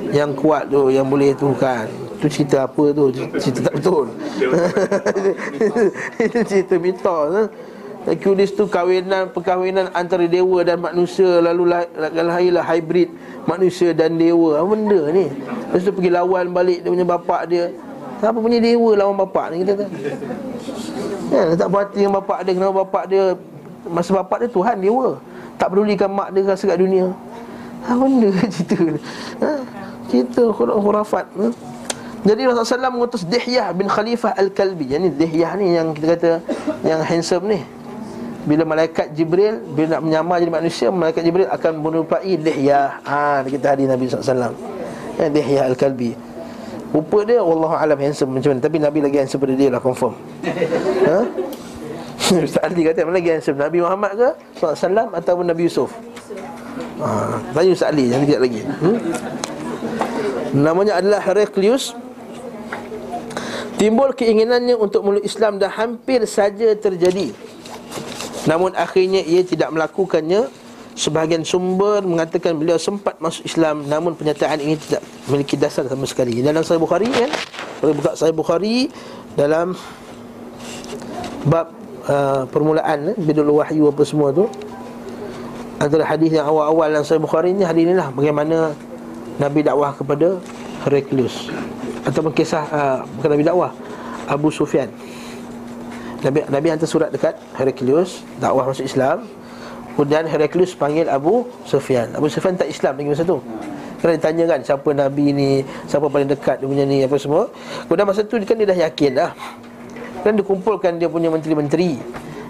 Yang 0.09 0.31
kuat 0.37 0.63
tu, 0.69 0.89
yang 0.89 1.05
boleh 1.05 1.31
tu 1.37 1.53
bukan. 1.53 1.85
Tu 2.19 2.27
cerita 2.27 2.67
apa 2.67 2.83
tu? 2.91 3.15
Cerita 3.39 3.71
tak 3.71 3.73
betul. 3.79 4.05
Itu 6.25 6.39
cerita 6.43 6.75
mitos. 6.75 7.29
Ha? 7.31 7.43
Hercules 7.99 8.51
tu 8.55 8.63
kawinan 8.67 9.31
perkahwinan 9.35 9.91
antara 9.91 10.23
dewa 10.23 10.63
dan 10.63 10.79
manusia 10.79 11.43
lalu 11.43 11.67
lahirlah 11.99 12.63
hybrid 12.63 13.11
manusia 13.47 13.95
dan 13.95 14.19
dewa. 14.19 14.59
Apa 14.59 14.67
benda 14.71 15.01
ni? 15.15 15.27
Lepas 15.31 15.83
tu 15.83 15.91
pergi 15.95 16.11
lawan 16.11 16.51
balik 16.51 16.83
dia 16.83 16.89
punya 16.91 17.07
bapak 17.07 17.41
dia. 17.47 17.71
Siapa 18.19 18.35
punya 18.35 18.59
dewa 18.59 18.91
lawan 18.99 19.15
bapak 19.15 19.45
ni 19.51 19.55
kita 19.63 19.73
tu? 19.79 19.87
Ya, 21.29 21.53
tak 21.53 21.67
puas 21.69 21.85
hati 21.85 22.01
dengan 22.01 22.17
bapak 22.19 22.41
dia 22.41 22.57
Kenapa 22.57 22.73
bapak 22.81 23.03
dia 23.05 23.37
Masa 23.85 24.17
bapak 24.17 24.37
dia 24.41 24.49
Tuhan 24.49 24.81
dia 24.81 25.09
Tak 25.61 25.67
pedulikan 25.69 26.09
mak 26.09 26.33
dia 26.33 26.41
rasa 26.41 26.65
kat 26.65 26.81
dunia 26.81 27.13
Ha 27.85 27.93
benda 27.93 28.33
cerita 28.49 28.77
ha? 29.45 29.51
Cerita 30.09 30.43
khurafat 30.51 31.25
ha? 31.37 31.47
Jadi 32.19 32.41
Rasulullah 32.43 32.91
SAW 32.91 32.95
mengutus 32.99 33.23
Dihyah 33.23 33.71
bin 33.71 33.87
Khalifah 33.87 34.35
Al-Kalbi. 34.35 34.91
Yang 34.91 35.01
ni 35.07 35.09
Dihyah 35.15 35.51
ni 35.55 35.67
yang 35.71 35.95
kita 35.95 36.07
kata 36.19 36.31
Yang 36.83 37.01
handsome 37.07 37.45
ni. 37.47 37.59
Bila 38.43 38.67
malaikat 38.67 39.15
Jibril 39.15 39.63
Bila 39.71 39.99
nak 39.99 40.01
menyamar 40.03 40.43
jadi 40.43 40.51
manusia 40.51 40.87
Malaikat 40.91 41.23
Jibril 41.23 41.47
akan 41.47 41.71
menyerupai 41.79 42.35
Dihyah. 42.35 42.99
Ha 43.07 43.47
kita 43.47 43.71
hadis 43.71 43.87
Nabi 43.87 44.03
SAW 44.11 44.51
ya, 45.15 45.27
Dihyah 45.31 45.63
Al-Kalbi. 45.71 46.11
Rupa 46.89 47.21
dia 47.21 47.39
Allah 47.39 47.71
alam 47.85 47.97
handsome 48.01 48.35
macam 48.35 48.49
mana. 48.51 48.61
Tapi 48.65 48.77
Nabi 48.81 48.99
lagi 49.05 49.17
handsome 49.21 49.41
pada 49.45 49.53
dia 49.53 49.69
lah 49.69 49.79
confirm. 49.79 50.13
Ha? 51.05 51.17
Ustaz 52.49 52.61
Ali 52.61 52.81
kata 52.85 53.05
mana 53.05 53.17
lagi 53.21 53.29
handsome? 53.29 53.57
Nabi 53.57 53.77
Muhammad 53.81 54.11
ke? 54.17 54.29
SAW 54.57 55.13
ataupun 55.13 55.45
Nabi 55.45 55.61
Yusuf? 55.69 55.89
Ha, 56.99 57.39
Tanya 57.55 57.71
Ustaz 57.71 57.89
Ali 57.93 58.09
yang 58.09 58.25
kejap 58.25 58.41
lagi. 58.41 58.61
Hmm? 58.65 58.97
Namanya 60.53 60.97
adalah 60.97 61.21
Heraklius. 61.21 61.93
Timbul 63.79 64.11
keinginannya 64.11 64.75
untuk 64.75 65.07
mulut 65.07 65.23
Islam 65.23 65.55
dan 65.55 65.71
hampir 65.71 66.19
saja 66.27 66.75
terjadi. 66.75 67.31
Namun 68.43 68.75
akhirnya 68.75 69.23
ia 69.23 69.45
tidak 69.45 69.71
melakukannya. 69.71 70.51
Sebahagian 70.99 71.47
sumber 71.47 72.03
mengatakan 72.03 72.59
beliau 72.59 72.75
sempat 72.75 73.23
masuk 73.23 73.47
Islam 73.47 73.87
Namun 73.87 74.19
pernyataan 74.19 74.59
ini 74.59 74.75
tidak 74.75 74.99
memiliki 75.31 75.55
dasar 75.55 75.87
sama 75.87 76.03
sekali. 76.03 76.43
Dalam 76.43 76.59
Sahih 76.59 76.81
Bukhari 76.81 77.07
kan? 77.07 77.31
Boleh 77.79 77.95
buka 77.95 78.11
Sahih 78.19 78.35
Bukhari 78.35 78.91
Dalam 79.39 79.79
Bab 81.47 81.71
uh, 82.03 82.43
permulaan 82.51 83.15
eh, 83.15 83.17
Bidul 83.21 83.47
Wahyu 83.47 83.87
apa 83.95 84.03
semua 84.03 84.35
tu. 84.35 84.51
Antara 85.79 86.03
hadis 86.03 86.35
yang 86.35 86.51
awal-awal 86.51 86.91
dalam 86.91 87.07
Sahih 87.07 87.23
Bukhari 87.23 87.55
ni 87.55 87.63
Hadis 87.63 87.87
inilah 87.87 88.11
bagaimana 88.11 88.75
Nabi 89.39 89.63
dakwah 89.63 89.95
kepada 89.95 90.35
Heraklius. 90.83 91.47
Ataupun 92.03 92.35
kisah 92.35 92.63
uh, 92.69 92.99
Nabi 93.23 93.47
dakwah 93.47 93.71
Abu 94.27 94.51
Sufyan. 94.51 94.91
Nabi, 96.19 96.43
Nabi 96.51 96.67
hantar 96.67 96.83
surat 96.91 97.09
dekat 97.15 97.39
Heraklius 97.55 98.27
Dakwah 98.43 98.67
masuk 98.67 98.83
Islam. 98.83 99.23
Kemudian 99.95 100.27
Heraklius 100.27 100.75
panggil 100.75 101.07
Abu 101.07 101.47
Sufyan. 101.63 102.11
Abu 102.11 102.27
Sufyan 102.27 102.59
tak 102.59 102.67
Islam 102.67 102.99
lagi 102.99 103.09
masa 103.15 103.23
tu. 103.23 103.39
Kerana 103.99 104.15
ditanya 104.15 104.43
kan 104.55 104.59
siapa 104.63 104.89
Nabi 104.91 105.25
ni? 105.31 105.51
Siapa 105.87 106.07
paling 106.07 106.27
dekat 106.27 106.59
dia 106.59 106.67
punya 106.67 106.83
ni? 106.83 107.03
Apa 107.03 107.15
semua. 107.15 107.47
Kemudian 107.87 108.07
masa 108.07 108.23
tu 108.27 108.35
kan 108.43 108.55
dia 108.55 108.67
dah 108.67 108.79
yakin 108.87 109.11
dah 109.15 109.31
Kan 110.23 110.35
dia 110.35 110.43
kumpulkan 110.43 110.99
dia 110.99 111.07
punya 111.07 111.31
menteri-menteri. 111.31 111.99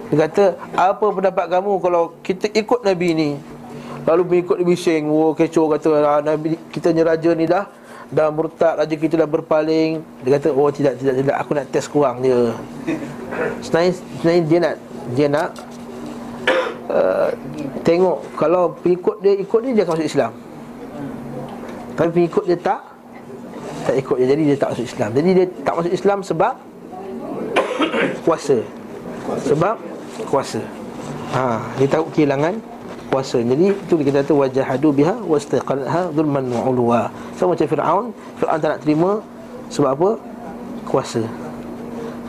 Dia 0.10 0.26
kata 0.26 0.57
Apa 0.74 1.06
pendapat 1.14 1.45
kamu 1.53 1.72
kalau 1.82 2.18
kita 2.26 2.49
ikut 2.53 2.82
Nabi 2.82 3.10
ni 3.14 3.30
Lalu 4.07 4.21
mengikut 4.27 4.57
bising 4.63 5.07
Oh 5.09 5.31
kecoh 5.35 5.76
kata 5.76 5.89
ah, 6.03 6.19
Nabi 6.23 6.55
kita 6.69 6.93
ni 6.93 7.01
raja 7.03 7.31
ni 7.34 7.45
dah 7.49 7.67
Dah 8.09 8.30
murtad 8.34 8.80
Raja 8.80 8.95
kita 8.95 9.15
dah 9.19 9.30
berpaling 9.30 10.01
Dia 10.23 10.39
kata 10.39 10.49
oh 10.53 10.69
tidak 10.71 10.97
tidak 10.99 11.13
tidak 11.19 11.35
Aku 11.41 11.51
nak 11.55 11.65
test 11.71 11.88
kurang 11.91 12.23
je 12.23 12.53
Sebenarnya, 13.63 13.91
sebenarnya 13.95 14.43
dia 14.45 14.59
nak 14.59 14.76
Dia 15.15 15.27
nak 15.30 15.49
Uh, 16.89 17.30
tengok 17.85 18.17
kalau 18.34 18.73
pengikut 18.81 19.21
dia 19.21 19.38
ikut 19.38 19.61
dia 19.61 19.71
dia 19.77 19.84
akan 19.85 19.93
masuk 19.93 20.09
Islam. 20.09 20.31
Tapi 21.93 22.09
pengikut 22.17 22.43
dia 22.49 22.57
tak 22.57 22.81
tak 23.85 23.95
ikut 24.01 24.17
dia 24.17 24.27
jadi 24.34 24.43
dia 24.49 24.57
tak 24.57 24.69
masuk 24.73 24.85
Islam. 24.89 25.09
Jadi 25.13 25.30
dia 25.38 25.45
tak 25.61 25.73
masuk 25.77 25.93
Islam 25.93 26.17
sebab 26.26 26.53
kuasa. 28.26 28.57
Sebab 29.45 29.76
kuasa. 30.34 30.61
Ha, 31.38 31.61
dia 31.77 31.88
tahu 31.93 32.09
kehilangan 32.09 32.57
kuasa. 33.10 33.41
Jadi 33.41 33.73
itu 33.73 33.94
kita 33.98 34.22
kata 34.22 34.31
wajahadu 34.38 34.94
biha 34.94 35.15
wastaqalha 35.26 36.14
zulman 36.14 36.45
wa 36.53 36.61
ulwa. 36.69 37.02
Sama 37.36 37.57
macam 37.57 37.68
Firaun, 37.68 38.06
Firaun 38.38 38.57
tak 38.61 38.69
nak 38.77 38.80
terima 38.86 39.11
sebab 39.73 39.90
apa? 39.98 40.10
Kuasa. 40.86 41.26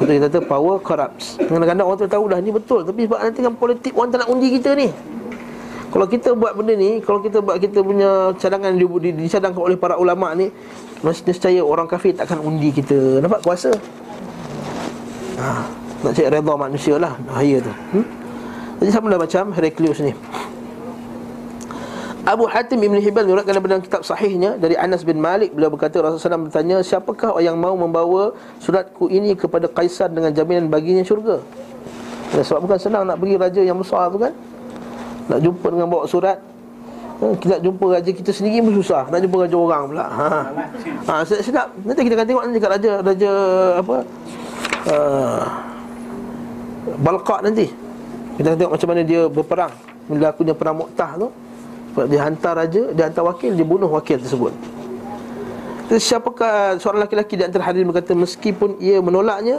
Betul 0.01 0.17
kita 0.17 0.27
kata 0.33 0.41
power 0.49 0.81
corrupts 0.81 1.37
Kadang-kadang 1.37 1.85
orang 1.85 2.01
tu 2.01 2.09
tahu 2.09 2.25
dah 2.33 2.41
ni 2.41 2.49
betul 2.49 2.81
Tapi 2.89 3.05
sebab 3.05 3.21
nanti 3.21 3.41
kan 3.45 3.53
politik 3.53 3.93
orang 3.93 4.09
tak 4.09 4.19
nak 4.25 4.29
undi 4.33 4.49
kita 4.57 4.73
ni 4.73 4.89
Kalau 5.93 6.07
kita 6.09 6.33
buat 6.33 6.57
benda 6.57 6.73
ni 6.73 7.05
Kalau 7.05 7.21
kita 7.21 7.45
buat 7.45 7.61
kita 7.61 7.85
punya 7.85 8.33
cadangan 8.41 8.73
di, 8.81 8.89
di, 8.89 9.11
Dicadangkan 9.29 9.61
oleh 9.61 9.77
para 9.77 10.01
ulama 10.01 10.33
ni 10.33 10.49
Mesti 11.05 11.29
nescaya 11.29 11.61
orang 11.61 11.85
kafir 11.85 12.17
takkan 12.17 12.41
undi 12.41 12.73
kita 12.73 13.21
Nampak 13.21 13.45
kuasa 13.45 13.77
ha, 15.37 15.69
Nak 16.01 16.13
cari 16.17 16.33
redha 16.33 16.55
manusia 16.57 16.97
lah 16.97 17.21
Bahaya 17.29 17.61
tu 17.61 17.73
hmm? 18.01 18.07
Jadi 18.81 18.91
sama 18.97 19.13
lah 19.13 19.21
macam 19.21 19.53
Heraclius 19.53 20.01
ni 20.01 20.17
Abu 22.29 22.45
Hatim 22.45 22.77
Ibn 22.85 23.01
Hibban 23.01 23.25
meriwayatkan 23.25 23.65
dalam 23.65 23.81
kitab 23.81 24.03
sahihnya 24.05 24.61
dari 24.61 24.77
Anas 24.77 25.01
bin 25.09 25.17
Malik. 25.17 25.57
Beliau 25.57 25.73
berkata 25.73 26.05
Rasulullah 26.05 26.37
SAW 26.37 26.53
bertanya 26.53 26.77
siapakah 26.85 27.33
yang 27.41 27.57
mau 27.57 27.73
membawa 27.73 28.37
suratku 28.61 29.09
ini 29.09 29.33
kepada 29.33 29.65
kaisar 29.73 30.13
dengan 30.13 30.29
jaminan 30.29 30.69
baginya 30.69 31.01
syurga? 31.01 31.41
Ya, 32.37 32.45
sebab 32.45 32.69
bukan 32.69 32.77
senang 32.77 33.09
nak 33.09 33.17
pergi 33.17 33.37
raja 33.41 33.61
yang 33.65 33.81
besar 33.81 34.13
tu 34.13 34.21
kan? 34.21 34.37
Nak 35.33 35.39
jumpa 35.41 35.67
dengan 35.73 35.89
bawa 35.89 36.05
surat. 36.05 36.39
Ha, 37.25 37.25
kita 37.41 37.51
nak 37.57 37.63
jumpa 37.65 37.85
raja 37.89 38.11
kita 38.13 38.31
sendiri 38.37 38.69
pun 38.69 38.75
susah. 38.85 39.09
Nak 39.09 39.21
jumpa 39.25 39.37
raja 39.49 39.57
orang 39.57 39.83
pula. 39.89 40.07
Ha. 40.07 40.29
Ha 41.09 41.13
sedap, 41.25 41.43
sedap. 41.43 41.69
nanti 41.89 42.01
kita 42.05 42.15
akan 42.21 42.27
tengok 42.29 42.45
nanti 42.45 42.59
kat 42.61 42.71
raja 42.77 42.91
raja 43.01 43.33
apa? 43.81 43.97
Uh, 44.93 45.43
Balqa 47.01 47.37
nanti. 47.41 47.67
Kita 48.37 48.53
akan 48.53 48.59
tengok 48.61 48.73
macam 48.77 48.89
mana 48.93 49.03
dia 49.09 49.21
berperang. 49.25 49.73
Bila 50.05 50.27
aku 50.37 50.43
perang 50.53 50.77
Mu'tah 50.85 51.13
tu 51.17 51.29
sebab 51.91 52.07
dia 52.07 52.21
hantar 52.23 52.55
raja, 52.55 52.83
dia 52.95 53.05
hantar 53.11 53.25
wakil, 53.27 53.53
dia 53.55 53.67
bunuh 53.67 53.91
wakil 53.91 54.19
tersebut. 54.23 54.55
Jadi 55.91 55.99
siapakah 56.07 56.79
seorang 56.79 57.03
lelaki 57.03 57.35
di 57.35 57.43
antara 57.43 57.67
hadirin 57.67 57.91
berkata 57.91 58.15
meskipun 58.15 58.79
ia 58.79 59.03
menolaknya 59.03 59.59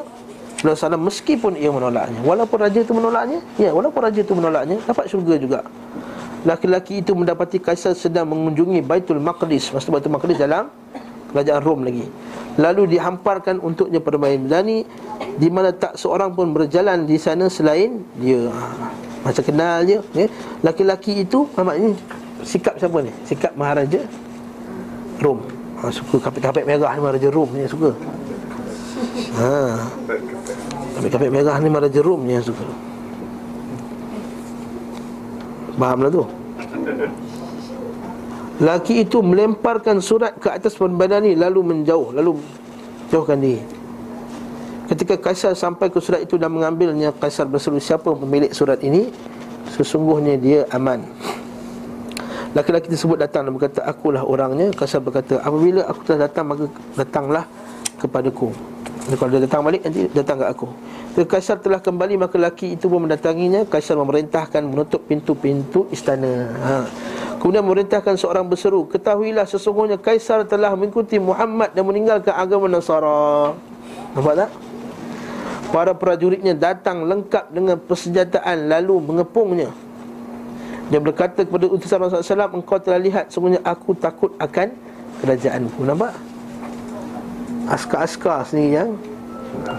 Rasulullah 0.63 0.95
SAW 0.95 1.07
meskipun 1.11 1.51
ia 1.59 1.73
menolaknya 1.73 2.21
Walaupun 2.23 2.57
raja 2.61 2.79
itu 2.85 2.93
menolaknya 2.93 3.39
Ya, 3.59 3.75
walaupun 3.75 3.99
raja 3.99 4.21
itu 4.23 4.31
menolaknya 4.31 4.77
Dapat 4.87 5.11
syurga 5.11 5.35
juga. 5.35 5.59
Laki-laki 6.47 7.03
itu 7.03 7.11
mendapati 7.17 7.59
kaisar 7.59 7.93
sedang 7.93 8.31
mengunjungi 8.31 8.79
Baitul 8.81 9.19
Maqdis. 9.19 9.75
Maksudnya 9.75 9.99
Baitul 9.99 10.13
Maqdis 10.15 10.37
dalam 10.39 10.71
Kerajaan 11.35 11.61
Rom 11.67 11.83
lagi. 11.83 12.07
Lalu 12.55 12.95
dihamparkan 12.95 13.59
untuknya 13.59 13.99
permain 13.99 14.39
berani 14.39 14.87
Di 15.35 15.47
mana 15.51 15.75
tak 15.75 15.99
seorang 15.99 16.31
pun 16.31 16.55
berjalan 16.55 17.03
di 17.03 17.19
sana 17.19 17.51
selain 17.51 18.07
dia 18.15 18.47
Macam 19.21 19.43
kenal 19.45 19.85
je 19.85 19.97
ya. 20.17 20.25
Laki-laki 20.65 21.21
itu 21.21 21.45
ini 21.77 21.93
sikap 22.41 22.77
siapa 22.81 22.97
ni? 23.05 23.11
Sikap 23.25 23.53
Maharaja 23.53 24.01
Rom 25.21 25.45
ha, 25.77 25.93
Suka 25.93 26.17
kapit-kapit 26.29 26.65
merah 26.65 26.89
ni 26.97 26.99
Maharaja 27.01 27.29
Rom 27.29 27.49
ni 27.53 27.69
suka 27.69 27.93
ha. 29.37 29.77
Kapit-kapit 30.97 31.29
merah 31.29 31.55
ni 31.61 31.69
Maharaja 31.69 32.01
Rom 32.01 32.21
ni 32.25 32.33
yang 32.33 32.45
suka 32.45 32.65
Faham 35.77 35.99
lah 36.05 36.11
tu 36.13 36.23
Laki 38.61 39.01
itu 39.01 39.25
melemparkan 39.25 39.97
surat 39.97 40.37
ke 40.37 40.49
atas 40.53 40.77
badan 40.77 41.25
ni 41.25 41.33
Lalu 41.33 41.61
menjauh 41.65 42.13
Lalu 42.13 42.37
jauhkan 43.09 43.41
diri 43.41 43.80
Ketika 44.91 45.15
Kaisar 45.15 45.55
sampai 45.55 45.87
ke 45.87 46.03
surat 46.03 46.19
itu 46.19 46.35
dan 46.35 46.51
mengambilnya 46.51 47.15
Kaisar 47.15 47.47
berseru 47.47 47.79
siapa 47.79 48.11
pemilik 48.11 48.51
surat 48.51 48.75
ini? 48.83 49.07
Sesungguhnya 49.71 50.35
dia 50.35 50.67
aman. 50.67 51.07
Laki-laki 52.51 52.91
tersebut 52.91 53.15
datang 53.15 53.47
dan 53.47 53.55
berkata 53.55 53.79
Akulah 53.87 54.27
orangnya. 54.27 54.67
Kasar 54.75 54.99
berkata 54.99 55.39
Apabila 55.39 55.87
aku 55.87 56.03
telah 56.03 56.27
datang 56.27 56.51
Maka 56.51 56.67
datanglah 56.99 57.47
kepadaku. 58.03 58.51
Jadi 59.07 59.15
Kalau 59.15 59.31
dia 59.31 59.41
datang 59.47 59.63
balik 59.63 59.79
Nanti 59.87 60.11
datang 60.11 60.43
ke 60.43 60.45
aku. 60.51 60.67
Ketika 61.15 61.39
Kaisar 61.39 61.63
telah 61.63 61.79
kembali 61.79 62.19
Maka 62.19 62.35
laki 62.35 62.75
itu 62.75 62.91
pun 62.91 63.07
mendatanginya. 63.07 63.63
Kaisar 63.71 63.95
memerintahkan 63.95 64.59
Menutup 64.67 65.07
pintu-pintu 65.07 65.87
istana. 65.95 66.51
Ha. 66.59 66.75
Kemudian 67.39 67.63
memerintahkan 67.63 68.19
seorang 68.19 68.43
berseru 68.43 68.83
Ketahuilah 68.91 69.47
sesungguhnya 69.47 69.95
Kaisar 69.95 70.43
telah 70.43 70.75
mengikuti 70.75 71.15
Muhammad 71.15 71.71
Dan 71.71 71.87
meninggalkan 71.87 72.35
agama 72.35 72.67
Nasara. 72.67 73.55
Nampak 74.11 74.35
tak? 74.35 74.70
Para 75.71 75.95
prajuritnya 75.95 76.51
datang 76.51 77.07
lengkap 77.07 77.47
dengan 77.47 77.79
persenjataan 77.79 78.67
Lalu 78.67 78.95
mengepungnya. 78.99 79.71
Dia 80.91 80.99
berkata 80.99 81.47
kepada 81.47 81.71
utusan 81.71 82.03
Rasulullah 82.03 82.51
SAW 82.51 82.59
Engkau 82.59 82.77
telah 82.83 82.99
lihat 82.99 83.31
Semuanya 83.31 83.63
aku 83.63 83.95
takut 83.95 84.35
akan 84.35 84.75
kerajaanku. 85.23 85.87
Nampak? 85.87 86.11
Askar-askar 87.71 88.43
sendiri 88.43 88.83
yang 88.83 88.89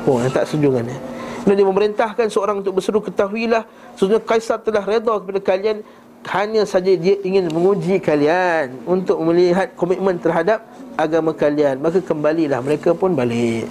Oh, 0.09 0.17
yang 0.21 0.33
tak 0.33 0.49
setuju 0.49 0.81
dengan 0.81 0.97
dia 0.97 0.99
Kemudian 1.45 1.59
dia 1.61 1.69
memerintahkan 1.69 2.27
seorang 2.33 2.65
untuk 2.65 2.81
berseru 2.81 3.05
Ketahuilah 3.05 3.69
Sebenarnya 4.01 4.25
Kaisar 4.25 4.65
telah 4.65 4.81
reda 4.81 5.13
kepada 5.21 5.41
kalian. 5.45 5.85
Hanya 6.23 6.65
saja 6.65 6.97
dia 6.97 7.21
ingin 7.21 7.53
menguji 7.53 8.01
kalian 8.01 8.81
Untuk 8.89 9.21
melihat 9.21 9.77
komitmen 9.77 10.17
terhadap 10.17 10.65
agama 10.97 11.37
kalian. 11.37 11.85
Maka 11.85 12.01
kembalilah 12.01 12.65
mereka 12.65 12.97
pun 12.97 13.13
balik 13.13 13.69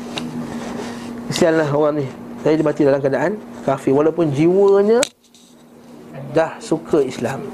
Kesianlah 1.32 1.72
orang 1.72 2.04
ni 2.04 2.08
Saya 2.44 2.60
dimati 2.60 2.84
dalam 2.84 3.00
keadaan 3.00 3.40
kafir 3.64 3.96
Walaupun 3.96 4.36
jiwanya 4.36 5.00
dah 6.36 6.60
suka 6.60 7.00
Islam 7.00 7.48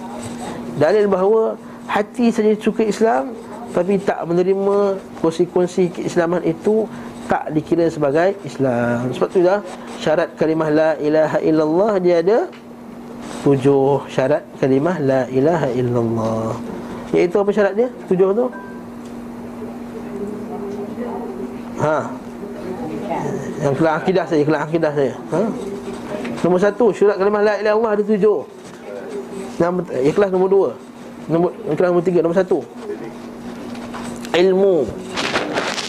Dalil 0.82 1.06
bahawa 1.06 1.54
hati 1.86 2.34
saja 2.34 2.58
suka 2.58 2.82
Islam 2.82 3.38
Tapi 3.78 4.02
tak 4.02 4.26
menerima 4.26 4.98
konsekuensi 5.22 5.94
keislaman 5.94 6.42
itu 6.42 6.90
Tak 7.30 7.54
dikira 7.54 7.86
sebagai 7.94 8.34
Islam 8.42 9.14
Sebab 9.14 9.30
tu 9.30 9.46
dah 9.46 9.62
syarat 10.02 10.34
kalimah 10.42 10.74
la 10.74 10.90
ilaha 10.98 11.38
illallah 11.46 11.94
Dia 12.02 12.26
ada 12.26 12.50
tujuh 13.46 14.10
syarat 14.10 14.42
kalimah 14.58 14.98
la 14.98 15.30
ilaha 15.30 15.70
illallah 15.70 16.58
Iaitu 17.14 17.38
apa 17.38 17.54
syarat 17.54 17.74
dia? 17.78 17.88
Tujuh 18.10 18.34
tu? 18.34 18.46
Ha. 21.78 21.98
Yang 23.58 23.74
kelas 23.82 23.94
akidah 23.98 24.26
saya, 24.30 24.42
kelas 24.46 24.62
akidah 24.70 24.92
saya. 24.94 25.14
Ha? 25.34 25.42
Nombor 26.46 26.60
satu, 26.62 26.86
syarat 26.94 27.18
kalimah 27.18 27.42
la 27.42 27.54
ilaha 27.58 27.74
illallah 27.74 27.92
ada 27.98 28.04
tujuh. 28.06 28.40
Nombor, 29.58 29.84
ikhlas 30.06 30.30
nombor 30.30 30.50
dua. 30.54 30.70
Nombor, 31.26 31.50
ikhlas 31.74 31.88
nombor 31.90 32.06
tiga, 32.06 32.20
nombor 32.22 32.38
satu. 32.38 32.60
Ilmu. 34.38 34.86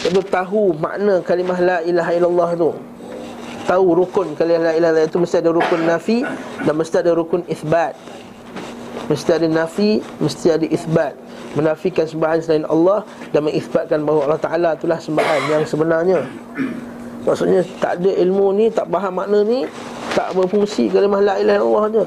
Itu 0.08 0.20
tahu 0.24 0.72
makna 0.80 1.20
kalimah 1.20 1.58
la 1.60 1.76
ilaha 1.84 2.10
illallah 2.16 2.50
tu. 2.56 2.70
Tahu 3.68 3.86
rukun 3.92 4.32
kalimah 4.32 4.72
la 4.72 4.72
illallah 4.72 5.04
itu 5.04 5.20
Mesti 5.20 5.44
ada 5.44 5.52
rukun 5.52 5.84
nafi 5.84 6.24
Dan 6.64 6.72
mesti 6.80 7.04
ada 7.04 7.12
rukun 7.12 7.44
isbat. 7.52 7.92
Mesti 9.12 9.28
ada 9.36 9.44
nafi 9.44 10.00
Mesti 10.24 10.46
ada 10.56 10.64
isbat. 10.64 11.12
Menafikan 11.52 12.08
sembahan 12.08 12.40
selain 12.40 12.64
Allah 12.64 13.04
Dan 13.28 13.44
mengisbatkan 13.44 14.00
bahawa 14.08 14.32
Allah 14.32 14.40
Ta'ala 14.40 14.70
itulah 14.72 14.96
sembahan 14.96 15.40
yang 15.52 15.62
sebenarnya 15.68 16.24
Maksudnya 17.28 17.60
tak 17.76 18.00
ada 18.00 18.10
ilmu 18.24 18.56
ni 18.56 18.72
Tak 18.72 18.88
faham 18.88 19.20
makna 19.20 19.44
ni 19.44 19.68
Tak 20.16 20.32
berfungsi 20.32 20.88
kalimah 20.88 21.20
la 21.20 21.34
ilaha 21.36 21.56
illallah 21.60 21.86
je. 21.92 22.04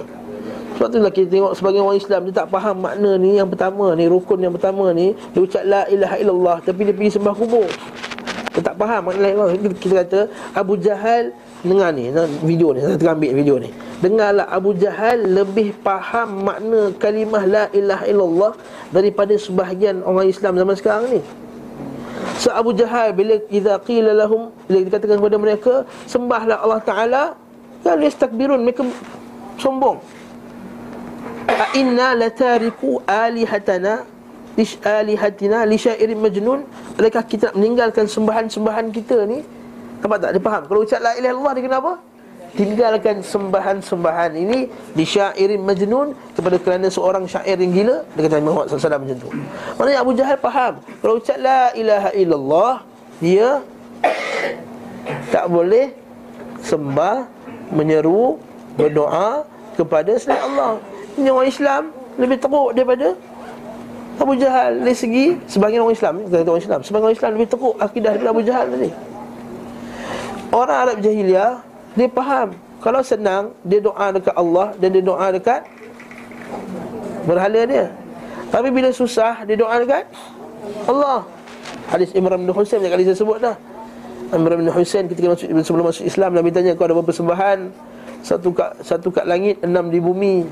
Sebab 0.81 0.87
tu 0.89 0.97
lah 0.97 1.13
kita 1.13 1.27
tengok 1.29 1.53
sebagai 1.53 1.79
orang 1.85 2.01
Islam 2.01 2.25
Dia 2.25 2.33
tak 2.41 2.47
faham 2.49 2.75
makna 2.81 3.11
ni 3.21 3.37
yang 3.37 3.45
pertama 3.45 3.93
ni 3.93 4.09
Rukun 4.09 4.41
yang 4.41 4.49
pertama 4.57 4.89
ni 4.89 5.13
Dia 5.37 5.41
ucap 5.45 5.61
la 5.61 5.85
ilaha 5.85 6.15
illallah 6.17 6.57
Tapi 6.65 6.89
dia 6.89 6.93
pergi 6.97 7.21
sembah 7.21 7.35
kubur. 7.37 7.69
Dia 8.57 8.61
tak 8.65 8.75
faham 8.81 9.01
makna 9.05 9.19
la 9.21 9.29
ilaha 9.29 9.53
Kita 9.77 9.93
kata 10.01 10.19
Abu 10.57 10.81
Jahal 10.81 11.37
Dengar 11.61 11.93
ni 11.93 12.09
video 12.41 12.73
ni 12.73 12.81
Saya 12.81 12.97
tengah 12.97 13.13
ambil 13.13 13.31
video 13.37 13.55
ni. 13.61 13.69
Dengarlah 14.01 14.49
Abu 14.49 14.73
Jahal 14.73 15.21
Lebih 15.21 15.77
faham 15.85 16.49
makna 16.49 16.89
kalimah 16.97 17.45
la 17.45 17.63
ilaha 17.77 18.09
illallah 18.09 18.51
Daripada 18.89 19.37
sebahagian 19.37 20.01
orang 20.01 20.33
Islam 20.33 20.57
zaman 20.57 20.73
sekarang 20.73 21.05
ni 21.13 21.21
So 22.41 22.49
Abu 22.49 22.73
Jahal 22.73 23.13
bila 23.13 23.37
idza 23.53 23.77
qila 23.85 24.17
lahum 24.17 24.49
bila 24.65 24.81
dikatakan 24.81 25.21
kepada 25.21 25.37
mereka 25.37 25.73
sembahlah 26.09 26.57
Allah 26.57 26.81
Taala 26.81 27.23
kan 27.85 28.01
yastakbirun 28.01 28.65
mereka 28.65 28.81
sombong 29.61 30.01
A 31.45 31.69
inna 31.77 32.17
latariku 32.17 32.97
alihatana 33.05 34.09
Lish 34.57 34.81
alihatina 34.81 35.63
Lishairin 35.69 36.17
majnun 36.17 36.65
Adakah 36.97 37.23
kita 37.23 37.53
nak 37.53 37.55
meninggalkan 37.61 38.09
sembahan-sembahan 38.09 38.89
kita 38.91 39.23
ni 39.29 39.45
Nampak 40.03 40.17
tak? 40.19 40.29
Dia 40.35 40.41
faham 40.41 40.63
Kalau 40.67 40.81
ucap 40.83 40.99
la 40.99 41.15
ilaha 41.15 41.31
illallah 41.31 41.53
dia 41.55 41.63
kenapa? 41.69 41.91
Tinggalkan 42.51 43.23
sembahan-sembahan 43.23 44.35
ini 44.35 44.67
Di 44.91 45.07
syairin 45.07 45.63
majnun 45.63 46.11
Kepada 46.35 46.59
kerana 46.59 46.87
seorang 46.91 47.23
syair 47.23 47.55
yang 47.55 47.71
gila 47.71 47.97
Dia 48.15 48.21
kata 48.27 48.43
Muhammad 48.43 48.65
SAW 48.67 48.99
macam 48.99 49.17
tu. 49.17 49.29
Maksudnya 49.79 49.99
Abu 50.03 50.11
Jahal 50.15 50.37
faham 50.39 50.73
Kalau 50.99 51.13
ucap 51.15 51.37
la 51.39 51.71
ilaha 51.73 52.09
illallah 52.11 52.73
Dia 53.23 53.63
Tak 55.31 55.47
boleh 55.47 55.95
Sembah 56.59 57.27
Menyeru 57.71 58.35
Berdoa 58.75 59.47
Kepada 59.79 60.11
selain 60.19 60.43
Allah. 60.43 60.83
Ini 61.15 61.27
orang 61.31 61.49
Islam 61.49 61.83
lebih 62.19 62.37
teruk 62.39 62.75
daripada 62.75 63.15
Abu 64.19 64.37
Jahal 64.37 64.83
dari 64.83 64.93
segi 64.93 65.25
sebagian 65.49 65.81
orang 65.81 65.95
Islam 65.97 66.13
kata 66.27 66.45
orang 66.45 66.61
Islam 66.61 66.79
sebagian 66.85 67.05
orang 67.09 67.17
Islam 67.17 67.31
lebih 67.39 67.49
teruk 67.49 67.75
akidah 67.81 68.11
daripada 68.13 68.31
Abu 68.35 68.43
Jahal 68.45 68.65
tadi. 68.69 68.89
Orang 70.51 70.77
Arab 70.77 70.97
jahiliah 70.99 71.63
Dia 71.95 72.07
faham. 72.07 72.55
Kalau 72.81 73.01
senang 73.05 73.53
Dia 73.61 73.77
doa 73.77 74.09
dekat 74.09 74.33
Allah 74.33 74.73
Dan 74.81 74.89
dia 74.97 75.03
doa 75.05 75.27
dekat 75.29 75.61
Berhala 77.29 77.61
dia. 77.69 77.93
Tapi 78.49 78.67
bila 78.73 78.89
susah 78.89 79.45
Dia 79.45 79.55
doa 79.59 79.75
dekat 79.77 80.09
Allah. 80.89 81.27
Hadis 81.91 82.09
Imran 82.17 82.41
bin 82.41 82.51
Hussein 82.51 82.81
Yang 82.81 82.93
kali 82.97 83.03
saya 83.05 83.17
sebut 83.17 83.37
dah. 83.37 83.55
Imran 84.31 84.63
bin 84.63 84.71
Hussein 84.71 85.05
ketika 85.11 85.35
masuk, 85.35 85.47
sebelum 85.61 85.85
masuk 85.91 86.03
Islam 86.07 86.31
Nabi 86.31 86.49
tanya 86.55 86.71
kau 86.73 86.87
ada 86.87 86.95
berapa 86.95 87.11
persembahan 87.11 87.59
Satu 88.23 88.49
kat, 88.55 88.79
satu 88.81 89.11
kat 89.11 89.27
langit 89.27 89.59
Enam 89.61 89.91
di 89.91 89.99
bumi. 89.99 90.47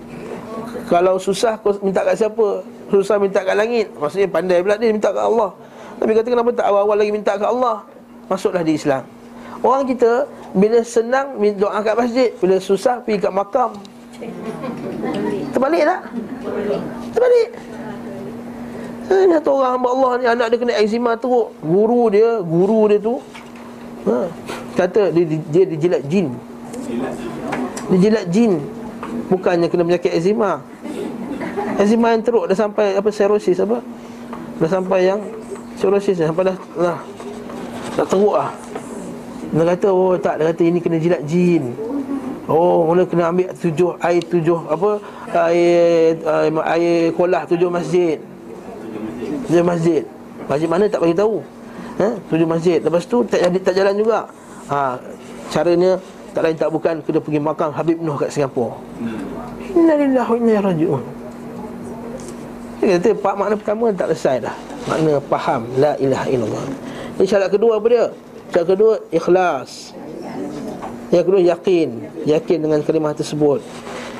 Kalau 0.91 1.17
susah 1.17 1.57
kau 1.63 1.73
minta 1.81 2.03
kat 2.03 2.19
siapa? 2.19 2.65
Susah 2.89 3.21
minta 3.21 3.45
kat 3.45 3.55
langit. 3.55 3.89
Maksudnya 3.95 4.27
pandai 4.29 4.59
pula 4.65 4.75
dia 4.75 4.89
minta 4.89 5.13
kat 5.13 5.21
Allah. 5.21 5.53
Nabi 6.01 6.11
kata 6.17 6.27
kenapa 6.29 6.49
tak 6.53 6.65
awal-awal 6.67 6.97
lagi 6.97 7.11
minta 7.13 7.37
kat 7.37 7.49
Allah? 7.49 7.85
Masuklah 8.29 8.61
di 8.61 8.77
Islam 8.77 9.18
Orang 9.59 9.83
kita 9.87 10.27
Bila 10.55 10.79
senang 10.81 11.35
doa 11.55 11.79
kat 11.83 11.95
masjid. 11.95 12.29
Bila 12.39 12.57
susah 12.57 13.03
pergi 13.03 13.21
kat 13.21 13.33
makam. 13.33 13.75
Terbalik 15.51 15.83
tak? 15.85 16.01
Terbalik. 17.15 17.49
Eh, 19.09 19.25
satu 19.25 19.49
orang 19.57 19.71
hamba 19.77 19.89
Allah 19.89 20.11
ni 20.21 20.25
Anak 20.29 20.47
dia 20.53 20.57
kena 20.61 20.73
eczema 20.77 21.11
teruk. 21.17 21.53
Guru 21.61 22.13
dia 22.13 22.29
Guru 22.41 22.81
dia 22.87 22.99
tu. 23.01 23.15
Ha, 24.07 24.31
Kata 24.79 25.11
dia, 25.11 25.23
dia, 25.27 25.39
dia 25.51 25.63
dijilat 25.67 26.01
jin. 26.07 26.31
Dia 27.91 27.97
jilat 27.99 28.25
jin. 28.31 28.63
Bukannya 29.27 29.67
kena 29.67 29.83
penyakit 29.85 30.13
eczema. 30.13 30.63
Eczema 31.79 32.15
yang 32.15 32.23
teruk 32.23 32.47
Dah 32.47 32.57
sampai 32.57 32.95
apa 32.95 33.09
Serosis 33.11 33.59
apa? 33.59 33.83
Dah 34.59 34.69
sampai 34.69 35.07
yang 35.07 35.19
Serosis 35.79 36.19
Sampai 36.19 36.51
dah 36.51 36.57
Dah, 36.75 36.99
dah 37.95 38.05
teruk 38.07 38.35
lah 38.35 38.51
dia 39.49 39.63
kata 39.65 39.87
oh 39.89 40.13
tak 40.13 40.37
Dia 40.37 40.53
kata 40.53 40.61
ini 40.61 40.77
kena 40.77 40.97
jilat 41.01 41.21
jin. 41.25 41.73
Oh 42.49 42.85
mula 42.85 43.05
kena 43.05 43.29
ambil 43.29 43.53
tujuh 43.53 43.93
Air 44.01 44.25
tujuh 44.25 44.57
Apa 44.65 44.97
Air 45.33 46.17
Air, 46.21 46.53
air 46.53 47.13
kolah 47.17 47.45
tujuh 47.49 47.69
masjid. 47.69 48.21
Tujuh 49.49 49.65
masjid. 49.65 50.03
Masjid 50.45 50.69
mana? 50.69 50.85
Tak 50.89 51.01
bagi 51.01 51.17
tahu. 51.17 51.41
Ha? 52.01 52.09
Tujuh 52.29 52.47
masjid. 52.49 52.77
Lepas 52.81 53.05
tu 53.05 53.25
tak, 53.25 53.41
jadi, 53.41 53.57
tak 53.61 53.73
jalan 53.77 53.93
juga. 53.97 54.19
Ha, 54.69 54.97
Caranya 55.49 55.97
Tak 56.29 56.41
lain 56.45 56.55
tak 56.57 56.69
bukan 56.69 57.01
Kena 57.01 57.19
pergi 57.21 57.41
makam 57.41 57.73
Habib 57.73 57.97
Nuh 58.01 58.17
kat 58.17 58.29
Singapura. 58.29 58.77
Innalillahi 59.73 60.29
wa 60.29 60.37
inna 60.37 60.51
ilaihi 60.53 60.65
raji'un. 60.65 61.03
Dia 62.79 62.95
kata 62.95 63.09
pak 63.11 63.33
makna 63.35 63.55
pertama 63.59 63.85
tak 63.91 64.07
selesai 64.13 64.35
dah. 64.49 64.55
Makna 64.87 65.11
faham 65.27 65.61
La 65.77 65.93
ilaha 65.99 66.25
illallah. 66.31 66.63
Ini 67.19 67.25
syarat 67.27 67.49
kedua 67.51 67.77
apa 67.77 67.87
dia 67.91 68.03
Syarat 68.49 68.65
kedua 68.65 68.97
ikhlas. 69.13 69.93
Yang 71.13 71.23
kedua 71.29 71.41
yakin. 71.53 71.89
Yakin 72.25 72.57
dengan 72.65 72.81
kalimah 72.81 73.13
tersebut. 73.13 73.61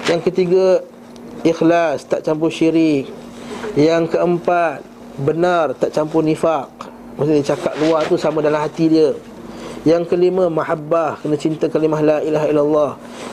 Yang 0.06 0.22
ketiga 0.30 0.66
Ikhlas 1.42 2.06
Tak 2.06 2.22
campur 2.22 2.54
syirik. 2.54 3.10
Yang 3.74 4.14
keempat 4.14 4.86
Benar 5.18 5.74
Tak 5.78 5.90
campur 5.90 6.22
nifak. 6.22 6.70
Maksudnya 7.18 7.42
cakap 7.42 7.74
luar 7.82 8.06
tu 8.06 8.22
sama 8.22 8.46
dalam 8.46 8.62
hati 8.62 8.86
dia. 8.86 9.18
Yang 9.82 10.14
kelima 10.14 10.46
Mahabbah 10.46 11.18
Kena 11.26 11.34
cinta 11.34 11.66
kalimah 11.66 12.02
la 12.06 12.18
ilaha 12.22 12.46
illallah. 12.54 12.92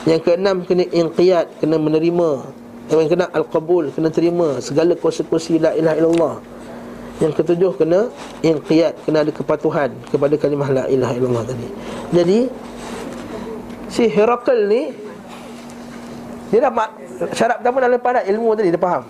Yang 0.09 0.21
keenam 0.25 0.65
Kena 0.65 0.81
inqiyat 0.81 1.61
Kena 1.61 1.77
menerima. 1.77 2.41
Yang 2.89 3.09
keenam 3.13 3.29
Al-Qabul 3.37 3.93
Kena 3.93 4.09
terima 4.09 4.57
Segala 4.65 4.97
konsekuensi 4.97 5.61
la 5.61 5.77
ilaha 5.77 5.95
illallah 5.97 6.56
yang 7.17 7.33
ketujuh 7.33 7.73
kena 7.77 8.13
inqiyat 8.45 8.93
Kena 9.05 9.25
ada 9.25 9.31
kepatuhan 9.33 9.89
kepada 10.09 10.37
kalimah 10.37 10.69
la 10.69 10.83
ilaha 10.89 11.13
illallah 11.17 11.43
tadi. 11.45 11.67
Jadi 12.13 12.39
Si 13.89 14.03
Herakl 14.05 14.59
ni 14.69 14.81
Dia 16.53 16.69
dah 16.69 16.71
mak, 16.71 16.89
Syarat 17.33 17.57
pertama 17.61 17.81
dalam 17.81 17.97
padat 17.97 18.23
ilmu 18.29 18.53
tadi 18.53 18.69
Dia 18.69 18.81
faham. 18.81 19.03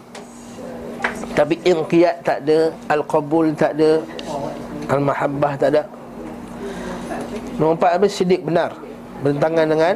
Tapi 1.35 1.55
inqiyat 1.67 2.23
tak 2.23 2.37
ada 2.47 2.71
Al-qabul 2.87 3.51
tak 3.53 3.75
ada 3.75 3.99
Al-mahabbah 4.87 5.53
tak 5.59 5.69
ada. 5.75 5.83
Nombor 7.59 7.75
empat 7.75 7.91
apa? 7.99 8.07
Sidik 8.07 8.47
benar. 8.47 8.71
Bentangan 9.19 9.67
dengan 9.67 9.95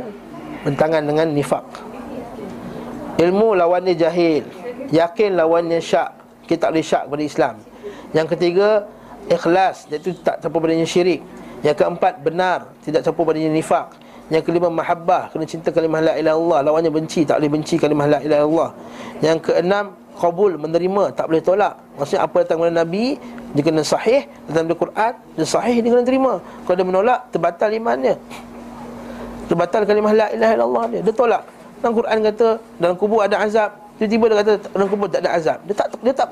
Bentangan 0.67 1.01
dengan 1.07 1.31
nifak. 1.31 1.63
Ilmu 3.23 3.55
lawannya 3.55 3.95
jahil. 3.95 4.43
Yakin 4.91 5.39
lawannya 5.39 5.79
syak. 5.79 6.11
Kita 6.43 6.67
tak 6.67 6.75
boleh 6.75 6.83
syak 6.83 7.03
kepada 7.07 7.23
Islam 7.23 7.55
yang 8.11 8.27
ketiga 8.27 8.87
Ikhlas 9.29 9.85
Iaitu 9.91 10.17
tak 10.21 10.41
campur 10.41 10.63
padanya 10.65 10.87
syirik. 10.87 11.21
Yang 11.61 11.75
keempat 11.85 12.13
Benar 12.25 12.73
Tidak 12.81 13.01
campur 13.05 13.23
padanya 13.27 13.51
nifak. 13.53 13.93
Yang 14.31 14.43
kelima 14.47 14.71
Mahabbah 14.71 15.29
Kena 15.29 15.45
cinta 15.45 15.69
kalimah 15.69 15.99
la 16.01 16.13
ilaha 16.15 16.35
Allah 16.39 16.59
Lawannya 16.71 16.91
benci 16.91 17.27
Tak 17.27 17.39
boleh 17.43 17.51
benci 17.51 17.75
kalimah 17.75 18.07
la 18.07 18.19
ilaha 18.23 18.43
Allah 18.47 18.69
Yang 19.19 19.37
keenam 19.51 19.85
Qabul 20.15 20.55
Menerima 20.55 21.03
Tak 21.11 21.27
boleh 21.27 21.43
tolak. 21.43 21.73
Maksudnya 21.99 22.21
apa 22.23 22.35
datang 22.43 22.63
dari 22.63 22.75
Nabi 22.75 23.05
Dia 23.51 23.63
kena 23.63 23.83
sahih 23.83 24.23
Datang 24.47 24.71
dari 24.71 24.79
Quran 24.79 25.13
Dia 25.35 25.45
sahih 25.47 25.75
Dia 25.83 25.89
kena 25.91 26.05
terima. 26.07 26.33
Kalau 26.63 26.75
dia 26.79 26.87
menolak 26.87 27.19
Terbatal 27.29 27.69
imannya. 27.75 28.15
Terbatal 29.51 29.83
kalimah 29.83 30.13
la 30.15 30.27
ilaha 30.31 30.51
illallah 30.55 30.85
dia. 30.95 31.01
Dia 31.03 31.13
tolak. 31.13 31.43
Dalam 31.83 31.93
Quran 31.93 32.17
kata 32.31 32.47
Dalam 32.79 32.95
kubur 32.95 33.19
ada 33.19 33.35
azab. 33.43 33.75
Tiba-tiba 33.99 34.25
dia 34.31 34.37
kata 34.39 34.51
Dalam 34.71 34.87
kubur 34.87 35.07
tak 35.11 35.27
ada 35.27 35.31
azab. 35.35 35.59
Dia 35.67 35.75
tak 35.75 35.87
dia 35.99 36.13
tak 36.15 36.27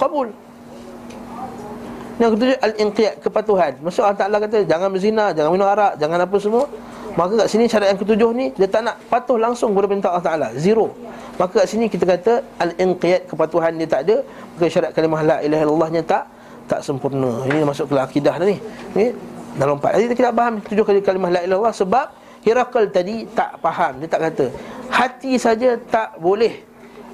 yang 2.19 2.35
ketujuh 2.35 2.57
al-inqiyad 2.59 3.13
kepatuhan. 3.23 3.71
Maksud 3.79 4.03
Allah 4.03 4.19
Taala 4.19 4.37
kata 4.43 4.67
jangan 4.67 4.91
berzina, 4.91 5.31
jangan 5.31 5.51
minum 5.55 5.67
arak, 5.71 5.95
jangan 5.95 6.19
apa 6.19 6.35
semua. 6.35 6.67
Maka 7.15 7.33
kat 7.43 7.47
sini 7.47 7.65
syarat 7.65 7.95
yang 7.95 7.99
ketujuh 7.99 8.29
ni 8.35 8.45
dia 8.53 8.67
tak 8.69 8.85
nak 8.85 8.95
patuh 9.07 9.39
langsung 9.39 9.71
kepada 9.71 9.87
perintah 9.87 10.09
Allah 10.11 10.27
Taala. 10.27 10.47
Zero. 10.59 10.91
Maka 11.39 11.63
kat 11.63 11.67
sini 11.71 11.87
kita 11.87 12.03
kata 12.03 12.43
al-inqiyad 12.59 13.31
kepatuhan 13.31 13.71
dia 13.79 13.87
tak 13.87 14.01
ada, 14.05 14.15
maka 14.55 14.65
syarat 14.67 14.91
kalimah 14.91 15.21
la 15.23 15.37
ilaha 15.39 15.63
illallahnya 15.63 16.01
tak 16.03 16.27
tak 16.67 16.83
sempurna. 16.83 17.47
Ini 17.49 17.65
masuk 17.65 17.89
ke 17.89 17.95
akidah 17.97 18.35
dah 18.37 18.45
ni. 18.45 18.59
Ni 18.93 19.15
dalam 19.57 19.79
empat. 19.79 19.97
Jadi 19.97 20.13
kita 20.13 20.29
faham 20.35 20.61
tujuh 20.61 20.83
kali 20.85 20.99
kalimah 21.01 21.31
la 21.31 21.41
ilaha 21.41 21.47
illallah 21.47 21.73
sebab 21.73 22.07
Hirakal 22.39 22.87
tadi 22.87 23.27
tak 23.35 23.59
faham 23.59 23.99
Dia 23.99 24.07
tak 24.07 24.31
kata 24.31 24.45
Hati 24.87 25.35
saja 25.35 25.75
tak 25.91 26.15
boleh 26.23 26.63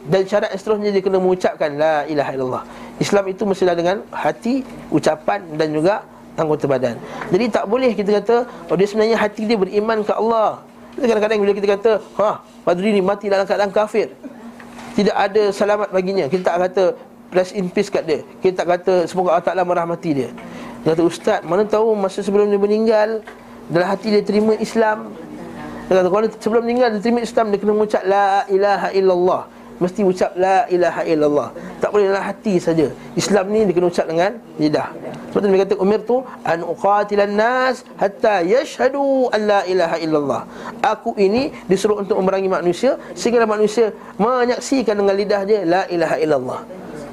Dan 0.05 0.21
syarat 0.29 0.53
seterusnya 0.53 0.93
dia 0.93 1.01
kena 1.01 1.17
mengucapkan 1.17 1.73
La 1.73 2.05
ilaha 2.05 2.31
illallah 2.37 2.63
Islam 2.95 3.27
itu 3.27 3.43
mestilah 3.43 3.75
dengan 3.75 3.99
hati, 4.11 4.63
ucapan 4.87 5.43
dan 5.59 5.75
juga 5.75 6.07
anggota 6.39 6.67
badan. 6.67 6.95
Jadi 7.31 7.45
tak 7.51 7.65
boleh 7.67 7.91
kita 7.91 8.23
kata 8.23 8.35
oh 8.71 8.75
dia 8.75 8.87
sebenarnya 8.87 9.19
hati 9.19 9.47
dia 9.47 9.59
beriman 9.59 10.03
ke 10.03 10.13
Allah. 10.15 10.63
Kadang-kadang 10.95 11.43
bila 11.43 11.51
kita 11.51 11.67
kata, 11.75 11.91
ha, 12.15 12.39
Badri 12.63 12.95
ni 12.95 13.03
mati 13.03 13.27
dalam 13.27 13.43
keadaan 13.43 13.67
kafir. 13.67 14.15
Tidak 14.95 15.11
ada 15.11 15.51
selamat 15.51 15.91
baginya. 15.91 16.23
Kita 16.31 16.55
tak 16.55 16.71
kata 16.71 16.83
rest 17.35 17.51
in 17.51 17.67
peace 17.67 17.91
kat 17.91 18.07
dia. 18.07 18.23
Kita 18.39 18.63
tak 18.63 18.79
kata 18.79 18.93
semoga 19.03 19.35
Allah 19.35 19.43
Taala 19.43 19.67
merahmati 19.67 20.15
dia. 20.15 20.31
Dia 20.87 20.95
kata 20.95 21.03
ustaz, 21.03 21.43
mana 21.43 21.67
tahu 21.67 21.91
masa 21.99 22.23
sebelum 22.23 22.47
dia 22.47 22.55
meninggal 22.55 23.19
dalam 23.67 23.87
hati 23.91 24.07
dia 24.07 24.23
terima 24.23 24.55
Islam. 24.55 25.11
Dia 25.91 25.99
kata 25.99 26.07
kalau 26.07 26.27
sebelum 26.31 26.63
meninggal 26.63 26.95
dia 26.95 27.01
terima 27.03 27.19
Islam 27.19 27.51
dia 27.51 27.59
kena 27.59 27.75
mengucap 27.75 28.03
la 28.07 28.47
ilaha 28.47 28.87
illallah 28.95 29.41
mesti 29.79 30.01
ucap 30.07 30.31
la 30.39 30.67
ilaha 30.71 31.01
illallah. 31.03 31.49
Tak 31.83 31.89
boleh 31.91 32.11
dalam 32.11 32.23
hati 32.23 32.55
saja. 32.57 32.87
Islam 33.19 33.51
ni 33.51 33.67
dia 33.67 33.73
kena 33.75 33.87
ucap 33.91 34.05
dengan 34.07 34.31
lidah. 34.61 34.89
Sebab 35.31 35.39
tu 35.43 35.47
dia 35.51 35.61
kata 35.67 35.75
umir 35.83 35.99
tu 36.07 36.17
an 36.47 36.59
uqatilan 36.63 37.31
nas 37.35 37.83
hatta 37.99 38.39
yashhadu 38.43 39.27
an 39.35 39.41
la 39.51 39.59
ilaha 39.67 39.97
illallah. 39.99 40.41
Aku 40.79 41.11
ini 41.19 41.51
disuruh 41.67 41.99
untuk 41.99 42.15
memerangi 42.23 42.47
manusia 42.47 42.95
sehingga 43.19 43.43
manusia 43.43 43.91
menyaksikan 44.15 44.95
dengan 44.95 45.15
lidah 45.15 45.41
dia 45.43 45.59
la 45.67 45.83
ilaha 45.91 46.15
illallah. 46.23 46.61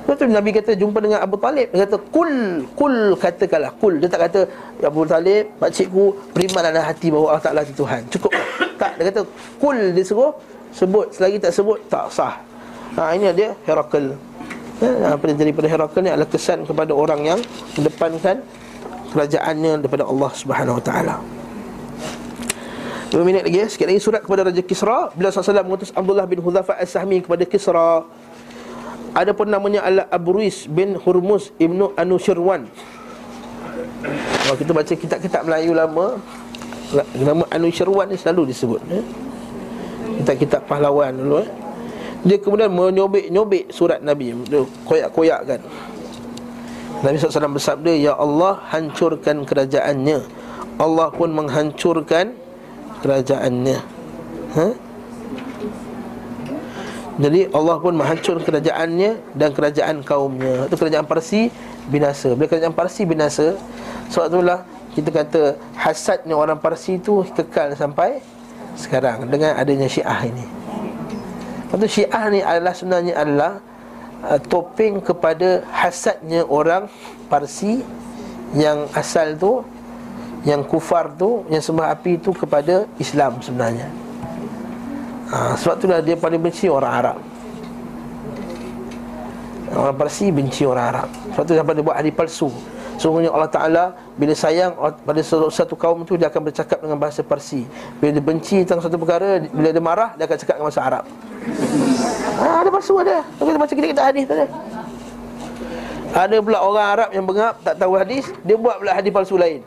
Lepas 0.02 0.18
tu 0.18 0.26
Nabi 0.26 0.50
kata 0.50 0.74
jumpa 0.74 0.98
dengan 0.98 1.22
Abu 1.22 1.38
Talib 1.38 1.70
Dia 1.70 1.86
kata 1.86 1.94
kul, 2.10 2.66
kul 2.74 3.14
katakanlah 3.14 3.70
Kul, 3.78 4.02
dia 4.02 4.10
tak 4.10 4.26
kata 4.26 4.40
ya 4.82 4.90
Abu 4.90 5.06
Talib, 5.06 5.54
pakcikku 5.62 6.34
Beriman 6.34 6.58
dalam 6.66 6.82
hati 6.82 7.06
bahawa 7.06 7.38
Allah 7.38 7.44
Ta'ala 7.46 7.60
itu 7.62 7.74
Tuhan 7.78 8.02
Cukup 8.10 8.34
tak, 8.82 8.98
dia 8.98 9.14
kata 9.14 9.22
kul 9.62 9.94
dia 9.94 10.02
suruh 10.02 10.34
Sebut, 10.74 11.06
selagi 11.14 11.38
tak 11.38 11.54
sebut, 11.54 11.78
tak 11.86 12.10
sah 12.10 12.34
Ha, 12.92 13.16
ini 13.16 13.24
dia 13.32 13.56
Herakl. 13.64 14.12
Ya, 14.82 15.16
apa 15.16 15.24
yang 15.30 15.38
daripada 15.40 15.64
Herakl 15.64 15.98
ni 16.04 16.10
adalah 16.12 16.28
kesan 16.28 16.68
kepada 16.68 16.92
orang 16.92 17.20
yang 17.24 17.40
mendepankan 17.78 18.44
kerajaannya 19.14 19.80
daripada 19.80 20.04
Allah 20.04 20.30
Subhanahu 20.36 20.80
Taala. 20.84 21.16
Dua 23.08 23.24
minit 23.24 23.48
lagi 23.48 23.64
ya. 23.64 23.66
Sikit 23.68 23.88
lagi 23.88 24.00
surat 24.00 24.24
kepada 24.24 24.48
Raja 24.48 24.64
Kisra 24.64 25.12
Bila 25.12 25.28
SAW 25.28 25.60
mengutus 25.68 25.92
Abdullah 25.92 26.24
bin 26.24 26.40
Hudhafa 26.40 26.80
As-Sahmi 26.80 27.20
kepada 27.20 27.44
Kisra 27.44 28.08
Ada 29.12 29.36
pun 29.36 29.52
namanya 29.52 29.84
Allah 29.84 30.08
Abruis 30.08 30.64
bin 30.64 30.96
Hurmuz 30.96 31.52
Ibnu 31.60 31.92
Anushirwan 31.92 32.72
Kalau 34.48 34.56
kita 34.56 34.72
baca 34.72 34.92
kitab-kitab 34.96 35.44
Melayu 35.44 35.76
lama 35.76 36.16
Nama 37.12 37.44
Anushirwan 37.52 38.08
ni 38.08 38.16
selalu 38.16 38.48
disebut 38.48 38.80
ya. 38.88 39.04
Kitab-kitab 40.24 40.64
pahlawan 40.64 41.12
dulu 41.12 41.44
eh 41.44 41.61
dia 42.22 42.38
kemudian 42.38 42.70
menyobek-nyobek 42.70 43.74
surat 43.74 43.98
Nabi. 43.98 44.30
Dia 44.46 44.62
koyak-koyakkan 44.86 45.58
Nabi 47.02 47.18
SAW 47.18 47.58
bersabda 47.58 47.92
Ya 47.98 48.14
Allah 48.14 48.62
hancurkan 48.70 49.42
kerajaannya. 49.42 50.22
Allah 50.78 51.10
pun 51.10 51.34
menghancurkan 51.34 52.38
kerajaannya. 53.02 53.78
Ha? 54.54 54.66
Jadi 57.12 57.50
Allah 57.50 57.76
pun 57.82 57.92
menghancur 57.98 58.38
kerajaannya 58.40 59.34
dan 59.34 59.50
kerajaan 59.50 60.06
kaumnya. 60.06 60.70
Itu 60.70 60.78
kerajaan 60.78 61.04
Parsi 61.10 61.50
binasa. 61.90 62.38
Bila 62.38 62.46
kerajaan 62.46 62.72
Parsi 62.72 63.02
binasa 63.02 63.58
Sebab 64.08 64.28
itulah 64.28 64.58
kita 64.94 65.10
kata 65.10 65.42
hasadnya 65.74 66.36
orang 66.38 66.60
Parsi 66.60 67.00
itu 67.00 67.24
kekal 67.32 67.72
sampai 67.74 68.20
sekarang 68.76 69.24
Dengan 69.28 69.56
adanya 69.56 69.88
syiah 69.88 70.20
ini 70.28 70.44
Tu 71.72 71.88
syiah 71.88 72.24
ni 72.28 72.40
adalah 72.44 72.76
sebenarnya 72.76 73.14
adalah 73.16 73.52
uh, 74.28 74.36
Topeng 74.44 75.00
kepada 75.00 75.64
hasadnya 75.72 76.44
orang 76.44 76.84
Parsi 77.32 77.80
Yang 78.52 78.78
asal 78.92 79.40
tu 79.40 79.64
Yang 80.44 80.68
kufar 80.68 81.16
tu 81.16 81.48
Yang 81.48 81.72
sembah 81.72 81.86
api 81.96 82.20
tu 82.20 82.36
kepada 82.36 82.84
Islam 83.00 83.40
sebenarnya. 83.40 83.88
Ha, 85.32 85.56
Sebab 85.56 85.80
itulah 85.80 86.00
dia 86.04 86.12
paling 86.12 86.36
benci 86.44 86.68
orang 86.68 86.92
Arab. 86.92 87.18
Orang 89.72 89.96
Parsi 89.96 90.28
benci 90.28 90.68
orang 90.68 90.86
Arab. 90.92 91.08
Sebab 91.32 91.44
tu 91.48 91.52
sampai 91.56 91.72
dia 91.72 91.84
buat 91.88 91.96
hadis 91.96 92.12
palsu 92.12 92.52
Sungguhnya 93.00 93.30
Allah 93.32 93.48
Ta'ala 93.48 93.84
Bila 94.18 94.32
sayang 94.36 94.76
pada 94.76 95.20
satu 95.24 95.74
kaum 95.78 96.04
tu 96.04 96.18
Dia 96.20 96.28
akan 96.28 96.50
bercakap 96.50 96.78
dengan 96.82 96.98
bahasa 97.00 97.24
Parsi. 97.24 97.64
Bila 97.98 98.10
dia 98.12 98.24
benci 98.24 98.64
tentang 98.66 98.84
satu 98.84 98.96
perkara 99.00 99.40
Bila 99.48 99.68
dia 99.72 99.82
marah 99.82 100.10
Dia 100.18 100.28
akan 100.28 100.36
cakap 100.36 100.54
dengan 100.58 100.66
bahasa 100.68 100.82
Arab. 100.82 101.04
Ha, 102.42 102.46
Ada 102.66 102.68
palsu 102.68 102.94
ada. 103.00 103.16
Kita 103.38 103.58
baca 103.58 103.72
kita-kita 103.72 104.02
hadis 104.02 104.22
tu 104.28 104.34
ada. 104.34 104.46
Ada 106.12 106.36
pula 106.44 106.58
orang 106.60 106.86
Arab 106.86 107.08
yang 107.16 107.24
bengap 107.24 107.54
Tak 107.64 107.74
tahu 107.80 107.92
hadis 107.96 108.28
Dia 108.44 108.56
buat 108.58 108.76
pula 108.82 108.92
hadis 108.92 109.10
palsu 109.12 109.36
lain. 109.40 109.60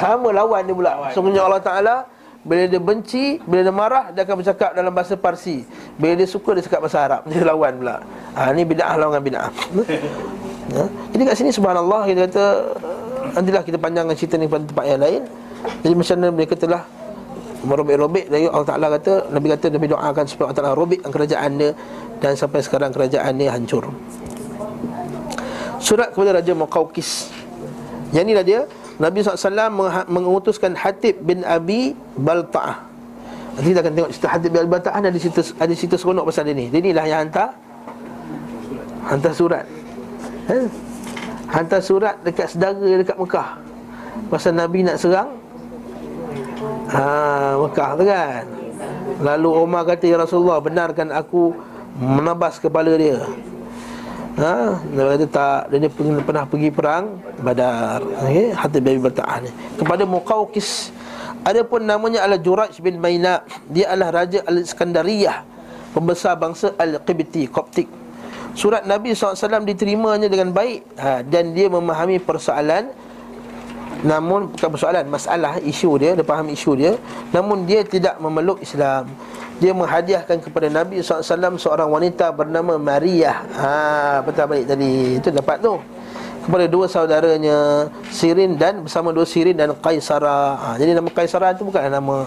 Sama 0.00 0.32
lawan 0.32 0.64
dia 0.64 0.74
pula. 0.76 0.92
Sungguhnya 1.12 1.44
Allah 1.44 1.62
Ta'ala 1.64 1.96
bila 2.38 2.64
dia 2.64 2.80
benci, 2.80 3.42
bila 3.44 3.60
dia 3.60 3.74
marah 3.74 4.04
Dia 4.14 4.24
akan 4.24 4.40
bercakap 4.40 4.70
dalam 4.72 4.88
bahasa 4.88 5.18
Parsi. 5.20 5.68
Bila 6.00 6.16
dia 6.16 6.24
suka, 6.24 6.56
dia 6.56 6.64
cakap 6.64 6.80
bahasa 6.80 6.98
Arab. 7.04 7.20
Dia 7.28 7.44
lawan 7.44 7.76
pula. 7.76 7.96
Ha, 8.32 8.56
Ini 8.56 8.62
bid'ah 8.64 8.96
lawan 8.96 9.20
bid'ah 9.20 9.52
ha? 10.76 10.84
Jadi 11.14 11.22
kat 11.24 11.36
sini 11.38 11.50
subhanallah 11.54 12.04
Kita 12.08 12.20
kata 12.28 12.44
Nantilah 13.28 13.62
kita 13.62 13.78
panjangkan 13.78 14.16
cerita 14.16 14.34
ni 14.40 14.48
pada 14.48 14.64
tempat 14.64 14.84
yang 14.88 15.00
lain. 15.04 15.22
Jadi 15.84 15.94
macam 15.94 16.14
mana 16.18 16.28
mereka 16.32 16.54
telah 16.58 16.82
Merobek-robek 17.62 18.26
Dari 18.30 18.46
Allah 18.48 18.68
Ta'ala 18.68 18.86
kata 18.98 19.12
Nabi 19.30 19.46
kata 19.52 19.66
Nabi 19.70 19.86
doakan 19.90 20.24
supaya 20.26 20.44
Allah 20.50 20.58
Ta'ala 20.58 20.72
robek 20.74 21.00
kerajaan 21.04 21.50
dia 21.58 21.70
Dan 22.18 22.32
sampai 22.34 22.60
sekarang 22.62 22.90
kerajaan 22.90 23.32
dia 23.38 23.50
hancur. 23.54 23.90
Surat 25.78 26.10
kepada 26.10 26.42
Raja 26.42 26.52
Muqawqis 26.54 27.30
Yang 28.10 28.24
inilah 28.26 28.44
dia 28.46 28.60
Nabi 28.98 29.22
SAW 29.22 29.70
mengutuskan 30.10 30.74
Hatib 30.74 31.22
bin 31.22 31.46
Abi 31.46 31.94
Balta'ah. 32.18 32.82
Nanti 33.54 33.70
kita 33.70 33.80
akan 33.86 33.92
tengok 33.94 34.10
cerita 34.10 34.28
Hatib 34.34 34.50
bin 34.50 34.58
Abi 34.66 34.70
Balta'ah 34.74 34.98
Ada 34.98 35.18
cerita, 35.22 35.40
ada 35.54 35.72
cerita 35.78 35.94
seronok 35.94 36.26
pasal 36.26 36.50
dia 36.50 36.54
ni. 36.58 36.66
Dia 36.66 36.82
inilah 36.82 37.04
yang 37.06 37.20
hantar 37.26 37.54
Hantar 39.06 39.32
surat 39.38 39.64
eh? 40.52 40.66
Hantar 41.48 41.80
surat 41.80 42.20
dekat 42.20 42.52
sedara 42.52 42.76
dekat 42.76 43.16
Mekah 43.16 43.56
Pasal 44.28 44.52
Nabi 44.56 44.84
nak 44.84 45.00
serang 45.00 45.32
ha, 46.92 47.56
Mekah 47.56 47.90
tu 47.96 48.04
kan 48.04 48.44
Lalu 49.24 49.48
Umar 49.56 49.82
kata 49.88 50.04
Ya 50.04 50.20
Rasulullah 50.20 50.60
benarkan 50.60 51.08
aku 51.12 51.56
Menabas 51.96 52.60
kepala 52.60 52.92
dia 53.00 53.24
Ha, 54.38 54.78
dia 54.94 55.02
kata 55.02 55.26
tak 55.26 55.60
dia, 55.74 55.82
dia 55.82 55.90
pernah, 55.90 56.22
pernah 56.22 56.44
pergi 56.46 56.70
perang 56.70 57.18
Badar. 57.42 58.06
Okey, 58.22 58.54
Hatib 58.54 58.86
bin 58.86 59.02
Bata'ah 59.02 59.42
ni. 59.42 59.50
Kepada 59.74 60.06
Muqawqis 60.06 60.94
Adapun 61.48 61.86
namanya 61.86 62.28
adalah 62.28 62.40
Juraj 62.42 62.76
bin 62.82 62.98
Maina. 62.98 63.40
Dia 63.70 63.94
adalah 63.94 64.22
raja 64.24 64.42
Al-Iskandariyah, 64.44 65.42
pembesar 65.96 66.34
bangsa 66.36 66.76
Al-Qibti, 66.76 67.48
Koptik. 67.48 67.88
Surat 68.58 68.82
Nabi 68.82 69.14
SAW 69.14 69.62
diterimanya 69.62 70.26
dengan 70.26 70.50
baik 70.50 70.98
ha, 70.98 71.22
dan 71.22 71.54
dia 71.54 71.70
memahami 71.70 72.18
persoalan 72.18 72.90
namun 74.02 74.50
bukan 74.54 74.70
persoalan 74.74 75.06
masalah 75.06 75.58
isu 75.62 75.98
dia 75.98 76.14
dia 76.18 76.26
faham 76.26 76.50
isu 76.50 76.74
dia 76.74 76.92
namun 77.30 77.66
dia 77.66 77.86
tidak 77.86 78.18
memeluk 78.18 78.58
Islam 78.62 79.10
dia 79.58 79.74
menghadiahkan 79.74 80.38
kepada 80.38 80.70
Nabi 80.70 81.02
SAW 81.02 81.58
seorang 81.58 81.90
wanita 81.90 82.30
bernama 82.30 82.78
Maria. 82.78 83.42
Ha, 83.58 84.22
betul 84.22 84.46
balik 84.46 84.70
tadi. 84.70 85.18
Itu 85.18 85.34
dapat 85.34 85.58
tu. 85.58 85.82
Kepada 86.46 86.64
dua 86.70 86.86
saudaranya 86.86 87.90
Sirin 88.08 88.54
dan 88.54 88.86
bersama 88.86 89.10
dua 89.10 89.26
Sirin 89.26 89.58
dan 89.58 89.74
Qaisara. 89.74 90.54
Ha, 90.54 90.68
jadi 90.78 90.94
nama 90.94 91.10
Qaisara 91.10 91.58
itu 91.58 91.66
bukan 91.66 91.90
nama 91.90 92.24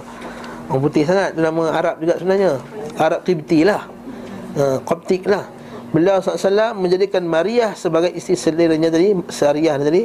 orang 0.68 0.82
putih 0.84 1.08
sangat. 1.08 1.40
Nama 1.40 1.64
Arab 1.72 1.95
juga 2.03 2.14
sebenarnya. 2.20 2.52
Arab 2.99 3.20
Qibti 3.24 3.60
lah. 3.64 3.82
Ha, 4.60 4.84
Qibtik 4.84 5.24
lah. 5.24 5.48
Beliau 5.91 6.23
SAW 6.23 6.72
menjadikan 6.76 7.23
Maria 7.23 7.76
sebagai 7.76 8.11
isteri 8.15 8.39
seliranya 8.39 8.88
tadi. 8.88 9.11
Syariah 9.27 9.76
tadi. 9.76 10.03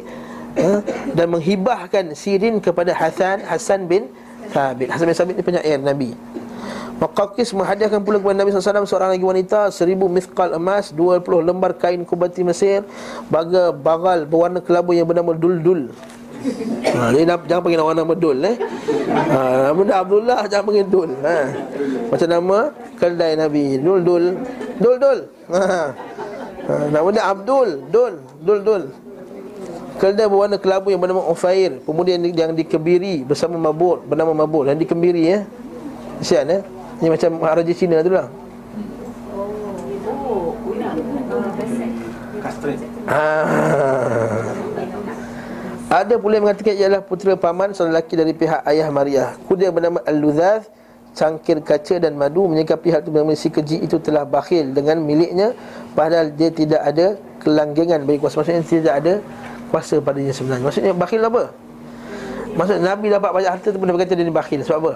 Ha, 0.57 0.81
dan 1.13 1.27
menghibahkan 1.29 2.17
Sirin 2.17 2.65
kepada 2.65 2.97
Hasan 2.97 3.45
Hasan 3.45 3.85
bin 3.87 4.09
Thabit. 4.51 4.89
Hasan 4.89 5.05
bin 5.07 5.15
Thabit 5.15 5.35
ni 5.37 5.45
penyair 5.45 5.79
Nabi. 5.79 6.17
Maqaqis 6.97 7.53
menghadiahkan 7.53 8.01
pula 8.01 8.17
kepada 8.17 8.41
Nabi 8.41 8.57
SAW 8.57 8.89
seorang 8.89 9.13
lagi 9.13 9.21
wanita 9.21 9.69
seribu 9.69 10.09
mithqal 10.09 10.57
emas 10.57 10.97
20 10.97 11.29
lembar 11.45 11.77
kain 11.77 12.01
kubati 12.09 12.41
Mesir 12.41 12.89
baga 13.29 13.69
bagal 13.69 14.25
berwarna 14.25 14.65
kelabu 14.65 14.97
yang 14.97 15.05
bernama 15.05 15.37
dul-dul 15.37 15.93
ha, 16.95 17.11
jadi 17.13 17.25
jangan 17.47 17.63
panggil 17.63 17.79
nama 17.81 17.93
nama 17.95 18.15
dul 18.15 18.39
eh. 18.43 18.57
Ha, 19.11 19.73
nama 19.73 19.83
Abdullah 20.03 20.41
jangan 20.51 20.65
panggil 20.67 20.87
dul. 20.87 21.11
Ha. 21.23 21.37
Macam 22.11 22.29
nama 22.29 22.59
kedai 22.97 23.37
Nabi 23.39 23.79
dul 23.79 24.01
dul 24.03 24.25
dul 24.81 24.97
dul. 24.99 25.19
Ha. 25.53 25.61
ha. 25.63 25.85
nama 26.91 27.09
dia 27.15 27.25
Abdul 27.31 27.87
dul 27.93 28.13
dul 28.43 28.61
dul. 28.65 28.83
Kedai 29.97 30.29
berwarna 30.29 30.61
kelabu 30.61 30.93
yang 30.93 31.01
bernama 31.01 31.25
Ufair 31.25 31.81
Kemudian 31.81 32.21
yang 32.21 32.53
dikebiri 32.53 33.25
bersama 33.25 33.57
mabur 33.57 34.05
Bernama 34.05 34.37
mabur 34.37 34.69
Yang 34.69 34.85
dikebiri 34.85 35.25
ya 35.25 35.49
Kesian 36.21 36.53
ya 36.53 36.61
ini 37.01 37.09
macam 37.13 37.31
Maharaja 37.41 37.73
Cina 37.77 38.01
tu 38.01 38.13
lah 38.13 38.29
ah. 43.09 44.43
Ada 45.87 46.19
pula 46.19 46.35
yang 46.35 46.45
mengatakan 46.51 46.75
ia 46.75 46.91
adalah 46.91 47.07
putera 47.07 47.39
paman 47.39 47.71
seorang 47.71 47.95
lelaki 47.95 48.19
dari 48.19 48.35
pihak 48.35 48.67
ayah 48.67 48.91
Maria. 48.91 49.39
Kuda 49.47 49.71
yang 49.71 49.75
bernama 49.79 50.03
Al-Ludzaz, 50.03 50.67
cangkir 51.17 51.65
kaca 51.65 51.97
dan 51.97 52.13
madu 52.15 52.45
menyikapi 52.45 52.93
hal 52.93 53.01
itu 53.01 53.09
bernama 53.09 53.33
si 53.33 53.49
keji 53.49 53.81
itu 53.81 53.97
telah 53.97 54.29
bakhil 54.29 54.77
dengan 54.77 55.01
miliknya 55.01 55.57
padahal 55.97 56.29
dia 56.29 56.53
tidak 56.53 56.85
ada 56.85 57.17
kelanggengan 57.41 58.05
bagi 58.05 58.21
kuasa. 58.21 58.45
Maksudnya 58.45 58.63
tidak 58.63 58.95
ada 59.01 59.13
kuasa 59.73 59.97
padanya 60.05 60.37
sebenarnya. 60.37 60.65
Maksudnya 60.69 60.93
bakhil 60.93 61.25
apa? 61.25 61.43
Maksudnya 62.53 62.83
Nabi 62.93 63.07
dapat 63.09 63.31
banyak 63.33 63.51
harta 63.51 63.69
tu 63.73 63.77
pun 63.81 63.89
dia 63.89 63.95
berkata 63.97 64.13
dia 64.13 64.25
ni 64.29 64.33
bakhil. 64.33 64.61
Sebab 64.61 64.79
apa? 64.85 64.93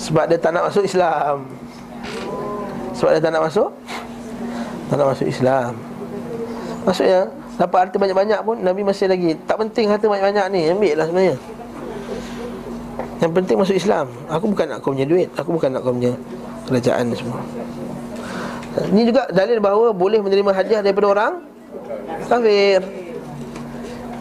Sebab 0.00 0.24
dia 0.32 0.38
tak 0.40 0.56
nak 0.56 0.72
masuk 0.72 0.84
Islam 0.88 1.44
Sebab 2.96 3.10
dia 3.12 3.20
tak 3.20 3.32
nak 3.36 3.44
masuk 3.44 3.68
Tak 4.88 4.96
nak 4.96 5.06
masuk 5.12 5.28
Islam 5.28 5.72
Maksudnya 6.88 7.20
Dapat 7.60 7.78
harta 7.84 7.96
banyak-banyak 8.00 8.40
pun 8.40 8.56
Nabi 8.64 8.80
masih 8.80 9.12
lagi 9.12 9.36
Tak 9.44 9.60
penting 9.60 9.92
harta 9.92 10.08
banyak-banyak 10.08 10.44
ni 10.56 10.72
Ambil 10.72 10.96
lah 10.96 11.04
sebenarnya 11.04 11.36
Yang 13.20 13.32
penting 13.36 13.56
masuk 13.60 13.76
Islam. 13.76 14.06
Aku 14.32 14.48
bukan 14.48 14.64
nak 14.64 14.80
kau 14.80 14.96
punya 14.96 15.04
duit. 15.04 15.28
Aku 15.36 15.52
bukan 15.52 15.68
nak 15.76 15.84
kau 15.84 15.92
punya 15.92 16.16
Kerajaan 16.64 17.12
semua. 17.12 17.40
Ini 18.88 19.02
juga 19.12 19.28
dalil 19.28 19.60
bahawa 19.60 19.92
Boleh 19.92 20.24
menerima 20.24 20.50
hadiah 20.56 20.80
daripada 20.80 21.06
orang 21.10 21.32
Kafir. 22.30 22.80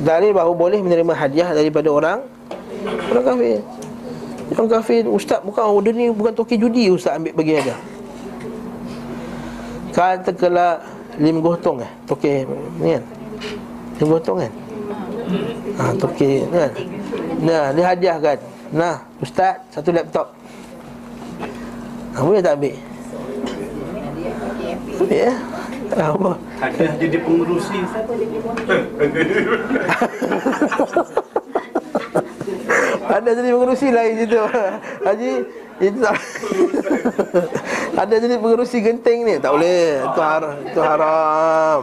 Dalil 0.03 0.31
bahawa 0.31 0.51
boleh 0.55 0.79
menerima 0.83 1.13
hadiah 1.15 1.49
Daripada 1.51 1.87
orang 1.91 2.19
Orang 3.11 3.23
kafir. 3.23 3.59
Orang 4.55 4.69
kafir 4.71 5.03
Ustaz 5.07 5.39
bukan 5.43 5.63
Dia 5.83 5.91
ni 5.95 6.05
bukan 6.11 6.31
toki 6.35 6.55
judi 6.55 6.87
Ustaz 6.91 7.19
ambil 7.19 7.35
bagi 7.35 7.59
ada 7.59 7.75
Katakanlah 9.91 10.79
Lim 11.19 11.43
gotong 11.43 11.83
eh 11.83 11.91
Toki 12.07 12.47
ni 12.79 12.95
kan? 12.95 13.03
Lim 13.99 14.07
gotong 14.07 14.37
kan? 14.39 14.51
Ha, 15.75 15.83
Toki 15.99 16.47
ni 16.47 16.57
kan? 16.57 16.71
Nah 17.43 17.63
dia 17.75 17.83
hadiah 17.83 18.17
kan 18.19 18.39
Nah 18.69 19.01
Ustaz 19.17 19.65
Satu 19.73 19.89
laptop. 19.89 20.33
Ha, 22.13 22.21
Boleh 22.21 22.41
tak 22.41 22.57
ambil? 22.57 22.75
Ambil 24.99 25.17
ya. 25.17 25.33
Apa? 25.89 26.37
Ada 26.61 27.01
dia 27.01 27.17
pengurusi 27.17 27.81
Ada 33.09 33.29
jadi 33.33 33.49
pengerusi 33.57 33.87
lain 33.89 34.13
situ 34.21 34.37
Haji 35.01 35.31
itu 35.79 35.97
tak 36.03 36.15
Ada 37.99 38.15
jenis 38.19 38.39
pengerusi 38.39 38.77
genting 38.79 39.27
ni. 39.27 39.35
Tak 39.39 39.51
boleh. 39.55 40.03
Itu, 40.03 40.19
har- 40.23 40.55
itu 40.63 40.79
haram. 40.79 41.81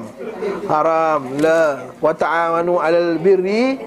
Haram. 0.64 1.20
La. 1.40 1.92
Wa 2.00 2.12
ta'awanu 2.16 2.80
alal 2.80 3.20
birri 3.20 3.80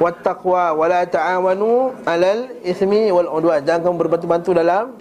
Wa 0.00 0.08
taqwa. 0.12 0.72
Wa 0.72 0.84
la 0.88 1.04
ta'awanu 1.04 1.92
alal 2.08 2.48
ismi 2.64 3.12
wal 3.12 3.28
udwan. 3.28 3.60
Jangan 3.64 3.84
kamu 3.90 3.96
berbantu-bantu 4.00 4.50
dalam 4.56 4.96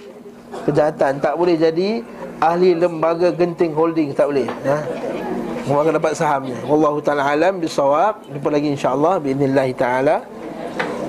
Kejahatan. 0.67 1.17
Tak 1.23 1.33
boleh 1.39 1.55
jadi 1.57 2.03
Ahli 2.43 2.75
lembaga 2.75 3.31
genting 3.31 3.71
holding. 3.71 4.11
Tak 4.11 4.27
boleh. 4.27 4.47
Ha? 4.67 4.77
Kamu 5.63 5.79
akan 5.79 5.93
dapat 5.95 6.13
sahamnya. 6.19 6.59
Wallahu 6.67 6.99
ta'ala 6.99 7.23
alam. 7.23 7.63
Bisawab. 7.63 8.27
Jumpa 8.27 8.49
lagi 8.51 8.75
insyaAllah. 8.75 9.23
Bi'inillahi 9.23 9.71
ta'ala 9.71 10.19
ta'ala. 10.19 10.42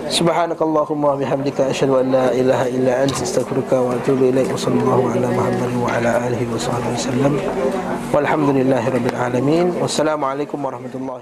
Subhanakallahumma 0.09 1.17
bihamdika 1.21 1.69
asyhadu 1.69 2.01
an 2.01 2.13
la 2.13 2.33
ilaha 2.33 2.69
illa 2.69 3.05
anta 3.05 3.21
astaghfiruka 3.21 3.77
wa 3.85 3.93
atubu 3.93 4.33
ilaik. 4.33 4.49
Wa 4.49 4.57
sallallahu 4.57 5.13
ala 5.13 5.29
Muhammadin 5.29 5.81
wa 5.81 5.93
ala 5.93 6.11
alihi 6.25 6.45
wa 6.49 6.57
sahbihi 6.57 6.93
wasallam. 6.97 7.33
Walhamdulillahirabbil 8.13 9.17
alamin. 9.17 9.67
Wassalamualaikum 9.77 10.57
warahmatullahi 10.65 11.13